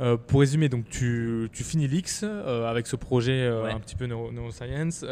euh, 0.00 0.16
pour 0.16 0.40
résumer, 0.40 0.68
donc 0.68 0.88
tu, 0.88 1.48
tu 1.52 1.62
finis 1.62 1.86
l'X 1.88 2.22
euh, 2.24 2.66
avec 2.70 2.86
ce 2.86 2.96
projet 2.96 3.42
euh, 3.42 3.64
Ouais. 3.64 3.72
un 3.72 3.80
petit 3.80 3.96
peu 3.96 4.06
neuro- 4.06 4.32
neuroscience. 4.32 5.04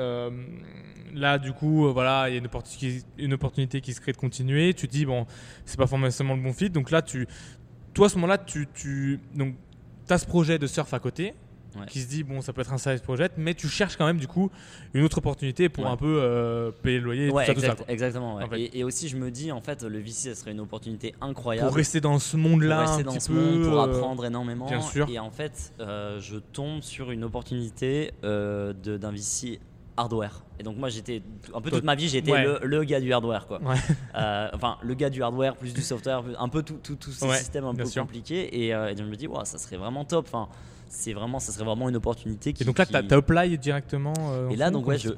Là, 1.14 1.38
du 1.38 1.52
coup, 1.52 1.90
voilà, 1.92 2.28
il 2.28 2.32
y 2.32 2.34
a 2.34 2.38
une 2.38 2.46
opportunité, 2.46 3.02
une 3.16 3.32
opportunité 3.32 3.80
qui 3.80 3.94
se 3.94 4.00
crée 4.00 4.12
de 4.12 4.18
continuer. 4.18 4.74
Tu 4.74 4.86
te 4.88 4.92
dis 4.92 5.06
bon, 5.06 5.26
c'est 5.64 5.78
pas 5.78 5.86
forcément 5.86 6.34
le 6.34 6.42
bon 6.42 6.52
fit. 6.52 6.68
Donc 6.70 6.90
là, 6.90 7.00
tu, 7.02 7.26
toi 7.94 8.06
à 8.06 8.08
ce 8.10 8.16
moment-là, 8.16 8.36
tu, 8.38 8.66
tu 8.74 9.18
donc 9.34 9.54
as 10.10 10.18
ce 10.18 10.26
projet 10.26 10.58
de 10.58 10.66
surf 10.66 10.92
à 10.92 10.98
côté. 10.98 11.32
Ouais. 11.78 11.84
qui 11.86 12.00
se 12.00 12.08
dit 12.08 12.24
bon 12.24 12.40
ça 12.40 12.54
peut 12.54 12.62
être 12.62 12.72
un 12.72 12.78
side 12.78 13.02
project 13.02 13.34
mais 13.36 13.52
tu 13.54 13.68
cherches 13.68 13.96
quand 13.96 14.06
même 14.06 14.16
du 14.16 14.26
coup 14.26 14.50
une 14.94 15.04
autre 15.04 15.18
opportunité 15.18 15.68
pour 15.68 15.84
Ouais. 15.84 15.90
un 15.90 15.96
peu 15.98 16.06
euh, 16.18 16.70
payer 16.70 16.98
le 16.98 17.04
loyer 17.04 17.30
Ouais, 17.30 17.44
tout 17.44 17.48
ça, 17.48 17.54
tout 17.54 17.60
ça, 17.60 17.66
exact- 17.66 17.84
quoi. 17.84 17.92
exactement. 17.92 18.36
ouais. 18.36 18.44
En 18.44 18.48
fait. 18.48 18.60
et, 18.60 18.78
et 18.78 18.84
aussi, 18.84 19.06
je 19.08 19.16
me 19.18 19.30
dis, 19.30 19.52
en 19.52 19.60
fait, 19.60 19.82
le 19.82 19.98
VC, 19.98 20.30
ça 20.30 20.34
serait 20.34 20.52
une 20.52 20.60
opportunité 20.60 21.14
incroyable. 21.20 21.68
pour 21.68 21.76
rester 21.76 22.00
dans 22.00 22.18
ce 22.18 22.36
monde 22.38 22.62
là 22.62 22.78
pour 22.84 22.86
rester 22.88 23.02
dans 23.04 23.20
ce 23.20 23.28
peu 23.28 23.34
monde, 23.34 23.68
pour 23.68 23.80
apprendre 23.82 24.24
énormément. 24.24 24.66
bien 24.66 24.80
sûr. 24.80 25.08
Et 25.10 25.18
en 25.18 25.30
fait, 25.30 25.74
euh, 25.80 26.18
je 26.20 26.36
tombe 26.38 26.80
sur 26.80 27.10
une 27.10 27.22
opportunité 27.24 28.12
euh, 28.24 28.72
d'un 28.72 29.10
VC 29.12 29.60
hardware. 29.96 30.42
Et 30.58 30.62
donc 30.62 30.76
moi, 30.78 30.88
j'étais 30.88 31.22
un 31.54 31.60
peu 31.60 31.70
toute 31.70 31.84
ma 31.84 31.94
vie, 31.96 32.08
j'étais 32.08 32.32
ouais. 32.32 32.44
le, 32.44 32.60
le 32.62 32.84
gars 32.84 33.00
du 33.00 33.12
hardware, 33.12 33.46
quoi. 33.46 33.60
Ouais. 33.62 33.76
Euh, 34.16 34.48
enfin, 34.54 34.78
le 34.82 34.94
gars 34.94 35.10
du 35.10 35.22
hardware 35.22 35.54
plus 35.56 35.74
du 35.74 35.82
software, 35.82 36.22
plus- 36.22 36.34
un 36.38 36.48
peu 36.48 36.62
tout, 36.62 36.78
tout, 36.82 36.94
tout 36.96 37.10
ce 37.10 37.24
Ouais, 37.26 37.36
système 37.36 37.64
un 37.66 37.74
peu 37.74 37.84
sûr. 37.84 38.02
compliqué. 38.02 38.64
Et, 38.64 38.74
euh, 38.74 38.88
et 38.88 38.94
donc 38.94 39.06
je 39.06 39.10
me 39.10 39.16
dis, 39.16 39.26
wow, 39.26 39.44
ça 39.44 39.58
serait 39.58 39.76
vraiment 39.76 40.04
top. 40.04 40.26
Enfin, 40.28 40.48
c'est 40.88 41.12
vraiment, 41.12 41.38
ça 41.38 41.52
serait 41.52 41.64
vraiment 41.64 41.88
une 41.88 41.96
opportunité. 41.96 42.52
Qui, 42.52 42.62
Et 42.62 42.66
donc 42.66 42.78
là, 42.78 42.86
qui- 42.86 42.92
tu 43.06 43.14
apply 43.14 43.58
directement 43.58 44.14
euh, 44.30 44.48
et 44.50 44.56
là, 44.56 44.66
fond, 44.66 44.72
donc, 44.72 44.86
ouais, 44.86 44.98
je, 44.98 45.08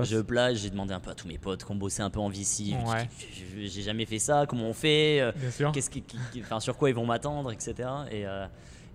j'ai 0.57 0.71
demandé 0.71 0.93
un 0.95 1.01
peu 1.01 1.11
à 1.11 1.15
tous 1.15 1.29
mes 1.29 1.39
potes 1.39 1.65
qui 1.65 1.71
ont 1.71 1.77
bossé 1.77 2.03
un 2.03 2.11
peu 2.11 2.21
en 2.21 2.29
VC. 2.29 2.75
Ouais. 2.87 3.09
J'ai- 3.57 3.83
jamais 3.83 4.07
fait 4.07 4.19
ça, 4.19 4.47
comment 4.49 4.65
on 4.69 4.73
fait 4.75 5.21
euh, 5.21 5.33
qu'est-ce 5.73 5.91
qui, 5.91 6.03
qui- 6.03 6.43
sur 6.61 6.77
quoi 6.77 6.89
ils 6.91 6.95
vont 6.95 7.07
m'attendre, 7.07 7.53
etc. 7.53 7.75
Et, 8.11 8.27
euh, 8.27 8.47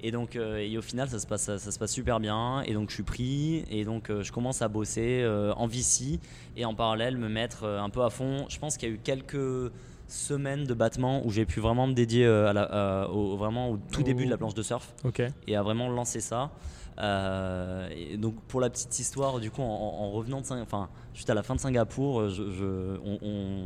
et 0.03 0.11
donc, 0.11 0.35
euh, 0.35 0.57
et 0.57 0.77
au 0.77 0.81
final, 0.81 1.09
ça 1.09 1.17
se 1.19 1.25
passe, 1.25 1.43
ça, 1.43 1.57
se 1.71 1.79
passe 1.79 1.91
super 1.91 2.19
bien. 2.19 2.61
Et 2.63 2.73
donc, 2.73 2.89
je 2.89 2.95
suis 2.95 3.03
pris. 3.03 3.63
Et 3.71 3.85
donc, 3.85 4.11
je 4.21 4.31
commence 4.31 4.61
à 4.61 4.67
bosser 4.67 5.25
en 5.55 5.67
VC 5.67 6.19
et 6.57 6.65
en 6.65 6.75
parallèle 6.75 7.17
me 7.17 7.29
mettre 7.29 7.65
un 7.65 7.89
peu 7.89 8.03
à 8.03 8.09
fond. 8.09 8.45
Je 8.49 8.59
pense 8.59 8.77
qu'il 8.77 8.89
y 8.89 8.91
a 8.91 8.95
eu 8.95 8.99
quelques 9.03 9.71
semaines 10.07 10.63
de 10.65 10.73
battement 10.73 11.25
où 11.25 11.31
j'ai 11.31 11.45
pu 11.45 11.59
vraiment 11.59 11.87
me 11.87 11.93
dédier 11.93 12.25
euh, 12.25 12.49
à 12.49 12.53
la- 12.53 13.03
à- 13.03 13.07
au, 13.09 13.35
vraiment 13.37 13.69
au 13.71 13.77
tout 13.91 14.03
début 14.03 14.25
de 14.25 14.29
la 14.29 14.37
planche 14.37 14.53
de 14.53 14.61
surf 14.63 14.93
et 15.47 15.55
à 15.55 15.63
vraiment 15.63 15.89
lancer 15.89 16.19
ça. 16.19 16.51
Euh, 16.97 17.89
et 17.95 18.15
donc 18.17 18.35
pour 18.47 18.61
la 18.61 18.69
petite 18.69 18.97
histoire, 18.99 19.39
du 19.39 19.51
coup, 19.51 19.61
en, 19.61 19.65
en 19.65 20.11
revenant 20.11 20.39
de 20.41 20.45
Sing- 20.45 20.61
enfin 20.61 20.87
juste 21.13 21.29
à 21.29 21.33
la 21.33 21.43
fin 21.43 21.55
de 21.55 21.59
Singapour, 21.59 22.21
euh, 22.21 22.29
je, 22.29 22.49
je- 22.51 22.99
on, 23.03 23.19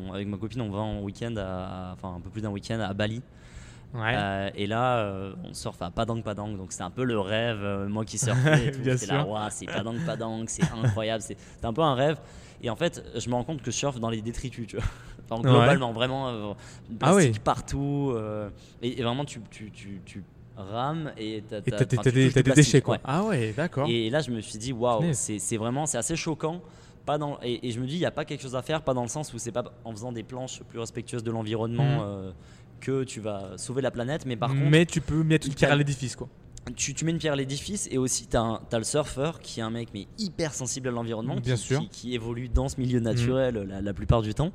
on- 0.10 0.14
avec 0.14 0.28
ma 0.28 0.38
copine, 0.38 0.62
on 0.62 0.70
va 0.72 0.80
en 0.80 1.02
week-end, 1.02 1.36
à- 1.38 1.92
enfin 1.94 2.16
un 2.16 2.20
peu 2.22 2.30
plus 2.30 2.42
d'un 2.42 2.50
week-end 2.50 2.80
à 2.80 2.94
Bali. 2.94 3.22
Ouais. 3.94 4.14
Euh, 4.16 4.50
et 4.56 4.68
là, 4.68 4.98
euh, 5.00 5.34
on 5.44 5.54
surfe 5.54 5.82
à 5.82 5.90
Padang 5.90 6.22
Padang, 6.22 6.56
donc 6.56 6.72
c'est 6.72 6.84
un 6.84 6.92
peu 6.92 7.04
le 7.04 7.20
rêve. 7.20 7.60
euh, 7.64 7.88
moi 7.88 8.06
qui 8.06 8.18
surfais, 8.58 8.72
là, 9.08 9.18
sûr. 9.20 9.30
Ouah, 9.30 9.50
c'est 9.50 9.66
Padang 9.66 9.96
Padang, 10.06 10.44
c'est 10.48 10.64
incroyable, 10.84 11.22
c'est 11.24 11.38
c'est 11.60 11.66
un 11.66 11.74
peu 11.74 11.82
un 11.82 11.96
rêve. 11.96 12.20
Et 12.62 12.70
en 12.70 12.76
fait, 12.76 13.04
je 13.16 13.30
me 13.30 13.36
rends 13.36 13.44
compte 13.44 13.62
que 13.62 13.72
je 13.72 13.76
surfe 13.78 14.00
dans 14.00 14.10
les 14.10 14.22
détritus, 14.22 14.68
tu 14.68 14.76
vois. 14.78 14.86
Enfin, 15.30 15.42
Ouais. 15.44 15.50
globalement, 15.50 15.94
vraiment, 15.94 16.28
euh, 16.30 16.54
Ah 17.02 17.12
plastique 17.12 17.34
oui. 17.36 17.40
partout. 17.44 18.12
euh, 18.16 18.50
et, 18.82 19.00
et 19.00 19.04
vraiment, 19.04 19.26
tu, 19.26 19.42
tu, 19.52 19.72
tu, 19.72 20.02
tu 20.06 20.24
rames 20.58 21.12
et 21.18 21.44
t'as 21.48 21.62
des, 21.62 22.44
déchets 22.44 22.82
quoi. 22.82 22.96
ouais. 22.96 23.02
Ah 23.06 23.24
ouais, 23.24 23.54
d'accord. 23.56 23.88
Et 23.90 24.10
là, 24.10 24.22
je 24.22 24.32
me 24.32 24.42
suis 24.42 24.58
dit, 24.60 24.74
waouh, 24.74 25.06
c'est 25.14 25.58
vraiment, 25.58 25.86
c'est 25.86 25.98
assez 25.98 26.16
choquant 26.16 26.62
pas 27.06 27.18
dans, 27.18 27.40
et, 27.42 27.68
et 27.68 27.72
je 27.72 27.80
me 27.80 27.88
dis, 27.88 27.96
il 27.96 28.00
n'y 28.00 28.06
a 28.06 28.12
pas 28.12 28.26
quelque 28.26 28.42
chose 28.42 28.56
à 28.56 28.62
faire, 28.62 28.82
pas 28.84 28.94
dans 28.94 29.02
le 29.02 29.08
sens 29.08 29.34
où 29.34 29.40
c'est 29.40 29.52
pas 29.54 29.64
en 29.84 29.92
faisant 29.92 30.12
des 30.12 30.22
planches 30.22 30.62
plus 30.64 30.78
respectueuses 30.80 31.24
de 31.24 31.32
l'environnement 31.32 31.98
Mhm. 32.00 32.04
euh, 32.04 32.32
que 32.82 33.04
tu 33.04 33.20
vas 33.20 33.58
sauver 33.58 33.82
la 33.82 33.90
planète, 33.92 34.26
mais 34.26 34.36
par 34.36 34.50
contre, 34.50 34.70
mais 34.70 34.86
tu 34.86 35.02
peux 35.02 35.24
mettre 35.24 35.48
une 35.48 35.54
pierre 35.54 35.72
à 35.72 35.76
l'édifice, 35.76 36.16
quoi. 36.16 36.28
tu, 36.76 36.94
tu 36.94 37.04
mets 37.06 37.12
une 37.12 37.18
pierre 37.18 37.34
à 37.34 37.36
l'édifice 37.36 37.88
et 37.92 37.98
aussi 37.98 38.28
tu 38.28 38.38
as, 38.38 38.60
le 38.78 38.84
surfeur 38.84 39.40
qui 39.40 39.60
est 39.60 39.64
un 39.64 39.70
mec 39.72 39.90
mais 39.94 40.08
hyper 40.20 40.54
sensible 40.54 40.90
à 40.90 40.92
l'environnement, 40.92 41.36
Bien 41.38 41.56
qui, 41.56 41.62
sûr. 41.62 41.80
qui- 41.82 41.90
qui 41.90 42.14
évolue 42.16 42.48
dans 42.48 42.70
ce 42.70 42.80
milieu 42.80 43.00
naturel 43.00 43.56
la, 43.68 43.82
la 43.82 43.94
plupart 43.94 44.22
du 44.22 44.34
temps. 44.36 44.52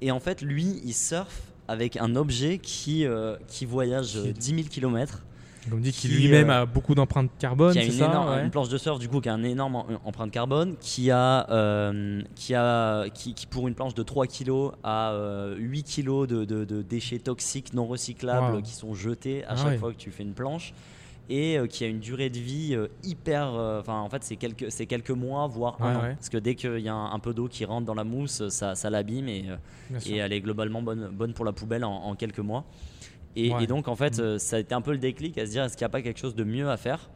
Et 0.00 0.10
en 0.10 0.20
fait, 0.20 0.42
lui, 0.42 0.80
il 0.84 0.92
surfe 0.94 1.42
avec 1.68 1.96
un 1.96 2.14
objet 2.16 2.58
qui, 2.58 3.06
euh, 3.06 3.36
qui 3.48 3.64
voyage 3.64 4.16
euh, 4.16 4.24
Qui- 4.32 4.32
10 4.34 4.46
000 4.56 4.68
km, 4.70 5.22
Comme 5.70 5.80
dit, 5.80 5.92
qui 5.92 6.08
Qui, 6.08 6.14
lui-même 6.14 6.50
euh, 6.50 6.62
a 6.62 6.66
beaucoup 6.66 6.94
d'empreintes 6.94 7.30
carbone, 7.38 7.72
qui 7.72 7.78
a 7.78 7.84
une, 7.84 7.90
ça 7.92 8.04
énorme- 8.06 8.28
ouais. 8.34 8.44
une 8.44 8.50
planche 8.50 8.68
de 8.68 8.76
surf 8.76 8.98
du 8.98 9.08
coup 9.08 9.22
qui 9.22 9.30
a 9.30 9.32
un 9.32 9.42
énorme 9.44 9.76
em- 9.76 9.98
empreinte 10.04 10.30
carbone, 10.30 10.76
qui 10.78 11.10
a, 11.10 11.48
euh, 11.50 12.20
qui, 12.34 12.54
a 12.54 13.08
qui, 13.08 13.32
qui 13.32 13.46
pour 13.46 13.66
une 13.66 13.74
planche 13.74 13.94
de 13.94 14.02
3 14.02 14.26
kg 14.26 14.72
a 14.82 15.12
euh, 15.12 15.54
8 15.56 15.84
kg 15.84 16.26
de, 16.26 16.44
de- 16.44 16.64
de 16.66 16.82
déchets 16.82 17.18
toxiques 17.18 17.72
non 17.72 17.86
recyclables 17.86 18.56
Wow. 18.56 18.62
qui 18.62 18.72
sont 18.74 18.92
jetés 18.92 19.42
à 19.44 19.52
Ah 19.52 19.56
chaque 19.56 19.66
ouais. 19.68 19.78
fois 19.78 19.92
que 19.92 19.96
tu 19.98 20.10
fais 20.10 20.22
une 20.22 20.34
planche 20.34 20.74
et 21.30 21.58
euh, 21.58 21.66
qui 21.66 21.84
a 21.84 21.86
une 21.86 22.00
durée 22.00 22.28
de 22.30 22.38
vie 22.38 22.74
euh, 22.74 22.88
hyper 23.02 23.54
euh, 23.54 23.80
enfin 23.80 23.98
en 24.00 24.08
fait 24.10 24.22
c'est 24.24 24.36
quelques 24.36 24.70
c'est 24.70 24.86
quelques 24.86 25.10
mois 25.10 25.46
voire 25.46 25.76
un 25.80 25.96
an 25.96 26.02
ouais. 26.02 26.14
parce 26.14 26.28
que 26.28 26.36
dès 26.36 26.54
qu'il 26.54 26.80
y 26.80 26.88
a 26.88 26.94
un, 26.94 27.12
un 27.12 27.18
peu 27.18 27.32
d'eau 27.32 27.48
qui 27.48 27.64
rentre 27.64 27.86
dans 27.86 27.94
la 27.94 28.04
mousse 28.04 28.48
ça, 28.48 28.74
ça 28.74 28.90
l'abîme 28.90 29.28
et, 29.28 29.46
et 30.06 30.16
elle 30.16 30.32
est 30.34 30.40
globalement 30.40 30.82
bonne, 30.82 31.08
bonne 31.08 31.32
pour 31.32 31.44
la 31.46 31.52
poubelle 31.52 31.84
en, 31.84 31.94
en 31.94 32.14
quelques 32.14 32.40
mois. 32.40 32.64
Et, 33.36 33.52
Ouais. 33.52 33.64
et 33.64 33.66
donc, 33.66 33.88
en 33.88 33.96
fait, 33.96 34.18
Mm. 34.18 34.22
euh, 34.22 34.38
ça 34.38 34.56
a 34.56 34.58
été 34.60 34.74
un 34.76 34.80
peu 34.80 34.92
le 34.92 34.98
déclic 34.98 35.36
à 35.38 35.44
se 35.46 35.50
dire 35.50 35.64
est-ce 35.64 35.76
qu'il 35.76 35.84
n'y 35.84 35.86
a 35.86 35.90
pas 35.90 36.02
quelque 36.02 36.20
chose 36.20 36.36
de 36.36 36.44
mieux 36.44 36.70
à 36.70 36.76
faire? 36.76 37.10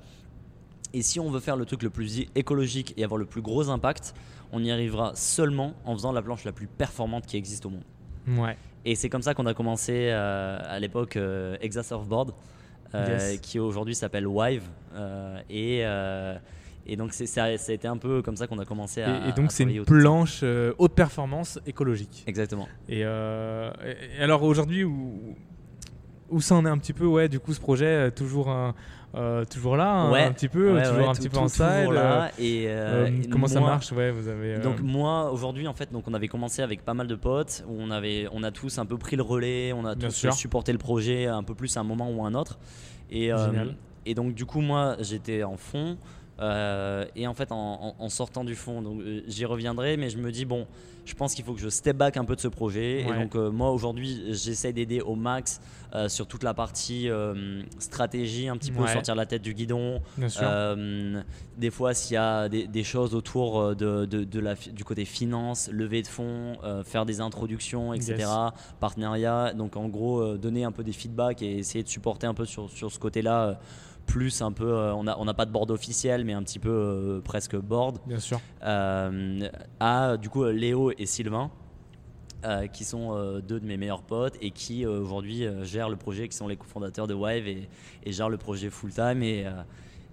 Et 0.93 1.03
si 1.03 1.21
on 1.21 1.31
veut 1.31 1.39
faire 1.41 1.57
le 1.57 1.65
truc 1.65 1.83
le 1.85 1.91
plus 1.91 2.23
écologique 2.35 2.93
et 2.97 3.05
avoir 3.05 3.19
le 3.19 3.27
plus 3.27 3.43
gros 3.43 3.69
impact, 3.69 4.15
on 4.53 4.65
y 4.65 4.71
arrivera 4.71 5.13
seulement 5.15 5.75
en 5.85 5.93
faisant 5.95 6.11
la 6.13 6.23
planche 6.23 6.45
la 6.45 6.53
plus 6.53 6.67
performante 6.67 7.25
qui 7.27 7.37
existe 7.37 7.67
au 7.67 7.71
monde. 7.71 7.85
Ouais. 8.39 8.57
Et 8.85 8.95
c'est 8.97 9.09
comme 9.09 9.23
ça 9.23 9.35
qu'on 9.35 9.47
a 9.47 9.55
commencé 9.55 10.09
euh, 10.11 10.59
à 10.65 10.81
l'époque 10.81 11.17
euh, 11.17 11.57
Exa 11.61 11.83
Surfboard, 11.83 12.33
Yes. 12.95 13.39
qui 13.41 13.59
aujourd'hui 13.59 13.95
s'appelle 13.95 14.27
Wive. 14.27 14.63
euh, 14.95 15.39
et, 15.51 15.81
euh, 15.85 16.37
et 16.87 16.97
donc, 16.97 17.13
c'est- 17.13 17.27
ça, 17.27 17.57
ça 17.59 17.73
a 17.73 17.75
été 17.75 17.87
un 17.87 17.99
peu 17.99 18.23
comme 18.23 18.37
ça 18.37 18.47
qu'on 18.47 18.59
a 18.59 18.65
commencé 18.65 19.03
à. 19.03 19.27
Et, 19.27 19.29
et 19.29 19.33
donc 19.33 19.53
c'est 19.53 19.65
une 19.65 19.85
planche 19.85 20.41
euh, 20.43 20.73
haute 20.79 20.95
performance 20.95 21.59
écologique. 21.67 22.25
Exactement. 22.27 22.67
Et, 22.89 23.05
euh, 23.05 23.71
et- 24.19 24.23
alors 24.23 24.43
aujourd'hui, 24.43 24.85
où, 24.85 25.37
où 26.31 26.41
ça 26.41 26.55
en 26.55 26.65
est 26.65 26.71
un 26.71 26.79
petit 26.79 26.95
peu, 26.95 27.05
ouais, 27.07 27.29
du 27.29 27.41
coup 27.41 27.53
ce 27.53 27.61
projet 27.61 27.87
euh, 27.87 28.11
toujours, 28.11 28.49
un- 28.49 28.75
euh, 29.15 29.45
toujours 29.45 29.77
là, 29.77 29.91
un, 29.91 30.13
Ouais. 30.13 30.23
un 30.25 30.33
petit 30.33 30.49
peu, 30.49 30.75
Ouais, 30.75 30.83
toujours 30.83 30.99
ouais, 30.99 31.05
un 31.09 31.13
tout- 31.13 31.19
petit 31.23 31.29
peu 31.31 31.39
en. 31.39 31.47
Et, 31.47 31.49
euh, 32.69 33.07
euh, 33.07 33.07
et 33.07 33.29
comment 33.29 33.47
ça 33.47 33.61
marche 33.61 33.91
Ouais, 33.93 34.11
vous 34.11 34.29
avez. 34.29 34.59
Donc 34.59 34.81
moi 34.81 35.31
aujourd'hui 35.33 35.67
en 35.67 35.73
fait 35.75 35.91
donc 35.93 36.05
on 36.09 36.15
avait 36.15 36.29
commencé 36.29 36.63
avec 36.63 36.85
pas 36.85 36.95
mal 36.95 37.07
de 37.07 37.15
potes 37.15 37.65
où 37.69 37.77
on 37.79 37.91
avait 37.91 38.27
on 38.33 38.43
a 38.43 38.51
tous 38.51 38.79
un 38.79 38.87
peu 38.87 38.99
pris 38.99 39.17
le 39.17 39.23
relais 39.23 39.73
on 39.73 39.85
a 39.87 39.95
Bien 39.95 40.09
tous 40.09 40.15
sûr. 40.15 40.33
supporté 40.35 40.73
le 40.73 40.79
projet 40.79 41.27
un 41.27 41.43
peu 41.43 41.55
plus 41.55 41.77
à 41.77 41.81
un 41.81 41.85
moment 41.85 42.11
ou 42.11 42.23
à 42.25 42.29
un 42.29 42.35
autre 42.35 42.59
et 43.11 43.33
et 44.07 44.15
donc 44.15 44.35
du 44.35 44.45
coup 44.45 44.61
moi 44.61 44.97
j'étais 45.01 45.43
en 45.43 45.57
fond 45.57 45.97
euh, 46.41 47.05
et 47.17 47.27
en 47.27 47.35
fait 47.35 47.49
en, 47.51 48.09
sortant 48.09 48.45
du 48.45 48.55
fond 48.55 48.81
donc 48.83 49.01
euh, 49.01 49.23
j'y 49.27 49.45
reviendrai 49.45 49.97
mais 49.97 50.09
je 50.11 50.19
me 50.19 50.31
dis 50.31 50.45
bon 50.45 50.67
je 51.05 51.15
pense 51.15 51.35
qu'il 51.35 51.45
faut 51.45 51.55
que 51.55 51.61
je 51.61 51.69
step 51.71 51.97
back 51.97 52.17
un 52.17 52.25
peu 52.25 52.37
de 52.37 52.41
ce 52.41 52.49
projet 52.49 53.05
Ouais. 53.09 53.17
et 53.17 53.23
donc 53.23 53.35
euh, 53.35 53.51
moi 53.51 53.71
aujourd'hui 53.73 54.23
j'essaie 54.35 54.73
d'aider 54.73 55.01
au 55.01 55.15
max 55.15 55.61
sur 56.09 56.27
toute 56.27 56.43
la 56.43 56.53
partie 56.53 57.09
stratégie 57.79 58.49
un 58.49 58.57
petit 58.59 58.71
peu 58.71 58.83
Ouais. 58.83 58.93
sortir 58.93 59.15
la 59.15 59.25
tête 59.27 59.41
du 59.43 59.55
guidon 59.55 60.01
des 61.57 61.71
fois, 61.71 61.95
s'il 61.95 62.15
y 62.15 62.17
a 62.19 62.49
des, 62.49 62.67
des 62.67 62.85
choses 62.85 63.15
autour 63.15 63.75
de, 63.75 64.05
de- 64.05 64.25
de 64.25 64.41
la, 64.41 64.55
fi- 64.55 64.71
du 64.71 64.85
côté 64.85 65.05
finance, 65.05 65.69
levée 65.73 66.03
de 66.03 66.07
fonds, 66.07 66.57
faire 66.85 67.05
des 67.05 67.21
introductions, 67.21 67.93
etc., 67.95 68.15
Yes. 68.19 68.29
partenariat. 68.81 69.53
Donc, 69.55 69.77
en 69.77 69.89
gros, 69.89 70.37
donner 70.37 70.65
un 70.65 70.73
peu 70.73 70.85
des 70.85 70.93
feedbacks 70.93 71.43
et 71.43 71.59
essayer 71.59 71.83
de 71.83 71.89
supporter 71.89 72.27
un 72.27 72.35
peu 72.35 72.45
sur, 72.45 72.71
sur 72.71 72.93
ce 72.93 72.99
côté-là. 72.99 73.59
Plus 74.09 74.43
un 74.43 74.53
peu, 74.53 74.71
euh, 74.73 74.95
on 74.95 75.05
n'a 75.05 75.15
on 75.21 75.25
n'a 75.25 75.35
pas 75.35 75.47
de 75.47 75.53
board 75.53 75.71
officiel, 75.71 76.25
mais 76.25 76.33
un 76.33 76.43
petit 76.43 76.59
peu 76.59 76.71
euh, 76.71 77.21
presque 77.21 77.55
board. 77.57 77.99
Bien 78.07 78.19
sûr. 78.19 78.41
Euh, 78.65 79.49
à 79.79 80.17
du 80.17 80.29
coup 80.29 80.45
Léo 80.45 80.91
et 80.99 81.07
Sylvain. 81.07 81.51
euh, 82.45 82.69
qui 82.69 82.85
sont 82.85 83.17
euh, 83.17 83.41
deux 83.41 83.59
de 83.61 83.67
mes 83.67 83.77
meilleurs 83.77 84.03
potes 84.03 84.37
et 84.41 84.53
qui 84.53 84.85
euh, 84.87 85.01
aujourd'hui 85.01 85.45
gèrent 85.63 85.91
le 85.91 85.97
projet, 85.97 86.29
qui 86.29 86.37
sont 86.37 86.47
les 86.49 86.57
cofondateurs 86.57 87.07
de 87.09 87.15
Wive 87.15 87.49
et, 87.49 87.69
et 88.05 88.13
gèrent 88.13 88.31
le 88.31 88.37
projet 88.39 88.71
full 88.71 88.93
time 88.93 89.23
et, 89.23 89.45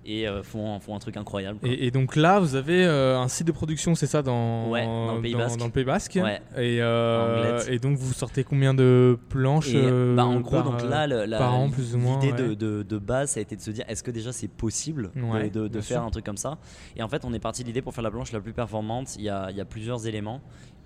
et 0.08 0.28
euh, 0.28 0.44
font, 0.44 0.80
font 0.80 0.96
un 0.96 1.00
truc 1.00 1.18
incroyable. 1.18 1.60
quoi. 1.60 1.68
Et, 1.68 1.88
et 1.88 1.92
donc 1.92 2.16
là, 2.16 2.40
vous 2.40 2.54
avez 2.56 2.86
euh, 2.86 3.18
un 3.20 3.28
site 3.28 3.48
de 3.48 3.52
production, 3.52 3.96
c'est 3.96 4.06
ça, 4.06 4.22
dans, 4.22 4.70
Ouais, 4.70 4.86
dans 4.86 5.16
le 5.16 5.22
Pays 5.22 5.34
Basque. 5.36 5.58
dans 5.60 5.66
le 5.66 5.72
Pays 5.72 5.84
Basque. 5.84 6.20
Ouais. 6.22 6.42
Et, 6.58 6.78
euh, 6.82 7.60
et 7.68 7.80
donc 7.80 7.98
vous 7.98 8.14
sortez 8.14 8.44
combien 8.44 8.74
de 8.74 9.18
planches 9.30 9.74
Et, 9.74 9.82
bah, 10.16 10.26
en 10.26 10.40
gros, 10.42 10.58
par, 10.62 10.64
donc 10.72 10.84
là, 10.84 11.08
l'idée 11.08 12.32
de, 12.34 12.50
ouais. 12.50 12.56
de- 12.56 12.84
de 12.84 12.98
base, 12.98 13.32
ça 13.32 13.40
a 13.40 13.42
été 13.42 13.56
de 13.56 13.62
se 13.62 13.72
dire 13.72 13.84
est-ce 13.88 14.04
que 14.04 14.12
déjà 14.12 14.32
c'est 14.32 14.48
possible 14.48 15.12
de- 15.50 15.68
de, 15.68 15.82
faire 15.82 15.98
sûr. 16.00 16.08
un 16.08 16.12
truc 16.12 16.26
comme 16.26 16.38
ça? 16.38 16.58
Et 16.96 17.02
en 17.04 17.08
fait, 17.10 17.26
on 17.26 17.34
est 17.34 17.40
parti 17.40 17.64
de 17.64 17.68
l'idée 17.68 17.82
pour 17.82 17.94
faire 17.94 18.04
la 18.04 18.12
planche 18.12 18.32
la 18.32 18.40
plus 18.42 18.54
performante. 18.54 19.16
Il 19.18 19.24
y 19.24 19.30
a, 19.30 19.50
il 19.50 19.58
y 19.58 19.62
a 19.62 19.66
plusieurs 19.66 20.06
éléments. 20.08 20.42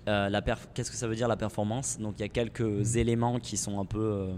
Qu'est-ce 0.06 0.90
que 0.90 0.96
ça 0.96 1.06
veut 1.06 1.14
dire 1.14 1.28
la 1.28 1.36
performance? 1.36 1.98
Donc, 2.00 2.14
il 2.18 2.22
y 2.22 2.24
a 2.24 2.28
quelques 2.28 2.60
Mhm. 2.60 2.96
éléments 2.96 3.38
qui 3.38 3.56
sont 3.56 3.78
un 3.78 3.84
peu 3.84 4.28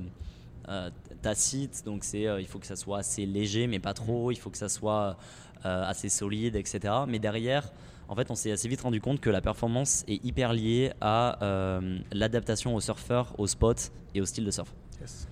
euh, 0.68 0.90
tacites. 1.22 1.84
Donc, 1.84 2.04
c'est 2.04 2.26
euh, 2.26 2.40
il 2.40 2.46
faut 2.46 2.58
que 2.58 2.66
ça 2.66 2.76
soit 2.76 2.98
assez 2.98 3.26
léger, 3.26 3.66
mais 3.66 3.78
pas 3.78 3.94
trop. 3.94 4.30
Il 4.30 4.36
faut 4.36 4.50
que 4.50 4.58
ça 4.58 4.68
soit 4.68 5.16
euh, 5.64 5.84
assez 5.84 6.08
solide, 6.08 6.56
etc. 6.56 6.94
Mais 7.08 7.18
derrière, 7.18 7.72
en 8.08 8.14
fait, 8.14 8.30
on 8.30 8.34
s'est 8.34 8.52
assez 8.52 8.68
vite 8.68 8.82
rendu 8.82 9.00
compte 9.00 9.20
que 9.20 9.30
la 9.30 9.40
performance 9.40 10.04
est 10.08 10.22
hyper 10.24 10.52
liée 10.52 10.92
à 11.00 11.42
euh, 11.42 11.98
l'adaptation 12.12 12.74
au 12.74 12.80
surfeur, 12.80 13.34
au 13.38 13.46
spot 13.46 13.90
et 14.14 14.20
au 14.20 14.26
style 14.26 14.44
de 14.44 14.50
surf. 14.50 14.74
Yes. 15.00 15.28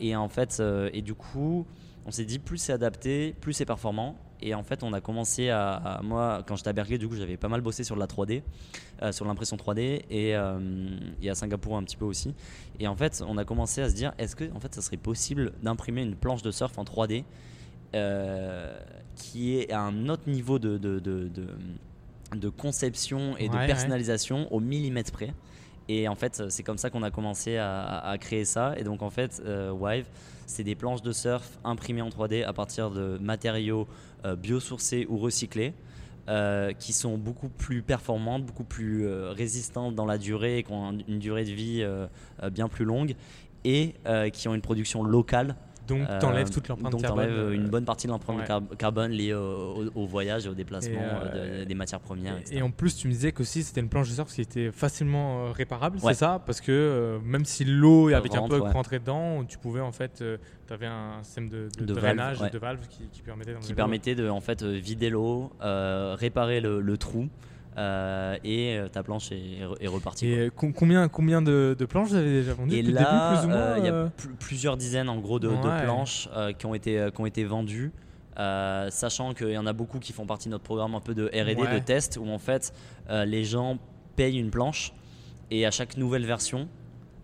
Et 0.00 0.14
en 0.14 0.28
fait, 0.28 0.62
et 0.92 1.02
du 1.02 1.14
coup, 1.14 1.66
on 2.06 2.12
s'est 2.12 2.24
dit 2.24 2.38
plus 2.38 2.58
c'est 2.58 2.72
adapté, 2.72 3.34
plus 3.40 3.52
c'est 3.52 3.64
performant. 3.64 4.16
Et 4.46 4.54
en 4.54 4.62
fait, 4.62 4.82
on 4.82 4.92
a 4.92 5.00
commencé 5.00 5.48
à, 5.48 5.72
à- 5.72 6.02
moi, 6.02 6.42
quand 6.46 6.54
j'étais 6.56 6.68
à 6.68 6.72
Berkeley, 6.74 6.98
du 6.98 7.08
coup, 7.08 7.16
j'avais 7.16 7.38
pas 7.38 7.48
mal 7.48 7.62
bossé 7.62 7.82
sur 7.82 7.94
de 7.94 8.00
la 8.00 8.06
3D, 8.06 8.42
euh, 9.02 9.10
sur 9.10 9.24
l'impression 9.24 9.56
3D, 9.56 10.02
et, 10.10 10.36
euh, 10.36 10.58
et 11.22 11.30
à 11.30 11.34
Singapour 11.34 11.76
un 11.78 11.82
petit 11.82 11.96
peu 11.96 12.04
aussi. 12.04 12.34
Et 12.78 12.86
en 12.86 12.94
fait, 12.94 13.24
on 13.26 13.38
a 13.38 13.44
commencé 13.44 13.80
à 13.80 13.88
se 13.88 13.94
dire, 13.94 14.12
est-ce 14.18 14.36
que 14.36 14.44
en 14.54 14.60
fait, 14.60 14.74
ça 14.74 14.82
serait 14.82 14.98
possible 14.98 15.52
d'imprimer 15.62 16.02
une 16.02 16.14
planche 16.14 16.42
de 16.42 16.50
surf 16.50 16.76
en 16.78 16.84
3D 16.84 17.24
euh, 17.94 18.78
qui 19.16 19.56
est 19.56 19.72
à 19.72 19.80
un 19.80 20.08
autre 20.08 20.28
niveau 20.28 20.58
de, 20.58 20.76
de, 20.78 20.98
de, 20.98 21.28
de- 21.28 21.48
de 22.36 22.48
conception 22.48 23.36
et 23.38 23.44
Ouais, 23.44 23.48
de 23.48 23.56
ouais. 23.56 23.66
personnalisation 23.66 24.52
au 24.52 24.58
millimètre 24.60 25.12
près? 25.12 25.32
Et 25.88 26.08
en 26.08 26.14
fait, 26.14 26.42
c'est 26.48 26.62
comme 26.62 26.78
ça 26.78 26.88
qu'on 26.90 27.02
a 27.02 27.10
commencé 27.10 27.56
à, 27.58 28.16
créer 28.20 28.44
ça. 28.44 28.74
Et 28.78 28.84
donc, 28.84 29.02
en 29.02 29.10
fait, 29.10 29.42
euh, 29.44 29.70
Wive, 29.70 30.06
c'est 30.46 30.64
des 30.64 30.74
planches 30.74 31.02
de 31.02 31.12
surf 31.12 31.58
imprimées 31.64 32.02
en 32.02 32.08
3D 32.08 32.42
à 32.42 32.52
partir 32.52 32.90
de 32.90 33.18
matériaux 33.18 33.86
euh, 34.24 34.34
biosourcés 34.36 35.06
ou 35.08 35.18
recyclés. 35.18 35.74
euh, 36.30 36.72
qui 36.72 36.94
sont 36.94 37.18
beaucoup 37.18 37.50
plus 37.50 37.82
performantes, 37.82 38.46
beaucoup 38.46 38.64
plus 38.64 39.04
euh, 39.06 39.32
résistantes 39.32 39.94
dans 39.94 40.06
la 40.06 40.16
durée 40.16 40.62
qui 40.66 40.72
ont 40.72 40.88
un- 40.88 40.98
une 41.06 41.18
durée 41.18 41.44
de 41.44 41.50
vie 41.52 41.82
euh, 41.82 42.06
euh, 42.42 42.48
bien 42.48 42.66
plus 42.68 42.86
longue 42.86 43.14
et 43.64 43.92
euh, 44.06 44.30
qui 44.30 44.48
ont 44.48 44.54
une 44.54 44.62
production 44.62 45.02
locale. 45.02 45.54
Donc 45.86 46.08
Euh, 46.08 46.18
t'enlèves 46.20 46.50
toute 46.50 46.68
l'empreinte 46.68 46.92
donc 46.92 47.02
carbone. 47.02 47.24
t'enlèves 47.26 47.38
euh, 47.38 47.52
une 47.52 47.68
bonne 47.68 47.84
partie 47.84 48.06
de 48.06 48.12
l'empreinte 48.12 48.38
ouais. 48.38 48.44
car- 48.46 48.62
carbone 48.78 49.10
liée 49.12 49.34
au, 49.34 49.38
au- 49.84 49.90
au 50.02 50.06
voyage 50.06 50.46
et 50.46 50.48
au 50.48 50.54
déplacement 50.54 50.94
Et, 50.94 51.04
euh, 51.04 51.34
euh, 51.34 51.60
de- 51.60 51.64
des 51.64 51.74
matières 51.74 52.00
premières. 52.00 52.38
etc. 52.38 52.56
Et 52.58 52.62
en 52.62 52.70
plus, 52.70 52.96
tu 52.96 53.06
me 53.06 53.12
disais 53.12 53.32
qu'aussi 53.32 53.62
c'était 53.62 53.80
une 53.80 53.88
planche 53.88 54.08
de 54.08 54.14
surf 54.14 54.32
qui 54.32 54.40
était 54.40 54.70
facilement 54.72 55.46
euh, 55.48 55.50
réparable, 55.52 55.98
Ouais. 56.02 56.14
c'est 56.14 56.20
ça? 56.20 56.42
Parce 56.46 56.60
que 56.60 56.72
euh, 56.72 57.18
même 57.24 57.44
si 57.44 57.64
l'eau 57.64 58.08
avec 58.14 58.34
un 58.34 58.40
rentre, 58.40 58.56
peu 58.58 58.62
ouais. 58.64 58.70
rentrait 58.72 58.98
dedans, 58.98 59.44
tu 59.44 59.58
pouvais 59.58 59.80
en 59.80 59.92
fait, 59.92 60.22
tu 60.66 60.72
avais 60.72 60.86
un 60.86 61.22
système 61.22 61.48
de, 61.48 61.68
de, 61.78 61.84
De 61.84 61.92
valve, 61.92 62.16
drainage, 62.16 62.40
ouais. 62.40 62.50
de 62.50 62.58
valve 62.58 62.86
qui, 62.88 63.08
qui 63.12 63.20
permettait 63.22 63.54
qui 63.60 63.74
permettait 63.74 64.14
de 64.14 64.28
en 64.28 64.40
fait 64.40 64.62
euh, 64.62 64.72
vider 64.72 65.10
l'eau, 65.10 65.50
euh, 65.62 66.16
réparer 66.18 66.60
le, 66.60 66.80
le 66.80 66.96
trou 66.98 67.28
euh, 67.76 68.36
et 68.44 68.76
euh, 68.78 68.88
ta 68.88 69.02
planche 69.02 69.32
est, 69.32 69.58
est 69.80 69.88
repartie. 69.88 70.28
Et 70.28 70.50
combien, 70.54 71.08
combien 71.08 71.42
de, 71.42 71.74
de 71.78 71.84
planches 71.86 72.08
vous 72.08 72.14
avez 72.16 72.30
déjà 72.40 72.54
vendues 72.54 72.76
Et 72.76 72.82
là, 72.82 72.88
le 72.88 72.92
début, 72.96 73.36
plus 73.40 73.46
ou 73.46 73.48
moins 73.48 73.66
euh, 73.66 73.78
il 73.78 73.84
y 73.84 73.88
a 73.88 74.10
pl- 74.16 74.34
plusieurs 74.38 74.76
dizaines 74.76 75.08
en 75.08 75.18
gros 75.18 75.38
de, 75.38 75.48
planches 75.48 76.28
euh, 76.34 76.52
qui, 76.52 76.66
ont 76.66 76.74
été, 76.74 77.08
qui 77.14 77.20
ont 77.20 77.26
été 77.26 77.44
vendues. 77.44 77.92
sachant 78.90 79.34
qu'il 79.34 79.50
y 79.50 79.58
en 79.58 79.66
a 79.66 79.72
beaucoup 79.72 79.98
qui 79.98 80.12
font 80.12 80.26
partie 80.26 80.48
de 80.48 80.52
notre 80.52 80.64
programme 80.64 80.94
un 80.94 81.00
peu 81.00 81.14
de 81.14 81.26
R&D, 81.26 81.56
Ouais. 81.56 81.74
de 81.74 81.84
test, 81.84 82.18
où 82.20 82.28
en 82.28 82.38
fait 82.38 82.72
les 83.08 83.44
gens 83.44 83.78
payent 84.16 84.38
une 84.38 84.50
planche 84.50 84.92
et 85.50 85.66
à 85.66 85.70
chaque 85.70 85.96
nouvelle 85.96 86.24
version, 86.24 86.68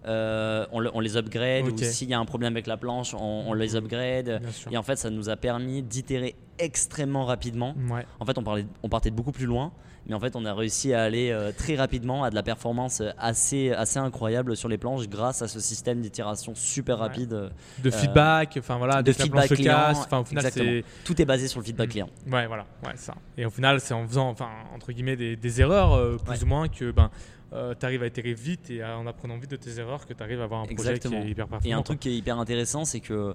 euh, 0.07 0.67
on, 0.73 0.81
le- 0.81 0.91
on 0.95 1.01
les 1.01 1.17
upgrade 1.17 1.67
ou 1.67 1.77
s'il 1.77 2.09
y 2.09 2.15
a 2.15 2.19
un 2.19 2.25
problème 2.25 2.55
avec 2.55 2.67
la 2.67 2.77
planche, 2.77 3.13
on, 3.15 3.45
on 3.49 3.53
les 3.55 3.77
upgrade. 3.77 4.41
Et 4.71 4.77
en 4.77 4.83
fait, 4.83 4.97
ça 4.97 5.11
nous 5.11 5.29
a 5.29 5.37
permis 5.37 5.83
d'itérer 5.83 6.35
extrêmement 6.59 7.25
rapidement. 7.27 7.75
Ouais. 7.91 8.05
En 8.19 8.25
fait, 8.25 8.37
on, 8.39 8.43
parlait, 8.43 8.67
on 8.83 8.89
partait 8.89 9.11
de 9.11 9.15
beaucoup 9.17 9.33
plus 9.33 9.47
loin, 9.47 9.73
mais 10.11 10.17
en 10.17 10.21
fait, 10.21 10.35
on 10.35 10.45
a 10.45 10.53
réussi 10.53 10.93
à 10.93 11.03
aller 11.05 11.31
euh, 11.31 11.53
très 11.57 11.77
rapidement 11.77 12.25
à 12.25 12.31
de 12.31 12.35
la 12.35 12.43
performance 12.43 13.01
assez, 13.17 13.71
assez 13.71 13.99
incroyable 14.01 14.57
sur 14.57 14.69
les 14.69 14.77
planches 14.77 15.09
grâce 15.09 15.41
à 15.41 15.47
ce 15.49 15.61
système 15.61 16.01
d'itération 16.01 16.53
super 16.57 16.99
rapide. 16.99 17.33
euh, 17.33 17.49
De 17.79 17.91
feedback, 17.91 18.57
enfin 18.59 18.77
voilà, 18.77 19.03
de 19.05 19.13
feedback 19.13 19.53
client, 19.55 19.73
casse, 19.73 19.99
enfin 19.99 20.19
au 20.19 20.25
final 20.25 20.45
c'est 20.51 20.85
Tout 21.05 21.23
est 21.23 21.25
basé 21.25 21.47
sur 21.47 21.61
le 21.61 21.65
feedback 21.65 21.87
Mm. 21.89 21.91
client. 21.93 22.09
Ouais, 22.31 22.47
voilà, 22.49 22.67
ouais, 22.85 22.93
ça. 22.97 23.15
Et 23.39 23.47
au 23.47 23.51
final, 23.51 23.81
c'est 23.81 23.95
en 23.95 24.07
faisant, 24.07 24.29
enfin, 24.29 24.49
entre 24.75 24.91
guillemets, 24.93 25.15
des, 25.17 25.37
des 25.37 25.61
erreurs, 25.61 25.93
euh, 25.95 26.17
plus 26.17 26.33
Ouais. 26.39 26.43
ou 26.43 26.47
moins, 26.47 26.69
que 26.69 26.91
ben, 26.91 27.09
tu 27.53 27.87
arrives 27.87 28.03
à 28.03 28.07
itérer 28.07 28.35
vite 28.35 28.69
et 28.71 28.83
en 28.85 29.07
apprenant 29.07 29.39
vite 29.39 29.51
de 29.53 29.57
tes 29.57 29.79
erreurs, 29.79 30.07
que 30.07 30.13
tu 30.15 30.23
arrives 30.25 30.41
à 30.41 30.45
avoir 30.45 30.61
un 30.63 30.67
projet 30.67 30.99
qui 30.99 31.07
est 31.15 31.29
hyper 31.31 31.47
performant. 31.47 31.61
Et 31.65 31.73
un 31.73 31.77
quoi. 31.77 31.85
truc 31.85 32.01
qui 32.01 32.09
est 32.11 32.17
hyper 32.17 32.39
intéressant, 32.39 32.85
c'est 32.85 33.01
que 33.01 33.35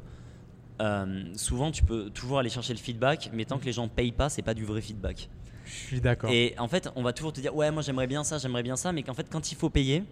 euh, 0.81 1.23
souvent 1.35 1.71
tu 1.71 1.83
peux 1.83 2.09
toujours 2.09 2.39
aller 2.39 2.49
chercher 2.49 2.73
le 2.73 2.79
feedback, 2.79 3.29
mais 3.33 3.45
tant 3.45 3.57
que 3.59 3.65
les 3.65 3.71
gens 3.71 3.87
payent 3.87 4.11
pas, 4.11 4.27
c'est 4.29 4.41
pas 4.41 4.53
du 4.53 4.65
vrai 4.65 4.81
feedback. 4.81 5.29
Je 5.65 5.71
suis 5.71 6.01
d'accord. 6.01 6.29
Et 6.31 6.53
en 6.57 6.67
fait, 6.67 6.89
on 6.95 7.03
va 7.03 7.11
toujours 7.13 7.33
te 7.33 7.41
dire 7.41 7.55
ouais, 7.55 7.71
moi 7.71 7.81
j'aimerais 7.81 8.07
bien 8.07 8.23
ça, 8.23 8.37
j'aimerais 8.37 8.63
bien 8.63 8.75
ça, 8.75 8.91
mais 8.91 9.03
qu'en 9.03 9.13
fait, 9.13 9.27
quand 9.29 9.51
il 9.51 9.55
faut 9.55 9.69
payer, 9.69 10.03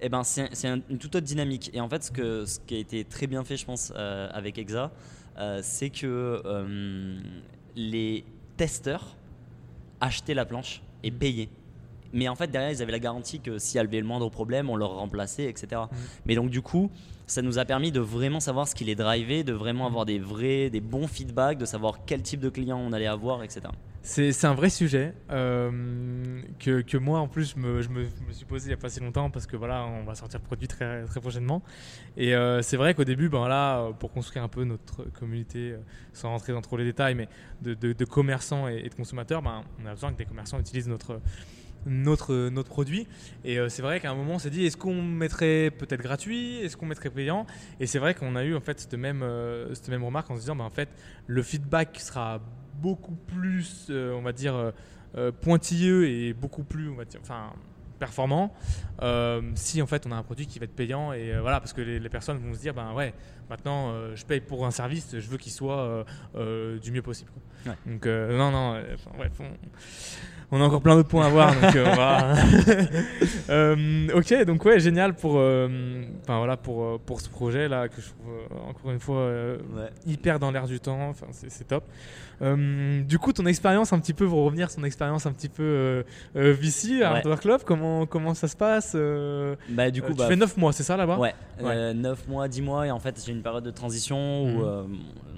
eh 0.00 0.08
ben 0.08 0.24
c'est 0.24 0.48
c'est 0.54 0.68
un- 0.68 0.80
une 0.90 0.98
toute 0.98 1.14
autre 1.14 1.26
dynamique. 1.26 1.70
Et 1.74 1.80
en 1.80 1.88
fait, 1.88 2.02
ce, 2.04 2.10
que, 2.10 2.44
ce 2.44 2.58
qui 2.60 2.74
a 2.74 2.78
été 2.78 3.04
très 3.04 3.26
bien 3.26 3.44
fait, 3.44 3.56
je 3.56 3.64
pense, 3.64 3.92
euh, 3.96 4.28
avec 4.32 4.58
Exa, 4.58 4.90
euh, 5.38 5.60
c'est 5.62 5.90
que 5.90 6.42
euh, 6.44 7.18
les 7.76 8.24
testeurs 8.56 9.16
achetaient 10.00 10.34
la 10.34 10.44
planche 10.44 10.82
et 11.02 11.10
payaient. 11.10 11.48
Mais 12.14 12.28
en 12.28 12.34
fait, 12.36 12.46
derrière, 12.50 12.70
ils 12.70 12.80
avaient 12.80 12.92
la 12.92 12.98
garantie 12.98 13.40
que 13.40 13.58
s'il 13.58 13.76
y 13.76 13.80
avait 13.80 14.00
le 14.00 14.06
moindre 14.06 14.28
problème, 14.30 14.70
on 14.70 14.76
leur 14.76 14.94
remplaçait, 14.94 15.44
etc. 15.44 15.82
Mais 16.24 16.34
donc, 16.34 16.48
du 16.50 16.62
coup, 16.62 16.90
ça 17.26 17.42
nous 17.42 17.58
a 17.58 17.64
permis 17.64 17.90
de 17.92 18.00
vraiment 18.00 18.40
savoir 18.40 18.68
ce 18.68 18.74
qui 18.74 18.84
les 18.84 18.94
drivait, 18.94 19.44
de 19.44 19.52
vraiment 19.52 19.86
avoir 19.86 20.04
des 20.06 20.18
vrais, 20.18 20.70
des 20.70 20.80
bons 20.80 21.06
feedbacks, 21.06 21.58
de 21.58 21.64
savoir 21.64 22.00
quel 22.06 22.22
type 22.22 22.40
de 22.40 22.48
client 22.50 22.78
on 22.78 22.92
allait 22.92 23.06
avoir, 23.06 23.42
etc. 23.42 23.62
C'est 24.06 24.44
un 24.44 24.52
vrai 24.52 24.68
sujet 24.68 25.14
euh, 25.30 26.40
que, 26.58 26.82
que 26.82 26.98
moi 26.98 27.20
en 27.20 27.28
plus 27.28 27.54
je 27.54 27.58
me, 27.58 27.80
je 27.80 27.88
me, 27.88 28.04
je 28.04 28.26
me 28.28 28.32
suis 28.32 28.44
posé 28.44 28.66
il 28.66 28.68
n'y 28.68 28.74
a 28.74 28.76
pas 28.76 28.90
si 28.90 29.00
longtemps 29.00 29.30
parce 29.30 29.46
que 29.46 29.56
voilà 29.56 29.86
on 29.86 30.04
va 30.04 30.14
sortir 30.14 30.40
le 30.40 30.44
produit 30.44 30.68
très, 30.68 31.04
très 31.04 31.20
prochainement 31.20 31.62
et 32.18 32.34
euh, 32.34 32.60
c'est 32.60 32.76
vrai 32.76 32.92
qu'au 32.92 33.04
début 33.04 33.30
ben 33.30 33.48
là 33.48 33.90
pour 33.98 34.12
construire 34.12 34.44
un 34.44 34.48
peu 34.48 34.64
notre 34.64 35.04
communauté 35.18 35.70
euh, 35.72 35.78
sans 36.12 36.28
rentrer 36.28 36.52
dans 36.52 36.60
trop 36.60 36.76
les 36.76 36.84
détails 36.84 37.14
mais 37.14 37.28
de, 37.62 37.72
de- 37.72 37.94
de 37.94 38.04
commerçants 38.04 38.68
et, 38.68 38.82
et 38.84 38.88
de 38.90 38.94
consommateurs 38.94 39.40
ben, 39.40 39.62
on 39.82 39.86
a 39.86 39.94
besoin 39.94 40.12
que 40.12 40.18
des 40.18 40.26
commerçants 40.26 40.60
utilisent 40.60 40.88
notre 40.88 41.22
notre, 41.86 42.48
notre 42.48 42.68
produit. 42.68 43.06
Et 43.44 43.58
euh, 43.58 43.68
c'est 43.68 43.82
vrai 43.82 44.00
qu'à 44.00 44.10
un 44.10 44.14
moment 44.14 44.34
on 44.34 44.38
s'est 44.38 44.50
dit 44.50 44.66
est-ce 44.66 44.76
qu'on 44.76 45.02
mettrait 45.02 45.70
peut-être 45.70 46.02
gratuit? 46.02 46.56
Est-ce 46.58 46.76
qu'on 46.76 46.86
mettrait 46.86 47.10
payant? 47.10 47.46
Et 47.80 47.86
c'est 47.86 47.98
vrai 47.98 48.14
qu'on 48.14 48.36
a 48.36 48.44
eu 48.44 48.54
en 48.54 48.60
fait 48.60 48.80
cette 48.80 48.94
même, 48.94 49.22
euh, 49.22 49.74
cette 49.74 49.88
même 49.88 50.04
remarque 50.04 50.30
en 50.30 50.36
se 50.36 50.40
disant 50.40 50.56
ben, 50.56 50.64
en 50.64 50.70
fait 50.70 50.88
le 51.26 51.42
feedback 51.42 51.98
sera 52.00 52.40
beaucoup 52.80 53.14
plus, 53.14 53.86
euh, 53.90 54.12
on 54.14 54.22
va 54.22 54.32
dire, 54.32 54.72
pointilleux 55.42 56.08
et 56.08 56.32
beaucoup 56.32 56.64
plus, 56.64 56.88
on 56.88 56.96
va 56.96 57.04
dire, 57.04 57.20
enfin, 57.22 57.52
performant 57.98 58.52
euh, 59.02 59.40
si 59.54 59.80
en 59.80 59.86
fait 59.86 60.06
on 60.06 60.12
a 60.12 60.16
un 60.16 60.22
produit 60.22 60.46
qui 60.46 60.58
va 60.58 60.64
être 60.64 60.74
payant. 60.74 61.12
Et 61.12 61.32
euh, 61.32 61.40
voilà 61.40 61.60
parce 61.60 61.72
que 61.72 61.80
les, 61.80 61.98
les 61.98 62.08
personnes 62.08 62.38
vont 62.38 62.54
se 62.54 62.60
dire 62.60 62.74
ben 62.74 62.92
ouais 62.92 63.14
maintenant 63.48 63.90
euh, 63.90 64.14
je 64.16 64.24
paye 64.24 64.40
pour 64.40 64.66
un 64.66 64.70
service 64.70 65.18
je 65.18 65.28
veux 65.28 65.38
qu'il 65.38 65.52
soit 65.52 66.04
du 66.82 66.92
mieux 66.92 67.02
possible. 67.02 67.30
Ouais. 67.66 67.76
donc 67.86 68.06
non 68.06 68.50
non 68.50 68.82
enfin, 68.94 69.10
bref, 69.16 69.32
on, 69.40 69.44
on 70.52 70.60
a 70.60 70.64
encore 70.64 70.80
plein 70.82 70.94
d'autres 70.96 71.08
points 71.08 71.26
à 71.26 71.30
voir 71.30 71.54
donc 71.60 71.74
euh, 71.76 71.84
va- 71.94 72.34
Euh, 73.50 74.08
ok 74.14 74.44
donc 74.46 74.64
ouais 74.64 74.80
génial 74.80 75.14
pour 75.14 75.34
euh, 75.36 76.02
enfin 76.22 76.38
voilà 76.38 76.56
pour 76.56 76.82
euh, 76.82 76.98
pour 77.04 77.20
ce 77.20 77.28
projet 77.28 77.68
là 77.68 77.88
que 77.88 78.00
je 78.00 78.06
trouve 78.08 78.32
euh, 78.32 78.70
encore 78.70 78.90
une 78.90 79.00
fois 79.00 79.16
euh, 79.18 79.58
Ouais. 79.76 79.90
hyper 80.06 80.38
dans 80.38 80.50
l'air 80.50 80.66
du 80.66 80.80
temps, 80.80 81.08
enfin, 81.10 81.26
c'est 81.32 81.66
top. 81.68 81.84
Euh, 82.42 83.02
du 83.02 83.18
coup, 83.18 83.32
ton 83.32 83.46
expérience 83.46 83.92
un 83.92 83.98
petit 84.00 84.12
peu, 84.12 84.26
pour 84.26 84.44
revenir 84.44 84.70
sur 84.70 84.80
ton 84.80 84.86
expérience 84.86 85.24
un 85.26 85.32
petit 85.32 85.48
peu 85.48 85.62
euh, 85.62 86.02
euh, 86.36 86.52
VC 86.52 87.02
à 87.02 87.10
Ouais. 87.12 87.16
Hardware 87.18 87.40
Club, 87.40 87.60
comment, 87.64 88.06
comment 88.06 88.34
ça 88.34 88.48
se 88.48 88.56
passe 88.56 88.92
euh, 88.94 89.54
Bah, 89.68 89.90
du 89.90 90.02
coup, 90.02 90.12
euh, 90.12 90.14
bah, 90.16 90.24
Tu 90.24 90.30
fais 90.30 90.36
9 90.36 90.56
mois, 90.56 90.72
c'est 90.72 90.82
ça 90.82 90.96
là-bas? 90.96 91.18
Ouais, 91.18 91.34
euh, 91.62 91.92
9 91.92 92.26
mois, 92.28 92.48
10 92.48 92.62
mois, 92.62 92.86
et 92.86 92.90
en 92.90 92.98
fait 92.98 93.22
j'ai 93.24 93.32
une 93.32 93.42
période 93.42 93.64
de 93.64 93.70
transition 93.70 94.46
Mhm. 94.46 94.56
où 94.56 94.64
euh, 94.64 94.84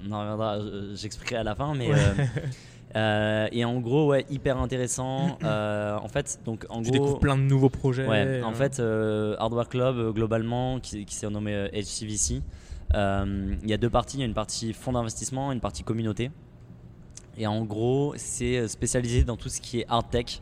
on 0.07 0.11
en 0.11 0.19
reviendra, 0.21 0.57
j'expliquerai 0.95 1.37
à 1.37 1.43
la 1.43 1.55
fin, 1.55 1.73
mais. 1.75 1.89
euh, 2.97 3.47
et 3.51 3.63
en 3.63 3.79
gros, 3.79 4.07
ouais, 4.07 4.25
hyper 4.29 4.57
intéressant. 4.57 5.37
Euh, 5.47 5.97
en 5.97 6.07
fait, 6.07 6.39
donc 6.45 6.65
en 6.69 6.81
Tu 6.81 6.89
gros. 6.89 6.91
découvres 6.91 7.19
plein 7.19 7.37
de 7.37 7.43
nouveaux 7.43 7.69
projets. 7.69 8.05
Ouais, 8.07 8.41
en 8.43 8.51
euh, 8.51 8.53
fait, 8.53 8.79
euh, 8.79 9.35
Hardware 9.39 9.69
Club, 9.69 9.97
euh, 9.97 10.11
globalement, 10.11 10.79
qui, 10.79 11.05
qui 11.05 11.15
s'est 11.15 11.27
renommé 11.27 11.53
euh, 11.53 11.67
HCVC, 11.71 12.41
il 12.93 13.69
y 13.69 13.73
a 13.73 13.77
deux 13.77 13.89
parties. 13.89 14.17
Il 14.17 14.21
y 14.21 14.23
a 14.23 14.25
une 14.25 14.33
partie 14.33 14.73
fonds 14.73 14.91
d'investissement 14.93 15.51
et 15.51 15.55
une 15.55 15.61
partie 15.61 15.83
communauté. 15.83 16.31
Et 17.37 17.47
en 17.47 17.63
gros, 17.63 18.13
c'est 18.17 18.67
spécialisé 18.67 19.23
dans 19.23 19.37
tout 19.37 19.49
ce 19.49 19.61
qui 19.61 19.79
est 19.81 19.85
hard 19.87 20.09
tech, 20.09 20.41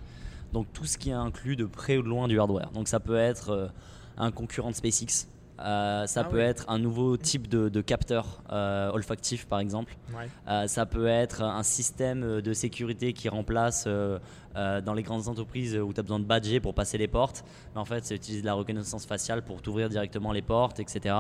donc 0.54 0.66
tout 0.74 0.86
ce 0.86 0.98
qui 0.98 1.10
est 1.10 1.14
inclus 1.14 1.56
de 1.56 1.66
près 1.66 1.98
ou 1.98 2.02
de 2.04 2.08
loin 2.08 2.28
du 2.28 2.40
hardware. 2.40 2.72
Donc 2.72 2.88
ça 2.88 3.00
peut 3.00 3.18
être 3.18 3.70
un 4.18 4.32
concurrent 4.32 4.72
de 4.72 4.76
SpaceX, 4.76 5.28
euh, 5.60 6.06
ça 6.06 6.22
Ah 6.26 6.30
peut 6.30 6.40
être 6.40 6.66
un 6.70 6.80
nouveau 6.80 7.16
type 7.18 7.48
de, 7.48 7.70
de 7.70 7.82
capteur 7.82 8.42
euh, 8.52 8.92
olfactif 8.92 9.46
par 9.48 9.60
exemple. 9.60 9.96
ouais. 10.16 10.28
Euh, 10.50 10.68
ça 10.68 10.86
peut 10.86 11.08
être 11.08 11.42
un 11.44 11.64
système 11.64 12.42
de 12.42 12.54
sécurité 12.54 13.14
qui 13.14 13.30
remplace 13.30 13.88
dans 13.88 14.94
les 14.94 15.04
grandes 15.04 15.28
entreprises 15.28 15.76
où 15.78 15.92
tu 15.94 16.00
as 16.00 16.04
besoin 16.04 16.20
de 16.20 16.26
badger 16.26 16.60
pour 16.60 16.74
passer 16.74 16.98
les 16.98 17.08
portes. 17.08 17.44
Mais 17.74 17.82
en 17.82 17.86
fait, 17.86 18.06
ça 18.06 18.16
utilise 18.16 18.42
de 18.42 18.46
la 18.46 18.54
reconnaissance 18.54 19.06
faciale 19.06 19.42
pour 19.44 19.62
t'ouvrir 19.62 19.90
directement 19.90 20.32
les 20.32 20.42
portes, 20.42 20.80
etc. 20.80 21.14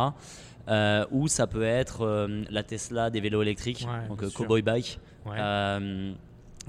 Ou 1.11 1.27
ça 1.27 1.47
peut 1.47 1.63
être 1.63 2.27
la 2.49 2.63
Tesla 2.63 3.09
des 3.09 3.19
vélos 3.21 3.41
électriques, 3.41 3.87
Ouais, 3.89 4.07
donc. 4.07 4.31
Cowboy 4.33 4.61
Bike, 4.61 4.99
Ouais. 5.25 5.37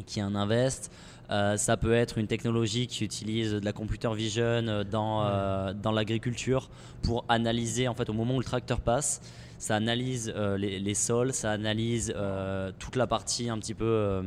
qui 0.06 0.18
est 0.20 0.22
un 0.22 0.34
invest. 0.34 0.90
Euh, 1.30 1.56
ça 1.56 1.76
peut 1.76 1.92
être 1.94 2.18
une 2.18 2.26
technologie 2.28 2.86
qui 2.86 3.04
utilise 3.04 3.52
de 3.52 3.64
la 3.64 3.72
computer 3.72 4.12
vision 4.14 4.42
euh, 4.44 4.84
dans, 4.84 5.24
euh, 5.24 5.72
dans 5.74 5.92
l'agriculture 5.92 6.70
pour 7.02 7.24
analyser, 7.28 7.88
en 7.88 7.94
fait, 7.94 8.08
au 8.08 8.12
moment 8.12 8.36
où 8.36 8.38
le 8.38 8.44
tracteur 8.44 8.80
passe, 8.80 9.20
ça 9.58 9.74
analyse 9.74 10.32
euh, 10.36 10.56
les, 10.58 10.78
les 10.78 10.94
sols, 10.94 11.32
ça 11.32 11.50
analyse 11.50 12.14
toute 12.78 12.96
la 12.96 13.06
partie 13.06 13.48
un 13.48 13.58
petit 13.58 13.74
peu, 13.74 14.22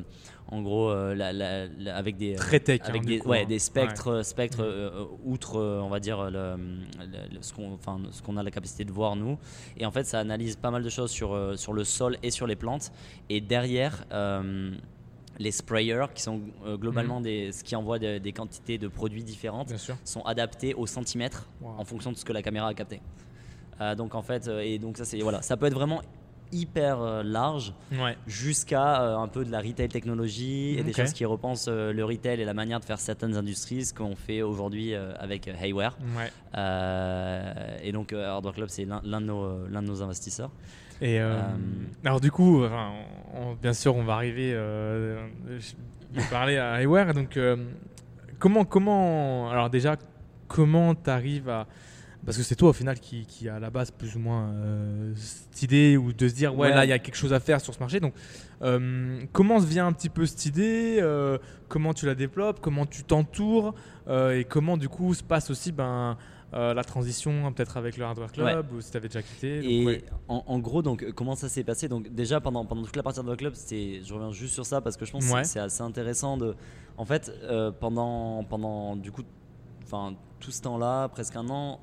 en 0.47 0.61
gros, 0.63 0.91
la- 1.13 1.31
la- 1.31 1.67
la- 1.67 1.95
avec 1.95 2.17
des 2.17 2.33
Très 2.33 2.59
tech. 2.59 2.81
avec 2.83 3.03
hein, 3.03 3.05
des, 3.05 3.19
coup, 3.19 3.29
ouais, 3.29 3.43
hein. 3.43 3.47
des 3.47 3.59
spectres, 3.59 4.23
spectres 4.25 4.61
euh, 4.63 5.05
outre, 5.23 5.57
on 5.59 5.87
va 5.89 5.99
dire, 5.99 6.31
le, 6.31 6.55
le- 6.99 7.35
le- 7.35 7.41
ce 7.41 7.53
qu'on 7.53 7.73
enfin, 7.73 7.99
ce 8.11 8.23
qu'on 8.23 8.37
a 8.37 8.43
la 8.43 8.49
capacité 8.51 8.83
de 8.85 8.91
voir, 8.91 9.15
nous. 9.15 9.37
Et 9.77 9.85
en 9.85 9.91
fait, 9.91 10.03
ça 10.05 10.19
analyse 10.19 10.55
pas 10.55 10.71
mal 10.71 10.81
de 10.83 10.89
choses 10.89 11.11
sur, 11.11 11.37
sur 11.55 11.73
le 11.73 11.83
sol 11.83 12.17
et 12.23 12.31
sur 12.31 12.47
les 12.47 12.55
plantes. 12.55 12.91
Et 13.29 13.39
derrière, 13.39 14.03
les 15.39 15.51
sprayers, 15.51 16.05
qui 16.13 16.21
sont 16.21 16.41
euh, 16.65 16.75
globalement 16.77 17.21
des, 17.21 17.51
ce 17.53 17.63
qui 17.63 17.75
envoie 17.75 17.97
de- 17.97 18.17
des 18.19 18.31
quantités 18.33 18.77
de 18.77 18.87
produits 18.89 19.23
différentes, 19.23 19.71
sont 20.03 20.21
adaptés 20.23 20.73
au 20.73 20.85
centimètre 20.85 21.47
Wow. 21.61 21.75
en 21.77 21.85
fonction 21.85 22.11
de 22.11 22.17
ce 22.17 22.25
que 22.25 22.33
la 22.33 22.41
caméra 22.41 22.67
a 22.67 22.73
capté. 22.73 22.99
Euh, 23.81 23.95
donc 23.95 24.15
en 24.15 24.21
fait, 24.21 24.47
euh, 24.49 24.59
et 24.59 24.77
donc 24.79 24.97
ça 24.97 25.05
c'est 25.05 25.19
voilà, 25.21 25.41
ça 25.41 25.55
peut 25.55 25.65
être 25.67 25.73
vraiment 25.73 26.01
hyper 26.51 27.23
large 27.23 27.73
Ouais. 27.91 28.17
jusqu'à 28.27 29.01
euh, 29.03 29.17
un 29.17 29.27
peu 29.27 29.45
de 29.45 29.51
la 29.51 29.61
retail 29.61 29.87
technologie 29.87 30.77
et 30.79 30.83
des 30.83 30.91
choses 30.93 31.13
qui 31.13 31.23
repensent 31.23 31.67
euh, 31.69 31.93
le 31.93 32.03
retail 32.03 32.41
et 32.41 32.45
la 32.45 32.55
manière 32.55 32.79
de 32.79 32.85
faire 32.85 32.99
certaines 32.99 33.35
industries, 33.37 33.85
ce 33.85 33.93
qu'on 33.93 34.15
fait 34.15 34.41
aujourd'hui 34.41 34.93
euh, 34.95 35.13
avec 35.19 35.47
Hayware. 35.47 35.95
Ouais. 36.17 36.31
Et 37.83 37.91
donc 37.91 38.13
Hardware 38.13 38.53
Club, 38.53 38.69
c'est 38.69 38.85
l'un 38.85 39.21
de, 39.21 39.67
de 39.67 39.79
nos 39.79 40.01
investisseurs. 40.01 40.51
Et 41.01 41.19
euh, 41.19 41.35
Euh, 41.35 41.41
alors 42.05 42.19
du 42.19 42.31
coup, 42.31 42.63
enfin, 42.65 42.91
on- 43.33 43.53
bien 43.55 43.73
sûr, 43.73 43.95
on 43.95 44.03
va 44.03 44.13
arriver. 44.15 44.53
Euh, 44.53 45.27
je 45.59 46.19
vais 46.19 46.27
parler 46.29 46.57
à 46.57 46.73
Hayware. 46.73 47.13
Donc, 47.13 47.37
comment, 48.39 48.65
comment, 48.65 49.49
alors 49.49 49.69
déjà, 49.69 49.95
comment 50.47 50.95
t'arrives 50.95 51.49
à 51.49 51.67
parce 52.25 52.35
que 52.37 52.43
c'est 52.43 52.55
toi 52.55 52.71
au 52.71 52.73
final 52.73 52.99
qui, 52.99 53.25
qui 53.25 53.47
a 53.47 53.55
à 53.55 53.59
la 53.61 53.69
base 53.69 53.91
plus 53.91 54.17
ou 54.17 54.19
moins 54.19 54.49
euh, 54.49 55.13
cette 55.15 55.63
idée 55.63 55.95
ou 55.95 56.11
de 56.11 56.27
se 56.27 56.33
dire 56.35 56.53
ouais, 56.53 56.67
Ouais. 56.67 56.75
là 56.75 56.83
il 56.83 56.89
y 56.89 56.91
a 56.91 56.99
quelque 56.99 57.15
chose 57.15 57.31
à 57.31 57.39
faire 57.39 57.61
sur 57.61 57.73
ce 57.73 57.79
marché. 57.79 58.01
Donc 58.01 58.13
euh, 58.61 59.21
comment 59.31 59.57
se 59.61 59.65
vient 59.65 59.87
un 59.87 59.93
petit 59.93 60.09
peu 60.09 60.25
cette 60.25 60.45
idée 60.45 60.97
euh, 61.01 61.37
Comment 61.69 61.93
tu 61.93 62.05
la 62.05 62.15
développes 62.15 62.59
Comment 62.59 62.85
tu 62.85 63.03
t'entoures 63.03 63.73
Et 64.11 64.43
comment 64.49 64.75
du 64.75 64.89
coup 64.89 65.13
se 65.13 65.23
passe 65.23 65.49
aussi 65.49 65.71
ben, 65.71 66.17
euh, 66.53 66.73
la 66.73 66.83
transition 66.83 67.45
hein, 67.45 67.51
peut-être 67.51 67.77
avec 67.77 67.95
le 67.97 68.05
Hardware 68.05 68.31
Club 68.31 68.71
ou 68.73 68.81
si 68.81 68.89
tu 68.91 68.97
avais 68.97 69.07
déjà 69.07 69.21
quitté 69.21 69.61
donc, 69.61 69.69
Et 69.71 69.85
ouais. 69.85 70.03
en, 70.27 70.43
en 70.47 70.59
gros, 70.59 70.81
donc, 70.81 71.03
euh, 71.03 71.11
comment 71.11 71.35
ça 71.35 71.47
s'est 71.49 71.63
passé? 71.63 71.87
Donc, 71.87 72.07
déjà, 72.13 72.41
pendant, 72.41 72.65
pendant 72.65 72.83
toute 72.83 72.95
la 72.95 73.03
partie 73.03 73.21
de 73.21 73.35
club, 73.35 73.53
je 73.55 74.13
reviens 74.13 74.31
juste 74.31 74.53
sur 74.55 74.65
ça 74.65 74.81
parce 74.81 74.97
que 74.97 75.05
je 75.05 75.11
pense 75.11 75.27
que 75.27 75.33
Ouais. 75.33 75.43
c'est, 75.43 75.53
c'est 75.53 75.59
assez 75.59 75.81
intéressant. 75.83 76.37
De, 76.37 76.55
en 76.97 77.05
fait, 77.05 77.31
euh, 77.43 77.71
pendant, 77.71 78.43
pendant 78.43 78.95
du 78.95 79.11
coup, 79.11 79.23
tout 80.39 80.51
ce 80.51 80.61
temps-là, 80.61 81.07
presque 81.09 81.35
un 81.35 81.47
an, 81.49 81.79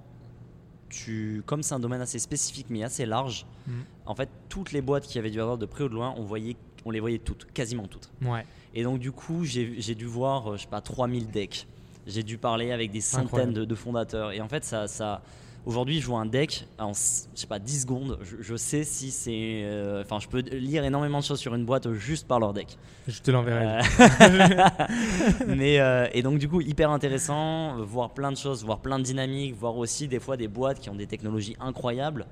tu, 0.89 1.43
comme 1.47 1.63
c'est 1.63 1.75
un 1.75 1.81
domaine 1.81 2.01
assez 2.01 2.19
spécifique 2.19 2.67
mais 2.71 2.83
assez 2.85 3.07
large, 3.07 3.47
Mhm. 3.67 3.83
en 4.07 4.15
fait, 4.15 4.29
toutes 4.49 4.73
les 4.73 4.81
boîtes 4.83 5.05
qui 5.07 5.19
avaient 5.19 5.31
du 5.31 5.41
hardware 5.41 5.59
de 5.59 5.67
près 5.67 5.85
ou 5.85 5.89
de 5.89 5.95
loin, 5.95 6.15
on, 6.17 6.23
voyait, 6.23 6.57
on 6.85 6.91
les 6.93 7.01
voyait 7.01 7.19
toutes, 7.19 7.47
quasiment 7.53 7.87
toutes. 7.89 8.11
Ouais. 8.23 8.47
Et 8.75 8.83
donc, 8.85 8.99
du 9.01 9.11
coup, 9.11 9.45
j'ai 9.45 9.95
dû 9.95 10.05
voir, 10.07 10.57
je 10.57 10.63
sais 10.63 10.69
pas, 10.69 10.81
3000 10.81 11.29
decks. 11.31 11.67
J'ai 12.07 12.23
dû 12.23 12.39
parler 12.39 12.73
avec 12.73 12.91
des 12.91 13.01
centaines 13.01 13.53
de, 13.53 13.65
de 13.65 13.75
fondateurs. 13.75 14.33
Et 14.33 14.41
en 14.41 14.49
fait, 14.49 14.65
ça, 14.65 14.87
ça, 14.87 15.23
Aujourd'hui, 15.67 16.01
je 16.01 16.07
vois 16.07 16.21
un 16.21 16.27
deck 16.27 16.69
en 16.79 16.93
je 16.93 17.41
sais 17.41 17.49
pas 17.49 17.59
10 17.59 17.81
secondes. 17.83 18.19
Je, 18.23 18.37
je 18.41 18.55
sais 18.55 18.85
si 18.85 19.11
c'est. 19.11 19.63
euh, 19.65 20.03
Enfin, 20.03 20.21
je 20.21 20.29
peux 20.29 20.39
lire 20.39 20.85
énormément 20.85 21.19
de 21.19 21.25
choses 21.25 21.41
sur 21.41 21.57
une 21.57 21.65
boîte 21.65 21.93
juste 21.95 22.29
par 22.29 22.39
leur 22.39 22.53
deck. 22.53 22.79
Je 23.09 23.21
te 23.21 23.33
l'enverrai. 23.33 23.81
Euh, 23.81 23.81
mais 25.49 25.81
euh, 25.81 26.07
et 26.13 26.23
donc 26.23 26.39
du 26.39 26.49
coup 26.49 26.61
hyper 26.61 26.91
intéressant, 26.93 27.83
voir 27.83 28.11
plein 28.15 28.31
de 28.31 28.37
choses, 28.37 28.65
voir 28.65 28.79
plein 28.79 29.01
de 29.01 29.05
dynamiques, 29.05 29.57
voir 29.57 29.77
aussi 29.77 30.07
des 30.07 30.21
fois 30.21 30.37
des 30.37 30.47
boîtes 30.47 30.79
qui 30.79 30.89
ont 30.89 30.95
des 30.95 31.09
technologies 31.09 31.57
incroyables. 31.59 32.27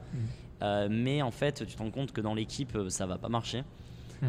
Euh, 0.62 0.86
mais 0.88 1.20
en 1.20 1.32
fait, 1.32 1.66
tu 1.66 1.74
te 1.74 1.78
rends 1.82 1.90
compte 1.90 2.12
que 2.12 2.20
dans 2.20 2.34
l'équipe, 2.34 2.78
ça 2.88 3.04
va 3.06 3.18
pas 3.18 3.28
marcher. 3.28 3.64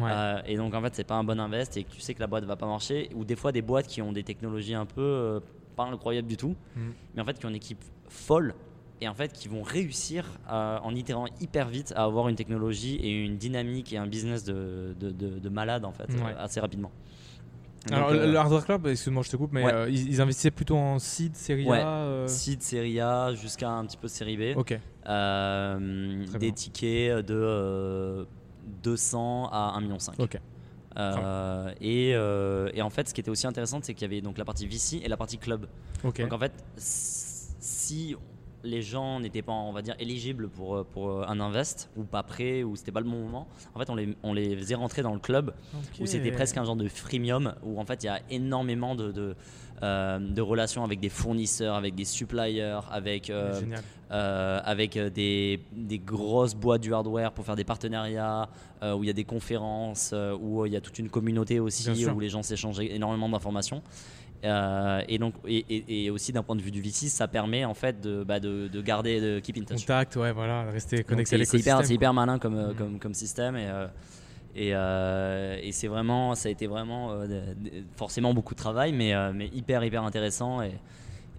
Ouais. 0.02 0.10
Euh, 0.12 0.40
et 0.46 0.56
donc 0.56 0.74
en 0.74 0.82
fait, 0.82 0.94
c'est 0.94 1.04
pas 1.04 1.14
un 1.16 1.24
bon 1.24 1.38
invest 1.40 1.76
et 1.76 1.84
que 1.84 1.90
tu 1.90 2.00
sais 2.00 2.14
que 2.14 2.20
la 2.20 2.26
boîte 2.26 2.44
va 2.44 2.56
pas 2.56 2.66
marcher. 2.66 3.08
Ou 3.14 3.24
des 3.24 3.36
fois 3.36 3.52
des 3.52 3.62
boîtes 3.62 3.86
qui 3.86 4.02
ont 4.02 4.12
des 4.12 4.22
technologies 4.24 4.74
un 4.74 4.86
peu 4.86 5.00
euh, 5.02 5.40
pas 5.76 5.84
incroyables 5.84 6.28
du 6.28 6.36
tout, 6.36 6.54
Mhm. 6.76 6.92
mais 7.14 7.22
en 7.22 7.24
fait 7.24 7.38
qui 7.38 7.46
ont 7.46 7.50
une 7.50 7.54
équipe 7.56 7.84
folle 8.08 8.54
et 9.00 9.08
en 9.08 9.14
fait 9.14 9.32
qui 9.32 9.48
vont 9.48 9.62
réussir 9.62 10.24
à- 10.48 10.80
en 10.82 10.94
itérant 10.94 11.26
hyper 11.40 11.68
vite 11.68 11.92
à 11.96 12.04
avoir 12.04 12.28
une 12.28 12.36
technologie 12.36 12.96
et 12.96 13.10
une 13.24 13.36
dynamique 13.36 13.92
et 13.92 13.98
un 13.98 14.06
business 14.06 14.42
de, 14.44 14.94
de, 14.98 15.10
de- 15.10 15.38
de 15.38 15.48
malade 15.50 15.84
en 15.84 15.92
fait 15.92 16.08
Ouais. 16.10 16.34
assez 16.38 16.60
rapidement. 16.60 16.90
Alors, 17.92 18.10
Donc, 18.10 18.18
euh, 18.18 18.32
le 18.32 18.36
Hardware 18.36 18.64
Club, 18.64 18.86
excuse-moi, 18.88 19.22
je 19.22 19.30
te 19.30 19.36
coupe, 19.36 19.52
mais 19.52 19.64
Ouais. 19.64 19.72
euh, 19.72 19.88
ils, 19.88 20.08
ils 20.08 20.20
investissaient 20.20 20.50
plutôt 20.50 20.76
en 20.76 20.98
seed, 20.98 21.36
série 21.36 21.66
Ouais. 21.68 21.78
A. 21.80 21.86
euh, 21.86 22.26
Seed, 22.26 22.60
série 22.62 22.98
A 23.00 23.32
jusqu'à 23.34 23.70
un 23.70 23.84
petit 23.86 23.96
peu 23.96 24.08
série 24.08 24.36
B. 24.36 24.56
Ok. 24.58 24.76
Des 26.40 26.52
tickets 26.52 27.24
de 27.26 28.26
200 28.82 29.48
à 29.52 29.78
1,5 29.78 29.82
million. 29.82 29.96
Ok. 30.18 30.38
Euh, 30.98 31.72
et, 31.80 32.12
euh, 32.14 32.70
et 32.72 32.82
en 32.82 32.90
fait, 32.90 33.08
ce 33.08 33.14
qui 33.14 33.20
était 33.20 33.30
aussi 33.30 33.46
intéressant, 33.46 33.80
c'est 33.82 33.94
qu'il 33.94 34.02
y 34.02 34.10
avait 34.10 34.20
donc 34.20 34.38
la 34.38 34.44
partie 34.44 34.66
VC 34.66 35.02
et 35.04 35.08
la 35.08 35.16
partie 35.16 35.38
club. 35.38 35.66
Donc 36.02 36.32
en 36.32 36.38
fait, 36.38 36.52
si 36.76 38.16
les 38.64 38.82
gens 38.82 39.20
n'étaient 39.20 39.42
pas, 39.42 39.52
on 39.52 39.72
va 39.72 39.82
dire, 39.82 39.94
éligibles 39.98 40.48
pour, 40.48 40.84
pour 40.86 41.28
un 41.28 41.38
invest 41.38 41.90
ou 41.96 42.02
pas 42.02 42.22
prêts 42.22 42.64
ou 42.64 42.74
c'était 42.74 42.92
pas 42.92 43.00
le 43.00 43.06
bon 43.08 43.22
moment, 43.22 43.46
en 43.74 43.78
fait, 43.78 43.90
on 43.90 43.94
les, 43.94 44.16
on 44.22 44.32
les 44.32 44.56
faisait 44.56 44.74
rentrer 44.74 45.02
dans 45.02 45.12
le 45.12 45.20
club 45.20 45.54
où 46.00 46.06
c'était 46.06 46.32
presque 46.32 46.56
un 46.56 46.64
genre 46.64 46.76
de 46.76 46.88
freemium 46.88 47.54
où 47.62 47.78
en 47.78 47.84
fait 47.84 48.02
il 48.02 48.06
y 48.06 48.08
a 48.08 48.20
énormément 48.30 48.94
de, 48.94 49.12
de, 49.12 49.36
euh, 49.82 50.18
de 50.18 50.40
relations 50.42 50.84
avec 50.84 51.00
des 51.00 51.08
fournisseurs, 51.08 51.74
avec 51.74 51.94
des 51.94 52.04
suppliers, 52.04 52.78
avec, 52.90 53.30
euh, 53.30 53.60
euh, 54.10 54.60
avec 54.64 54.96
des, 54.98 55.60
des 55.72 55.98
grosses 55.98 56.54
boîtes 56.54 56.80
du 56.82 56.94
hardware 56.94 57.32
pour 57.32 57.44
faire 57.44 57.56
des 57.56 57.64
partenariats, 57.64 58.48
où 58.82 59.02
il 59.02 59.06
y 59.06 59.10
a 59.10 59.14
des 59.14 59.24
conférences, 59.24 60.14
où 60.40 60.64
il 60.66 60.72
y 60.72 60.76
a 60.76 60.80
toute 60.80 60.98
une 60.98 61.08
communauté 61.10 61.60
aussi, 61.60 61.84
où 62.14 62.20
les 62.20 62.28
gens 62.28 62.42
s'échangent 62.42 62.80
énormément 62.80 63.28
d'informations. 63.28 63.82
Euh, 64.44 65.00
et 65.08 65.18
donc 65.18 65.32
et, 65.46 65.64
et- 65.70 66.04
et 66.04 66.10
aussi 66.10 66.30
d'un 66.30 66.42
point 66.42 66.54
de 66.56 66.60
vue 66.60 66.70
du 66.70 66.82
VC, 66.82 67.08
ça 67.08 67.26
permet 67.26 67.64
en 67.64 67.72
fait 67.72 68.00
de, 68.02 68.22
bah, 68.22 68.38
de, 68.38 68.68
de 68.68 68.80
garder, 68.82 69.18
de 69.18 69.40
keep 69.40 69.56
in 69.56 69.62
touch. 69.64 69.80
Contact, 69.80 70.14
ouais, 70.16 70.30
voilà, 70.30 70.64
rester 70.70 71.02
connecté 71.04 71.36
à 71.36 71.38
c'est 71.38 71.46
c'est 71.58 71.94
hyper, 71.94 72.12
malin 72.12 72.38
comme, 72.38 72.54
Mhm. 72.68 72.74
comme, 72.74 72.98
comme 72.98 73.14
système 73.14 73.56
et, 73.56 73.66
euh, 73.66 73.86
et, 74.56 74.70
euh, 74.74 75.58
et 75.62 75.70
c'est 75.72 75.86
vraiment, 75.86 76.34
ça 76.34 76.48
a 76.48 76.52
été 76.52 76.66
vraiment 76.66 77.12
euh, 77.12 77.52
forcément 77.96 78.32
beaucoup 78.34 78.54
de 78.54 78.58
travail, 78.58 78.92
mais, 78.92 79.14
euh, 79.14 79.32
mais 79.34 79.48
hyper 79.48 79.84
hyper 79.84 80.02
intéressant 80.02 80.62
et, 80.62 80.72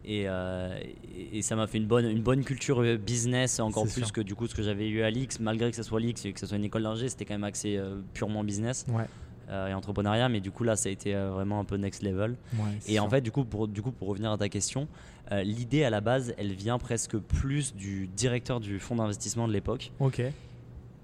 et, 0.06 0.22
et- 0.24 1.38
et 1.38 1.42
ça 1.42 1.56
m'a 1.56 1.68
fait 1.68 1.78
une 1.80 1.88
bonne, 1.88 2.06
une 2.06 2.22
bonne 2.22 2.44
culture 2.44 2.82
business 2.98 3.60
encore 3.60 3.84
plus 3.86 4.04
sûr. 4.04 4.12
que 4.14 4.22
du 4.22 4.36
coup 4.36 4.48
ce 4.48 4.56
que 4.56 4.64
j'avais 4.64 4.88
eu 4.88 5.02
à 5.02 5.10
l'X, 5.10 5.40
malgré 5.40 5.70
que 5.72 5.76
ce 5.76 5.84
soit 5.84 6.00
l'X 6.00 6.24
et 6.26 6.32
que 6.32 6.40
ce 6.40 6.46
soit 6.46 6.58
une 6.58 6.64
école 6.64 6.84
d'ingé, 6.84 7.10
c'était 7.10 7.26
quand 7.26 7.34
même 7.34 7.44
axé 7.44 7.78
purement 8.14 8.44
business 8.44 8.86
Ouais. 8.90 9.06
et 9.50 9.74
entrepreneuriat, 9.74 10.30
mais 10.30 10.40
du 10.40 10.52
coup 10.52 10.64
là 10.64 10.76
ça 10.76 10.88
a 10.90 10.92
été 10.92 11.14
vraiment 11.14 11.60
un 11.60 11.66
peu 11.66 11.76
next 11.78 12.04
level. 12.04 12.36
Ouais, 12.54 12.60
Et 12.88 13.00
en 13.00 13.10
fait, 13.10 13.22
du 13.22 13.32
coup, 13.32 13.44
pour, 13.46 13.68
du 13.68 13.82
coup, 13.82 13.92
pour 13.92 14.08
revenir 14.10 14.32
à 14.32 14.38
ta 14.38 14.48
question, 14.50 14.88
l'idée 15.32 15.84
à 15.84 15.90
la 15.90 16.00
base, 16.02 16.34
elle 16.38 16.54
vient 16.54 16.78
presque 16.78 17.18
plus 17.18 17.76
du 17.76 18.08
directeur 18.08 18.60
du 18.62 18.80
fonds 18.80 18.96
d'investissement 18.96 19.48
de 19.48 19.54
l'époque, 19.54 19.92
Ok. 20.00 20.22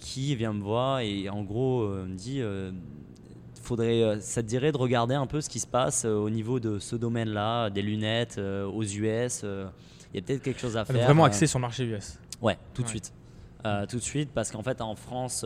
Qui 0.03 0.35
vient 0.35 0.51
me 0.53 0.61
voir 0.61 0.99
et 0.99 1.29
en 1.29 1.43
gros 1.43 1.81
euh, 1.83 2.05
me 2.05 2.15
dit 2.15 2.41
euh, 2.41 2.71
faudrait, 3.61 4.01
euh, 4.03 4.19
ça 4.19 4.43
te 4.43 4.47
dirait 4.47 4.73
de 4.73 4.77
regarder 4.77 5.15
un 5.15 5.25
peu 5.27 5.39
ce 5.39 5.47
qui 5.49 5.59
se 5.59 5.67
passe 5.67 6.03
au 6.05 6.29
niveau 6.29 6.59
de 6.59 6.77
ce 6.79 6.95
domaine-là, 6.97 7.69
des 7.69 7.81
lunettes 7.81 8.35
euh, 8.37 8.65
aux 8.65 8.83
US. 8.83 9.41
euh, 9.45 9.67
Il 10.13 10.19
y 10.19 10.23
a 10.23 10.25
peut-être 10.25 10.41
quelque 10.43 10.59
chose 10.59 10.75
à 10.75 10.81
Ah, 10.81 10.85
faire. 10.85 11.05
vraiment 11.05 11.23
euh, 11.23 11.27
axé 11.27 11.47
sur 11.47 11.59
le 11.59 11.61
marché 11.61 11.85
US. 11.85 12.19
Ouais, 12.41 12.57
tout 12.73 12.81
de 12.81 12.87
Ouais. 12.87 12.91
suite. 12.91 13.13
Tout 13.89 13.95
de 13.95 14.01
suite, 14.01 14.29
parce 14.33 14.51
qu'en 14.51 14.61
fait, 14.61 14.81
en 14.81 14.93
France, 14.93 15.45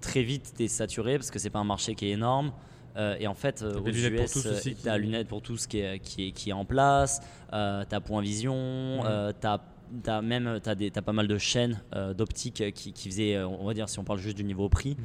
très 0.00 0.22
vite, 0.22 0.52
tu 0.56 0.64
es 0.64 0.68
saturé 0.68 1.16
parce 1.18 1.30
que 1.30 1.38
c'est 1.40 1.50
pas 1.50 1.58
un 1.58 1.64
marché 1.64 1.94
qui 1.96 2.06
est 2.06 2.10
énorme. 2.10 2.52
Et 3.18 3.26
en 3.26 3.34
fait, 3.34 3.62
aux 3.62 3.88
US, 3.88 4.60
qui- 4.62 4.74
t'as 4.76 4.96
lunettes 4.98 5.26
pour 5.28 5.42
tous 5.42 5.66
qui 5.66 5.78
est, 5.80 5.98
qui 6.00 6.28
est, 6.28 6.30
qui 6.32 6.50
est 6.50 6.52
en 6.52 6.64
place. 6.64 7.20
Euh, 7.52 7.84
t'as 7.88 8.00
Point 8.00 8.20
Vision. 8.22 8.54
Mhm. 9.00 9.02
euh, 9.06 9.32
t'as 9.40 9.58
T'as 10.02 10.22
même 10.22 10.60
t'as 10.62 10.74
des, 10.74 10.90
t'as 10.90 11.02
pas 11.02 11.12
mal 11.12 11.26
de 11.26 11.36
chaînes 11.38 11.80
euh, 11.96 12.14
d'optique 12.14 12.62
qui, 12.74 12.92
qui 12.92 13.08
faisaient, 13.08 13.34
euh, 13.36 13.46
on 13.48 13.64
va 13.66 13.74
dire, 13.74 13.88
si 13.88 13.98
on 13.98 14.04
parle 14.04 14.18
juste 14.20 14.36
du 14.36 14.44
niveau 14.44 14.68
prix. 14.68 14.96
Mhm. 14.98 15.04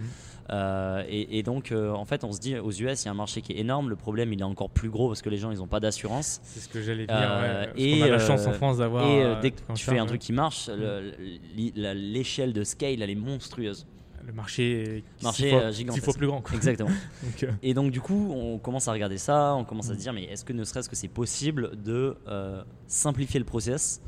Euh, 0.52 1.04
et, 1.10 1.40
et 1.40 1.44
donc, 1.44 1.72
euh, 1.72 1.92
en 1.92 2.06
fait, 2.06 2.24
on 2.24 2.32
se 2.32 2.40
dit, 2.40 2.56
aux 2.58 2.72
US, 2.72 3.04
il 3.04 3.06
y 3.06 3.08
a 3.08 3.12
un 3.12 3.16
marché 3.16 3.42
qui 3.42 3.54
est 3.54 3.58
énorme. 3.60 3.90
Le 3.90 3.96
problème, 3.96 4.32
il 4.32 4.40
est 4.40 4.44
encore 4.44 4.70
plus 4.70 4.90
gros 4.90 5.08
parce 5.08 5.22
que 5.24 5.30
les 5.30 5.38
gens, 5.38 5.50
ils 5.52 5.58
n'ont 5.58 5.68
pas 5.68 5.80
d'assurance. 5.80 6.40
C'est 6.44 6.60
ce 6.60 6.70
que 6.70 6.82
j'allais 6.82 7.08
dire. 7.08 7.16
Euh, 7.18 7.62
ouais, 7.62 7.66
parce 7.68 7.80
et, 7.80 8.00
qu'on 8.00 8.06
a 8.06 8.10
la 8.10 8.20
chance 8.20 8.46
en 8.46 8.52
euh, 8.52 8.54
France 8.54 8.78
d'avoir. 8.78 9.08
Et 9.10 9.24
euh, 9.24 9.36
euh, 9.36 9.42
dès 9.42 9.52
que 9.52 9.62
tu 9.74 9.84
fais 9.84 9.98
un 9.98 10.02
ouais. 10.04 10.08
truc 10.08 10.22
qui 10.22 10.34
marche, 10.34 10.70
la- 10.70 11.94
l'échelle 11.94 12.54
de 12.54 12.64
scale, 12.64 13.02
elle 13.02 13.10
est 13.10 13.16
monstrueuse. 13.16 13.88
Le 14.26 14.34
marché 14.34 15.04
Marché, 15.22 15.50
fois, 15.52 15.60
euh, 15.62 15.72
six 15.72 15.78
gigantesque. 15.80 16.04
fois 16.06 16.14
plus 16.16 16.28
grand. 16.28 16.42
quoi. 16.42 16.56
Exactement. 16.56 16.90
Euh, 17.44 17.52
Et 17.64 17.74
donc, 17.74 17.92
du 17.92 18.02
coup, 18.02 18.32
on 18.36 18.58
commence 18.60 18.88
à 18.88 18.92
regarder 18.94 19.18
ça, 19.18 19.56
on 19.56 19.66
commence 19.66 19.90
à 19.90 19.94
se 19.94 20.00
dire, 20.00 20.14
mais 20.14 20.24
est-ce 20.26 20.46
que 20.46 20.54
ne 20.54 20.64
serait-ce 20.64 20.90
que 20.90 20.96
c'est 20.96 21.08
possible 21.08 21.72
de 21.84 22.16
euh, 22.28 22.64
simplifier 22.88 23.40
le 23.40 23.46
process, 23.46 24.02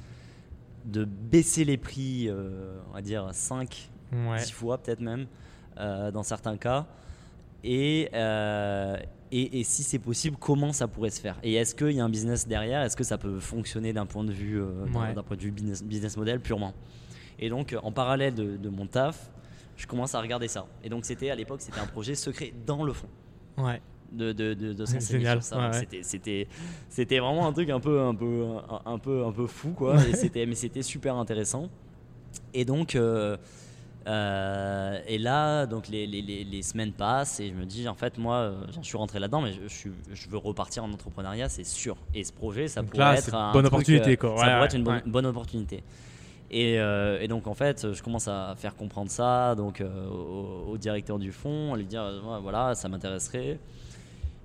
de 0.88 1.06
baisser 1.06 1.64
les 1.66 1.78
prix, 1.78 2.28
euh, 2.30 2.80
on 2.90 2.94
va 2.94 3.02
dire 3.02 3.30
5, 3.32 3.90
ouais. 4.14 4.38
10 4.38 4.52
fois 4.52 4.78
peut-être 4.80 5.02
même, 5.02 5.28
euh, 5.80 6.12
dans 6.12 6.24
certains 6.24 6.58
cas. 6.58 6.88
Et, 7.64 8.10
euh, 8.14 8.98
et, 9.32 9.60
et 9.60 9.64
si 9.64 9.84
c'est 9.84 10.00
possible, 10.00 10.38
comment 10.40 10.72
ça 10.72 10.88
pourrait 10.88 11.10
se 11.10 11.20
faire? 11.20 11.38
Et 11.44 11.56
est-ce 11.56 11.76
qu'il 11.76 11.92
y 11.92 12.00
a 12.00 12.06
un 12.06 12.10
business 12.10 12.48
derrière? 12.48 12.82
Est-ce 12.84 12.96
que 12.96 13.04
ça 13.04 13.18
peut 13.18 13.40
fonctionner 13.40 13.92
d'un 13.94 14.06
point 14.06 14.24
de 14.24 14.32
vue, 14.32 14.62
euh, 14.62 14.86
d'un- 14.94 15.02
Ouais. 15.02 15.14
d'un 15.14 15.24
point 15.24 15.36
de 15.38 15.42
vue 15.42 15.52
business, 15.52 15.84
business 15.84 16.16
model 16.18 16.40
purement? 16.40 16.74
Et 17.40 17.50
donc, 17.50 17.76
en 17.84 17.92
parallèle 17.92 18.34
de, 18.34 18.56
de 18.58 18.70
mon 18.70 18.88
taf, 18.88 19.30
je 19.76 19.86
commence 19.86 20.16
à 20.16 20.22
regarder 20.22 20.48
ça. 20.48 20.66
Et 20.84 20.90
donc, 20.90 21.06
c'était 21.06 21.30
à 21.30 21.36
l'époque, 21.36 21.62
c'était 21.62 21.80
un 21.80 21.86
projet 21.88 22.16
secret 22.16 22.54
dans 22.66 22.84
le 22.84 22.94
fond 22.94 23.10
Ouais. 23.58 23.82
De, 24.12 24.32
de, 24.32 24.54
de, 24.54 24.74
de 24.74 24.86
Génial, 24.86 25.42
sur 25.44 25.56
ça. 25.58 25.70
ouais. 25.70 25.74
C'était, 26.04 26.48
c'était, 26.90 27.20
vraiment 27.20 27.48
un 27.48 27.54
truc 27.54 27.70
un 27.70 27.80
peu, 27.80 28.02
un 28.02 28.16
peu, 28.16 28.46
un, 28.86 28.92
un 28.94 28.98
peu, 29.00 29.26
un 29.26 29.32
peu 29.32 29.48
fou, 29.48 29.72
quoi. 29.72 29.96
Et 30.08 30.14
c'était, 30.16 30.46
mais 30.46 30.56
c'était 30.56 30.82
super 30.84 31.16
intéressant. 31.16 31.70
Et 32.54 32.66
donc, 32.66 32.96
euh, 32.96 33.38
euh, 34.08 35.00
et 35.08 35.18
là, 35.18 35.66
donc 35.66 35.90
les, 35.90 36.08
les, 36.08 36.22
les, 36.22 36.44
les 36.46 36.62
semaines 36.62 36.94
passent 36.94 37.40
et 37.42 37.50
je 37.50 37.54
me 37.54 37.66
dis, 37.66 37.88
en 37.90 37.94
fait, 37.96 38.18
moi, 38.18 38.36
euh, 38.36 38.56
j'en 38.74 38.82
suis 38.84 38.98
rentré 38.98 39.20
là-dedans, 39.20 39.42
mais 39.42 39.52
je, 39.52 39.64
je, 39.64 39.68
suis- 39.74 39.92
je 40.14 40.30
veux 40.30 40.38
repartir 40.38 40.84
en 40.86 40.92
entrepreneuriat, 40.92 41.50
c'est 41.50 41.66
sûr. 41.66 41.98
Et 42.14 42.24
ce 42.24 42.32
projet, 42.32 42.68
ça 42.70 42.82
Donc 42.82 42.92
pourrait 42.92 43.04
là, 43.04 43.14
être 43.16 43.24
c'est 43.26 43.34
un 43.34 43.52
bonne 43.52 43.64
truc, 43.64 43.74
opportunité, 43.74 44.16
quoi. 44.16 44.38
Ça 44.38 44.46
pourrait 44.46 44.66
être 44.66 44.76
une 44.76 45.02
bonne, 45.12 45.26
opportunité. 45.26 45.84
Et, 46.50 46.80
euh, 46.80 47.20
et 47.20 47.28
donc 47.28 47.46
en 47.48 47.54
fait, 47.54 47.92
je 47.92 48.02
commence 48.02 48.30
à 48.30 48.56
faire 48.58 48.74
comprendre 48.78 49.12
ça 49.12 49.54
donc 49.56 49.82
euh, 49.82 50.08
au, 50.08 50.72
au 50.72 50.78
directeur 50.78 51.20
du 51.20 51.34
fonds, 51.34 51.74
à 51.74 51.78
lui 51.78 51.84
dire 51.84 52.02
euh, 52.04 52.40
voilà, 52.42 52.74
ça 52.74 52.88
m'intéresserait. 52.88 53.60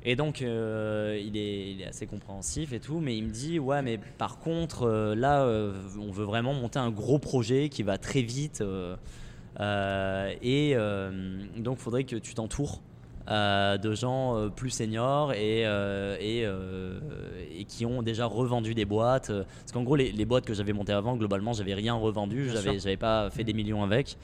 Et 0.04 0.16
donc 0.16 0.42
euh, 0.42 1.20
il, 1.22 1.36
est, 1.36 1.72
il 1.72 1.80
est 1.80 1.86
assez 1.86 2.06
compréhensif 2.06 2.72
et 2.72 2.80
tout, 2.80 2.98
mais 2.98 3.16
il 3.16 3.24
me 3.24 3.30
dit 3.30 3.58
ouais, 3.58 3.82
mais 3.82 3.98
par 4.18 4.38
contre 4.38 4.82
euh, 4.82 5.14
là, 5.14 5.42
euh, 5.42 5.72
on 6.00 6.10
veut 6.10 6.24
vraiment 6.24 6.54
monter 6.54 6.78
un 6.78 6.90
gros 6.90 7.18
projet 7.18 7.68
qui 7.68 7.82
va 7.82 7.98
très 7.98 8.22
vite 8.22 8.62
et 9.60 10.76
donc 11.56 11.78
faudrait 11.78 12.04
que 12.04 12.16
tu 12.16 12.34
t'entoures. 12.34 12.80
de 13.28 13.94
gens 13.94 14.50
plus 14.56 14.70
seniors 14.70 15.32
et, 15.34 15.60
et, 15.62 16.44
et 17.58 17.64
qui 17.64 17.86
ont 17.86 18.02
déjà 18.02 18.26
revendu 18.26 18.74
des 18.74 18.84
boîtes. 18.84 19.30
Parce 19.30 19.72
qu'en 19.72 19.84
gros, 19.84 19.94
les, 19.94 20.10
les 20.10 20.24
boîtes 20.24 20.44
que 20.44 20.54
j'avais 20.54 20.72
montées 20.72 20.92
avant, 20.92 21.16
globalement, 21.16 21.52
j'avais 21.52 21.74
rien 21.74 21.94
revendu, 21.94 22.50
j'avais 22.50 22.80
j'avais 22.80 22.96
pas 22.96 23.30
fait 23.30 23.44
des 23.44 23.52
millions 23.52 23.84
avec. 23.84 24.16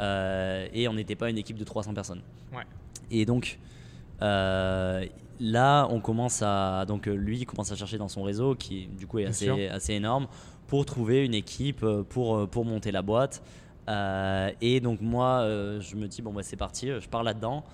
et 0.00 0.88
on 0.88 0.94
n'était 0.94 1.14
pas 1.14 1.30
une 1.30 1.38
équipe 1.38 1.58
de 1.58 1.64
300 1.64 1.94
personnes. 1.94 2.22
Ouais. 2.52 2.64
Et 3.12 3.26
donc, 3.26 3.58
là, 4.20 5.86
on 5.90 6.00
commence 6.00 6.42
à. 6.42 6.84
Donc, 6.86 7.06
euh, 7.08 7.14
lui, 7.14 7.38
il 7.38 7.46
commence 7.46 7.72
à 7.72 7.76
chercher 7.76 7.98
dans 7.98 8.08
son 8.08 8.22
réseau, 8.22 8.54
qui 8.54 8.86
du 8.86 9.06
coup 9.06 9.18
est 9.18 9.26
assez, 9.26 9.94
énorme, 9.94 10.26
pour 10.66 10.84
trouver 10.86 11.24
une 11.24 11.34
équipe 11.34 11.82
euh, 11.82 12.02
pour, 12.02 12.36
euh, 12.36 12.46
pour 12.46 12.64
monter 12.64 12.92
la 12.92 13.02
boîte. 13.02 13.42
Euh, 13.88 14.50
et 14.60 14.80
donc, 14.80 15.00
moi, 15.00 15.40
euh, 15.40 15.80
je 15.80 15.96
me 15.96 16.06
dis, 16.06 16.22
bon, 16.22 16.32
bah, 16.32 16.42
c'est 16.44 16.56
parti, 16.56 16.88
je 16.88 17.08
pars 17.08 17.22
là-dedans. 17.22 17.64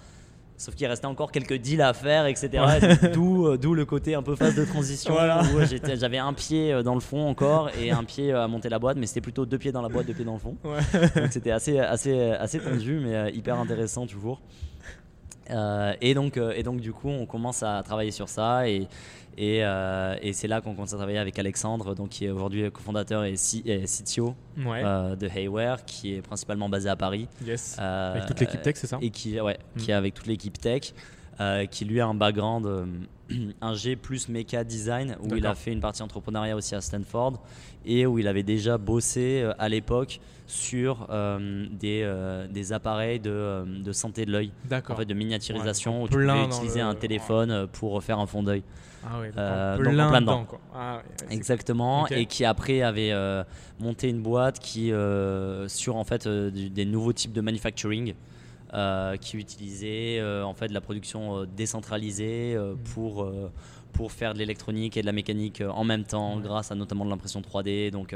Sauf 0.59 0.75
qu'il 0.75 0.87
restait 0.87 1.05
encore 1.07 1.33
quelques 1.33 1.53
deals 1.59 1.83
à 1.83 1.93
faire, 1.93 2.25
etc. 2.25 2.49
D'où, 3.13 3.47
euh, 3.47 3.59
d'où 3.59 3.75
le 3.75 3.85
côté 3.85 4.15
un 4.15 4.23
peu 4.23 4.35
phase 4.37 4.55
de 4.55 4.65
transition 4.65 5.13
Voilà. 5.13 5.43
où 5.55 5.63
j'étais- 5.67 5.99
j'avais 5.99 6.17
un 6.17 6.33
pied 6.33 6.73
euh, 6.73 6.83
dans 6.83 6.95
le 6.95 7.01
fond 7.01 7.29
encore 7.29 7.69
et 7.79 7.91
un 7.91 8.05
pied 8.05 8.33
euh, 8.33 8.43
à 8.43 8.49
monter 8.49 8.71
la 8.71 8.79
boîte, 8.79 8.97
mais 8.97 9.05
c'était 9.05 9.21
plutôt 9.21 9.45
deux 9.45 9.59
pieds 9.59 9.71
dans 9.71 9.83
la 9.83 9.91
boîte, 9.91 10.07
deux 10.07 10.15
pieds 10.15 10.25
dans 10.25 10.33
le 10.33 10.39
fond. 10.39 10.57
Ouais. 10.65 10.79
Donc 11.21 11.31
c'était 11.31 11.51
assez, 11.51 11.79
assez, 11.79 12.19
assez 12.31 12.59
tendu, 12.59 13.01
mais 13.05 13.15
euh, 13.15 13.31
hyper 13.31 13.59
intéressant 13.59 14.07
toujours. 14.07 14.41
Euh, 15.51 15.95
et, 16.01 16.15
donc, 16.15 16.37
euh, 16.37 16.53
et 16.57 16.63
donc, 16.63 16.81
du 16.81 16.93
coup, 16.93 17.09
on 17.09 17.27
commence 17.27 17.63
à 17.63 17.83
travailler 17.83 18.11
sur 18.11 18.29
ça. 18.29 18.69
Et, 18.69 18.87
et, 19.39 19.65
euh, 19.65 20.17
et 20.23 20.33
c'est 20.33 20.49
là 20.49 20.61
qu'on 20.61 20.75
commence 20.75 20.93
à 20.93 20.97
travailler 20.97 21.19
avec 21.19 21.39
Alexandre, 21.39 21.95
donc, 21.95 22.09
qui 22.11 22.25
est 22.25 22.31
aujourd'hui 22.31 22.71
cofondateur 22.71 23.25
et, 23.25 23.37
C- 23.37 23.63
et 23.67 23.85
CTO 23.85 24.35
Ouais. 24.67 24.83
de 24.83 25.29
Hayware, 25.29 25.85
qui 25.85 26.15
est 26.15 26.23
principalement 26.23 26.69
basé 26.69 26.89
à 26.89 26.97
Paris. 26.97 27.29
yes. 27.45 27.77
Avec 27.79 28.27
toute 28.27 28.41
l'équipe 28.41 28.63
tech, 28.63 28.77
c'est 28.77 28.87
ça 28.87 28.99
Et 29.03 29.11
qui, 29.11 29.41
ouais, 29.41 29.59
Mm. 29.77 29.79
qui 29.81 29.91
est 29.91 29.95
avec 29.95 30.15
toute 30.15 30.27
l'équipe 30.27 30.59
tech, 30.59 30.93
qui 31.71 31.85
lui 31.85 32.01
a 32.01 32.07
un 32.07 32.15
background 32.15 32.65
euh, 32.67 32.87
ingé 33.61 33.95
plus 33.97 34.29
méca 34.29 34.65
design, 34.65 35.17
où 35.23 35.35
il 35.37 35.47
a 35.47 35.55
fait 35.55 35.73
une 35.73 35.81
partie 35.81 36.03
entrepreneuriat 36.03 36.57
aussi 36.57 36.75
à 36.75 36.81
Stanford, 36.81 37.43
et 37.85 38.07
où 38.07 38.19
il 38.19 38.27
avait 38.29 38.43
déjà 38.43 38.79
bossé 38.79 39.47
à 39.59 39.69
l'époque 39.69 40.19
sur 40.47 41.07
euh, 41.11 41.67
des, 41.71 42.03
euh, 42.05 42.47
des 42.49 42.73
appareils 42.73 43.19
de, 43.21 43.31
euh, 43.31 43.65
de 43.67 43.93
santé 43.93 44.25
de 44.27 44.31
l'œil, 44.33 44.53
en 44.89 44.95
fait 44.97 45.05
de 45.05 45.15
miniaturisation, 45.15 45.99
Ouais, 45.99 46.05
où 46.05 46.09
tu 46.09 46.27
dans 46.27 46.47
utiliser 46.47 46.81
le- 46.81 46.87
un 46.87 46.95
téléphone 46.95 47.67
pour 47.73 48.03
faire 48.03 48.19
un 48.19 48.27
fond 48.27 48.43
d'œil. 48.43 48.63
Ah 49.05 49.19
Euh, 49.39 49.77
donc 49.77 49.93
plein 49.95 50.21
dedans, 50.21 50.45
quoi. 50.45 50.61
Ah 50.75 51.03
Exactement, 51.31 52.07
et 52.09 52.27
qui 52.27 52.45
après 52.45 52.83
avait 52.83 53.13
monté 53.81 54.09
une 54.09 54.21
boîte 54.23 54.59
qui 54.59 54.93
sur 55.69 55.97
en 55.97 56.05
fait 56.05 56.27
du- 56.29 56.71
des 56.71 56.85
nouveaux 56.85 57.13
types 57.13 57.33
de 57.33 57.41
manufacturing 57.41 58.15
qui 59.21 59.37
utilisait 59.37 60.23
en 60.45 60.55
fait 60.55 60.69
de 60.69 60.75
la 60.75 60.81
production 60.81 61.45
décentralisée 61.57 62.57
Mhm. 62.59 62.77
pour 62.95 63.29
pour 63.93 64.13
faire 64.13 64.35
de 64.35 64.39
l'électronique 64.39 64.97
et 64.99 65.01
de 65.01 65.07
la 65.07 65.13
mécanique 65.13 65.63
en 65.67 65.83
même 65.85 66.05
temps 66.05 66.37
Ouais. 66.37 66.43
grâce 66.43 66.71
à 66.71 66.75
notamment 66.75 67.05
de 67.07 67.11
l'impression 67.11 67.41
3D 67.41 67.91
donc 67.91 68.15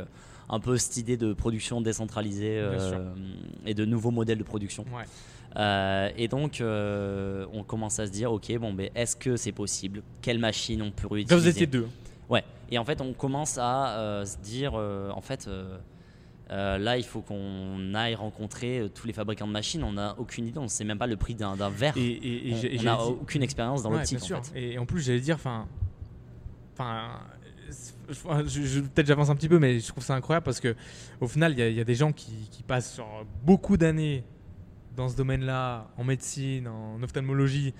un 0.52 0.60
peu 0.60 0.76
cette 0.76 0.96
idée 0.96 1.16
de 1.16 1.32
production 1.32 1.80
décentralisée 1.80 2.58
euh, 2.58 3.12
et 3.64 3.72
de 3.72 3.84
nouveaux 3.84 4.10
modèles 4.10 4.38
de 4.38 4.42
production 4.44 4.84
Ouais. 4.92 5.04
euh, 5.56 6.10
et 6.16 6.26
donc, 6.26 6.60
euh, 6.60 7.46
on 7.52 7.62
commence 7.62 8.00
à 8.00 8.06
se 8.06 8.10
dire, 8.10 8.32
ok, 8.32 8.52
bon, 8.58 8.72
ben, 8.74 8.90
est-ce 8.96 9.14
que 9.14 9.36
c'est 9.36 9.52
possible? 9.52 10.02
Quelle 10.22 10.38
machine 10.40 10.82
on 10.82 10.90
peut 10.90 11.06
Là, 11.08 11.14
réutiliser 11.14 11.36
vous 11.36 11.48
étiez 11.48 11.66
deux. 11.66 11.86
Ouais. 12.28 12.42
Et 12.70 12.78
en 12.78 12.84
fait, 12.84 13.00
on 13.00 13.12
commence 13.12 13.58
à 13.58 13.98
euh, 13.98 14.24
se 14.24 14.38
dire, 14.38 14.74
en 14.74 15.20
fait, 15.20 15.48
là, 16.50 16.96
il 16.98 17.04
faut 17.04 17.20
qu'on 17.20 17.94
aille 17.94 18.16
rencontrer 18.16 18.90
tous 18.94 19.06
les 19.06 19.12
fabricants 19.12 19.46
de 19.46 19.52
machines. 19.52 19.84
On 19.84 19.92
n'a 19.92 20.16
aucune 20.18 20.46
idée, 20.48 20.58
on 20.58 20.64
ne 20.64 20.68
sait 20.68 20.84
même 20.84 20.98
pas 20.98 21.06
le 21.06 21.16
prix 21.16 21.34
d'un 21.36 21.54
verre. 21.70 21.94
Et, 21.96 22.00
et, 22.10 22.74
et 22.74 22.80
on 22.80 22.82
n'a 22.82 23.00
aucune 23.04 23.42
expérience 23.44 23.84
dans 23.84 23.90
Ouais, 23.90 23.98
l'optique, 23.98 24.18
en 24.32 24.42
fait. 24.42 24.52
Et 24.60 24.78
en 24.78 24.84
plus, 24.86 25.00
j'allais 25.00 25.20
dire, 25.20 25.36
enfin, 25.36 25.66
je, 28.46 28.62
je- 28.62 28.80
peut-être 28.80 29.06
j'avance 29.06 29.30
un 29.30 29.36
petit 29.36 29.48
peu, 29.48 29.58
mais 29.58 29.78
je 29.80 29.88
trouve 29.88 30.02
ça 30.04 30.14
incroyable 30.14 30.44
parce 30.44 30.60
que 30.60 30.74
au 31.20 31.26
final, 31.28 31.52
il 31.52 31.58
y, 31.58 31.62
a- 31.62 31.68
il 31.68 31.76
y 31.76 31.80
a 31.80 31.84
des 31.84 31.94
gens 31.94 32.12
qui, 32.12 32.48
qui 32.50 32.62
passent 32.62 32.92
sur 32.94 33.06
beaucoup 33.44 33.76
d'années 33.76 34.24
dans 34.96 35.08
ce 35.08 35.16
domaine-là, 35.16 35.88
en 35.96 36.04
médecine, 36.04 36.68
en 36.68 37.02
ophtalmologie, 37.02 37.72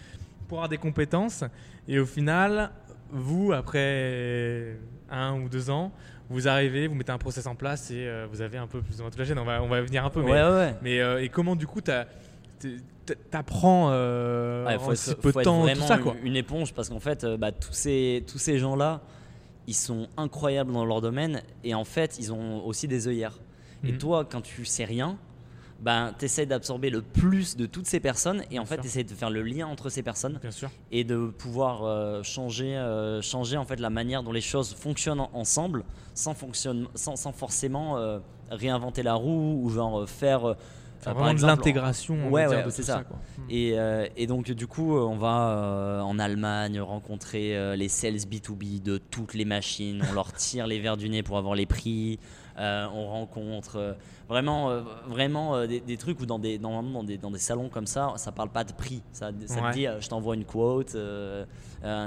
pour 0.49 0.59
avoir 0.59 0.69
des 0.69 0.79
compétences, 0.79 1.45
et 1.89 1.99
au 1.99 2.07
final, 2.07 2.71
vous, 3.11 3.53
après 3.53 4.77
un 5.11 5.35
ou 5.41 5.49
deux 5.49 5.71
ans, 5.71 5.93
vous 6.29 6.47
arrivez, 6.47 6.87
vous 6.87 6.95
mettez 6.95 7.11
un 7.11 7.19
process 7.19 7.47
en 7.49 7.57
place 7.57 7.91
et 7.91 8.07
euh, 8.07 8.27
vous 8.31 8.41
avez 8.41 8.57
un 8.59 8.69
peu 8.69 8.81
plus 8.81 8.97
ou 8.99 9.03
moins 9.03 9.11
toute 9.11 9.19
la 9.19 9.25
chaîne. 9.25 9.39
On 9.41 9.45
va, 9.45 9.61
on 9.63 9.69
va 9.69 9.81
venir 9.83 10.05
un 10.05 10.11
peu, 10.11 10.23
mais, 10.23 10.31
Ouais, 10.31 10.43
ouais, 10.43 10.49
ouais. 10.51 10.75
mais 10.83 11.01
euh, 11.01 11.21
et 11.23 11.29
comment 11.29 11.57
du 11.57 11.67
coup 11.67 11.81
t'es- 11.81 12.05
t'apprends 13.31 13.89
euh, 13.91 14.65
Ouais, 14.67 14.77
en 14.77 14.95
si 14.95 15.15
peu 15.17 15.33
de 15.33 15.43
temps 15.43 15.67
tout 15.67 15.81
ça 15.81 15.99
quoi. 15.99 16.15
une- 16.23 16.37
éponge 16.37 16.73
parce 16.73 16.89
qu'en 16.89 17.01
fait, 17.01 17.25
euh, 17.25 17.37
bah, 17.37 17.51
tous 17.51 17.73
ces, 17.73 18.25
tous 18.31 18.39
ces 18.39 18.59
gens-là, 18.59 19.01
ils 19.71 19.75
sont 19.75 20.09
incroyables 20.17 20.73
dans 20.73 20.85
leur 20.85 21.01
domaine 21.01 21.43
et 21.63 21.75
en 21.75 21.85
fait, 21.85 22.19
ils 22.19 22.33
ont 22.33 22.67
aussi 22.67 22.89
des 22.89 23.07
œillères. 23.07 23.39
Et 23.85 23.93
Mhm. 23.93 23.99
toi, 23.99 24.25
quand 24.25 24.41
tu 24.41 24.65
sais 24.65 24.85
rien, 24.85 25.17
ben, 25.79 26.13
tu 26.19 26.25
essaies 26.25 26.45
d'absorber 26.45 26.91
le 26.91 27.03
plus 27.03 27.57
de 27.57 27.67
toutes 27.67 27.87
ces 27.87 28.01
personnes 28.01 28.43
et 28.51 28.59
en 28.59 28.65
fait, 28.67 28.79
tu 28.81 28.87
essaies 28.89 29.05
de 29.05 29.15
faire 29.15 29.31
le 29.31 29.43
lien 29.43 29.69
entre 29.69 29.89
ces 29.89 30.03
personnes 30.03 30.39
Bien 30.43 30.51
sûr. 30.51 30.71
et 30.91 31.05
de 31.05 31.27
pouvoir 31.29 31.85
euh, 31.85 32.23
changer, 32.25 32.77
euh, 32.77 33.23
changer 33.23 33.57
en 33.57 33.65
fait 33.65 33.79
la 33.79 33.91
manière 33.91 34.25
dont 34.25 34.33
les 34.33 34.41
choses 34.41 34.75
fonctionnent 34.75 35.21
en- 35.21 35.31
ensemble 35.33 35.85
sans, 36.15 36.35
fonctionne, 36.35 36.89
sans, 36.97 37.15
sans 37.15 37.33
forcément 37.33 37.97
euh, 37.97 38.19
réinventer 38.51 39.05
la 39.05 39.15
roue 39.15 39.61
ou 39.63 39.71
genre 39.71 40.07
faire. 40.09 40.57
Enfin, 41.01 41.13
vraiment 41.15 41.35
de 41.35 41.47
l'intégration. 41.47 42.31
Ouais, 42.31 42.47
ouais, 42.47 42.65
c'est 42.71 42.83
ça. 42.83 43.05
quoi. 43.05 43.17
Mm. 43.39 43.43
et, 43.49 43.79
euh, 43.79 44.07
et 44.17 44.27
donc 44.27 44.51
du 44.51 44.67
coup, 44.67 44.97
euh, 44.97 45.01
on 45.01 45.17
va 45.17 45.51
euh, 45.51 46.01
en 46.01 46.19
Allemagne 46.19 46.81
rencontrer 46.81 47.57
euh, 47.57 47.75
les 47.75 47.89
sales 47.89 48.17
B2B 48.17 48.83
de 48.83 48.99
toutes 48.99 49.35
les 49.35 49.45
machines. 49.47 50.03
On 50.11 50.13
leur 50.13 50.33
tire 50.33 50.67
les 50.67 50.79
verres 50.79 50.97
du 50.99 51.09
nez 51.09 51.23
pour 51.23 51.39
avoir 51.39 51.55
les 51.55 51.67
prix. 51.67 52.19
Euh, 52.61 52.87
on 52.95 53.07
rencontre 53.07 53.77
euh, 53.77 53.93
vraiment, 54.29 54.69
euh, 54.71 54.83
vraiment 55.09 55.67
des, 55.67 55.81
des 55.81 55.97
trucs 55.97 56.21
où 56.21 56.27
dans 56.27 56.39
des, 56.39 56.59
dans 56.59 57.03
des, 57.03 57.17
dans 57.17 57.31
des 57.31 57.39
salons 57.39 57.71
comme 57.71 57.87
ça, 57.87 58.13
ça 58.17 58.33
parle 58.33 58.51
pas 58.51 58.65
de 58.65 58.73
prix. 58.73 59.03
Ça, 59.13 59.31
ça 59.47 59.63
Ouais. 59.63 59.71
te 59.71 59.75
dit, 59.77 59.87
je 59.99 60.09
t'envoie 60.09 60.35
une 60.35 60.45
quote, 60.45 60.95
un, 60.95 61.47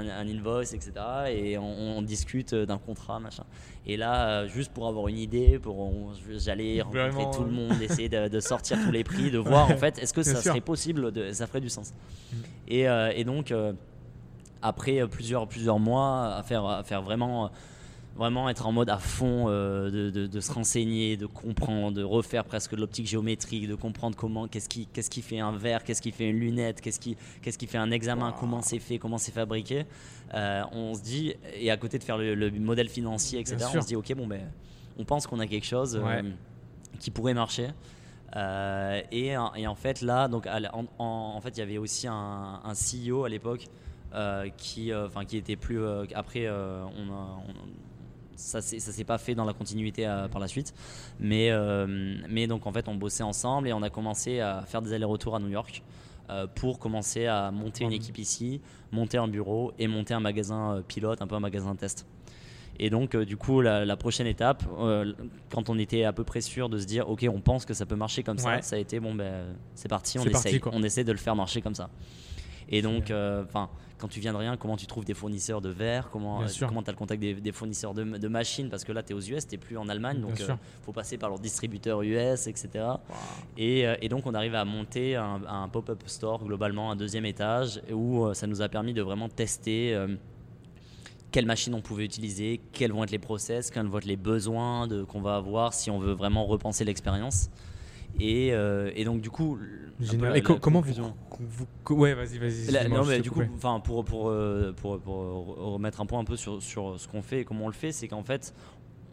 un 0.08 0.28
invoice, 0.28 0.72
etc. 0.74 0.92
Et 1.30 1.58
on, 1.58 1.98
on 1.98 2.02
discute 2.02 2.54
d'un 2.54 2.78
contrat, 2.78 3.18
machin. 3.18 3.42
Et 3.84 3.96
là, 3.96 4.46
juste 4.46 4.72
pour 4.72 4.86
avoir 4.86 5.08
une 5.08 5.18
idée, 5.18 5.58
pour 5.58 5.92
j'allais 6.38 6.80
rencontrer 6.82 7.10
Vraiment, 7.10 7.30
tout 7.32 7.44
le 7.44 7.50
monde, 7.50 7.82
essayer 7.82 8.08
de, 8.08 8.28
de 8.28 8.40
sortir 8.40 8.78
tous 8.84 8.92
les 8.92 9.02
prix, 9.04 9.30
de 9.32 9.38
voir 9.50 9.68
en 9.70 9.76
fait, 9.76 9.98
est-ce 9.98 10.14
que 10.14 10.20
Bien 10.22 10.34
ça 10.34 10.40
sûr. 10.40 10.50
serait 10.52 10.60
possible, 10.60 11.10
de, 11.10 11.32
ça 11.32 11.46
ferait 11.48 11.60
du 11.60 11.68
sens. 11.68 11.92
Mm. 12.32 12.36
Et, 12.68 12.82
et 13.16 13.24
donc, 13.24 13.52
après 14.62 15.06
plusieurs, 15.08 15.46
plusieurs 15.48 15.78
mois, 15.78 16.36
à 16.36 16.42
faire, 16.42 16.64
à 16.64 16.82
faire 16.84 17.02
vraiment, 17.02 17.50
vraiment 18.16 18.48
être 18.48 18.66
en 18.66 18.72
mode 18.72 18.90
à 18.90 18.98
fond, 18.98 19.46
euh, 19.48 19.90
de, 19.90 20.10
de- 20.10 20.26
de 20.28 20.40
se 20.40 20.52
renseigner, 20.52 21.16
de 21.16 21.26
comprendre, 21.26 21.96
de 21.96 22.02
refaire 22.04 22.44
presque 22.44 22.72
de 22.72 22.80
l'optique 22.80 23.06
géométrique, 23.08 23.66
de 23.68 23.74
comprendre 23.74 24.16
comment, 24.16 24.46
qu'est-ce 24.46 24.68
qui, 24.68 24.86
qu'est-ce 24.86 25.10
qui 25.10 25.20
fait 25.22 25.40
un 25.40 25.52
verre, 25.52 25.82
qu'est-ce 25.82 26.00
qui 26.00 26.12
fait 26.12 26.28
une 26.30 26.38
lunette, 26.38 26.80
qu'est-ce 26.80 27.00
qui, 27.00 27.16
qu'est-ce 27.42 27.58
qui 27.58 27.66
fait 27.66 27.78
un 27.78 27.90
examen, 27.90 28.28
Wow. 28.30 28.36
comment 28.38 28.62
c'est 28.62 28.78
fait, 28.78 28.98
comment 28.98 29.18
c'est 29.18 29.32
fabriqué. 29.32 29.84
Euh, 30.32 30.62
on 30.72 30.94
se 30.94 31.02
dit, 31.02 31.34
et 31.54 31.70
à 31.70 31.76
côté 31.76 31.98
de 31.98 32.04
faire 32.04 32.16
le, 32.18 32.34
le 32.36 32.50
modèle 32.52 32.88
financier, 32.88 33.40
etc., 33.40 33.56
on 33.78 33.82
se 33.82 33.86
dit, 33.88 33.96
ok, 33.96 34.14
bon, 34.14 34.26
ben, 34.28 34.42
on 34.98 35.04
pense 35.04 35.26
qu'on 35.26 35.40
a 35.40 35.46
quelque 35.48 35.66
chose 35.66 35.96
euh, 35.96 36.00
qui 37.00 37.10
pourrait 37.10 37.34
marcher. 37.34 37.68
Et, 39.12 39.36
en- 39.36 39.54
et 39.54 39.66
en 39.66 39.74
fait, 39.74 40.00
là, 40.02 40.28
donc, 40.28 40.46
en, 40.46 40.84
en- 40.98 41.34
en 41.36 41.40
fait, 41.40 41.50
il 41.56 41.58
y 41.58 41.62
avait 41.62 41.78
aussi 41.78 42.06
un, 42.08 42.60
un 42.64 42.72
CEO 42.74 43.24
à 43.24 43.28
l'époque 43.28 43.66
qui, 44.56 44.94
enfin, 44.94 45.24
qui 45.24 45.36
était 45.36 45.56
plus. 45.56 45.80
après, 46.14 46.48
on 46.48 46.52
a- 47.12 47.38
on- 47.48 47.83
ça 48.36 48.60
s'est 48.62 49.04
pas 49.04 49.18
fait 49.18 49.34
dans 49.34 49.44
la 49.44 49.52
continuité 49.52 50.06
euh, 50.06 50.28
par 50.28 50.40
la 50.40 50.48
suite, 50.48 50.74
mais, 51.20 51.50
euh, 51.50 52.16
mais 52.28 52.46
donc 52.46 52.66
en 52.66 52.72
fait, 52.72 52.88
on 52.88 52.94
bossait 52.94 53.22
ensemble 53.22 53.68
et 53.68 53.72
on 53.72 53.82
a 53.82 53.90
commencé 53.90 54.40
à 54.40 54.62
faire 54.66 54.82
des 54.82 54.92
allers-retours 54.92 55.34
à 55.36 55.40
New 55.40 55.48
York. 55.50 55.82
euh, 56.30 56.46
pour 56.46 56.78
commencer 56.78 57.26
à 57.26 57.50
monter 57.50 57.84
une 57.84 57.92
équipe 57.92 58.16
ici, 58.16 58.62
monter 58.92 59.18
un 59.18 59.28
bureau 59.28 59.72
et 59.78 59.86
monter 59.86 60.14
un 60.14 60.20
magasin 60.20 60.82
pilote, 60.88 61.20
un 61.20 61.26
peu 61.26 61.34
un 61.34 61.40
magasin 61.40 61.76
test. 61.76 62.06
Et 62.78 62.88
donc, 62.88 63.14
euh, 63.14 63.26
du 63.26 63.36
coup, 63.36 63.60
la, 63.60 63.84
la 63.84 63.96
prochaine 63.96 64.26
étape, 64.26 64.64
euh, 64.80 65.12
quand 65.50 65.68
on 65.68 65.78
était 65.78 66.04
à 66.04 66.14
peu 66.14 66.24
près 66.24 66.40
sûr 66.40 66.70
de 66.70 66.78
se 66.78 66.86
dire, 66.86 67.08
ok, 67.10 67.26
on 67.30 67.40
pense 67.42 67.66
que 67.66 67.74
ça 67.74 67.84
peut 67.84 67.94
marcher 67.94 68.22
comme 68.22 68.38
ça, 68.38 68.48
Ouais. 68.48 68.62
ça 68.62 68.76
a 68.76 68.78
été, 68.78 69.00
bon, 69.00 69.14
ben, 69.14 69.54
c'est 69.74 69.88
parti, 69.88 70.18
on 70.18 70.24
parti, 70.24 70.48
essaye, 70.48 70.60
quoi. 70.60 70.72
on 70.74 70.82
essaie 70.82 71.04
de 71.04 71.12
le 71.12 71.18
faire 71.18 71.36
marcher 71.36 71.60
comme 71.60 71.74
ça. 71.74 71.90
Et 72.68 72.82
donc, 72.82 73.10
euh, 73.10 73.44
enfin, 73.44 73.68
quand 73.98 74.08
tu 74.08 74.20
viens 74.20 74.32
de 74.32 74.38
rien, 74.38 74.56
comment 74.56 74.76
tu 74.76 74.86
trouves 74.86 75.04
des 75.04 75.14
fournisseurs 75.14 75.60
de 75.60 75.68
verre 75.68 76.10
Comment 76.10 76.42
euh, 76.42 76.46
tu 76.82 76.88
as 76.88 76.92
le 76.92 76.98
contact 76.98 77.20
des, 77.20 77.34
des 77.34 77.52
fournisseurs 77.52 77.94
de, 77.94 78.02
de 78.04 78.28
machines? 78.28 78.68
Parce 78.68 78.84
que 78.84 78.92
là, 78.92 79.02
tu 79.02 79.12
es 79.12 79.16
aux 79.16 79.20
US, 79.20 79.46
tu 79.46 79.56
plus 79.56 79.76
en 79.78 79.88
Allemagne, 79.88 80.20
donc 80.20 80.32
il 80.40 80.56
faut 80.82 80.92
passer 80.92 81.16
par 81.16 81.28
leurs 81.30 81.38
distributeurs 81.38 82.02
US, 82.02 82.46
etc. 82.46 82.68
Et, 83.56 83.86
euh, 83.86 83.96
et 84.02 84.08
donc, 84.08 84.26
on 84.26 84.34
arrive 84.34 84.54
à 84.54 84.64
monter 84.64 85.16
un, 85.16 85.40
un 85.48 85.68
pop-up 85.68 86.02
store, 86.06 86.44
globalement, 86.44 86.90
un 86.90 86.96
deuxième 86.96 87.24
étage, 87.24 87.80
où 87.92 88.24
euh, 88.24 88.34
ça 88.34 88.46
nous 88.46 88.62
a 88.62 88.68
permis 88.68 88.92
de 88.94 89.02
vraiment 89.02 89.28
tester 89.28 89.94
euh, 89.94 90.08
quelles 91.30 91.46
machines 91.46 91.74
on 91.74 91.80
pouvait 91.80 92.04
utiliser, 92.04 92.60
quels 92.72 92.92
vont 92.92 93.04
être 93.04 93.10
les 93.10 93.18
process, 93.18 93.70
quels 93.70 93.86
vont 93.86 93.98
être 93.98 94.04
les 94.04 94.16
besoins 94.16 94.88
qu'on 95.08 95.20
va 95.20 95.36
avoir 95.36 95.72
si 95.72 95.90
on 95.90 95.98
veut 95.98 96.12
vraiment 96.12 96.46
repenser 96.46 96.84
l'expérience. 96.84 97.48
Et, 98.20 98.52
euh, 98.52 98.90
et 98.94 99.04
donc, 99.04 99.20
du 99.20 99.30
coup, 99.30 99.58
Génial. 100.00 100.36
Et 100.36 100.42
co- 100.42 100.56
comment 100.58 100.80
vous, 100.80 100.92
conclusion. 100.92 101.14
vous- 101.40 101.94
Ouais, 101.94 102.14
vas-y, 102.14 102.38
vas-y. 102.38 102.88
Non, 102.88 103.04
mais 103.04 103.20
du 103.20 103.30
coup, 103.30 103.42
enfin, 103.54 103.80
pour, 103.80 104.04
pour, 104.04 104.28
euh, 104.28 104.72
pour, 104.72 104.98
pour 105.00 105.16
remettre 105.72 106.00
un 106.00 106.06
point 106.06 106.18
un 106.20 106.24
peu 106.24 106.36
sur, 106.36 106.62
sur 106.62 106.98
ce 106.98 107.06
qu'on 107.08 107.22
fait 107.22 107.40
et 107.40 107.44
comment 107.44 107.64
on 107.66 107.68
le 107.68 107.74
fait, 107.74 107.92
c'est 107.92 108.08
qu'en 108.08 108.22
fait, 108.24 108.54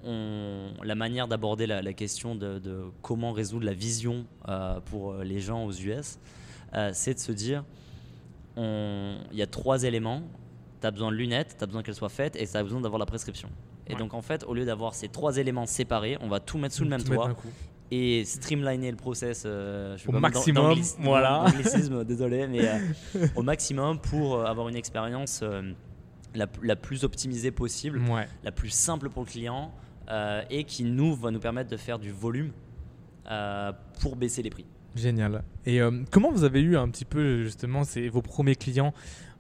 on, 0.04 0.70
la 0.84 0.96
manière 0.96 1.28
d'aborder 1.28 1.68
la, 1.68 1.82
la 1.84 1.94
question 1.94 2.36
de, 2.36 2.58
de 2.60 2.86
comment 3.04 3.32
résoudre 3.32 3.66
la 3.66 3.74
vision 3.74 4.26
euh, 4.50 4.80
pour 4.82 5.14
les 5.18 5.40
gens 5.40 5.66
aux 5.66 5.72
US, 5.74 6.18
euh, 6.74 6.90
c'est 6.94 7.14
de 7.14 7.20
se 7.20 7.32
dire 7.32 7.64
il 8.58 9.38
y 9.38 9.42
a 9.42 9.48
trois 9.48 9.84
éléments. 9.84 10.24
Tu 10.82 10.88
as 10.88 10.92
besoin 10.92 11.12
de 11.12 11.16
lunettes, 11.16 11.56
tu 11.58 11.64
as 11.64 11.68
besoin 11.68 11.84
qu'elles 11.84 11.96
soient 11.96 12.10
faites 12.10 12.36
et 12.36 12.46
tu 12.48 12.58
as 12.58 12.64
besoin 12.64 12.82
d'avoir 12.82 13.00
la 13.00 13.06
prescription. 13.06 13.50
Et 13.88 13.94
Ouais. 13.94 14.00
donc, 14.00 14.14
en 14.14 14.22
fait, 14.22 14.44
au 14.46 14.54
lieu 14.54 14.66
d'avoir 14.66 14.94
ces 14.96 15.08
trois 15.10 15.38
éléments 15.38 15.66
séparés, 15.66 16.18
on 16.22 16.28
va 16.28 16.40
tout 16.40 16.58
mettre 16.58 16.74
sous 16.76 16.84
le 16.84 16.90
même 16.90 17.04
Tout 17.04 17.14
toit. 17.14 17.30
Et 17.92 18.24
streamliner 18.26 18.90
le 18.92 18.98
process 18.98 19.44
euh, 19.46 19.98
je 19.98 20.08
Au 20.08 20.12
pas 20.14 20.20
mal 20.20 20.32
dans- 20.32 20.38
maximum, 20.40 20.80
voilà. 21.00 21.46
désolé 22.06 22.48
mais 22.48 22.66
euh, 22.68 23.28
au 23.36 23.44
maximum 23.44 24.00
pour 24.00 24.36
euh, 24.38 24.46
avoir 24.46 24.70
une 24.70 24.76
expérience 24.78 25.44
la, 26.34 26.48
la 26.64 26.76
plus 26.78 27.04
optimisée 27.04 27.52
possible 27.52 28.00
Ouais. 28.10 28.28
la 28.44 28.52
plus 28.54 28.70
simple 28.70 29.10
pour 29.10 29.24
le 29.24 29.28
client 29.30 29.72
et 30.50 30.64
qui 30.66 30.84
nous 30.84 31.16
va 31.16 31.32
nous 31.32 31.40
permettre 31.40 31.70
de 31.70 31.78
faire 31.78 32.00
du 32.00 32.12
volume 32.12 32.52
pour 34.02 34.16
baisser 34.16 34.42
les 34.42 34.50
prix 34.50 34.66
Génial. 34.96 35.44
Et 35.66 35.82
euh, 35.82 35.92
comment 36.12 36.32
vous 36.32 36.44
avez 36.44 36.62
eu 36.62 36.76
un 36.78 36.90
petit 36.90 37.06
peu 37.06 37.44
justement 37.44 37.84
c'est 37.84 38.10
vos 38.10 38.22
premiers 38.22 38.56
clients 38.56 38.94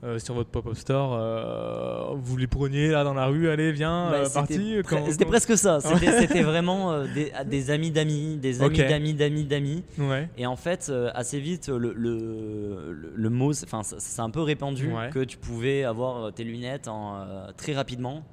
euh, 0.03 0.17
sur 0.17 0.33
votre 0.33 0.49
pop-up 0.49 0.75
store 0.75 1.13
euh, 1.13 2.13
Vous 2.15 2.37
les 2.37 2.47
preniez 2.47 2.89
là 2.89 3.03
dans 3.03 3.13
la 3.13 3.25
rue, 3.27 3.49
allez 3.49 3.71
viens, 3.71 4.09
Bah, 4.09 4.25
c'était 4.25 4.33
parti. 4.39 4.57
pre- 4.79 4.83
quand- 4.83 5.11
C'était 5.11 5.25
presque 5.25 5.57
ça. 5.57 5.79
C'était 6.19 6.41
vraiment 6.41 6.91
euh, 6.93 7.05
des, 7.13 7.31
des 7.45 7.69
amis 7.69 7.91
d'amis, 7.91 8.37
des 8.37 8.61
amis 8.63 8.77
d'amis 8.77 9.13
d'amis 9.13 9.43
d'amis. 9.43 9.83
Ouais. 9.99 10.29
Et 10.37 10.45
en 10.47 10.55
fait, 10.55 10.91
assez 11.13 11.39
vite, 11.39 11.67
le, 11.67 11.93
le, 11.93 12.93
le- 12.93 13.11
le 13.15 13.29
mot, 13.29 13.51
enfin, 13.63 13.81
c'est 13.83 14.21
un 14.21 14.29
peu 14.29 14.41
répandu 14.41 14.91
Ouais. 14.91 15.09
que 15.11 15.23
tu 15.23 15.37
pouvais 15.37 15.83
avoir 15.83 16.33
tes 16.33 16.43
lunettes 16.45 16.87
en, 16.87 17.23
très 17.57 17.73
rapidement 17.73 18.23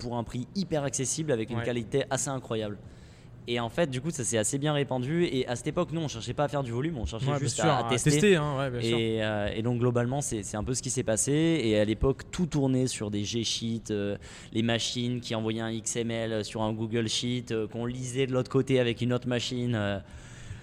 pour 0.00 0.16
un 0.16 0.24
prix 0.24 0.48
hyper 0.56 0.82
accessible 0.84 1.30
avec 1.30 1.50
une 1.50 1.58
Ouais. 1.58 1.64
qualité 1.64 2.04
assez 2.10 2.30
incroyable. 2.30 2.78
Et 3.50 3.58
en 3.60 3.70
fait, 3.70 3.88
du 3.88 4.02
coup, 4.02 4.10
ça 4.10 4.24
s'est 4.24 4.36
assez 4.36 4.58
bien 4.58 4.74
répandu. 4.74 5.24
Et 5.24 5.46
à 5.48 5.56
cette 5.56 5.68
époque, 5.68 5.88
nous, 5.92 6.02
on 6.02 6.06
cherchait 6.08 6.34
pas 6.34 6.44
à 6.44 6.48
faire 6.48 6.62
du 6.62 6.70
volume, 6.70 6.98
on 6.98 7.06
cherchait 7.06 7.30
Ouais, 7.30 7.38
juste 7.38 7.56
sûr, 7.56 7.64
à, 7.64 7.86
à 7.86 7.88
tester. 7.88 8.36
hein, 8.36 8.58
ouais, 8.58 8.70
bien 8.70 8.80
sûr. 8.82 8.98
Et, 8.98 9.22
euh, 9.24 9.48
et 9.56 9.62
donc 9.62 9.78
globalement, 9.78 10.20
c'est 10.20 10.42
c'est 10.42 10.58
un 10.58 10.64
peu 10.64 10.74
ce 10.74 10.82
qui 10.82 10.90
s'est 10.90 11.02
passé. 11.02 11.32
Et 11.64 11.78
à 11.80 11.84
l'époque, 11.86 12.30
tout 12.30 12.44
tournait 12.46 12.86
sur 12.86 13.10
des 13.10 13.24
G-Sheets, 13.24 13.90
euh, 13.90 14.18
les 14.52 14.62
machines 14.62 15.20
qui 15.22 15.34
envoyaient 15.34 15.62
un 15.62 15.72
XML 15.72 16.44
sur 16.44 16.60
un 16.62 16.72
Google 16.74 17.08
Sheet, 17.08 17.46
euh, 17.52 17.66
qu'on 17.66 17.86
lisait 17.86 18.26
de 18.26 18.32
l'autre 18.32 18.50
côté 18.50 18.78
avec 18.80 19.00
une 19.00 19.12
autre 19.14 19.26
machine. 19.28 20.02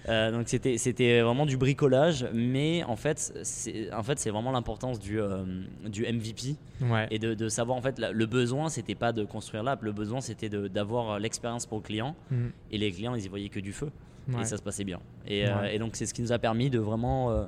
Euh. 0.08 0.30
Donc 0.32 0.48
c'était 0.48 0.78
c'était 0.78 1.20
vraiment 1.20 1.46
du 1.46 1.56
bricolage, 1.56 2.26
mais 2.32 2.84
en 2.84 2.96
fait 2.96 3.32
c'est 3.42 3.92
en 3.92 4.02
fait 4.02 4.18
c'est 4.18 4.30
vraiment 4.30 4.52
l'importance 4.52 4.98
du 4.98 5.20
euh, 5.20 5.44
du 5.86 6.02
MVP 6.02 6.56
Ouais. 6.82 7.06
et 7.10 7.18
de, 7.18 7.34
de 7.34 7.48
savoir 7.48 7.76
en 7.78 7.82
fait 7.82 7.98
la- 7.98 8.12
le 8.12 8.26
besoin 8.26 8.68
c'était 8.68 8.94
pas 8.94 9.12
de 9.12 9.24
construire 9.24 9.62
l'app, 9.62 9.82
le 9.82 9.92
besoin 9.92 10.20
c'était 10.20 10.48
de- 10.48 10.68
d'avoir 10.68 11.18
l'expérience 11.18 11.66
pour 11.66 11.78
le 11.78 11.82
client 11.84 12.14
Mm. 12.30 12.46
et 12.72 12.78
les 12.78 12.90
clients 12.92 13.14
ils 13.14 13.24
y 13.24 13.28
voyaient 13.28 13.48
que 13.48 13.60
du 13.60 13.72
feu 13.72 13.90
Ouais. 14.28 14.42
et 14.42 14.44
ça 14.44 14.56
se 14.56 14.62
passait 14.62 14.84
bien. 14.84 15.00
Et, 15.26 15.46
euh, 15.48 15.64
et 15.70 15.78
donc 15.78 15.94
c'est 15.96 16.04
ce 16.06 16.12
qui 16.12 16.20
nous 16.22 16.32
a 16.32 16.38
permis 16.38 16.68
de 16.70 16.78
vraiment 16.80 17.46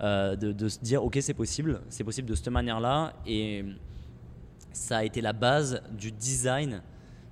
de, 0.00 0.34
de 0.52 0.68
se 0.68 0.78
dire 0.80 1.04
ok 1.04 1.18
c'est 1.20 1.34
possible, 1.34 1.80
c'est 1.88 2.04
possible 2.04 2.28
de 2.28 2.34
cette 2.34 2.48
manière-là 2.48 3.12
et 3.26 3.64
ça 4.72 4.98
a 4.98 5.04
été 5.04 5.20
la 5.20 5.32
base 5.32 5.82
du 5.96 6.10
design 6.10 6.82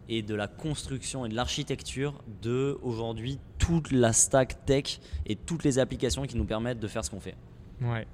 et 0.08 0.22
de 0.22 0.34
la 0.34 0.48
construction 0.48 1.24
et 1.24 1.28
de 1.28 1.34
l'architecture 1.34 2.22
de 2.42 2.78
aujourd'hui 2.82 3.38
toute 3.58 3.92
la 3.92 4.12
stack 4.12 4.64
tech 4.64 5.00
et 5.26 5.36
toutes 5.36 5.64
les 5.64 5.78
applications 5.78 6.22
qui 6.24 6.36
nous 6.36 6.44
permettent 6.44 6.80
de 6.80 6.88
faire 6.88 7.04
ce 7.04 7.10
qu'on 7.10 7.20
fait. 7.20 7.36
Ouais. 7.80 8.06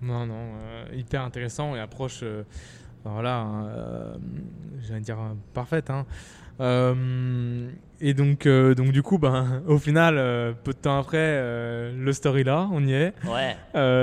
Non, 0.00 0.26
non, 0.26 0.34
euh, 0.34 0.86
hyper 0.94 1.22
intéressant 1.22 1.76
et 1.76 1.80
approche, 1.80 2.20
euh, 2.22 2.42
ben 3.04 3.12
voilà, 3.12 3.38
hein, 3.38 3.66
euh, 3.66 4.14
j'allais 4.80 5.00
dire 5.00 5.18
euh, 5.20 5.34
parfaite. 5.54 5.90
Hein. 5.90 6.06
Euh, 6.60 7.70
et 8.00 8.14
donc, 8.14 8.46
euh, 8.46 8.74
donc 8.74 8.92
du 8.92 9.02
coup, 9.02 9.18
ben, 9.18 9.62
au 9.66 9.78
final, 9.78 10.16
euh, 10.18 10.52
peu 10.52 10.72
de 10.72 10.78
temps 10.78 10.98
après, 10.98 11.40
le 11.94 12.12
story 12.12 12.44
là, 12.44 12.68
on 12.72 12.84
y 12.86 12.92
est. 12.92 13.12
Ouais, 13.24 13.56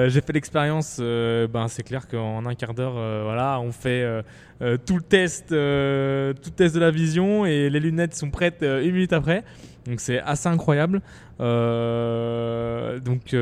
J'ai 0.10 0.22
fait 0.22 0.34
l'expérience, 0.34 1.00
ben, 1.00 1.68
c'est 1.68 1.84
clair 1.84 2.08
qu'en 2.08 2.46
un 2.46 2.56
quart 2.56 2.74
d'heure, 2.74 3.24
voilà, 3.24 3.60
on 3.60 3.72
fait 3.72 4.06
tout 4.86 4.96
le 4.96 5.04
test, 5.04 5.50
tout 5.50 5.56
le 5.56 6.56
test 6.56 6.76
de 6.76 6.80
la 6.80 6.92
vision 6.92 7.46
et 7.46 7.70
les 7.70 7.80
lunettes 7.80 8.16
sont 8.16 8.30
prêtes 8.30 8.62
une 8.62 8.92
minute 8.92 9.14
après. 9.14 9.44
Donc 9.86 10.00
c'est 10.00 10.20
assez 10.20 10.50
incroyable. 10.50 11.02
Donc, 11.40 13.36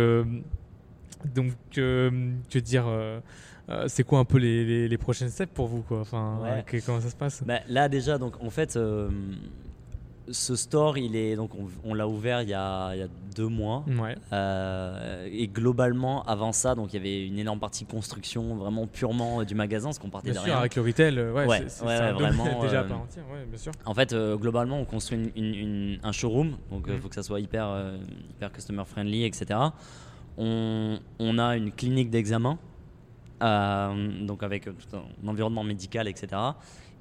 donc, 1.36 1.54
que 1.74 2.60
dire, 2.60 2.86
euh, 3.70 3.84
euh, 3.84 3.86
c'est 3.88 4.04
quoi 4.04 4.20
un 4.20 4.26
peu 4.26 4.38
les, 4.38 4.66
les, 4.66 4.88
les 4.88 4.98
prochaines 4.98 5.30
steps 5.30 5.54
pour 5.54 5.68
vous, 5.68 5.82
quoi 5.82 6.00
Enfin, 6.02 6.40
Ouais. 6.42 6.64
que- 6.66 6.84
comment 6.86 7.02
ça 7.02 7.10
se 7.10 7.16
passe? 7.16 7.44
Bah, 7.46 7.60
là 7.68 7.90
déjà, 7.90 8.18
donc 8.18 8.42
en 8.42 8.50
fait, 8.50 8.76
euh, 8.78 9.10
ce 10.30 10.58
store, 10.58 10.98
il 10.98 11.16
est 11.16 11.38
donc 11.38 11.52
on, 11.56 11.68
on 11.90 11.94
l'a 11.94 12.06
ouvert 12.06 12.42
il 12.42 12.50
y, 12.50 12.54
a, 12.54 12.94
il 12.96 13.00
y 13.00 13.02
a 13.02 13.08
deux 13.36 13.48
mois. 13.48 13.86
Ouais. 13.88 14.16
Euh, 14.34 15.26
et 15.32 15.48
globalement, 15.48 16.24
avant 16.24 16.52
ça, 16.52 16.76
donc 16.76 16.92
il 16.92 16.98
y 16.98 17.00
avait 17.00 17.26
une 17.26 17.40
énorme 17.40 17.60
partie 17.62 17.86
construction, 17.86 18.56
vraiment 18.58 18.88
purement 18.88 19.40
euh, 19.40 19.46
du 19.46 19.56
magasin, 19.56 19.88
parce 19.88 20.00
qu'on 20.00 20.10
partait 20.10 20.32
Bien 20.32 20.42
de 20.42 20.46
sûr, 20.48 20.58
avec 20.58 20.76
le 20.76 20.82
retail, 20.82 21.18
euh, 21.18 21.32
ouais, 21.34 21.46
Ouais, 21.46 21.64
c'est- 21.70 21.82
vraiment, 21.86 22.44
déjà 22.62 22.82
à 22.82 22.84
euh, 22.84 22.88
part 22.90 23.02
entière, 23.02 23.24
bien 23.48 23.58
sûr. 23.58 23.72
En 23.86 23.94
fait, 23.94 24.12
euh, 24.12 24.36
globalement, 24.36 24.80
on 24.82 24.86
construit 24.86 25.18
une- 25.18 25.32
une- 25.46 25.56
une- 25.56 26.00
un 26.04 26.12
showroom, 26.12 26.58
donc 26.72 26.84
il 26.88 26.96
Mm. 26.96 27.00
faut 27.00 27.08
que 27.08 27.16
ça 27.16 27.24
soit 27.24 27.40
hyper, 27.40 27.66
euh, 27.68 27.98
hyper 28.32 28.52
customer 28.52 28.84
friendly, 28.86 29.24
etc. 29.24 29.58
On, 30.38 31.00
on 31.20 31.40
a 31.40 31.56
une 31.56 31.72
clinique 31.72 32.10
d'examen, 32.10 32.58
euh, 33.42 34.26
donc 34.26 34.44
avec 34.44 34.68
euh, 34.68 34.74
tout 34.74 34.96
un 34.98 35.28
environnement 35.28 35.64
médical, 35.64 36.08
etc. 36.08 36.28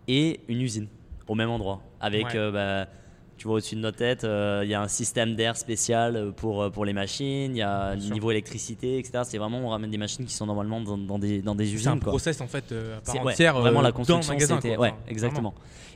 Et 0.08 0.40
une 0.48 0.60
usine 0.60 0.88
au 1.28 1.34
même 1.34 1.50
endroit, 1.50 1.80
avec, 2.00 2.26
Ouais. 2.26 2.36
euh, 2.36 2.50
bah, 2.86 2.90
tu 3.36 3.48
vois 3.48 3.56
au-dessus 3.56 3.74
de 3.76 3.80
notre 3.80 3.98
tête, 3.98 4.24
euh, 4.24 4.62
il 4.64 4.70
y 4.70 4.74
a 4.74 4.80
un 4.80 4.88
système 4.88 5.34
d'air 5.34 5.56
spécial 5.58 6.32
pour, 6.36 6.70
pour 6.70 6.84
les 6.86 6.92
machines, 6.94 7.50
il 7.54 7.56
y 7.58 7.62
a 7.62 7.94
Bien 7.94 8.00
sûr. 8.04 8.12
niveau 8.14 8.30
électricité, 8.30 8.98
etc. 8.98 9.24
C'est 9.24 9.36
vraiment, 9.38 9.58
on 9.58 9.68
ramène 9.68 9.90
des 9.90 9.98
machines 9.98 10.24
qui 10.24 10.32
sont 10.32 10.46
normalement 10.46 10.80
dans, 10.80 10.96
dans 10.96 11.18
des, 11.18 11.42
dans 11.42 11.54
des 11.54 11.66
C'est 11.66 11.72
un 11.72 11.74
usines. 11.92 12.00
quoi. 12.00 12.12
process 12.12 12.40
en 12.40 12.46
fait 12.46 12.70
euh, 12.72 12.96
à 12.96 13.00
part 13.02 13.14
C'est- 13.14 13.20
ouais, 13.22 13.32
entière. 13.32 13.58
vraiment 13.60 13.80
euh, 13.80 13.82
la 13.82 13.92
construction 13.92 14.32
magasin, 14.32 14.58
quoi. 14.60 14.70
ouais 14.78 14.88
Enfin, 14.90 14.96
exactement 15.08 15.54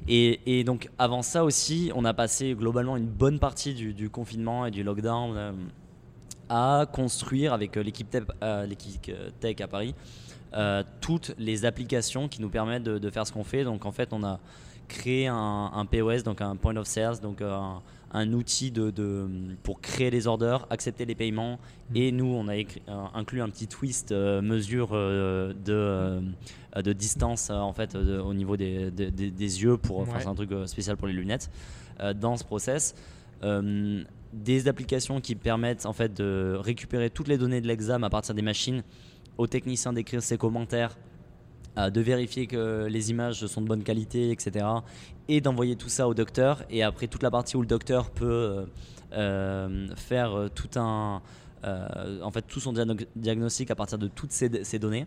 et, 0.08 0.58
et 0.60 0.64
donc 0.64 0.88
avant 0.98 1.22
ça 1.22 1.44
aussi 1.44 1.90
on 1.94 2.04
a 2.04 2.12
passé 2.14 2.54
globalement 2.54 2.96
une 2.96 3.06
bonne 3.06 3.38
partie 3.38 3.72
du, 3.74 3.94
du 3.94 4.10
confinement 4.10 4.66
et 4.66 4.70
du 4.70 4.82
lockdown 4.82 5.54
à 6.48 6.86
construire 6.92 7.52
avec 7.52 7.76
l'équipe 7.76 8.10
tech, 8.10 8.24
tech 9.40 9.60
à 9.60 9.68
Paris 9.68 9.94
euh, 10.55 10.82
toutes 11.01 11.35
les 11.39 11.64
applications 11.64 12.28
qui 12.28 12.40
nous 12.43 12.48
permettent 12.51 12.82
de, 12.85 12.98
de 12.98 13.10
faire 13.10 13.27
ce 13.27 13.32
qu'on 13.32 13.44
fait. 13.44 13.64
Donc 13.64 13.86
en 13.86 13.93
fait 13.93 14.12
on 14.12 14.22
a 14.24 14.39
créé 14.89 15.27
un, 15.28 15.70
un 15.72 15.86
POS 15.86 16.22
donc 16.24 16.40
un 16.40 16.56
point 16.56 16.77
of 16.77 16.86
sales 16.86 17.20
donc 17.20 17.40
euh, 17.40 17.52
un, 17.55 17.81
un 18.12 18.32
outil 18.32 18.72
de, 18.72 18.90
de- 18.90 19.28
pour 19.62 19.81
créer 19.81 20.10
les 20.10 20.27
orders, 20.27 20.66
accepter 20.70 21.05
les 21.05 21.14
paiements. 21.14 21.60
Et 21.94 22.10
nous 22.10 22.27
on 22.27 22.48
a 22.48 22.56
écrit- 22.56 22.82
euh, 22.89 23.05
inclus 23.14 23.40
un 23.43 23.48
petit 23.48 23.68
twist 23.68 24.10
euh, 24.10 24.43
mesure 24.43 24.89
euh, 24.93 25.52
de, 25.64 26.20
de 26.82 26.93
distance 26.93 27.51
en 27.51 27.72
fait 27.72 27.97
de- 27.97 28.18
au 28.18 28.35
niveau 28.35 28.56
des, 28.56 28.90
des- 28.90 29.31
yeux 29.62 29.77
pour 29.77 30.01
Ouais. 30.01 30.06
c'est 30.18 30.27
un 30.27 30.35
truc 30.35 30.51
spécial 30.66 30.97
pour 30.97 31.06
les 31.06 31.12
lunettes 31.14 31.51
dans 32.16 32.36
ce 32.36 32.43
process. 32.44 32.94
Des 34.32 34.68
applications 34.68 35.20
qui 35.20 35.35
permettent 35.35 35.86
en 35.86 35.93
fait 35.93 36.14
de 36.16 36.56
récupérer 36.60 37.10
toutes 37.10 37.27
les 37.27 37.36
données 37.36 37.60
de 37.60 37.66
l'examen 37.66 38.06
à 38.06 38.10
partir 38.10 38.32
des 38.32 38.43
machines 38.43 38.82
aux 39.40 39.46
techniciens 39.46 39.92
d'écrire 39.92 40.22
ses 40.22 40.36
commentaires 40.36 40.96
de 41.76 42.00
vérifier 42.00 42.46
que 42.46 42.86
les 42.90 43.10
images 43.10 43.46
sont 43.46 43.62
de 43.62 43.66
bonne 43.66 43.82
qualité, 43.82 44.30
etc. 44.32 44.66
Et 45.28 45.40
d'envoyer 45.40 45.76
tout 45.76 45.88
ça 45.88 46.08
au 46.08 46.14
docteur. 46.14 46.62
Et 46.68 46.82
après, 46.82 47.06
toute 47.06 47.22
la 47.22 47.30
partie 47.30 47.56
où 47.56 47.62
le 47.62 47.66
docteur 47.66 48.10
peut 48.10 48.26
euh, 48.26 48.66
euh, 49.12 49.88
faire 49.96 50.34
euh, 50.34 50.48
tout 50.48 50.78
un. 50.78 51.22
en 51.64 52.30
fait, 52.32 52.42
tout 52.42 52.60
son 52.60 52.74
diagno- 52.74 53.06
diagnostic 53.16 53.70
à 53.70 53.74
partir 53.74 53.98
de 53.98 54.08
toutes 54.08 54.32
ces, 54.32 54.78
données. 54.78 55.06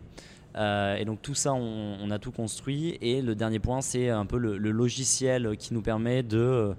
Et 0.56 1.04
donc, 1.04 1.22
tout 1.22 1.34
ça, 1.34 1.52
on, 1.52 2.10
a 2.10 2.18
tout 2.18 2.32
construit. 2.32 2.98
Et 3.00 3.22
le 3.22 3.34
dernier 3.34 3.60
point, 3.60 3.82
c'est 3.82 4.08
un 4.08 4.26
peu 4.26 4.38
le 4.38 4.70
logiciel 4.72 5.56
qui 5.56 5.74
nous 5.74 5.82
permet 5.82 6.22
de. 6.22 6.74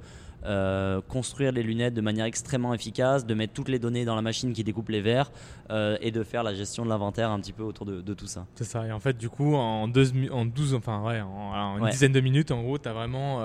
Euh, 0.45 1.01
construire 1.07 1.51
les 1.51 1.63
lunettes 1.63 1.93
de 1.93 2.01
manière 2.01 2.25
extrêmement 2.25 2.73
efficace, 2.73 3.25
de 3.25 3.33
mettre 3.33 3.53
toutes 3.53 3.69
les 3.69 3.79
données 3.79 4.05
dans 4.05 4.15
la 4.15 4.21
machine 4.21 4.53
qui 4.53 4.63
découpe 4.63 4.89
les 4.89 5.01
verres 5.01 5.31
euh, 5.71 5.97
et 6.01 6.11
de 6.11 6.23
faire 6.23 6.43
la 6.43 6.53
gestion 6.53 6.83
de 6.85 6.89
l'inventaire 6.89 7.31
un 7.31 7.39
petit 7.39 7.53
peu 7.53 7.63
autour 7.63 7.85
de, 7.85 8.01
de 8.01 8.13
tout 8.13 8.27
ça. 8.27 8.45
C'est 8.55 8.63
ça. 8.63 8.85
Et 8.85 8.91
en 8.91 8.99
fait, 8.99 9.17
du 9.17 9.29
coup, 9.29 9.55
en, 9.55 9.87
deux, 9.87 10.11
en 10.31 10.45
12, 10.45 10.73
enfin, 10.75 11.03
ouais, 11.03 11.21
en, 11.21 11.27
en 11.27 11.77
une 11.77 11.83
Ouais. 11.85 11.91
dizaine 11.91 12.11
de 12.13 12.21
minutes, 12.21 12.51
en 12.51 12.61
gros, 12.61 12.77
tu 12.77 12.87
as 12.87 12.93
vraiment 12.93 13.41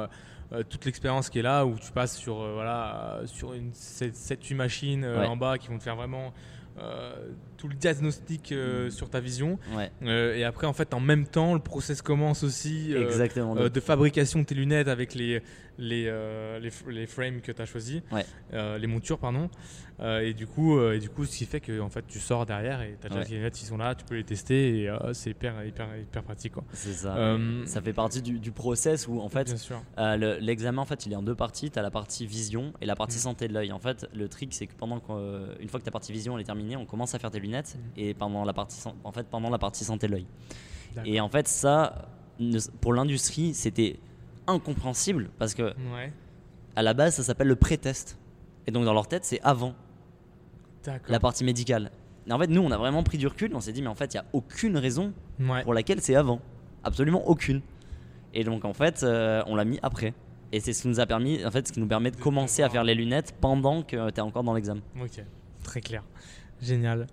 euh, 0.52 0.62
toute 0.68 0.85
l'expérience 0.85 1.31
qui 1.31 1.39
est 1.39 1.43
là 1.43 1.64
où 1.64 1.77
tu 1.78 1.90
passes 1.93 2.16
sur, 2.16 2.35
voilà, 2.35 3.20
sur 3.27 3.52
une 3.55 3.70
7-8 3.70 4.55
machines 4.55 5.05
Ouais. 5.05 5.27
en 5.27 5.36
bas 5.36 5.59
qui 5.59 5.68
vont 5.68 5.78
te 5.78 5.82
faire 5.85 5.97
vraiment 5.97 6.32
euh, 6.78 7.12
tout 7.56 7.68
le 7.68 7.74
diagnostic 7.74 8.52
euh, 8.52 8.86
Mm. 8.86 8.90
sur 8.90 9.10
ta 9.10 9.20
vision. 9.20 9.59
Ouais, 9.77 9.90
Euh, 10.02 10.36
et 10.36 10.44
après, 10.44 10.66
en 10.66 10.72
fait, 10.72 10.94
en 10.94 11.01
même 11.01 11.27
temps, 11.27 11.52
le 11.52 11.60
process 11.60 12.01
commence 12.01 12.43
aussi. 12.43 12.94
exactement. 12.94 13.55
de 13.55 13.81
fabrication 13.81 14.39
de 14.39 14.44
tes 14.44 14.55
lunettes 14.55 14.89
avec 14.89 15.14
les, 15.14 15.43
les, 15.81 16.05
euh, 16.07 16.59
les, 16.61 16.70
les 16.93 17.07
frames 17.07 17.40
que 17.40 17.51
tu 17.52 17.61
as 17.61 17.66
choisis, 17.66 18.02
Ouais. 18.12 18.24
Euh, 18.52 18.78
les 18.78 18.86
montures, 18.86 19.19
pardon. 19.19 19.51
Euh, 20.01 20.20
et, 20.20 20.32
du 20.32 20.47
coup, 20.47 20.81
et 20.81 20.98
du 20.98 21.11
coup, 21.11 21.27
ce 21.27 21.36
qui 21.36 21.44
fait 21.44 21.61
que 21.61 21.78
en 21.81 21.90
fait, 21.90 22.07
tu 22.07 22.19
sors 22.20 22.47
derrière 22.47 22.81
et 22.81 22.97
tu 23.01 23.07
as 23.07 23.11
déjà 23.11 23.20
Ouais. 23.20 23.27
tes 23.27 23.35
lunettes 23.35 23.55
qui 23.55 23.66
sont 23.66 23.77
là, 23.77 23.94
tu 23.94 24.05
peux 24.07 24.15
les 24.15 24.24
tester 24.24 24.85
et 24.85 24.90
c'est 25.12 25.31
hyper, 25.31 25.62
hyper, 25.65 25.89
hyper 25.98 26.23
pratique. 26.23 26.52
Quoi. 26.55 26.65
C'est 26.73 26.93
ça. 26.93 27.36
Ça 27.66 27.82
fait 27.82 27.93
partie 27.93 28.23
du, 28.23 28.39
du 28.39 28.51
process 28.52 29.09
où 29.09 29.20
en 29.20 29.28
fait 29.28 29.55
le- 29.98 30.39
l'examen 30.40 30.81
en 30.81 30.86
fait 30.86 31.05
il 31.05 31.12
est 31.12 31.16
en 31.16 31.23
deux 31.23 31.35
parties. 31.35 31.70
Tu 31.70 31.78
as 31.78 31.82
la 31.82 31.90
partie 31.90 32.27
vision 32.27 32.73
et 32.81 32.86
la 32.86 32.97
partie 32.97 33.16
Mhm. 33.16 33.23
santé 33.23 33.48
de 33.48 33.52
l'œil. 33.52 33.73
En 33.73 33.78
fait, 33.78 34.07
le 34.15 34.28
trick 34.28 34.55
c'est 34.55 34.66
que 34.66 34.74
pendant 34.74 35.01
qu'on- 35.01 35.19
euh, 35.19 35.55
une 35.61 35.69
fois 35.69 35.81
que 35.81 35.85
ta 35.85 35.90
partie 35.90 36.12
vision 36.12 36.35
elle 36.36 36.43
est 36.43 36.44
terminée, 36.44 36.77
on 36.77 36.86
commence 36.86 37.15
à 37.15 37.19
faire 37.19 37.31
tes 37.31 37.40
lunettes 37.40 37.77
Mhm. 37.77 37.90
et 38.02 38.15
pendant 38.15 38.44
la 38.44 38.52
partie 38.55 38.82
en 39.05 39.12
fait 39.12 39.27
pendant 39.28 39.51
la 39.51 39.59
partie 39.59 39.85
santé 39.85 40.07
de 40.07 40.12
l'œil. 40.12 40.27
Et 41.05 41.20
en 41.20 41.28
fait 41.28 41.47
ça 41.47 42.09
pour 42.81 42.94
l'industrie 42.94 43.52
c'était 43.52 44.01
incompréhensible 44.51 45.31
parce 45.39 45.55
que 45.55 45.62
Ouais. 45.93 46.12
à 46.77 46.82
la 46.82 46.94
base 46.94 47.14
ça 47.14 47.22
s'appelle 47.22 47.48
le 47.48 47.56
pré-test. 47.56 48.18
Et 48.66 48.70
donc 48.70 48.85
dans 48.85 48.94
leur 48.94 49.06
tête 49.09 49.24
c'est 49.24 49.40
avant 49.43 49.74
la 51.09 51.20
partie 51.20 51.44
médicale. 51.44 51.90
Et 52.27 52.32
en 52.32 52.39
fait 52.39 52.47
nous 52.48 52.60
on 52.62 52.70
a 52.70 52.77
vraiment 52.77 53.02
pris 53.02 53.18
du 53.18 53.27
recul, 53.27 53.55
on 53.55 53.60
s'est 53.60 53.72
dit 53.72 53.82
mais 53.82 53.89
en 53.89 53.94
fait 53.94 54.14
il 54.14 54.16
y 54.16 54.20
a 54.20 54.24
aucune 54.32 54.77
raison 54.77 55.12
Ouais. 55.39 55.62
pour 55.64 55.74
laquelle 55.74 56.01
c'est 56.01 56.14
avant. 56.14 56.40
Absolument 56.85 57.27
aucune. 57.28 57.60
Et 58.32 58.44
donc 58.44 58.64
en 58.64 58.72
fait, 58.72 59.02
euh, 59.02 59.43
on 59.47 59.56
l'a 59.56 59.64
mis 59.64 59.78
après. 59.82 60.14
Et 60.52 60.60
c'est 60.60 60.72
ce 60.72 60.82
qui 60.82 60.89
nous 60.89 60.98
a 61.01 61.06
permis, 61.06 61.44
en 61.44 61.51
fait, 61.51 61.66
ce 61.68 61.72
qui 61.72 61.78
nous 61.81 61.86
permet 61.86 62.10
de 62.10 62.16
De 62.16 62.20
commencer 62.20 62.62
à 62.62 62.68
faire 62.68 62.82
les 62.85 62.94
lunettes 62.94 63.35
pendant 63.40 63.82
que 63.82 64.10
tu 64.10 64.16
es 64.16 64.20
encore 64.20 64.43
dans 64.44 64.55
l'examen. 64.55 64.81
Ok. 65.01 65.22
Très 65.62 65.81
clair. 65.81 66.02
Génial. 66.60 67.06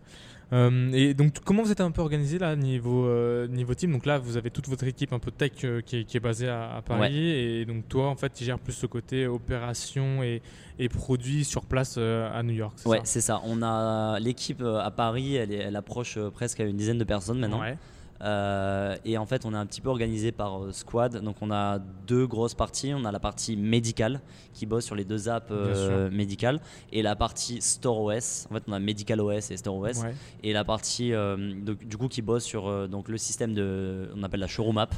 Euh, 0.54 0.92
et 0.94 1.14
donc, 1.14 1.40
comment 1.44 1.62
vous 1.62 1.72
êtes 1.72 1.82
un 1.82 1.92
peu 1.92 2.02
organisé 2.02 2.40
là 2.40 2.56
niveau 2.56 3.06
euh, 3.06 3.48
niveau 3.48 3.74
team? 3.74 3.92
Donc 3.92 4.06
là, 4.06 4.18
vous 4.18 4.38
avez 4.38 4.50
toute 4.50 4.68
votre 4.68 4.86
équipe 4.86 5.12
un 5.12 5.20
peu 5.20 5.32
tech 5.32 5.52
euh, 5.64 5.82
qui, 5.82 5.98
est, 5.98 6.04
qui, 6.06 6.18
est, 6.18 6.22
basée 6.22 6.48
à, 6.48 6.82
Paris, 6.86 7.30
et 7.30 7.66
donc 7.66 7.88
toi, 7.88 8.08
en 8.08 8.16
fait, 8.16 8.32
tu 8.34 8.44
gères 8.44 8.60
plus 8.60 8.74
ce 8.74 8.86
côté 8.86 9.28
opération 9.28 10.24
et, 10.24 10.42
et 10.80 10.90
produit 10.90 11.44
sur 11.44 11.66
place 11.66 11.98
à 11.98 12.42
New 12.44 12.54
York. 12.54 12.78
Ouais, 12.86 13.02
c'est 13.04 13.22
ça. 13.22 13.42
On 13.46 13.62
a 13.62 14.20
l'équipe 14.20 14.62
à 14.62 14.92
Paris, 14.92 15.36
elle, 15.36 15.52
elle 15.52 15.76
approche 15.76 16.18
presque 16.34 16.60
à 16.60 16.64
une 16.64 16.78
dizaine 16.78 16.98
de 16.98 17.04
personnes 17.04 17.40
maintenant. 17.40 17.62
Ouais. 17.62 17.78
Euh, 18.22 18.96
et 19.06 19.18
en 19.18 19.26
fait, 19.26 19.46
on 19.46 19.54
est 19.54 19.58
un 19.58 19.66
petit 19.66 19.82
peu 19.82 19.90
organisé 19.90 20.32
par 20.32 20.64
euh, 20.64 20.72
squad. 20.72 21.18
Donc, 21.18 21.38
on 21.42 21.52
a 21.52 21.80
deux 21.80 22.26
grosses 22.28 22.54
parties. 22.54 22.94
On 22.96 23.06
a 23.06 23.12
la 23.12 23.20
partie 23.20 23.56
médicale 23.56 24.22
qui 24.54 24.66
bosse 24.66 24.86
sur 24.86 24.96
les 24.96 25.06
deux 25.06 25.30
apps 25.30 25.48
euh, 25.52 26.10
médicales 26.10 26.60
et 26.92 27.02
la 27.02 27.16
partie 27.16 27.62
Store 27.62 28.02
OS. 28.02 28.48
En 28.50 28.56
fait, 28.56 28.64
on 28.68 28.74
a 28.74 28.80
Medical 28.80 29.22
OS 29.22 29.52
et 29.52 29.58
Store 29.58 29.78
OS. 29.78 30.04
Et 30.44 30.54
la 30.54 30.64
partie 30.64 31.14
du 31.38 31.98
coup 31.98 32.08
qui 32.08 32.22
bosse 32.22 32.44
sur 32.44 32.88
donc 32.88 33.10
le 33.10 33.18
système 33.18 33.54
de, 33.54 34.10
on 34.16 34.24
appelle 34.24 34.40
la 34.40 34.48
showroom 34.48 34.78
app. 34.78 34.96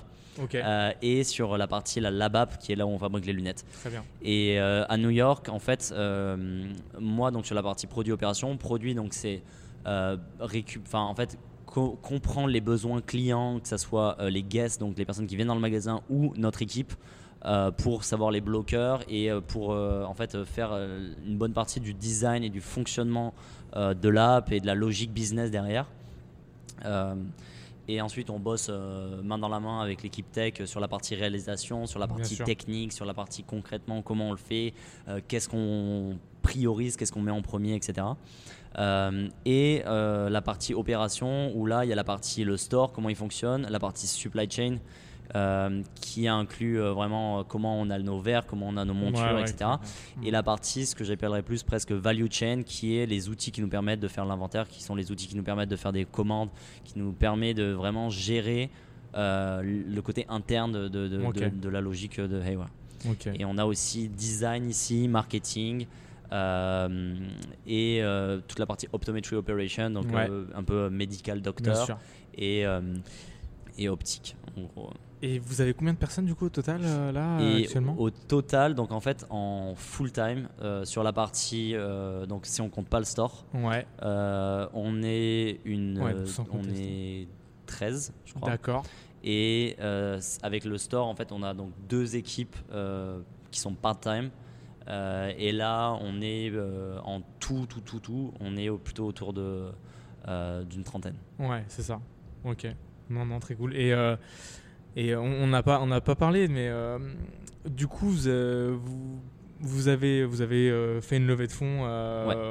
et 1.02 1.24
sur 1.24 1.58
la 1.58 1.68
partie 1.68 2.00
la 2.00 2.12
lab 2.12 2.36
app 2.36 2.58
qui 2.60 2.72
est 2.72 2.76
là 2.76 2.86
où 2.86 2.90
on 2.90 3.00
fabrique 3.00 3.26
les 3.26 3.34
lunettes. 3.34 3.66
Très 3.82 3.90
bien. 3.90 4.04
Et 4.22 4.60
à 4.60 4.98
New 4.98 5.10
York, 5.10 5.50
en 5.50 5.60
fait, 5.60 5.94
moi 7.00 7.32
donc 7.32 7.46
sur 7.46 7.56
la 7.56 7.64
partie 7.64 7.88
produit 7.88 8.14
opération, 8.14 8.56
produit 8.58 8.96
donc 8.96 9.14
c'est 9.14 9.44
récup, 10.40 10.84
enfin 10.86 11.02
en 11.02 11.16
fait 11.16 11.38
comprendre 11.70 12.48
les 12.48 12.62
besoins 12.62 13.02
clients, 13.02 13.60
que 13.60 13.68
ce 13.68 13.78
soit 13.78 14.18
euh, 14.20 14.30
les 14.30 14.44
guests, 14.44 14.80
donc 14.80 14.98
les 14.98 15.06
personnes 15.06 15.28
qui 15.28 15.36
viennent 15.36 15.48
dans 15.48 15.56
le 15.56 15.62
magasin, 15.62 16.02
ou 16.10 16.34
notre 16.36 16.62
équipe, 16.62 16.94
euh, 17.46 17.72
pour 17.72 18.04
savoir 18.04 18.32
les 18.32 18.42
bloqueurs 18.42 19.02
et 19.08 19.32
euh, 19.32 19.40
pour 19.40 19.70
en 19.70 20.14
fait 20.14 20.44
faire 20.44 20.74
une 21.26 21.38
bonne 21.38 21.54
partie 21.54 21.80
du 21.80 21.94
design 21.94 22.44
et 22.44 22.50
du 22.50 22.62
fonctionnement 22.62 23.34
de 23.76 24.10
l'app 24.10 24.52
et 24.52 24.60
de 24.60 24.66
la 24.66 24.74
logique 24.76 25.14
business 25.14 25.52
derrière. 25.52 25.86
et 27.88 28.02
ensuite, 28.02 28.30
on 28.30 28.40
bosse 28.40 28.70
main 29.24 29.38
dans 29.38 29.48
la 29.48 29.60
main 29.60 29.80
avec 29.80 30.02
l'équipe 30.02 30.32
tech 30.32 30.66
sur 30.66 30.80
la 30.80 30.88
partie 30.88 31.16
réalisation, 31.16 31.86
sur 31.86 32.00
la 32.00 32.08
partie 32.08 32.38
technique, 32.38 32.94
sur 32.94 33.06
la 33.06 33.14
partie 33.14 33.44
concrètement 33.44 34.02
comment 34.02 34.30
on 34.30 34.32
le 34.32 34.38
fait, 34.38 34.74
qu'est-ce 35.28 35.48
qu'on 35.48 36.18
priorise, 36.42 36.98
qu'est-ce 36.98 37.12
qu'on 37.12 37.22
met 37.22 37.32
en 37.32 37.44
premier, 37.44 37.76
etc. 37.76 38.08
Euh, 38.78 39.28
et 39.46 39.82
euh, 39.86 40.30
la 40.30 40.42
partie 40.42 40.74
opération, 40.74 41.52
où 41.56 41.66
là, 41.66 41.86
il 41.86 41.90
y 41.90 41.94
a 41.94 41.96
la 41.96 42.04
partie 42.04 42.44
le 42.44 42.58
store, 42.58 42.92
comment 42.92 43.10
il 43.10 43.16
fonctionne, 43.16 43.68
la 43.70 43.80
partie 43.80 44.08
supply 44.08 44.50
chain, 44.50 44.78
euh, 45.36 45.84
qui 46.02 46.28
inclut 46.28 46.80
vraiment 46.80 47.44
comment 47.44 47.80
on 47.80 47.90
a 47.90 48.00
nos 48.00 48.20
verres, 48.20 48.46
comment 48.46 48.68
on 48.70 48.78
a 48.78 48.86
nos 48.86 48.94
montures, 48.94 49.40
etc. 49.40 49.72
Et 50.24 50.32
la 50.32 50.44
partie, 50.44 50.86
ce 50.86 50.96
que 50.96 51.04
j'appellerais 51.04 51.44
plus 51.44 51.64
presque 51.64 51.92
value 51.92 52.28
chain, 52.30 52.64
qui 52.64 52.98
est 52.98 53.06
les 53.06 53.30
outils 53.30 53.52
qui 53.52 53.62
nous 53.62 53.70
permettent 53.70 54.00
de 54.00 54.08
faire 54.08 54.26
l'inventaire, 54.26 54.68
qui 54.68 54.84
sont 54.84 54.96
les 54.96 55.12
outils 55.12 55.28
qui 55.28 55.36
nous 55.36 55.44
permettent 55.44 55.70
de 55.70 55.76
faire 55.76 55.94
des 55.94 56.06
commandes, 56.06 56.50
qui 56.84 56.98
nous 56.98 57.12
permet 57.12 57.54
de 57.54 57.72
vraiment 57.72 58.10
gérer 58.10 58.70
le 59.14 60.00
côté 60.02 60.26
interne 60.30 60.72
de, 60.72 60.88
de, 60.88 61.08
de, 61.08 61.70
la 61.70 61.82
logique 61.82 62.20
de 62.20 62.42
Hayward. 62.42 62.70
Et 63.34 63.46
on 63.46 63.58
a 63.58 63.66
aussi 63.66 64.10
design 64.10 64.70
ici, 64.70 65.08
marketing. 65.08 65.86
Euh, 66.32 67.16
et 67.66 68.00
euh, 68.02 68.40
toute 68.48 68.60
la 68.60 68.66
partie 68.66 68.88
optometry 68.92 69.36
operation, 69.36 69.90
donc 69.90 70.06
euh, 70.14 70.46
un 70.54 70.64
peu 70.64 70.90
medical 70.90 71.42
doctor 71.42 72.00
et, 72.36 72.66
et 73.78 73.90
optique 73.90 74.36
en 74.58 74.62
gros. 74.64 74.94
Et 75.22 75.38
vous 75.40 75.60
avez 75.60 75.74
combien 75.74 75.92
de 75.92 75.98
personnes 75.98 76.26
du 76.26 76.34
coup 76.34 76.46
au 76.46 76.50
total 76.50 76.82
là 77.14 77.40
et 77.42 77.64
actuellement? 77.64 77.96
Au 77.98 78.10
total, 78.10 78.74
donc 78.74 78.92
en 78.92 79.02
fait 79.02 79.26
en 79.30 79.74
full 79.76 80.12
time 80.12 80.48
sur 80.84 81.04
la 81.04 81.14
partie, 81.14 81.76
donc 82.28 82.46
si 82.46 82.62
on 82.62 82.70
compte 82.70 82.88
pas 82.88 83.00
le 83.00 83.06
store, 83.06 83.46
ouais. 83.54 83.86
on 84.02 85.02
est 85.04 85.60
une, 85.66 86.02
on 86.52 86.64
est 86.76 87.28
13 87.66 88.14
je 88.26 88.34
crois. 88.34 88.50
D'accord. 88.50 88.84
Et 89.24 89.76
avec 90.44 90.64
le 90.64 90.78
store 90.78 91.08
en 91.08 91.16
fait 91.16 91.32
on 91.32 91.44
a 91.44 91.54
donc 91.54 91.72
deux 91.90 92.16
équipes 92.16 92.56
qui 93.52 93.60
sont 93.60 93.74
part 93.74 94.00
time. 94.00 94.30
Euh, 94.90 95.32
et 95.38 95.52
là, 95.52 95.98
on 96.02 96.22
est 96.22 96.52
euh, 96.52 96.98
en 97.04 97.22
tout, 97.40 97.66
tout, 97.70 97.82
tout, 97.82 98.00
tout, 98.00 98.34
on 98.40 98.58
est 98.58 98.70
plutôt 98.78 99.06
autour 99.06 99.34
de 99.34 99.68
euh, 100.28 100.64
d'une 100.64 100.84
trentaine. 100.84 101.16
Ouais, 101.38 101.64
c'est 101.68 101.84
ça. 101.84 102.00
Ok. 102.44 102.68
Non, 103.10 103.26
non, 103.26 103.40
très 103.40 103.56
cool. 103.56 103.76
Et 103.76 103.94
et 104.96 105.16
on 105.16 105.48
n'a 105.48 105.62
pas, 105.62 105.80
on 105.82 106.00
pas 106.02 106.16
parlé, 106.16 106.48
mais 106.48 106.70
du 107.66 107.88
coup, 107.88 108.10
vous, 108.10 108.80
vous, 109.62 109.88
avez, 109.88 110.26
vous 110.26 110.42
avez 110.42 111.00
fait 111.02 111.18
une 111.18 111.28
levée 111.28 111.46
de 111.48 111.52
fonds 111.52 111.86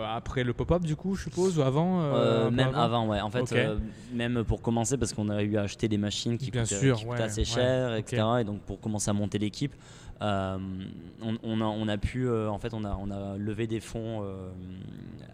après 0.06 0.44
le 0.44 0.52
pop-up, 0.54 0.82
du 0.82 0.94
coup, 0.94 1.16
je 1.16 1.24
suppose, 1.24 1.58
ou 1.58 1.62
avant 1.62 2.50
Même 2.50 2.74
avant, 2.74 3.08
ouais. 3.08 3.20
En 3.20 3.30
fait, 3.30 3.54
même 4.14 4.44
pour 4.44 4.62
commencer, 4.62 4.96
parce 4.96 5.12
qu'on 5.12 5.28
a 5.28 5.42
eu 5.42 5.56
à 5.56 5.62
acheter 5.62 5.88
des 5.88 5.98
machines 5.98 6.38
qui, 6.38 6.46
coûtaient, 6.50 7.22
assez 7.22 7.44
cher, 7.44 7.96
etc. 7.96 8.22
Et 8.40 8.44
donc, 8.44 8.60
pour 8.60 8.80
commencer 8.80 9.10
à 9.10 9.14
monter 9.14 9.38
l'équipe, 9.38 9.74
euh, 10.20 10.58
on, 11.20 11.60
a, 11.60 11.64
on, 11.64 11.88
a, 11.88 11.98
pu, 11.98 12.26
euh, 12.26 12.50
en 12.50 12.58
fait, 12.58 12.74
on 12.74 12.84
a, 12.84 12.96
on 13.00 13.10
a 13.10 13.36
levé 13.36 13.66
des 13.66 13.80
fonds 13.80 14.22
euh, 14.22 14.50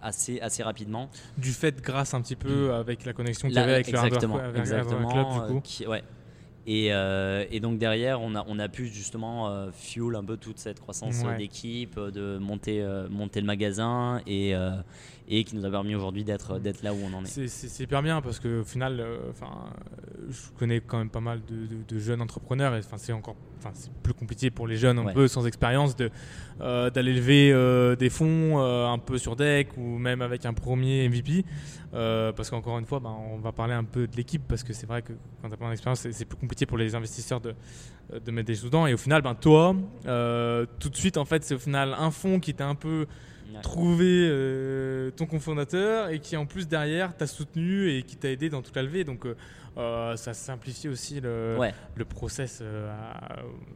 assez, 0.03 0.41
assez 0.41 0.63
rapidement. 0.63 1.09
Du 1.39 1.53
fait, 1.53 1.81
grâce 1.83 2.15
un 2.15 2.21
petit 2.21 2.37
peu 2.37 2.75
avec 2.75 3.05
la 3.05 3.13
connexion 3.13 3.49
qu'il 3.49 3.57
y 3.57 3.61
avait 3.61 3.75
avec 3.75 3.89
exactement, 3.89 4.39
le 4.39 4.59
exactement, 4.59 5.09
club, 5.09 5.47
du 5.47 5.55
coup. 5.55 5.61
Qui, 5.63 5.87
ouais. 5.87 6.03
Et, 6.67 6.87
et, 6.87 7.61
donc 7.61 7.79
derrière, 7.79 8.23
on 8.23 8.35
a, 8.35 8.45
on 8.49 8.59
a 8.59 8.69
pu 8.69 8.87
justement 8.87 9.71
fuel 9.73 10.15
un 10.17 10.25
peu 10.25 10.39
toute 10.39 10.59
cette 10.59 10.81
croissance 10.81 11.23
d'équipe, 11.37 11.99
de 11.99 12.39
monter, 12.39 12.83
monter 13.11 13.41
le 13.41 13.47
magasin 13.47 14.23
et, 14.27 14.55
et 15.29 15.45
qui 15.45 15.57
nous 15.57 15.65
a 15.65 15.71
permis 15.71 15.95
aujourd'hui 15.95 16.25
d'être 16.25 16.59
d'être 16.59 16.83
là 16.83 16.93
où 16.93 16.99
on 17.03 17.17
en 17.17 17.25
est. 17.25 17.49
C'est 17.49 17.83
hyper 17.83 18.03
bien 18.03 18.21
parce 18.21 18.39
que 18.39 18.61
au 18.61 18.65
final, 18.65 19.01
euh, 19.01 19.31
enfin, 19.31 19.51
je 20.29 20.59
connais 20.59 20.81
quand 20.81 20.99
même 20.99 21.11
pas 21.11 21.21
mal 21.21 21.41
de, 21.47 21.99
jeunes 21.99 22.21
entrepreneurs 22.21 22.75
et 22.75 22.79
enfin 22.79 22.99
c'est 22.99 23.13
encore, 23.13 23.37
enfin 23.59 23.71
c'est 23.73 23.93
plus 24.03 24.13
compliqué 24.13 24.51
pour 24.51 24.67
les 24.67 24.77
jeunes 24.77 24.99
un 24.99 25.13
peu 25.13 25.29
sans 25.29 25.47
expérience 25.47 25.97
de 25.97 26.11
euh, 26.61 26.91
d'aller 26.91 27.15
lever 27.15 27.53
euh, 27.53 27.97
des 27.97 28.11
fonds 28.11 28.59
un 28.59 28.99
peu 28.99 29.17
sur 29.17 29.37
deck 29.37 29.77
ou 29.79 29.99
même 29.99 30.21
avec 30.21 30.45
un 30.45 30.53
premier 30.53 31.09
MVP 31.09 31.45
parce 32.37 32.51
qu'encore 32.51 32.79
une 32.79 32.87
fois, 32.87 33.01
ben, 33.01 33.15
on 33.33 33.39
va 33.39 33.53
parler 33.53 33.75
un 33.75 33.85
peu 33.85 34.07
de 34.07 34.17
l'équipe 34.17 34.43
parce 34.47 34.63
que 34.63 34.73
c'est 34.73 34.87
vrai 34.87 35.03
que 35.03 35.13
quand 35.41 35.49
tu 35.49 35.55
as 35.55 35.57
pas 35.57 35.71
d'expérience, 35.71 36.07
c'est 36.11 36.25
plus 36.25 36.37
compliqué 36.37 36.67
pour 36.67 36.77
les 36.77 36.95
investisseurs 36.95 37.41
de 37.41 37.55
de 38.23 38.31
mettre 38.31 38.49
des 38.49 38.55
sous 38.55 38.67
dedans 38.67 38.87
et 38.87 38.93
au 38.93 38.99
final, 38.99 39.23
ben 39.23 39.35
toi, 39.35 39.75
tout 40.79 40.91
de 40.91 40.97
suite 40.97 41.17
en 41.17 41.25
fait, 41.25 41.43
c'est 41.45 41.55
au 41.55 41.59
final 41.59 41.95
un 41.99 42.11
fonds 42.11 42.39
qui 42.39 42.51
était 42.51 42.63
un 42.63 42.75
peu 42.75 43.07
trouver 43.65 44.29
euh, 44.31 45.11
ton 45.11 45.25
cofondateur 45.25 46.11
et 46.11 46.21
qui 46.21 46.37
en 46.37 46.45
plus 46.45 46.69
derrière 46.69 47.17
t'a 47.17 47.27
soutenu 47.27 47.91
et 47.91 48.03
qui 48.03 48.15
t'a 48.15 48.29
aidé 48.31 48.51
dans 48.51 48.61
toute 48.61 48.77
la 48.77 48.83
levée. 48.83 49.05
Donc 49.05 49.25
euh, 49.25 49.37
euh, 49.77 50.17
ça 50.17 50.35
simplifie 50.35 50.89
aussi 50.89 51.21
le, 51.21 51.59
le 51.95 52.05
process 52.05 52.63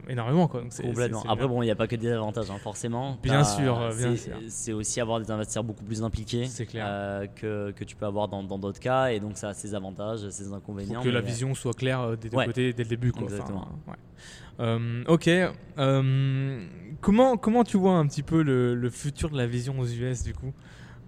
énormément. 0.07 0.47
Quoi. 0.47 0.63
Complètement. 0.81 1.23
Après, 1.27 1.47
bon, 1.47 1.61
il 1.61 1.65
n'y 1.65 1.71
a 1.71 1.75
pas 1.75 1.87
que 1.87 1.95
des 1.95 2.11
avantages, 2.11 2.49
hein, 2.49 2.57
forcément. 2.61 3.17
Bien 3.21 3.43
sûr, 3.43 3.91
C'est 4.47 4.73
aussi 4.73 5.01
avoir 5.01 5.19
des 5.19 5.31
investisseurs 5.31 5.63
beaucoup 5.63 5.83
plus 5.83 6.03
impliqués 6.03 6.47
que, 7.35 7.71
que 7.71 7.83
tu 7.83 7.95
peux 7.95 8.05
avoir 8.05 8.27
dans 8.27 8.43
d'autres 8.57 8.79
cas. 8.79 9.07
Et 9.07 9.19
donc 9.19 9.37
ça 9.37 9.49
a 9.49 9.53
ses 9.53 9.75
avantages, 9.75 10.27
ses 10.29 10.53
inconvénients. 10.53 11.01
Faut 11.01 11.05
que 11.05 11.13
la 11.13 11.21
vision 11.21 11.53
soit 11.53 11.73
claire 11.73 12.17
des 12.17 12.29
deux 12.29 12.37
côtés 12.37 12.73
dès 12.73 12.83
le 12.83 12.89
début. 12.89 13.11
Quoi. 13.11 13.23
Exactement. 13.23 13.67
ok. 15.07 15.29
Comment, 17.01 17.37
comment 17.37 17.63
tu 17.63 17.77
vois 17.77 17.93
un 17.93 18.05
petit 18.07 18.23
peu 18.23 18.41
le, 18.43 18.89
futur 18.89 19.29
de 19.29 19.37
la 19.37 19.47
vision 19.47 19.79
aux 19.79 19.87
US 19.87 20.23
du 20.23 20.33
coup? 20.33 20.53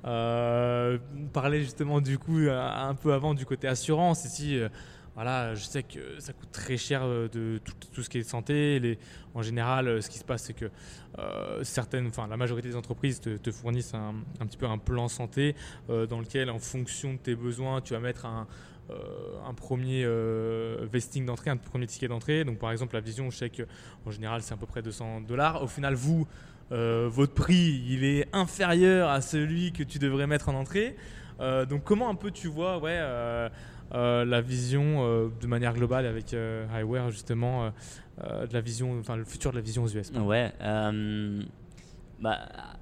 Euh, 0.06 0.98
Parler 1.34 1.61
justement 1.61 2.02
du 2.02 2.18
coup 2.18 2.40
un 2.49 2.95
peu 2.95 3.14
avant 3.14 3.34
du 3.34 3.45
côté 3.45 3.68
assurance 3.68 4.26
ici. 4.26 4.57
Euh, 4.57 4.69
voilà, 5.14 5.56
je 5.56 5.65
sais 5.65 5.84
que 5.84 6.19
ça 6.19 6.32
coûte 6.32 6.52
très 6.53 6.78
cher 6.78 7.02
euh, 7.03 7.28
de 7.28 7.60
tout, 7.94 8.02
ce 8.02 8.10
qui 8.10 8.19
est 8.19 8.23
santé. 8.23 8.80
Les, 8.80 8.98
en 9.34 9.41
général, 9.41 10.02
ce 10.02 10.10
qui 10.10 10.18
se 10.18 10.23
passe, 10.23 10.44
c'est 10.44 10.53
que 10.53 10.69
certaines, 11.64 12.07
enfin 12.07 12.28
la 12.28 12.38
majorité 12.38 12.69
des 12.69 12.76
entreprises 12.76 13.19
te, 13.19 13.52
fournissent 13.52 13.94
un, 13.94 14.45
petit 14.45 14.57
peu 14.57 14.65
un 14.65 14.78
plan 14.78 15.07
santé 15.10 15.56
dans 15.90 16.19
lequel, 16.19 16.49
en 16.49 16.60
fonction 16.60 17.14
de 17.14 17.18
tes 17.18 17.36
besoins, 17.36 17.82
tu 17.82 17.94
vas 17.94 17.99
mettre 17.99 18.26
un, 18.26 18.48
euh, 18.91 19.48
un 19.48 19.53
premier 19.53 20.03
euh, 20.06 20.86
vesting 20.91 21.26
d'entrée, 21.26 21.49
un 21.49 21.57
premier 21.57 21.88
ticket 21.88 22.07
d'entrée. 22.07 22.44
Donc 22.44 22.57
par 22.57 22.72
exemple 22.72 22.95
la 22.95 23.02
vision, 23.02 23.30
je 23.30 23.38
sais 23.38 23.49
qu'en 23.49 24.11
général 24.11 24.41
c'est 24.41 24.53
à 24.53 24.57
peu 24.57 24.65
près 24.65 24.82
200 24.82 25.22
dollars. 25.22 25.64
Au 25.64 25.68
final, 25.68 25.94
vous, 25.94 26.28
euh, 26.72 27.10
votre 27.11 27.34
prix, 27.34 27.84
il 27.88 28.03
est 28.03 28.27
inférieur 28.34 29.10
à 29.10 29.22
celui 29.22 29.72
que 29.72 29.84
tu 29.84 29.99
devrais 29.99 30.27
mettre 30.27 30.49
en 30.49 30.56
entrée. 30.56 30.95
donc 31.39 31.84
comment 31.84 32.10
un 32.10 32.15
peu 32.15 32.31
tu 32.31 32.48
vois 32.48 32.80
ouais, 32.80 32.99
la 33.91 34.41
vision 34.41 35.30
de 35.30 35.48
manière 35.48 35.73
globale 35.73 36.06
avec 36.06 36.35
Highware 36.73 37.10
justement 37.10 37.72
de 38.19 38.53
la 38.53 38.61
vision, 38.61 38.99
enfin 38.99 39.15
le 39.15 39.26
futur 39.26 39.52
de 39.52 39.57
la 39.57 39.61
vision 39.61 39.84
aux 39.84 39.89
US 39.89 40.11
Ouais. 40.11 40.52
Bah, 42.22 42.38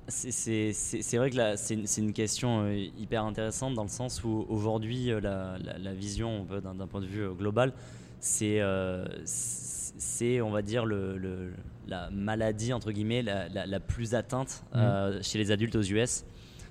c'est 0.09 1.15
vrai 1.15 1.29
que 1.29 1.55
c'est 1.55 2.01
une, 2.01 2.11
question 2.11 2.63
euh, 2.63 2.75
hyper 2.75 3.23
intéressante 3.23 3.73
dans 3.73 3.83
le 3.83 3.89
sens 3.89 4.21
où 4.25 4.45
aujourd'hui, 4.49 5.11
euh, 5.11 5.21
la, 5.21 5.57
la, 5.77 5.93
vision 5.93 6.45
d'un 6.45 6.87
point 6.87 6.99
de 6.99 7.05
vue 7.05 7.21
euh, 7.21 7.31
global, 7.31 7.71
c'est, 8.19 8.61
on 8.61 10.49
va 10.49 10.61
dire, 10.61 10.85
le, 10.85 11.53
la 11.87 12.09
maladie, 12.11 12.73
entre 12.73 12.91
guillemets, 12.91 13.21
la, 13.23 13.47
la 13.49 13.79
plus 13.79 14.13
atteinte 14.15 14.63
mmh. 14.73 15.21
chez 15.21 15.37
les 15.39 15.51
adultes 15.51 15.75
aux 15.75 15.81
US. 15.83 16.23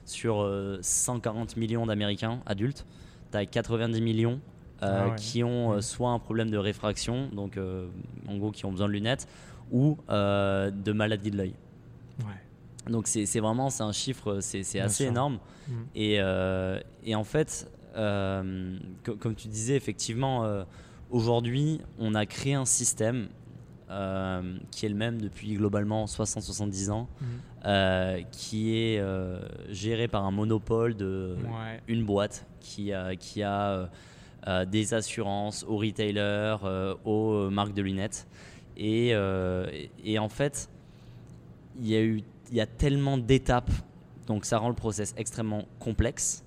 sur 0.04 0.48
140 0.80 1.56
millions 1.56 1.86
d'Américains 1.86 2.40
adultes, 2.46 2.86
tu 3.30 3.36
as 3.36 3.44
90 3.46 4.00
millions 4.00 4.40
Ah 4.80 5.08
ouais. 5.08 5.16
qui 5.16 5.42
ont 5.44 5.72
euh, 5.72 5.80
soit 5.80 6.10
un 6.10 6.18
problème 6.18 6.50
de 6.50 6.56
réfraction, 6.58 7.28
donc 7.32 7.56
euh, 7.56 7.88
en 8.28 8.36
gros 8.38 8.50
qui 8.52 8.64
ont 8.64 8.70
besoin 8.70 8.86
de 8.88 8.92
lunettes, 8.92 9.26
ou 9.70 9.98
euh, 10.08 10.70
de 10.70 10.92
maladie 10.92 11.30
de 11.30 11.36
l'œil. 11.36 11.54
Ouais. 12.20 12.90
Donc 12.90 13.06
c'est 13.06 13.40
vraiment 13.40 13.68
c'est 13.70 13.82
un 13.82 13.92
chiffre, 13.92 14.38
c'est 14.40 14.60
assez 14.80 15.04
sûr. 15.04 15.08
énorme. 15.08 15.38
Mm. 15.68 15.72
Et, 15.94 16.16
euh, 16.20 16.80
et 17.04 17.14
en 17.14 17.24
fait, 17.24 17.70
euh, 17.96 18.78
co- 19.04 19.16
comme 19.16 19.34
tu 19.34 19.48
disais, 19.48 19.76
effectivement, 19.76 20.44
euh, 20.44 20.64
aujourd'hui, 21.10 21.80
on 21.98 22.14
a 22.14 22.24
créé 22.24 22.54
un 22.54 22.64
système 22.64 23.28
euh, 23.90 24.56
qui 24.70 24.86
est 24.86 24.88
le 24.88 24.94
même 24.94 25.20
depuis 25.20 25.54
globalement 25.54 26.04
60-70 26.06 26.90
ans, 26.90 27.08
Mm. 27.20 27.24
euh, 27.66 28.20
qui 28.32 28.76
est 28.76 28.98
euh, 29.00 29.40
géré 29.70 30.08
par 30.08 30.24
un 30.24 30.30
monopole 30.30 30.94
de 30.96 31.36
Ouais. 31.44 31.80
une 31.88 32.04
boîte 32.04 32.46
qui 32.60 32.92
a, 32.92 33.16
qui 33.16 33.42
a 33.42 33.88
des 34.70 34.94
assurances 34.94 35.64
aux 35.68 35.76
retailers, 35.76 36.56
aux 37.04 37.50
marques 37.50 37.74
de 37.74 37.82
lunettes. 37.82 38.26
Et, 38.76 39.08
et- 39.08 39.90
et 40.04 40.18
en 40.18 40.28
fait, 40.28 40.70
il 41.80 41.88
y 41.88 41.96
a 41.96 42.00
eu 42.02 42.22
il 42.50 42.56
y 42.56 42.60
a 42.62 42.66
tellement 42.66 43.18
d'étapes, 43.18 43.70
donc 44.26 44.46
ça 44.46 44.56
rend 44.58 44.68
le 44.70 44.74
process 44.74 45.12
extrêmement 45.18 45.64
complexe, 45.78 46.42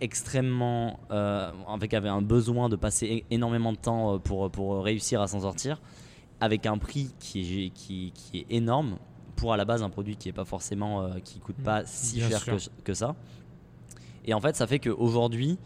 extrêmement 0.00 0.98
euh, 1.10 1.50
avec, 1.68 1.94
avec 1.94 2.10
un 2.10 2.22
besoin 2.22 2.68
de 2.68 2.76
passer 2.76 3.24
énormément 3.30 3.72
de 3.72 3.78
temps 3.78 4.14
euh, 4.14 4.18
pour, 4.18 4.50
pour 4.50 4.82
réussir 4.84 5.20
à 5.20 5.26
s'en 5.28 5.40
sortir, 5.40 5.80
avec 6.40 6.66
un 6.66 6.78
prix 6.78 7.10
qui 7.20 7.66
est, 7.66 7.70
qui, 7.70 8.12
qui 8.14 8.38
est 8.40 8.46
énorme 8.50 8.96
pour 9.36 9.52
à 9.52 9.56
la 9.56 9.64
base 9.64 9.82
un 9.82 9.90
produit 9.90 10.16
qui 10.16 10.28
est 10.28 10.32
pas 10.32 10.44
forcément 10.44 11.02
euh, 11.02 11.18
qui 11.24 11.38
coûte 11.40 11.56
pas 11.56 11.84
si 11.86 12.16
Bien 12.16 12.28
cher 12.28 12.44
que, 12.44 12.82
que 12.84 12.94
ça. 12.94 13.14
Et 14.26 14.34
en 14.34 14.40
fait, 14.40 14.56
ça 14.56 14.66
fait 14.66 14.78
qu'aujourd'hui, 14.78 15.58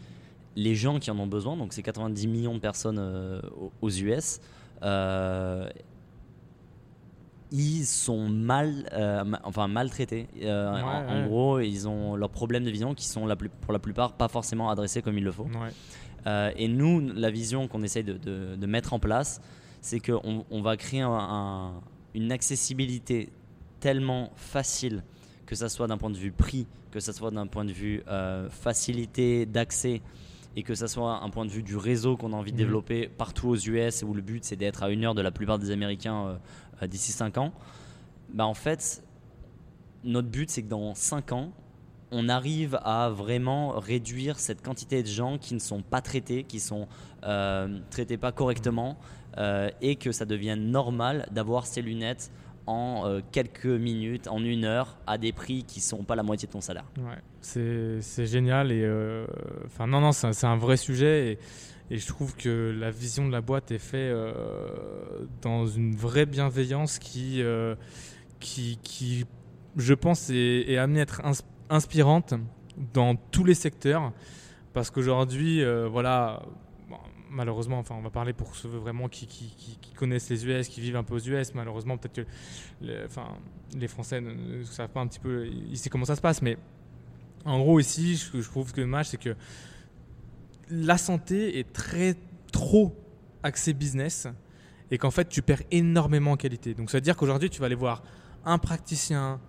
les 0.55 0.75
gens 0.75 0.99
qui 0.99 1.11
en 1.11 1.19
ont 1.19 1.27
besoin, 1.27 1.55
donc 1.55 1.71
c'est 1.73 1.83
90 1.83 2.27
millions 2.27 2.53
de 2.55 2.59
personnes 2.59 2.97
euh, 2.99 3.41
aux- 3.59 3.71
aux 3.81 3.89
US, 3.89 4.39
euh, 4.83 5.69
ils 7.51 7.85
sont 7.85 8.27
mal, 8.29 8.87
euh, 8.93 9.23
ma- 9.23 9.41
enfin 9.43 9.67
maltraités. 9.67 10.27
Euh, 10.41 10.71
Ouais, 10.73 10.81
en, 10.83 11.25
gros, 11.27 11.59
ils 11.59 11.87
ont 11.87 12.15
leurs 12.15 12.29
problèmes 12.29 12.63
de 12.63 12.69
vision 12.71 12.93
qui 12.93 13.07
sont 13.07 13.25
la 13.25 13.35
plus- 13.35 13.49
pour 13.49 13.73
la 13.73 13.79
plupart 13.79 14.13
pas 14.13 14.27
forcément 14.27 14.69
adressés 14.69 15.01
comme 15.01 15.17
il 15.17 15.23
le 15.23 15.31
faut. 15.31 15.45
Ouais. 15.45 15.71
Euh, 16.27 16.51
et 16.57 16.67
nous, 16.67 16.99
la 17.15 17.31
vision 17.31 17.67
qu'on 17.67 17.81
essaye 17.81 18.03
de, 18.03 18.13
de- 18.13 18.55
de 18.55 18.65
mettre 18.67 18.93
en 18.93 18.99
place, 18.99 19.41
c'est 19.81 19.99
qu'on 19.99 20.45
on 20.51 20.61
va 20.61 20.77
créer 20.77 21.01
un- 21.01 21.09
un- 21.11 21.73
une 22.13 22.31
accessibilité 22.31 23.29
tellement 23.79 24.31
facile, 24.35 25.03
que 25.45 25.55
ça 25.55 25.69
soit 25.69 25.87
d'un 25.87 25.97
point 25.97 26.09
de 26.09 26.17
vue 26.17 26.31
prix, 26.31 26.67
que 26.91 26.99
ça 26.99 27.13
soit 27.13 27.31
d'un 27.31 27.47
point 27.47 27.65
de 27.65 27.71
vue 27.71 28.03
euh, 28.09 28.49
facilité 28.49 29.45
d'accès, 29.45 30.01
et 30.55 30.63
que 30.63 30.75
ça 30.75 30.87
soit 30.87 31.21
un 31.23 31.29
point 31.29 31.45
de 31.45 31.51
vue 31.51 31.63
du 31.63 31.77
réseau 31.77 32.17
qu'on 32.17 32.33
a 32.33 32.35
envie 32.35 32.51
de 32.51 32.57
Mhm. 32.57 32.63
développer 32.63 33.07
partout 33.07 33.47
aux 33.49 33.55
US, 33.55 34.03
où 34.05 34.13
le 34.13 34.21
but 34.21 34.43
c'est 34.43 34.55
d'être 34.57 34.83
à 34.83 34.89
une 34.89 35.05
heure 35.05 35.15
de 35.15 35.21
la 35.21 35.31
plupart 35.31 35.57
des 35.59 35.71
Américains 35.71 36.39
d'ici 36.87 37.11
5 37.11 37.37
ans. 37.37 37.51
Bah, 38.33 38.45
en 38.45 38.53
fait, 38.53 39.03
notre 40.03 40.27
but 40.27 40.49
c'est 40.49 40.63
que 40.63 40.69
dans 40.69 40.93
5 40.95 41.31
ans, 41.31 41.51
on 42.11 42.27
arrive 42.27 42.79
à 42.83 43.09
vraiment 43.09 43.79
réduire 43.79 44.39
cette 44.39 44.63
quantité 44.63 45.03
de 45.03 45.07
gens 45.07 45.37
qui 45.37 45.53
ne 45.53 45.59
sont 45.59 45.81
pas 45.81 46.01
traités, 46.01 46.43
qui 46.43 46.59
sont 46.59 46.87
euh, 47.23 47.79
traités 47.91 48.17
pas 48.17 48.31
correctement, 48.31 48.97
euh, 49.37 49.69
et 49.81 49.95
que 49.95 50.11
ça 50.11 50.25
devienne 50.25 50.71
normal 50.71 51.27
d'avoir 51.31 51.67
ces 51.67 51.81
lunettes 51.81 52.31
en 52.69 53.07
euh, 53.07 53.21
quelques 53.31 53.65
minutes, 53.65 54.27
en 54.27 54.43
une 54.43 54.63
heure, 54.63 54.97
à 55.07 55.17
des 55.17 55.31
prix 55.31 55.63
qui 55.63 55.79
sont 55.79 56.03
pas 56.03 56.15
la 56.15 56.21
moitié 56.21 56.47
de 56.47 56.51
ton 56.53 56.61
salaire. 56.61 56.85
Ouais, 56.99 57.17
c'est 57.41 58.25
génial 58.27 58.71
et 58.71 58.83
euh, 58.83 59.25
enfin 59.65 59.87
non 59.87 60.01
non 60.01 60.11
c'est 60.11 60.45
un, 60.45 60.57
vrai 60.57 60.77
sujet 60.77 61.39
et, 61.89 61.97
je 61.97 62.05
trouve 62.05 62.35
que 62.35 62.75
la 62.77 62.91
vision 62.91 63.25
de 63.25 63.31
la 63.31 63.41
boîte 63.41 63.71
est 63.71 63.79
faite 63.79 64.11
euh, 64.11 65.25
dans 65.41 65.65
une 65.65 65.95
vraie 65.95 66.27
bienveillance 66.27 66.99
qui 66.99 67.41
qui, 68.39 68.77
qui 68.83 69.25
je 69.75 69.93
pense 69.95 70.29
est, 70.29 70.77
amenée 70.77 70.99
à 70.99 71.03
être 71.03 71.25
ins- 71.25 71.43
inspirante 71.71 72.35
dans 72.93 73.15
tous 73.15 73.43
les 73.43 73.55
secteurs 73.55 74.13
parce 74.73 74.91
qu'aujourd'hui 74.91 75.63
voilà 75.89 76.43
malheureusement 77.29 77.79
enfin 77.79 77.95
on 77.95 78.01
va 78.01 78.09
parler 78.09 78.33
pour 78.33 78.55
ceux 78.55 78.69
vraiment 78.69 79.07
qui, 79.07 79.27
connaissent 79.95 80.29
les 80.29 80.45
US 80.47 80.67
qui 80.67 80.81
vivent 80.81 80.95
un 80.95 81.03
peu 81.03 81.15
aux 81.15 81.19
US 81.19 81.53
malheureusement 81.53 81.97
peut-être 81.97 82.25
que 82.25 83.05
enfin, 83.05 83.37
les 83.75 83.87
Français 83.87 84.21
ne, 84.21 84.63
savent 84.63 84.89
pas 84.89 85.01
un 85.01 85.07
petit 85.07 85.19
peu 85.19 85.47
ici 85.47 85.89
comment 85.89 86.05
ça 86.05 86.15
se 86.15 86.21
passe 86.21 86.41
mais 86.41 86.57
en 87.45 87.59
gros, 87.59 87.79
ici, 87.79 88.21
que 88.31 88.41
je 88.41 88.49
trouve 88.49 88.73
que 88.73 88.81
dommage, 88.81 89.09
c'est 89.09 89.17
que 89.17 89.35
la 90.69 90.97
santé 90.97 91.59
est 91.59 91.71
très 91.71 92.15
trop 92.51 92.95
axée 93.43 93.73
business 93.73 94.27
et 94.91 94.97
qu'en 94.97 95.11
fait, 95.11 95.29
tu 95.29 95.41
perds 95.41 95.63
énormément 95.71 96.31
en 96.31 96.37
qualité. 96.37 96.73
Donc, 96.73 96.89
ça 96.89 96.97
veut 96.97 97.01
dire 97.01 97.15
qu'aujourd'hui, 97.15 97.49
tu 97.49 97.59
vas 97.59 97.67
aller 97.67 97.75
voir 97.75 98.03
un 98.45 98.57
praticien 98.57 99.39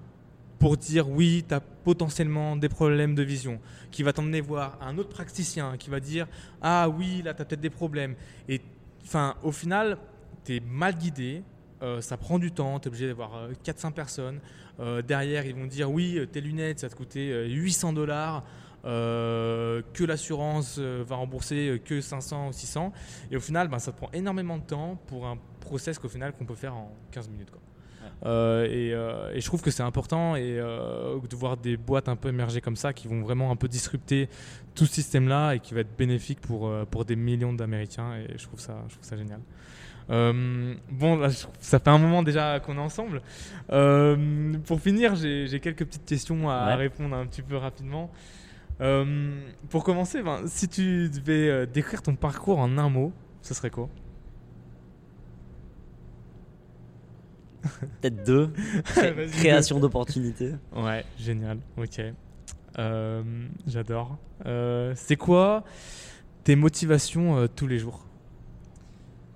pour 0.61 0.77
dire 0.77 1.09
oui, 1.09 1.45
tu 1.49 1.55
as 1.55 1.61
potentiellement 1.61 2.55
des 2.55 2.69
problèmes 2.69 3.17
de 3.17 3.23
vision, 3.25 3.59
qui 3.91 4.05
va 4.05 4.13
t'emmener 4.13 4.41
voir 4.43 4.79
un 4.83 4.99
autre 4.99 5.09
praticien 5.09 5.77
qui 5.79 5.91
va 5.91 5.99
dire 5.99 6.29
ah 6.63 6.89
oui, 6.89 7.23
là, 7.25 7.35
tu 7.35 7.43
as 7.43 7.45
peut-être 7.47 7.63
des 7.63 7.71
problèmes. 7.71 8.15
Et 8.49 8.61
enfin, 9.03 9.35
au 9.43 9.51
final, 9.51 9.97
tu 10.45 10.57
es 10.57 10.61
mal 10.61 10.95
guidé. 10.97 11.43
euh, 11.83 12.03
ça 12.03 12.19
prend 12.19 12.39
du 12.39 12.53
temps, 12.53 12.79
tu 12.79 12.87
es 12.87 12.89
obligé 12.89 13.07
d'avoir 13.09 13.35
euh, 13.37 13.53
400 13.65 13.93
personnes. 13.93 14.39
Euh, 14.81 15.01
derrière, 15.01 15.47
ils 15.47 15.55
vont 15.55 15.67
dire 15.67 15.91
oui, 15.91 16.19
euh, 16.19 16.27
tes 16.27 16.43
lunettes, 16.43 16.81
ça 16.81 16.91
te 16.91 17.19
euh, 17.19 17.47
800 17.49 17.95
dollars, 17.95 18.45
euh, 18.85 19.81
que 19.95 20.05
l'assurance 20.05 20.77
euh, 20.79 21.03
va 21.07 21.17
rembourser 21.17 21.71
euh, 21.71 21.79
que 21.79 22.03
500 22.03 22.49
ou 22.49 22.53
600. 22.53 22.93
Et 23.31 23.37
au 23.37 23.41
final, 23.41 23.69
ben, 23.69 23.79
ça 23.79 23.93
te 23.93 23.97
prend 23.97 24.11
énormément 24.13 24.59
de 24.59 24.65
temps 24.65 24.99
pour 25.07 25.27
un 25.27 25.39
process 25.61 25.99
qu'au 25.99 26.09
final 26.11 26.35
qu'on 26.35 26.45
peut 26.45 26.55
faire 26.55 26.75
en 26.75 26.93
15 27.13 27.31
minutes. 27.31 27.51
Quoi. 27.51 27.61
Euh, 28.27 28.67
et, 28.67 28.93
euh, 28.93 29.33
et 29.35 29.41
je 29.41 29.47
trouve 29.47 29.63
que 29.63 29.71
c'est 29.71 29.83
important 29.83 30.37
et 30.37 30.59
euh, 30.59 31.19
de 31.29 31.37
voir 31.37 31.57
des 31.57 31.79
boîtes 31.79 32.09
un 32.09 32.17
peu 32.17 32.29
émerger 32.29 32.61
comme 32.61 32.77
ça 32.77 32.93
qui 32.93 33.09
vont 33.09 33.23
vraiment 33.23 33.51
un 33.51 33.57
peu 33.57 33.67
disrupter 33.67 34.29
tout 34.75 34.85
ce 34.85 34.93
système-là 34.95 35.55
et 35.55 35.61
qui 35.61 35.73
va 35.73 35.81
être 35.81 35.97
bénéfique 35.97 36.41
pour, 36.41 36.71
pour 36.91 37.05
des 37.07 37.17
millions 37.17 37.53
d'Américains. 37.55 38.15
Et 38.17 38.37
je 38.37 38.45
trouve 38.45 38.61
ça, 38.61 38.77
je 38.89 38.95
trouve 38.95 39.07
ça 39.07 39.17
génial. 39.17 39.41
Bon, 40.91 41.17
là, 41.17 41.29
je 41.29 41.47
ça 41.61 41.79
fait 41.79 41.89
un 41.89 41.99
moment 41.99 42.23
déjà 42.23 42.61
qu'on 42.61 42.77
est 42.77 42.81
ensemble. 42.81 43.23
Pour 44.67 44.81
finir, 44.81 45.15
j'ai 45.15 45.61
quelques 45.61 45.85
petites 45.87 46.05
questions 46.05 46.51
à 46.51 46.67
Ouais. 46.67 46.75
répondre 46.75 47.17
un 47.17 47.27
petit 47.27 47.43
peu 47.43 47.57
rapidement. 47.57 48.11
Pour 49.71 49.85
commencer, 49.85 50.23
ben, 50.23 50.43
si 50.47 50.69
tu 50.69 51.09
devais 51.09 51.67
décrire 51.67 52.03
ton 52.03 52.15
parcours 52.17 52.59
en 52.59 52.77
un 52.79 52.89
mot, 52.91 53.13
ce 53.43 53.55
serait 53.55 53.71
quoi? 53.71 53.89
Peut-être 58.01 58.25
deux. 58.25 58.51
Cré- 58.85 59.27
création 59.33 59.79
d'opportunités. 59.81 60.55
Ouais, 60.75 61.05
génial. 61.19 61.59
Ok. 61.77 62.01
Euh, 62.79 63.23
J'adore. 63.67 64.17
Euh, 64.47 64.93
C'est 64.97 65.17
quoi 65.17 65.65
tes 66.45 66.57
motivations 66.57 67.37
euh, 67.37 67.47
tous 67.49 67.67
les 67.67 67.79
jours? 67.79 68.05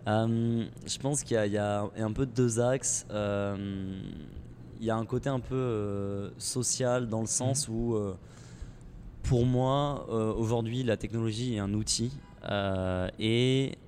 Je 0.06 0.98
pense 1.00 1.22
qu'il 1.22 1.34
y, 1.34 1.38
a- 1.38 1.46
il 1.46 1.52
y 1.52 1.58
a 1.58 1.88
un 1.98 2.12
peu 2.12 2.26
deux 2.26 2.60
axes. 2.60 3.06
Il 3.10 4.86
y 4.86 4.90
a 4.90 4.96
un 4.96 5.04
côté 5.06 5.28
un 5.30 5.40
peu 5.40 6.32
social 6.38 7.08
dans 7.08 7.20
le 7.20 7.26
sens 7.26 7.68
où, 7.68 7.94
euh, 7.94 8.14
pour 9.22 9.46
moi, 9.46 10.06
aujourd'hui, 10.36 10.82
la 10.82 10.96
technologie 10.96 11.54
est 11.54 11.58
un 11.58 11.72
outil 11.74 12.12
et 13.18 13.78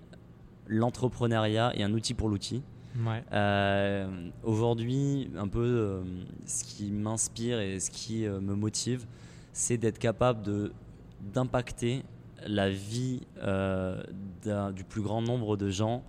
l'entrepreneuriat 0.69 1.73
est 1.77 1.83
un 1.83 1.93
outil 1.93 2.15
pour 2.15 2.29
l'outil. 2.29 2.63
Ouais. 3.05 3.23
Euh, 3.33 4.31
Aujourd'hui, 4.43 5.31
un 5.37 5.49
peu 5.49 5.61
euh, 5.61 6.03
ce 6.47 6.65
qui 6.65 6.91
m'inspire 6.91 7.61
et 7.61 7.81
ce 7.81 7.91
qui 7.91 8.27
euh, 8.27 8.41
me 8.41 8.55
motive, 8.55 9.07
c'est 9.53 9.77
d'être 9.77 9.99
capable 9.99 10.73
d'impacter 11.21 12.05
la 12.47 12.71
vie 12.71 13.23
du 14.75 14.85
plus 14.85 15.03
grand 15.03 15.23
nombre 15.23 15.57
de 15.57 15.71
gens. 15.71 16.05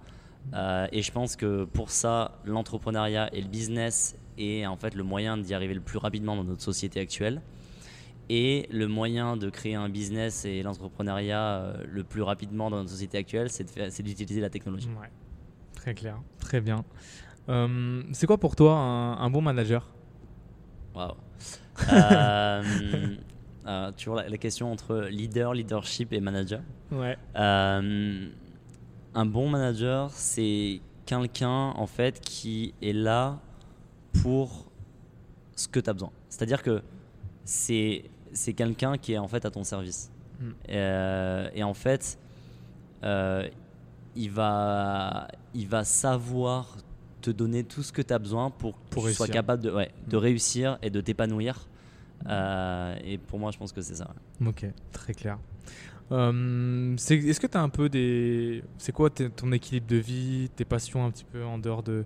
Et 0.91 1.01
je 1.01 1.11
pense 1.11 1.35
que 1.35 1.64
pour 1.65 1.89
ça, 1.89 2.39
l'entrepreneuriat 2.45 3.34
et 3.34 3.41
le 3.41 3.47
business 3.47 4.18
est 4.38 4.65
en 4.65 4.76
fait 4.76 4.93
le 4.93 5.03
moyen 5.03 5.38
d'y 5.38 5.53
arriver 5.53 5.73
le 5.73 5.81
plus 5.81 5.97
rapidement 5.97 6.35
dans 6.35 6.43
notre 6.43 6.61
société 6.61 6.99
actuelle. 6.99 7.41
Et 8.30 8.68
le 8.69 8.88
moyen 8.88 9.38
de 9.38 9.49
créer 9.49 9.76
un 9.76 9.88
business 9.88 10.43
et 10.43 10.61
l'entrepreneuriat 10.61 11.77
le 11.88 12.03
plus 12.03 12.22
rapidement 12.22 12.69
dans 12.69 12.77
notre 12.77 12.89
société 12.89 13.18
actuelle, 13.18 13.49
c'est 13.49 14.03
d'utiliser 14.03 14.41
la 14.41 14.49
technologie. 14.49 14.89
Ouais. 14.99 15.09
Très 15.77 15.93
clair. 15.93 16.17
Très 16.39 16.59
bien. 16.59 16.83
Euh, 17.49 18.03
C'est 18.11 18.27
quoi 18.27 18.37
pour 18.37 18.55
toi 18.55 18.73
un, 18.73 19.13
un 19.19 19.29
bon 19.29 19.41
manager? 19.41 19.87
Waouh. 20.95 21.13
Euh, 21.93 22.63
euh, 23.67 23.91
toujours 23.91 24.15
la, 24.15 24.27
la 24.27 24.37
question 24.39 24.71
entre 24.71 25.07
leader, 25.11 25.53
leadership 25.53 26.11
et 26.11 26.19
manager. 26.19 26.61
Ouais. 26.91 27.15
Euh, 27.35 28.27
un 29.13 29.25
bon 29.27 29.47
manager, 29.47 30.09
c'est 30.09 30.81
quelqu'un 31.05 31.69
en 31.75 31.85
fait 31.85 32.19
qui 32.19 32.73
est 32.81 32.93
là 32.93 33.39
pour 34.23 34.71
ce 35.55 35.67
que 35.67 35.79
tu 35.79 35.87
as 35.87 35.93
besoin. 35.93 36.11
C'est-à-dire 36.29 36.63
que 36.63 36.81
c'est 37.45 38.05
c'est 38.33 38.53
quelqu'un 38.53 38.97
qui 38.97 39.13
est 39.13 39.17
en 39.19 39.27
fait 39.27 39.45
à 39.45 39.51
ton 39.51 39.63
service. 39.63 40.11
Mm. 40.39 40.49
Euh, 40.69 41.49
et 41.53 41.63
en 41.63 41.73
fait, 41.75 42.17
euh, 43.03 43.47
il, 44.18 44.31
va, 44.31 45.27
il 45.53 45.68
va 45.68 45.84
savoir 45.84 46.76
te 47.22 47.30
donner 47.31 47.64
tout 47.64 47.84
ce 47.84 47.91
que 47.91 48.02
tu 48.02 48.14
as 48.14 48.19
besoin 48.19 48.49
pour 48.49 48.73
que 48.73 48.80
Pour 48.89 49.07
tu 49.07 49.14
sois 49.14 49.27
capable 49.27 49.64
de, 49.64 49.72
ouais, 49.72 49.91
de 50.07 50.18
Mm. 50.18 50.19
réussir 50.19 50.77
et 50.81 50.89
de 50.89 50.99
t'épanouir. 51.02 51.68
Euh, 52.27 52.95
et 53.06 53.18
pour 53.18 53.39
moi, 53.39 53.52
je 53.52 53.57
pense 53.57 53.72
que 53.72 53.81
c'est 53.81 53.95
ça. 53.95 54.07
Ok, 54.45 54.65
très 54.91 55.14
clair. 55.14 55.38
Euh, 56.11 56.94
c'est- 56.98 57.18
Est-ce 57.18 57.39
que 57.39 57.48
tu 57.48 57.57
as 57.57 57.61
un 57.61 57.69
peu 57.69 57.89
des. 57.89 58.64
C'est 58.77 58.91
quoi 58.94 59.10
ton 59.10 59.52
équilibre 59.52 59.88
de 59.88 59.98
vie, 59.98 60.49
tes 60.56 60.64
passions 60.65 61.06
un 61.06 61.11
petit 61.11 61.26
peu 61.26 61.44
en 61.44 61.57
dehors 61.57 61.84
de 61.84 62.06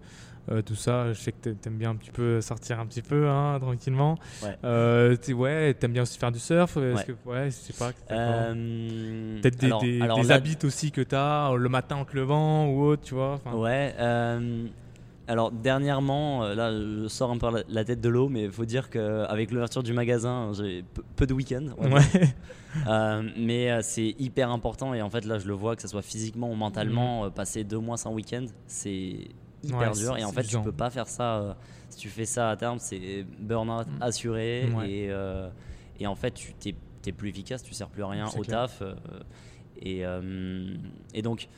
euh, 0.50 0.64
tout 0.64 0.74
ça? 0.76 1.14
Je 1.14 1.20
sais 1.20 1.32
que 1.32 1.50
tu 1.52 1.68
aimes 1.68 1.78
bien 1.78 1.92
un 1.92 1.96
petit 1.96 2.10
peu 2.10 2.42
sortir 2.42 2.80
un 2.80 2.88
petit 2.88 3.04
peu, 3.04 3.30
hein, 3.30 3.60
tranquillement. 3.62 4.18
Ouais. 4.44 4.58
Euh, 4.64 5.16
t'es- 5.16 5.34
ouais, 5.34 5.76
t'aimes 5.76 5.94
bien 5.94 6.02
aussi 6.02 6.18
faire 6.18 6.32
du 6.32 6.40
surf? 6.40 6.78
Est-ce 6.78 6.96
Ouais. 6.98 7.06
que, 7.24 7.30
ouais, 7.30 7.46
je 7.46 7.52
sais 7.52 7.74
pas. 7.74 7.92
Euh, 8.10 9.40
Peut-être 9.40 9.60
des, 9.60 9.68
alors- 9.68 9.82
des, 9.84 10.02
alors 10.02 10.20
des 10.22 10.28
là- 10.30 10.36
habits 10.36 10.58
aussi 10.64 10.92
que 10.92 11.02
tu 11.02 11.14
as 11.16 11.54
le 11.56 11.70
matin 11.70 11.98
en 11.98 12.06
te 12.06 12.16
levant 12.16 12.68
ou 12.70 12.82
autre, 12.82 13.04
tu 13.04 13.14
vois. 13.14 13.40
Ouais. 13.54 13.94
Euh, 15.32 15.34
alors 15.34 15.52
dernièrement, 15.52 16.44
euh, 16.44 16.56
là, 16.56 16.72
je 16.72 17.08
sors 17.08 17.32
un 17.32 17.38
peu 17.38 17.48
la, 17.68 17.84
tête 17.86 18.02
de 18.02 18.10
l'eau, 18.10 18.30
mais 18.30 18.44
il 18.44 18.52
faut 18.52 18.66
dire 18.66 18.90
qu'avec 18.90 19.52
l'ouverture 19.52 19.84
du 19.84 19.94
magasin, 19.94 20.52
j'ai 20.54 20.84
peu, 21.16 21.26
de 21.26 21.34
week-ends. 21.34 21.68
Ouais. 21.78 22.02
Euh, 22.88 23.30
mais 23.36 23.70
euh, 23.70 23.80
c'est 23.84 24.16
hyper 24.18 24.50
important 24.50 24.94
et 24.94 25.02
en 25.02 25.10
fait 25.10 25.26
là, 25.26 25.38
je 25.40 25.46
le 25.46 25.54
vois 25.54 25.76
que 25.76 25.82
ce 25.82 25.90
soit 25.90 26.02
physiquement 26.02 26.50
ou 26.50 26.56
mentalement, 26.56 27.26
euh, 27.26 27.30
passer 27.30 27.66
deux 27.66 27.80
mois 27.80 27.98
sans 27.98 28.14
week-end, 28.14 28.46
c'est 28.66 29.28
hyper 29.62 29.92
Ouais, 29.92 29.92
dur. 29.92 30.16
Et 30.18 30.24
en 30.24 30.32
fait, 30.32 30.44
tu 30.44 30.58
peux 30.62 30.72
pas 30.72 30.90
faire 30.90 31.10
ça. 31.10 31.36
euh, 31.42 31.54
si 31.90 31.98
tu 32.00 32.08
fais 32.08 32.24
ça 32.24 32.50
à 32.50 32.56
terme, 32.56 32.80
c'est 32.80 33.26
burn-out 33.40 33.88
Mm. 33.88 34.02
assuré 34.02 34.70
Ouais. 34.74 34.90
et, 34.90 35.08
euh, 35.10 35.50
et 36.00 36.08
en 36.08 36.16
fait, 36.16 36.32
tu 36.32 36.54
t'es 36.54 37.12
plus 37.12 37.28
efficace, 37.32 37.62
tu 37.62 37.74
sers 37.74 37.90
plus 37.90 38.04
à 38.04 38.08
rien 38.08 38.28
au 38.28 38.42
clair. 38.42 38.62
taf. 38.62 38.82
euh, 38.82 38.94
et, 39.82 40.06
euh, 40.06 40.74
et 41.14 41.22
donc. 41.22 41.50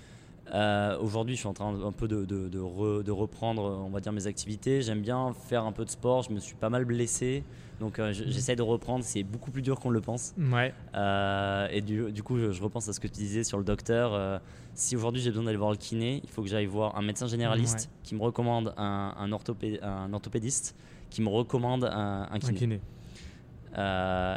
Euh, 0.54 0.98
Aujourd'hui, 1.00 1.36
je 1.36 1.40
suis 1.40 1.48
en 1.48 1.54
train 1.54 1.74
un 1.84 1.92
peu 1.92 2.08
de, 2.08 2.26
de- 2.26 2.50
de 2.50 2.60
re- 2.60 3.04
de 3.04 3.12
reprendre, 3.12 3.62
on 3.86 3.90
va 3.90 4.00
dire, 4.02 4.12
mes 4.12 4.28
activités. 4.28 4.82
J'aime 4.82 5.02
bien 5.02 5.34
faire 5.48 5.64
un 5.66 5.72
peu 5.72 5.86
de 5.86 5.90
sport. 5.90 6.24
Je 6.24 6.32
me 6.32 6.40
suis 6.40 6.56
pas 6.56 6.70
mal 6.70 6.86
blessé, 6.86 7.44
donc 7.80 7.98
euh, 8.00 8.12
je- 8.14 8.26
j'essaie 8.28 8.56
de 8.56 8.62
reprendre. 8.62 9.04
C'est 9.06 9.24
beaucoup 9.24 9.52
plus 9.52 9.62
dur 9.62 9.80
qu'on 9.80 9.90
le 9.90 10.02
pense. 10.02 10.34
Ouais. 10.38 10.74
Euh, 10.96 11.68
et 11.72 11.82
du, 11.82 12.12
du 12.12 12.24
coup, 12.24 12.38
je, 12.38 12.52
je 12.52 12.62
repense 12.62 12.88
à 12.90 12.94
ce 12.94 13.00
que 13.00 13.08
tu 13.08 13.14
disais 13.16 13.44
sur 13.44 13.58
le 13.58 13.64
docteur. 13.64 14.14
Euh, 14.14 14.38
si 14.76 14.96
aujourd'hui 14.96 15.22
j'ai 15.22 15.30
besoin 15.30 15.46
d'aller 15.46 15.58
voir 15.58 15.72
le 15.72 15.78
kiné, 15.78 16.20
il 16.24 16.30
faut 16.30 16.42
que 16.42 16.50
j'aille 16.50 16.66
voir 16.66 16.96
un 16.98 17.02
médecin 17.04 17.28
généraliste 17.28 17.90
Ouais. 17.90 18.00
qui 18.04 18.16
me 18.16 18.22
recommande 18.22 18.74
un, 18.78 19.14
un, 19.18 19.30
orthopé- 19.32 19.82
un 19.84 20.12
orthopédiste 20.14 20.76
qui 21.10 21.22
me 21.22 21.30
recommande 21.30 21.86
un, 21.86 22.28
un 22.30 22.34
Un 22.36 22.40
kiné. 22.40 22.58
kiné. 22.58 22.82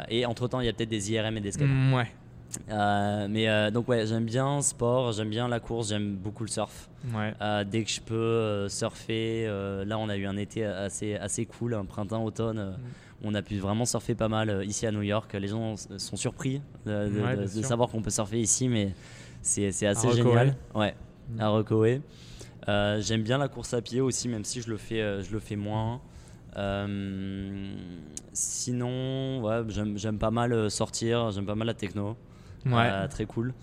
Et 0.09 0.25
entre 0.25 0.47
temps, 0.47 0.59
il 0.61 0.65
y 0.65 0.69
a 0.69 0.73
peut-être 0.73 0.89
des 0.89 1.11
IRM 1.11 1.37
et 1.37 1.41
des 1.41 1.51
scanners. 1.51 1.71
Mm, 1.73 1.93
ouais. 1.93 2.07
Euh, 2.69 3.27
mais 3.29 3.47
euh, 3.49 3.71
donc, 3.71 3.87
ouais, 3.89 4.05
j'aime 4.07 4.25
bien 4.25 4.57
le 4.57 4.61
sport, 4.61 5.11
j'aime 5.11 5.29
bien 5.29 5.47
la 5.47 5.59
course, 5.59 5.89
j'aime 5.89 6.15
beaucoup 6.15 6.43
le 6.43 6.49
surf. 6.49 6.89
Ouais. 7.13 7.33
Euh, 7.41 7.63
dès 7.63 7.83
que 7.83 7.89
je 7.91 8.01
peux 8.01 8.67
surfer, 8.69 9.45
là 9.85 9.97
on 9.99 10.09
a 10.09 10.15
eu 10.17 10.25
un 10.25 10.37
été 10.37 10.65
assez, 10.65 11.15
assez 11.15 11.45
cool, 11.45 11.73
un 11.73 11.85
printemps-automne. 11.85 12.59
euh, 12.59 12.71
Mm. 12.71 12.79
On 13.29 13.33
a 13.33 13.41
pu 13.41 13.57
vraiment 13.57 13.85
surfer 13.85 14.13
pas 14.13 14.27
mal 14.27 14.63
ici 14.67 14.85
à 14.85 14.91
New 14.91 15.01
York. 15.01 15.33
Les 15.33 15.47
gens 15.47 15.73
sont 15.97 16.15
surpris 16.15 16.61
de, 16.85 16.91
de- 17.09 17.19
Ouais, 17.19 17.31
de- 17.31 17.35
bien 17.37 17.41
de 17.45 17.47
sûr. 17.47 17.65
savoir 17.65 17.89
qu'on 17.89 18.03
peut 18.03 18.11
surfer 18.11 18.39
ici, 18.39 18.69
mais 18.69 18.93
c'est 19.41 19.69
assez 19.87 20.11
génial. 20.11 20.55
Ouais, 20.75 20.93
Mm. 21.31 21.41
à 21.41 21.47
Rockaway. 21.49 22.01
J'aime 22.67 23.23
bien 23.23 23.39
la 23.39 23.47
course 23.47 23.73
à 23.73 23.81
pied 23.81 24.01
aussi, 24.01 24.29
même 24.29 24.43
si 24.45 24.61
je 24.61 24.69
le 24.69 24.77
fais, 24.77 25.23
je 25.23 25.31
le 25.31 25.39
fais 25.39 25.55
moins. 25.55 25.99
Sinon, 28.33 29.41
ouais, 29.41 29.63
j'aime 29.95 30.19
pas 30.19 30.31
mal 30.31 30.69
sortir, 30.69 31.31
j'aime 31.31 31.45
pas 31.45 31.55
mal 31.55 31.67
la 31.67 31.73
techno. 31.73 32.15
Ouais. 32.65 32.89
Euh, 32.91 33.07
très 33.07 33.25
cool. 33.25 33.53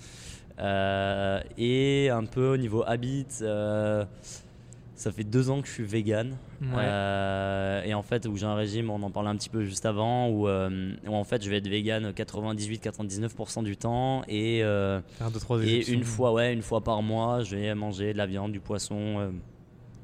Euh, 0.61 1.41
et 1.59 2.11
un 2.11 2.25
peu 2.25 2.55
au 2.55 2.57
niveau 2.57 2.85
habit, 2.87 3.27
euh, 3.43 4.05
ça 4.95 5.11
fait 5.11 5.25
deux 5.25 5.51
ans 5.51 5.61
que 5.61 5.67
je 5.67 5.73
suis 5.73 5.85
vegan. 5.85 6.37
Ouais. 6.63 7.83
Et 7.87 7.95
en 7.95 8.03
fait, 8.03 8.27
où 8.27 8.37
j'ai 8.37 8.47
un 8.47 8.55
régime, 8.55 8.91
on 8.91 9.03
en 9.03 9.11
parlait 9.11 9.31
un 9.31 9.37
petit 9.37 9.49
peu 9.49 9.65
juste 9.65 9.85
avant, 9.85 10.29
où, 10.29 10.49
où 10.49 11.15
en 11.15 11.25
fait 11.25 11.43
je 11.43 11.51
vais 11.51 11.57
être 11.57 11.69
vegan 11.69 12.11
98-99% 12.11 13.65
du 13.65 13.77
temps. 13.77 14.23
Et, 14.29 14.61
Faire 14.61 15.31
deux, 15.33 15.41
trois 15.41 15.63
et 15.63 15.91
une 15.91 16.05
fois, 16.05 16.33
ouais, 16.33 16.53
une 16.53 16.63
fois 16.63 16.83
par 16.83 17.03
mois, 17.03 17.43
je 17.43 17.57
vais 17.57 17.75
manger 17.75 18.13
de 18.13 18.19
la 18.19 18.27
viande, 18.27 18.53
du 18.53 18.61
poisson, 18.61 19.33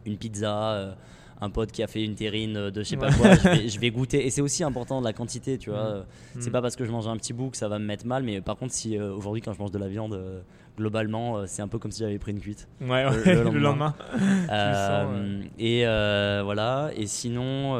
une 0.04 0.16
pizza. 0.16 0.96
Un 1.40 1.50
pote 1.50 1.72
qui 1.72 1.82
a 1.82 1.86
fait 1.86 2.04
une 2.04 2.14
terrine 2.14 2.70
de 2.70 2.82
je 2.82 2.88
sais 2.88 2.96
pas 2.96 3.10
quoi, 3.12 3.34
je 3.34 3.48
vais, 3.48 3.68
je 3.70 3.80
vais 3.80 3.90
goûter. 3.90 4.26
Et 4.26 4.30
c'est 4.30 4.42
aussi 4.42 4.62
important 4.64 5.00
de 5.00 5.06
la 5.06 5.12
quantité, 5.12 5.56
tu 5.58 5.70
vois. 5.70 6.00
Mm. 6.00 6.04
C'est 6.40 6.48
Mm. 6.50 6.52
pas 6.52 6.62
parce 6.62 6.76
que 6.76 6.84
je 6.84 6.90
mange 6.90 7.08
un 7.08 7.16
petit 7.16 7.32
bout 7.32 7.50
que 7.50 7.56
ça 7.56 7.68
va 7.68 7.78
me 7.78 7.84
mettre 7.84 8.06
mal, 8.06 8.22
mais 8.22 8.40
par 8.40 8.56
contre, 8.56 8.72
si 8.74 8.98
euh, 8.98 9.12
aujourd'hui, 9.14 9.40
quand 9.42 9.52
je 9.54 9.58
mange 9.58 9.70
de 9.70 9.78
la 9.78 9.88
viande, 9.88 10.14
euh, 10.14 10.40
globalement, 10.76 11.38
euh, 11.38 11.44
c'est 11.46 11.62
un 11.62 11.68
peu 11.68 11.78
comme 11.78 11.90
si 11.92 12.00
j'avais 12.00 12.18
pris 12.18 12.32
une 12.32 12.40
cuite. 12.40 12.68
Ouais, 12.80 13.04
le- 13.04 13.10
ouais, 13.10 13.34
le 13.44 13.50
le 13.50 13.58
lendemain. 13.58 13.94
Et 15.58 15.84
voilà. 16.44 16.90
Et 16.96 17.06
sinon, 17.06 17.74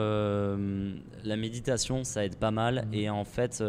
la 1.25 1.37
méditation, 1.37 2.05
ça 2.05 2.25
aide 2.25 2.37
pas 2.37 2.51
mal. 2.51 2.87
Mhm. 2.89 2.95
Et 2.95 3.11
en 3.11 3.25
fait, 3.25 3.63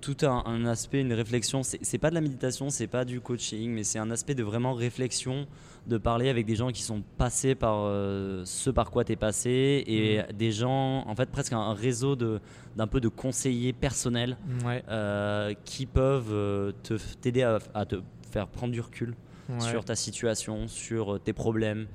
tout 0.00 0.16
un, 0.22 0.42
un 0.46 0.64
aspect, 0.66 1.00
une 1.00 1.12
réflexion. 1.12 1.62
C'est 1.62 1.98
pas 1.98 2.10
de 2.10 2.14
la 2.14 2.20
méditation, 2.20 2.70
c'est 2.70 2.86
pas 2.86 3.04
du 3.04 3.20
coaching, 3.20 3.70
mais 3.70 3.84
c'est 3.84 3.98
un 3.98 4.10
aspect 4.10 4.34
de 4.34 4.42
vraiment 4.42 4.72
réflexion, 4.74 5.46
de 5.86 5.98
parler 5.98 6.28
avec 6.28 6.46
des 6.46 6.54
gens 6.54 6.70
qui 6.70 6.82
sont 6.82 7.02
passés 7.18 7.54
par 7.54 7.76
euh, 7.84 8.42
ce 8.44 8.70
par 8.70 8.90
quoi 8.90 9.04
tu 9.04 9.12
es 9.12 9.16
passé 9.16 9.82
et 9.86 10.18
Mhm. 10.18 10.36
des 10.36 10.52
gens, 10.52 11.04
en 11.06 11.14
fait, 11.14 11.30
presque 11.30 11.52
un 11.52 11.72
réseau 11.74 12.16
d'un 12.16 12.86
peu 12.86 13.00
de 13.00 13.08
conseillers 13.08 13.72
personnels 13.72 14.36
Ouais. 14.64 14.82
euh, 14.88 15.54
qui 15.64 15.86
peuvent 15.86 16.32
euh, 16.32 16.72
t'aider 17.20 17.42
à, 17.42 17.58
à 17.74 17.86
te 17.86 17.96
faire 18.30 18.46
prendre 18.46 18.72
du 18.72 18.80
recul 18.80 19.14
ouais. 19.48 19.60
sur 19.60 19.84
ta 19.84 19.94
situation, 19.96 20.68
sur 20.68 21.18
tes 21.20 21.32
problèmes 21.32 21.86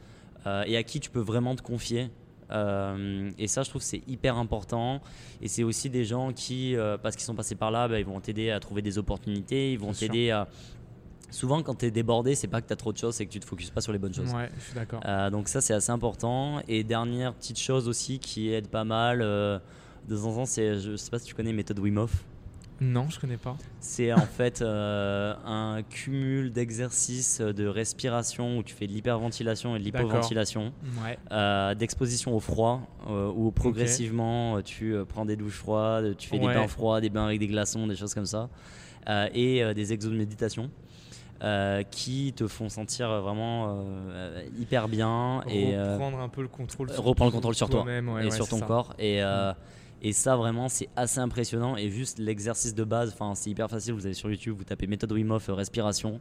euh, 0.48 0.64
et 0.68 0.76
à 0.78 0.84
qui 0.84 1.00
tu 1.00 1.10
peux 1.10 1.20
vraiment 1.22 1.56
te 1.56 1.62
confier. 1.62 2.10
Euh, 2.52 3.32
et 3.40 3.48
ça, 3.48 3.64
je 3.64 3.70
trouve 3.70 3.82
c'est 3.82 4.02
hyper 4.08 4.38
important. 4.38 5.02
Et 5.42 5.48
c'est 5.48 5.64
aussi 5.64 5.90
des 5.90 6.04
gens 6.06 6.32
qui, 6.32 6.76
euh, 6.76 6.96
parce 6.98 7.16
qu'ils 7.16 7.26
sont 7.26 7.34
passés 7.36 7.56
par 7.56 7.72
là, 7.72 7.88
bah, 7.88 8.00
ils 8.00 8.06
vont 8.06 8.20
t'aider 8.20 8.52
à 8.52 8.60
trouver 8.60 8.82
des 8.84 8.98
opportunités, 9.00 9.72
ils 9.74 9.80
vont 9.80 9.94
t'aider 9.94 10.30
à. 10.32 10.48
Souvent, 11.36 11.62
quand 11.64 11.76
tu 11.76 11.86
es 11.88 11.92
débordé, 11.92 12.34
c'est 12.34 12.48
pas 12.48 12.62
que 12.62 12.68
tu 12.68 12.72
as 12.72 12.78
trop 12.78 12.94
de 12.94 12.98
choses, 12.98 13.16
c'est 13.16 13.26
que 13.26 13.32
tu 13.32 13.42
te 13.42 13.46
focuses 13.46 13.70
pas 13.70 13.82
sur 13.82 13.92
les 13.92 14.00
bonnes 14.00 14.14
choses. 14.14 14.34
Ouais, 14.34 14.50
je 14.58 14.64
suis 14.64 14.74
d'accord. 14.74 15.02
Euh, 15.06 15.30
donc 15.30 15.50
ça 15.50 15.60
c'est 15.60 15.74
assez 15.74 15.92
important. 15.92 16.62
Et 16.70 16.86
dernière 16.86 17.34
petite 17.34 17.60
chose 17.60 17.90
aussi 17.90 18.20
qui 18.20 18.52
aide 18.54 18.68
pas 18.70 18.86
mal, 18.86 19.22
euh, 19.22 19.60
de 20.08 20.16
temps 20.16 20.28
en 20.28 20.36
temps, 20.36 20.46
c'est, 20.46 20.80
je 20.80 20.96
sais 20.96 21.10
pas 21.12 21.20
si 21.20 21.26
tu 21.26 21.34
connais 21.36 21.52
méthode 21.52 21.80
Wim 21.80 21.98
Hof. 21.98 22.24
Non, 22.80 23.10
je 23.10 23.20
connais 23.20 23.36
pas. 23.36 23.58
C'est 23.82 24.14
en 24.14 24.18
fait 24.38 24.62
euh, 24.62 25.34
un 25.46 25.82
cumul 25.84 26.54
d'exercices 26.54 27.42
de 27.42 27.68
respiration 27.68 28.58
où 28.58 28.64
tu 28.64 28.74
fais 28.74 28.88
de 28.88 28.94
l'hyperventilation 28.94 29.76
et 29.76 29.80
de 29.80 29.84
l'hypoventilation, 29.84 30.72
Ouais. 31.04 31.18
euh, 31.34 31.76
d'exposition 31.76 32.34
au 32.34 32.40
froid 32.40 32.82
euh, 33.10 33.30
où 33.36 33.52
progressivement 33.52 34.62
tu 34.62 34.96
prends 35.10 35.26
des 35.26 35.36
douches 35.36 35.58
froides, 35.58 36.16
tu 36.18 36.30
fais 36.30 36.40
Ouais. 36.40 36.48
des 36.48 36.54
bains 36.54 36.68
froids, 36.70 37.02
des 37.02 37.10
bains 37.10 37.26
avec 37.26 37.40
des 37.40 37.48
glaçons, 37.48 37.88
des 37.88 37.96
choses 37.98 38.14
comme 38.14 38.26
ça, 38.26 38.50
et 39.34 39.62
des 39.74 39.92
exos 39.94 40.12
de 40.12 40.18
méditation. 40.18 40.70
Euh, 41.44 41.84
qui 41.84 42.34
te 42.34 42.48
font 42.48 42.70
sentir 42.70 43.10
vraiment 43.22 43.78
euh, 44.10 44.42
hyper 44.58 44.88
bien 44.88 45.44
et 45.50 45.76
euh, 45.76 45.94
reprendre 45.94 46.20
un 46.20 46.30
peu 46.30 46.42
le 46.42 46.48
contrôle 46.48 46.90
sur 46.90 47.04
reprendre 47.04 47.32
le 47.32 47.36
contrôle 47.36 47.56
sur 47.56 47.70
toi 47.70 47.82
toi-même, 47.82 48.08
ouais, 48.10 48.22
et 48.22 48.26
ouais, 48.26 48.32
sur 48.32 48.48
ton 48.48 48.60
ça. 48.60 48.66
corps. 48.66 48.94
Et 49.00 49.22
euh, 49.22 49.54
et 50.02 50.14
ça 50.14 50.36
vraiment 50.36 50.70
c'est 50.70 50.90
assez 50.96 51.20
impressionnant. 51.20 51.76
Et 51.78 51.90
juste 51.90 52.20
l'exercice 52.20 52.74
de 52.74 52.84
base 52.84 53.12
enfin 53.14 53.36
c'est 53.36 53.50
hyper 53.50 53.70
facile. 53.70 53.94
Vous 53.94 54.06
allez 54.06 54.16
sur 54.16 54.30
YouTube 54.30 54.56
vous 54.58 54.64
tapez 54.64 54.88
méthode 54.88 55.12
Wim 55.12 55.32
Hof 55.32 55.50
respiration. 55.50 56.20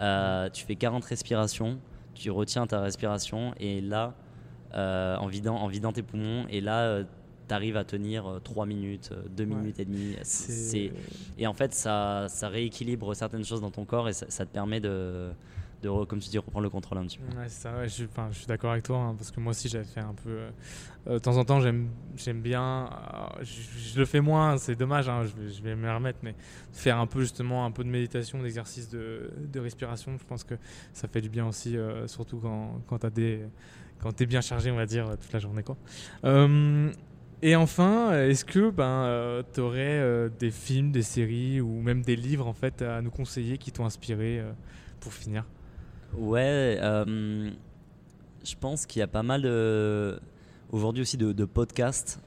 Euh, 0.00 0.48
tu 0.50 0.64
fais 0.64 0.76
40 0.76 1.04
respirations 1.04 1.78
tu 2.14 2.30
retiens 2.30 2.66
ta 2.66 2.80
respiration 2.80 3.54
et 3.58 3.80
là 3.80 4.14
euh, 4.74 5.16
en 5.16 5.28
vidant 5.28 5.56
en 5.56 5.68
vidant 5.68 5.92
tes 5.92 6.02
poumons. 6.02 6.46
Et 6.50 6.60
là 6.60 7.02
tu 7.48 7.54
arrives 7.54 7.76
à 7.76 7.84
tenir 7.84 8.40
3 8.44 8.66
minutes 8.66 9.12
2 9.36 9.44
Ouais. 9.44 9.50
minutes 9.50 9.80
et 9.80 9.84
demie 9.84 10.14
C'est 10.22 10.52
c'est 10.52 10.92
et 11.38 11.46
en 11.46 11.54
fait 11.54 11.74
ça 11.74 12.26
ça 12.28 12.48
rééquilibre 12.48 13.14
certaines 13.14 13.44
choses 13.44 13.60
dans 13.60 13.70
ton 13.70 13.84
corps 13.84 14.08
et 14.08 14.12
ça, 14.12 14.26
ça 14.28 14.46
te 14.46 14.52
permet 14.52 14.80
de 14.80 15.30
de 15.82 16.04
comme 16.06 16.18
tu 16.18 16.28
dis 16.28 16.38
reprendre 16.38 16.64
le 16.64 16.70
contrôle 16.70 16.98
un 16.98 17.04
petit 17.06 17.18
peu 17.18 17.26
Ouais, 17.38 17.44
c'est 17.48 17.62
ça, 17.62 17.76
ouais, 17.76 17.88
je, 17.88 18.04
enfin, 18.06 18.28
je 18.32 18.38
suis 18.38 18.46
d'accord 18.48 18.72
avec 18.72 18.82
toi, 18.82 18.98
hein, 18.98 19.14
parce 19.16 19.30
que 19.30 19.38
moi 19.38 19.52
aussi 19.52 19.68
j'avais 19.68 19.84
fait 19.84 20.00
un 20.00 20.12
peu. 20.12 20.28
euh, 20.30 20.50
euh, 21.06 21.14
de 21.14 21.18
temps 21.20 21.36
en 21.36 21.44
temps, 21.44 21.60
j'aime, 21.60 21.88
j'aime 22.16 22.40
bien. 22.42 22.90
euh, 22.90 23.42
je, 23.44 23.60
je 23.92 23.96
le 23.96 24.04
fais 24.04 24.20
moins, 24.20 24.58
c'est 24.58 24.74
dommage, 24.74 25.08
hein, 25.08 25.22
je, 25.22 25.40
vais, 25.40 25.52
je 25.52 25.62
vais 25.62 25.76
me 25.76 25.88
remettre, 25.88 26.18
mais 26.24 26.34
faire 26.72 26.98
un 26.98 27.06
peu 27.06 27.20
justement 27.20 27.64
un 27.64 27.70
peu 27.70 27.84
de 27.84 27.90
méditation, 27.90 28.42
d'exercice 28.42 28.88
de, 28.88 29.30
de 29.52 29.60
respiration, 29.60 30.18
je 30.18 30.24
pense 30.24 30.42
que 30.42 30.54
ça 30.92 31.06
fait 31.06 31.20
du 31.20 31.28
bien 31.28 31.46
aussi, 31.46 31.76
euh, 31.76 32.08
surtout 32.08 32.38
quand, 32.38 32.80
quand 32.88 32.98
t'as 32.98 33.10
des, 33.10 33.42
quand 34.00 34.10
t'es 34.10 34.26
bien 34.26 34.40
chargé, 34.40 34.72
on 34.72 34.76
va 34.76 34.86
dire, 34.86 35.16
toute 35.20 35.32
la 35.32 35.38
journée, 35.38 35.62
quoi. 35.62 35.76
Euh, 36.24 36.90
et 37.42 37.56
enfin, 37.56 38.12
est-ce 38.12 38.44
que 38.44 38.70
ben, 38.70 39.42
tu 39.52 39.60
aurais 39.60 40.28
des 40.38 40.50
films, 40.50 40.90
des 40.90 41.02
séries 41.02 41.60
ou 41.60 41.80
même 41.80 42.02
des 42.02 42.16
livres 42.16 42.46
en 42.46 42.52
fait 42.52 42.82
à 42.82 43.00
nous 43.00 43.10
conseiller 43.10 43.58
qui 43.58 43.72
t'ont 43.72 43.84
inspiré 43.84 44.40
euh, 44.40 44.52
pour 45.00 45.12
finir? 45.12 45.44
Ouais, 46.16 46.78
euh, 46.80 47.50
je 48.44 48.54
pense 48.58 48.86
qu'il 48.86 49.00
y 49.00 49.02
a 49.02 49.06
pas 49.06 49.22
mal 49.22 49.42
de. 49.42 50.18
aujourd'hui 50.72 51.02
aussi 51.02 51.16
de, 51.16 51.44
podcasts 51.44 52.20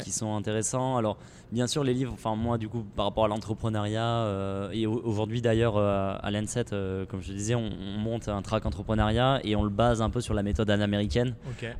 qui 0.00 0.10
sont 0.10 0.34
intéressants. 0.34 0.96
Alors, 0.96 1.18
bien 1.52 1.66
sûr, 1.66 1.84
les 1.84 1.94
livres, 1.94 2.12
enfin, 2.12 2.36
moi, 2.36 2.58
du 2.58 2.68
coup, 2.68 2.84
par 2.96 3.06
rapport 3.06 3.24
à 3.24 3.28
l'entrepreneuriat, 3.28 4.70
et 4.72 4.86
aujourd'hui 4.86 5.40
d'ailleurs, 5.40 5.78
à 5.78 6.30
l'ENSET, 6.30 6.70
comme 7.08 7.22
je 7.22 7.28
te 7.28 7.32
disais, 7.32 7.54
on, 7.54 7.70
monte 7.98 8.28
un 8.28 8.42
track 8.42 8.66
entrepreneuriat 8.66 9.40
et 9.44 9.56
on 9.56 9.62
le 9.62 9.70
base 9.70 10.02
un 10.02 10.10
peu 10.10 10.20
sur 10.20 10.34
la 10.34 10.42
méthode 10.42 10.70
américaine, 10.70 11.34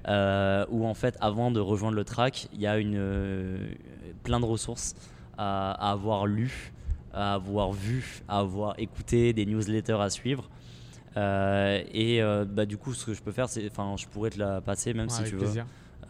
où 0.06 0.86
en 0.86 0.94
fait, 0.94 1.16
avant 1.20 1.50
de 1.50 1.60
rejoindre 1.60 1.96
le 1.96 2.04
track, 2.04 2.48
il 2.52 2.60
y 2.60 2.66
a 2.66 2.78
une, 2.78 3.76
plein 4.22 4.40
de 4.40 4.44
ressources 4.44 4.94
à, 5.36 5.72
avoir 5.90 6.26
lu, 6.26 6.72
à 7.12 7.34
avoir 7.34 7.72
vu, 7.72 8.22
à 8.28 8.40
avoir 8.40 8.74
écouté, 8.78 9.32
des 9.32 9.46
newsletters 9.46 10.00
à 10.00 10.10
suivre. 10.10 10.48
Euh, 11.16 11.82
et 11.92 12.22
euh, 12.22 12.44
bah, 12.44 12.66
du 12.66 12.76
coup, 12.76 12.94
ce 12.94 13.06
que 13.06 13.14
je 13.14 13.22
peux 13.22 13.32
faire, 13.32 13.48
c'est, 13.48 13.66
enfin, 13.70 13.94
je 13.96 14.06
pourrais 14.06 14.30
te 14.30 14.38
la 14.38 14.60
passer 14.60 14.92
même 14.94 15.08
si 15.08 15.24
tu 15.24 15.36
veux, 15.36 15.62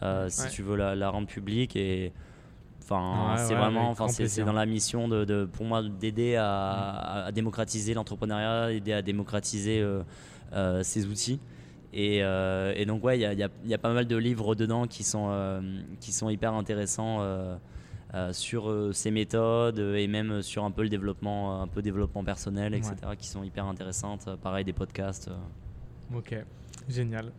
euh, 0.03 0.27
si 0.29 0.49
tu 0.49 0.61
veux 0.61 0.75
la, 0.75 1.09
rendre 1.09 1.27
publique 1.27 1.75
et 1.75 2.11
Enfin, 2.89 3.35
c'est 3.37 3.55
vraiment, 3.55 3.89
enfin, 3.89 4.07
c'est 4.07 4.43
dans 4.43 4.53
la 4.53 4.65
mission 4.65 5.07
de, 5.07 5.45
pour 5.45 5.65
moi 5.65 5.83
d'aider 5.83 6.35
à, 6.35 7.29
démocratiser 7.33 7.93
l'entrepreneuriat, 7.93 8.71
aider 8.71 8.93
à 8.93 9.01
démocratiser 9.01 9.85
ces 10.83 11.05
outils. 11.05 11.39
Et, 11.93 12.23
donc 12.85 13.03
ouais, 13.03 13.17
il 13.17 13.21
y 13.21 13.25
a, 13.25 13.33
y 13.33 13.73
a, 13.73 13.77
pas 13.77 13.93
mal 13.93 14.07
de 14.07 14.15
livres 14.15 14.55
dedans 14.55 14.87
qui 14.87 15.03
sont 15.03 15.61
qui 15.99 16.11
sont 16.11 16.29
hyper 16.29 16.53
intéressants. 16.53 17.19
Euh, 18.15 18.33
sur 18.33 18.71
euh, 18.71 18.91
ces 18.91 19.11
méthodes 19.11 19.77
euh, 19.77 19.95
et 19.95 20.07
même 20.07 20.41
sur 20.41 20.63
un 20.63 20.71
peu 20.71 20.81
le 20.81 20.89
développement, 20.89 21.61
un 21.61 21.67
peu 21.67 21.83
développement 21.83 22.23
personnel, 22.23 22.73
etc., 22.73 22.95
qui 23.15 23.27
sont 23.27 23.43
hyper 23.43 23.67
intéressantes. 23.67 24.27
Pareil, 24.41 24.65
des 24.65 24.73
podcasts. 24.73 25.29
Ok, 26.15 26.35
génial. 26.87 27.31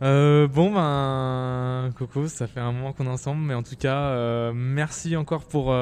Bon 0.00 0.72
ben 0.72 1.90
Coco, 1.96 2.28
ça 2.28 2.46
fait 2.46 2.60
un 2.60 2.72
moment 2.72 2.92
qu'on 2.92 3.06
est 3.06 3.10
ensemble, 3.10 3.42
mais 3.42 3.54
en 3.54 3.62
tout 3.62 3.76
cas 3.76 4.52
merci 4.52 5.16
encore 5.16 5.44
pour 5.44 5.74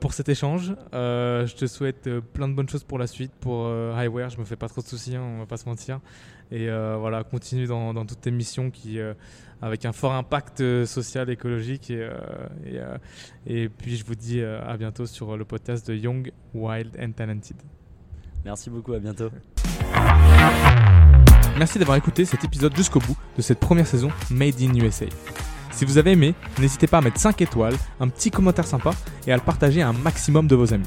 pour 0.00 0.12
cet 0.12 0.28
échange. 0.28 0.74
je 0.92 1.54
te 1.54 1.66
souhaite 1.66 2.08
plein 2.32 2.48
de 2.48 2.54
bonnes 2.54 2.68
choses 2.68 2.84
pour 2.84 2.98
la 2.98 3.06
suite, 3.06 3.32
pour 3.40 3.66
Highware. 3.66 4.30
Je 4.30 4.38
me 4.38 4.44
fais 4.44 4.56
pas 4.56 4.68
trop 4.68 4.82
de 4.82 4.86
soucis, 4.86 5.16
hein, 5.16 5.22
on 5.22 5.38
va 5.38 5.46
pas 5.46 5.56
se 5.56 5.68
mentir. 5.68 6.00
Et 6.50 6.68
voilà, 6.68 7.24
continue 7.24 7.66
dans, 7.66 7.94
dans 7.94 8.04
toutes 8.04 8.20
tes 8.20 8.30
missions 8.30 8.70
qui 8.70 9.00
avec 9.62 9.84
un 9.84 9.92
fort 9.92 10.12
impact 10.12 10.60
euh, 10.60 10.86
social, 10.86 11.30
écologique. 11.30 11.90
Et, 11.90 12.00
euh, 12.00 12.10
euh, 12.66 12.98
et, 13.46 13.68
puis 13.68 13.96
je 13.96 14.04
vous 14.04 14.14
dis 14.14 14.42
à 14.42 14.76
bientôt 14.76 15.06
sur 15.06 15.36
le 15.36 15.44
podcast 15.44 15.86
de 15.88 15.94
Young, 15.94 16.32
Wild 16.54 16.96
and 17.00 17.12
Talented. 17.12 17.56
Merci 18.44 18.70
beaucoup, 18.70 18.92
à 18.92 18.98
bientôt. 18.98 19.30
Merci 21.58 21.78
d'avoir 21.78 21.96
écouté 21.96 22.24
cet 22.24 22.44
épisode 22.44 22.76
jusqu'au 22.76 23.00
bout 23.00 23.16
de 23.36 23.42
cette 23.42 23.60
première 23.60 23.86
saison 23.86 24.10
Made 24.30 24.60
in 24.60 24.74
USA. 24.74 25.06
Si 25.70 25.84
vous 25.84 25.98
avez 25.98 26.12
aimé, 26.12 26.34
n'hésitez 26.58 26.86
pas 26.86 26.98
à 26.98 27.00
mettre 27.00 27.18
5 27.18 27.40
étoiles, 27.40 27.74
un 28.00 28.08
petit 28.08 28.30
commentaire 28.30 28.66
sympa 28.66 28.90
et 29.26 29.32
à 29.32 29.36
le 29.36 29.42
partager 29.42 29.82
à 29.82 29.88
un 29.88 29.92
maximum 29.92 30.46
de 30.46 30.54
vos 30.54 30.72
amis. 30.74 30.86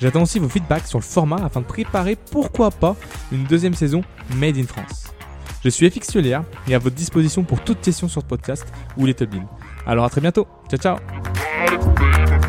J'attends 0.00 0.22
aussi 0.22 0.38
vos 0.38 0.48
feedbacks 0.48 0.86
sur 0.86 0.98
le 0.98 1.04
format 1.04 1.44
afin 1.44 1.60
de 1.60 1.66
préparer 1.66 2.16
pourquoi 2.16 2.70
pas 2.70 2.96
une 3.32 3.44
deuxième 3.44 3.74
saison 3.74 4.02
Made 4.36 4.56
in 4.56 4.66
France. 4.66 5.08
Je 5.62 5.68
suis 5.68 5.90
FX 5.90 6.16
et 6.16 6.34
à 6.74 6.78
votre 6.78 6.96
disposition 6.96 7.42
pour 7.42 7.60
toute 7.60 7.80
question 7.80 8.08
sur 8.08 8.22
ce 8.22 8.26
podcast 8.26 8.66
ou 8.96 9.06
Little 9.06 9.26
Bean. 9.26 9.46
Alors 9.86 10.04
à 10.04 10.10
très 10.10 10.20
bientôt. 10.20 10.46
Ciao 10.70 10.78
ciao 10.78 12.39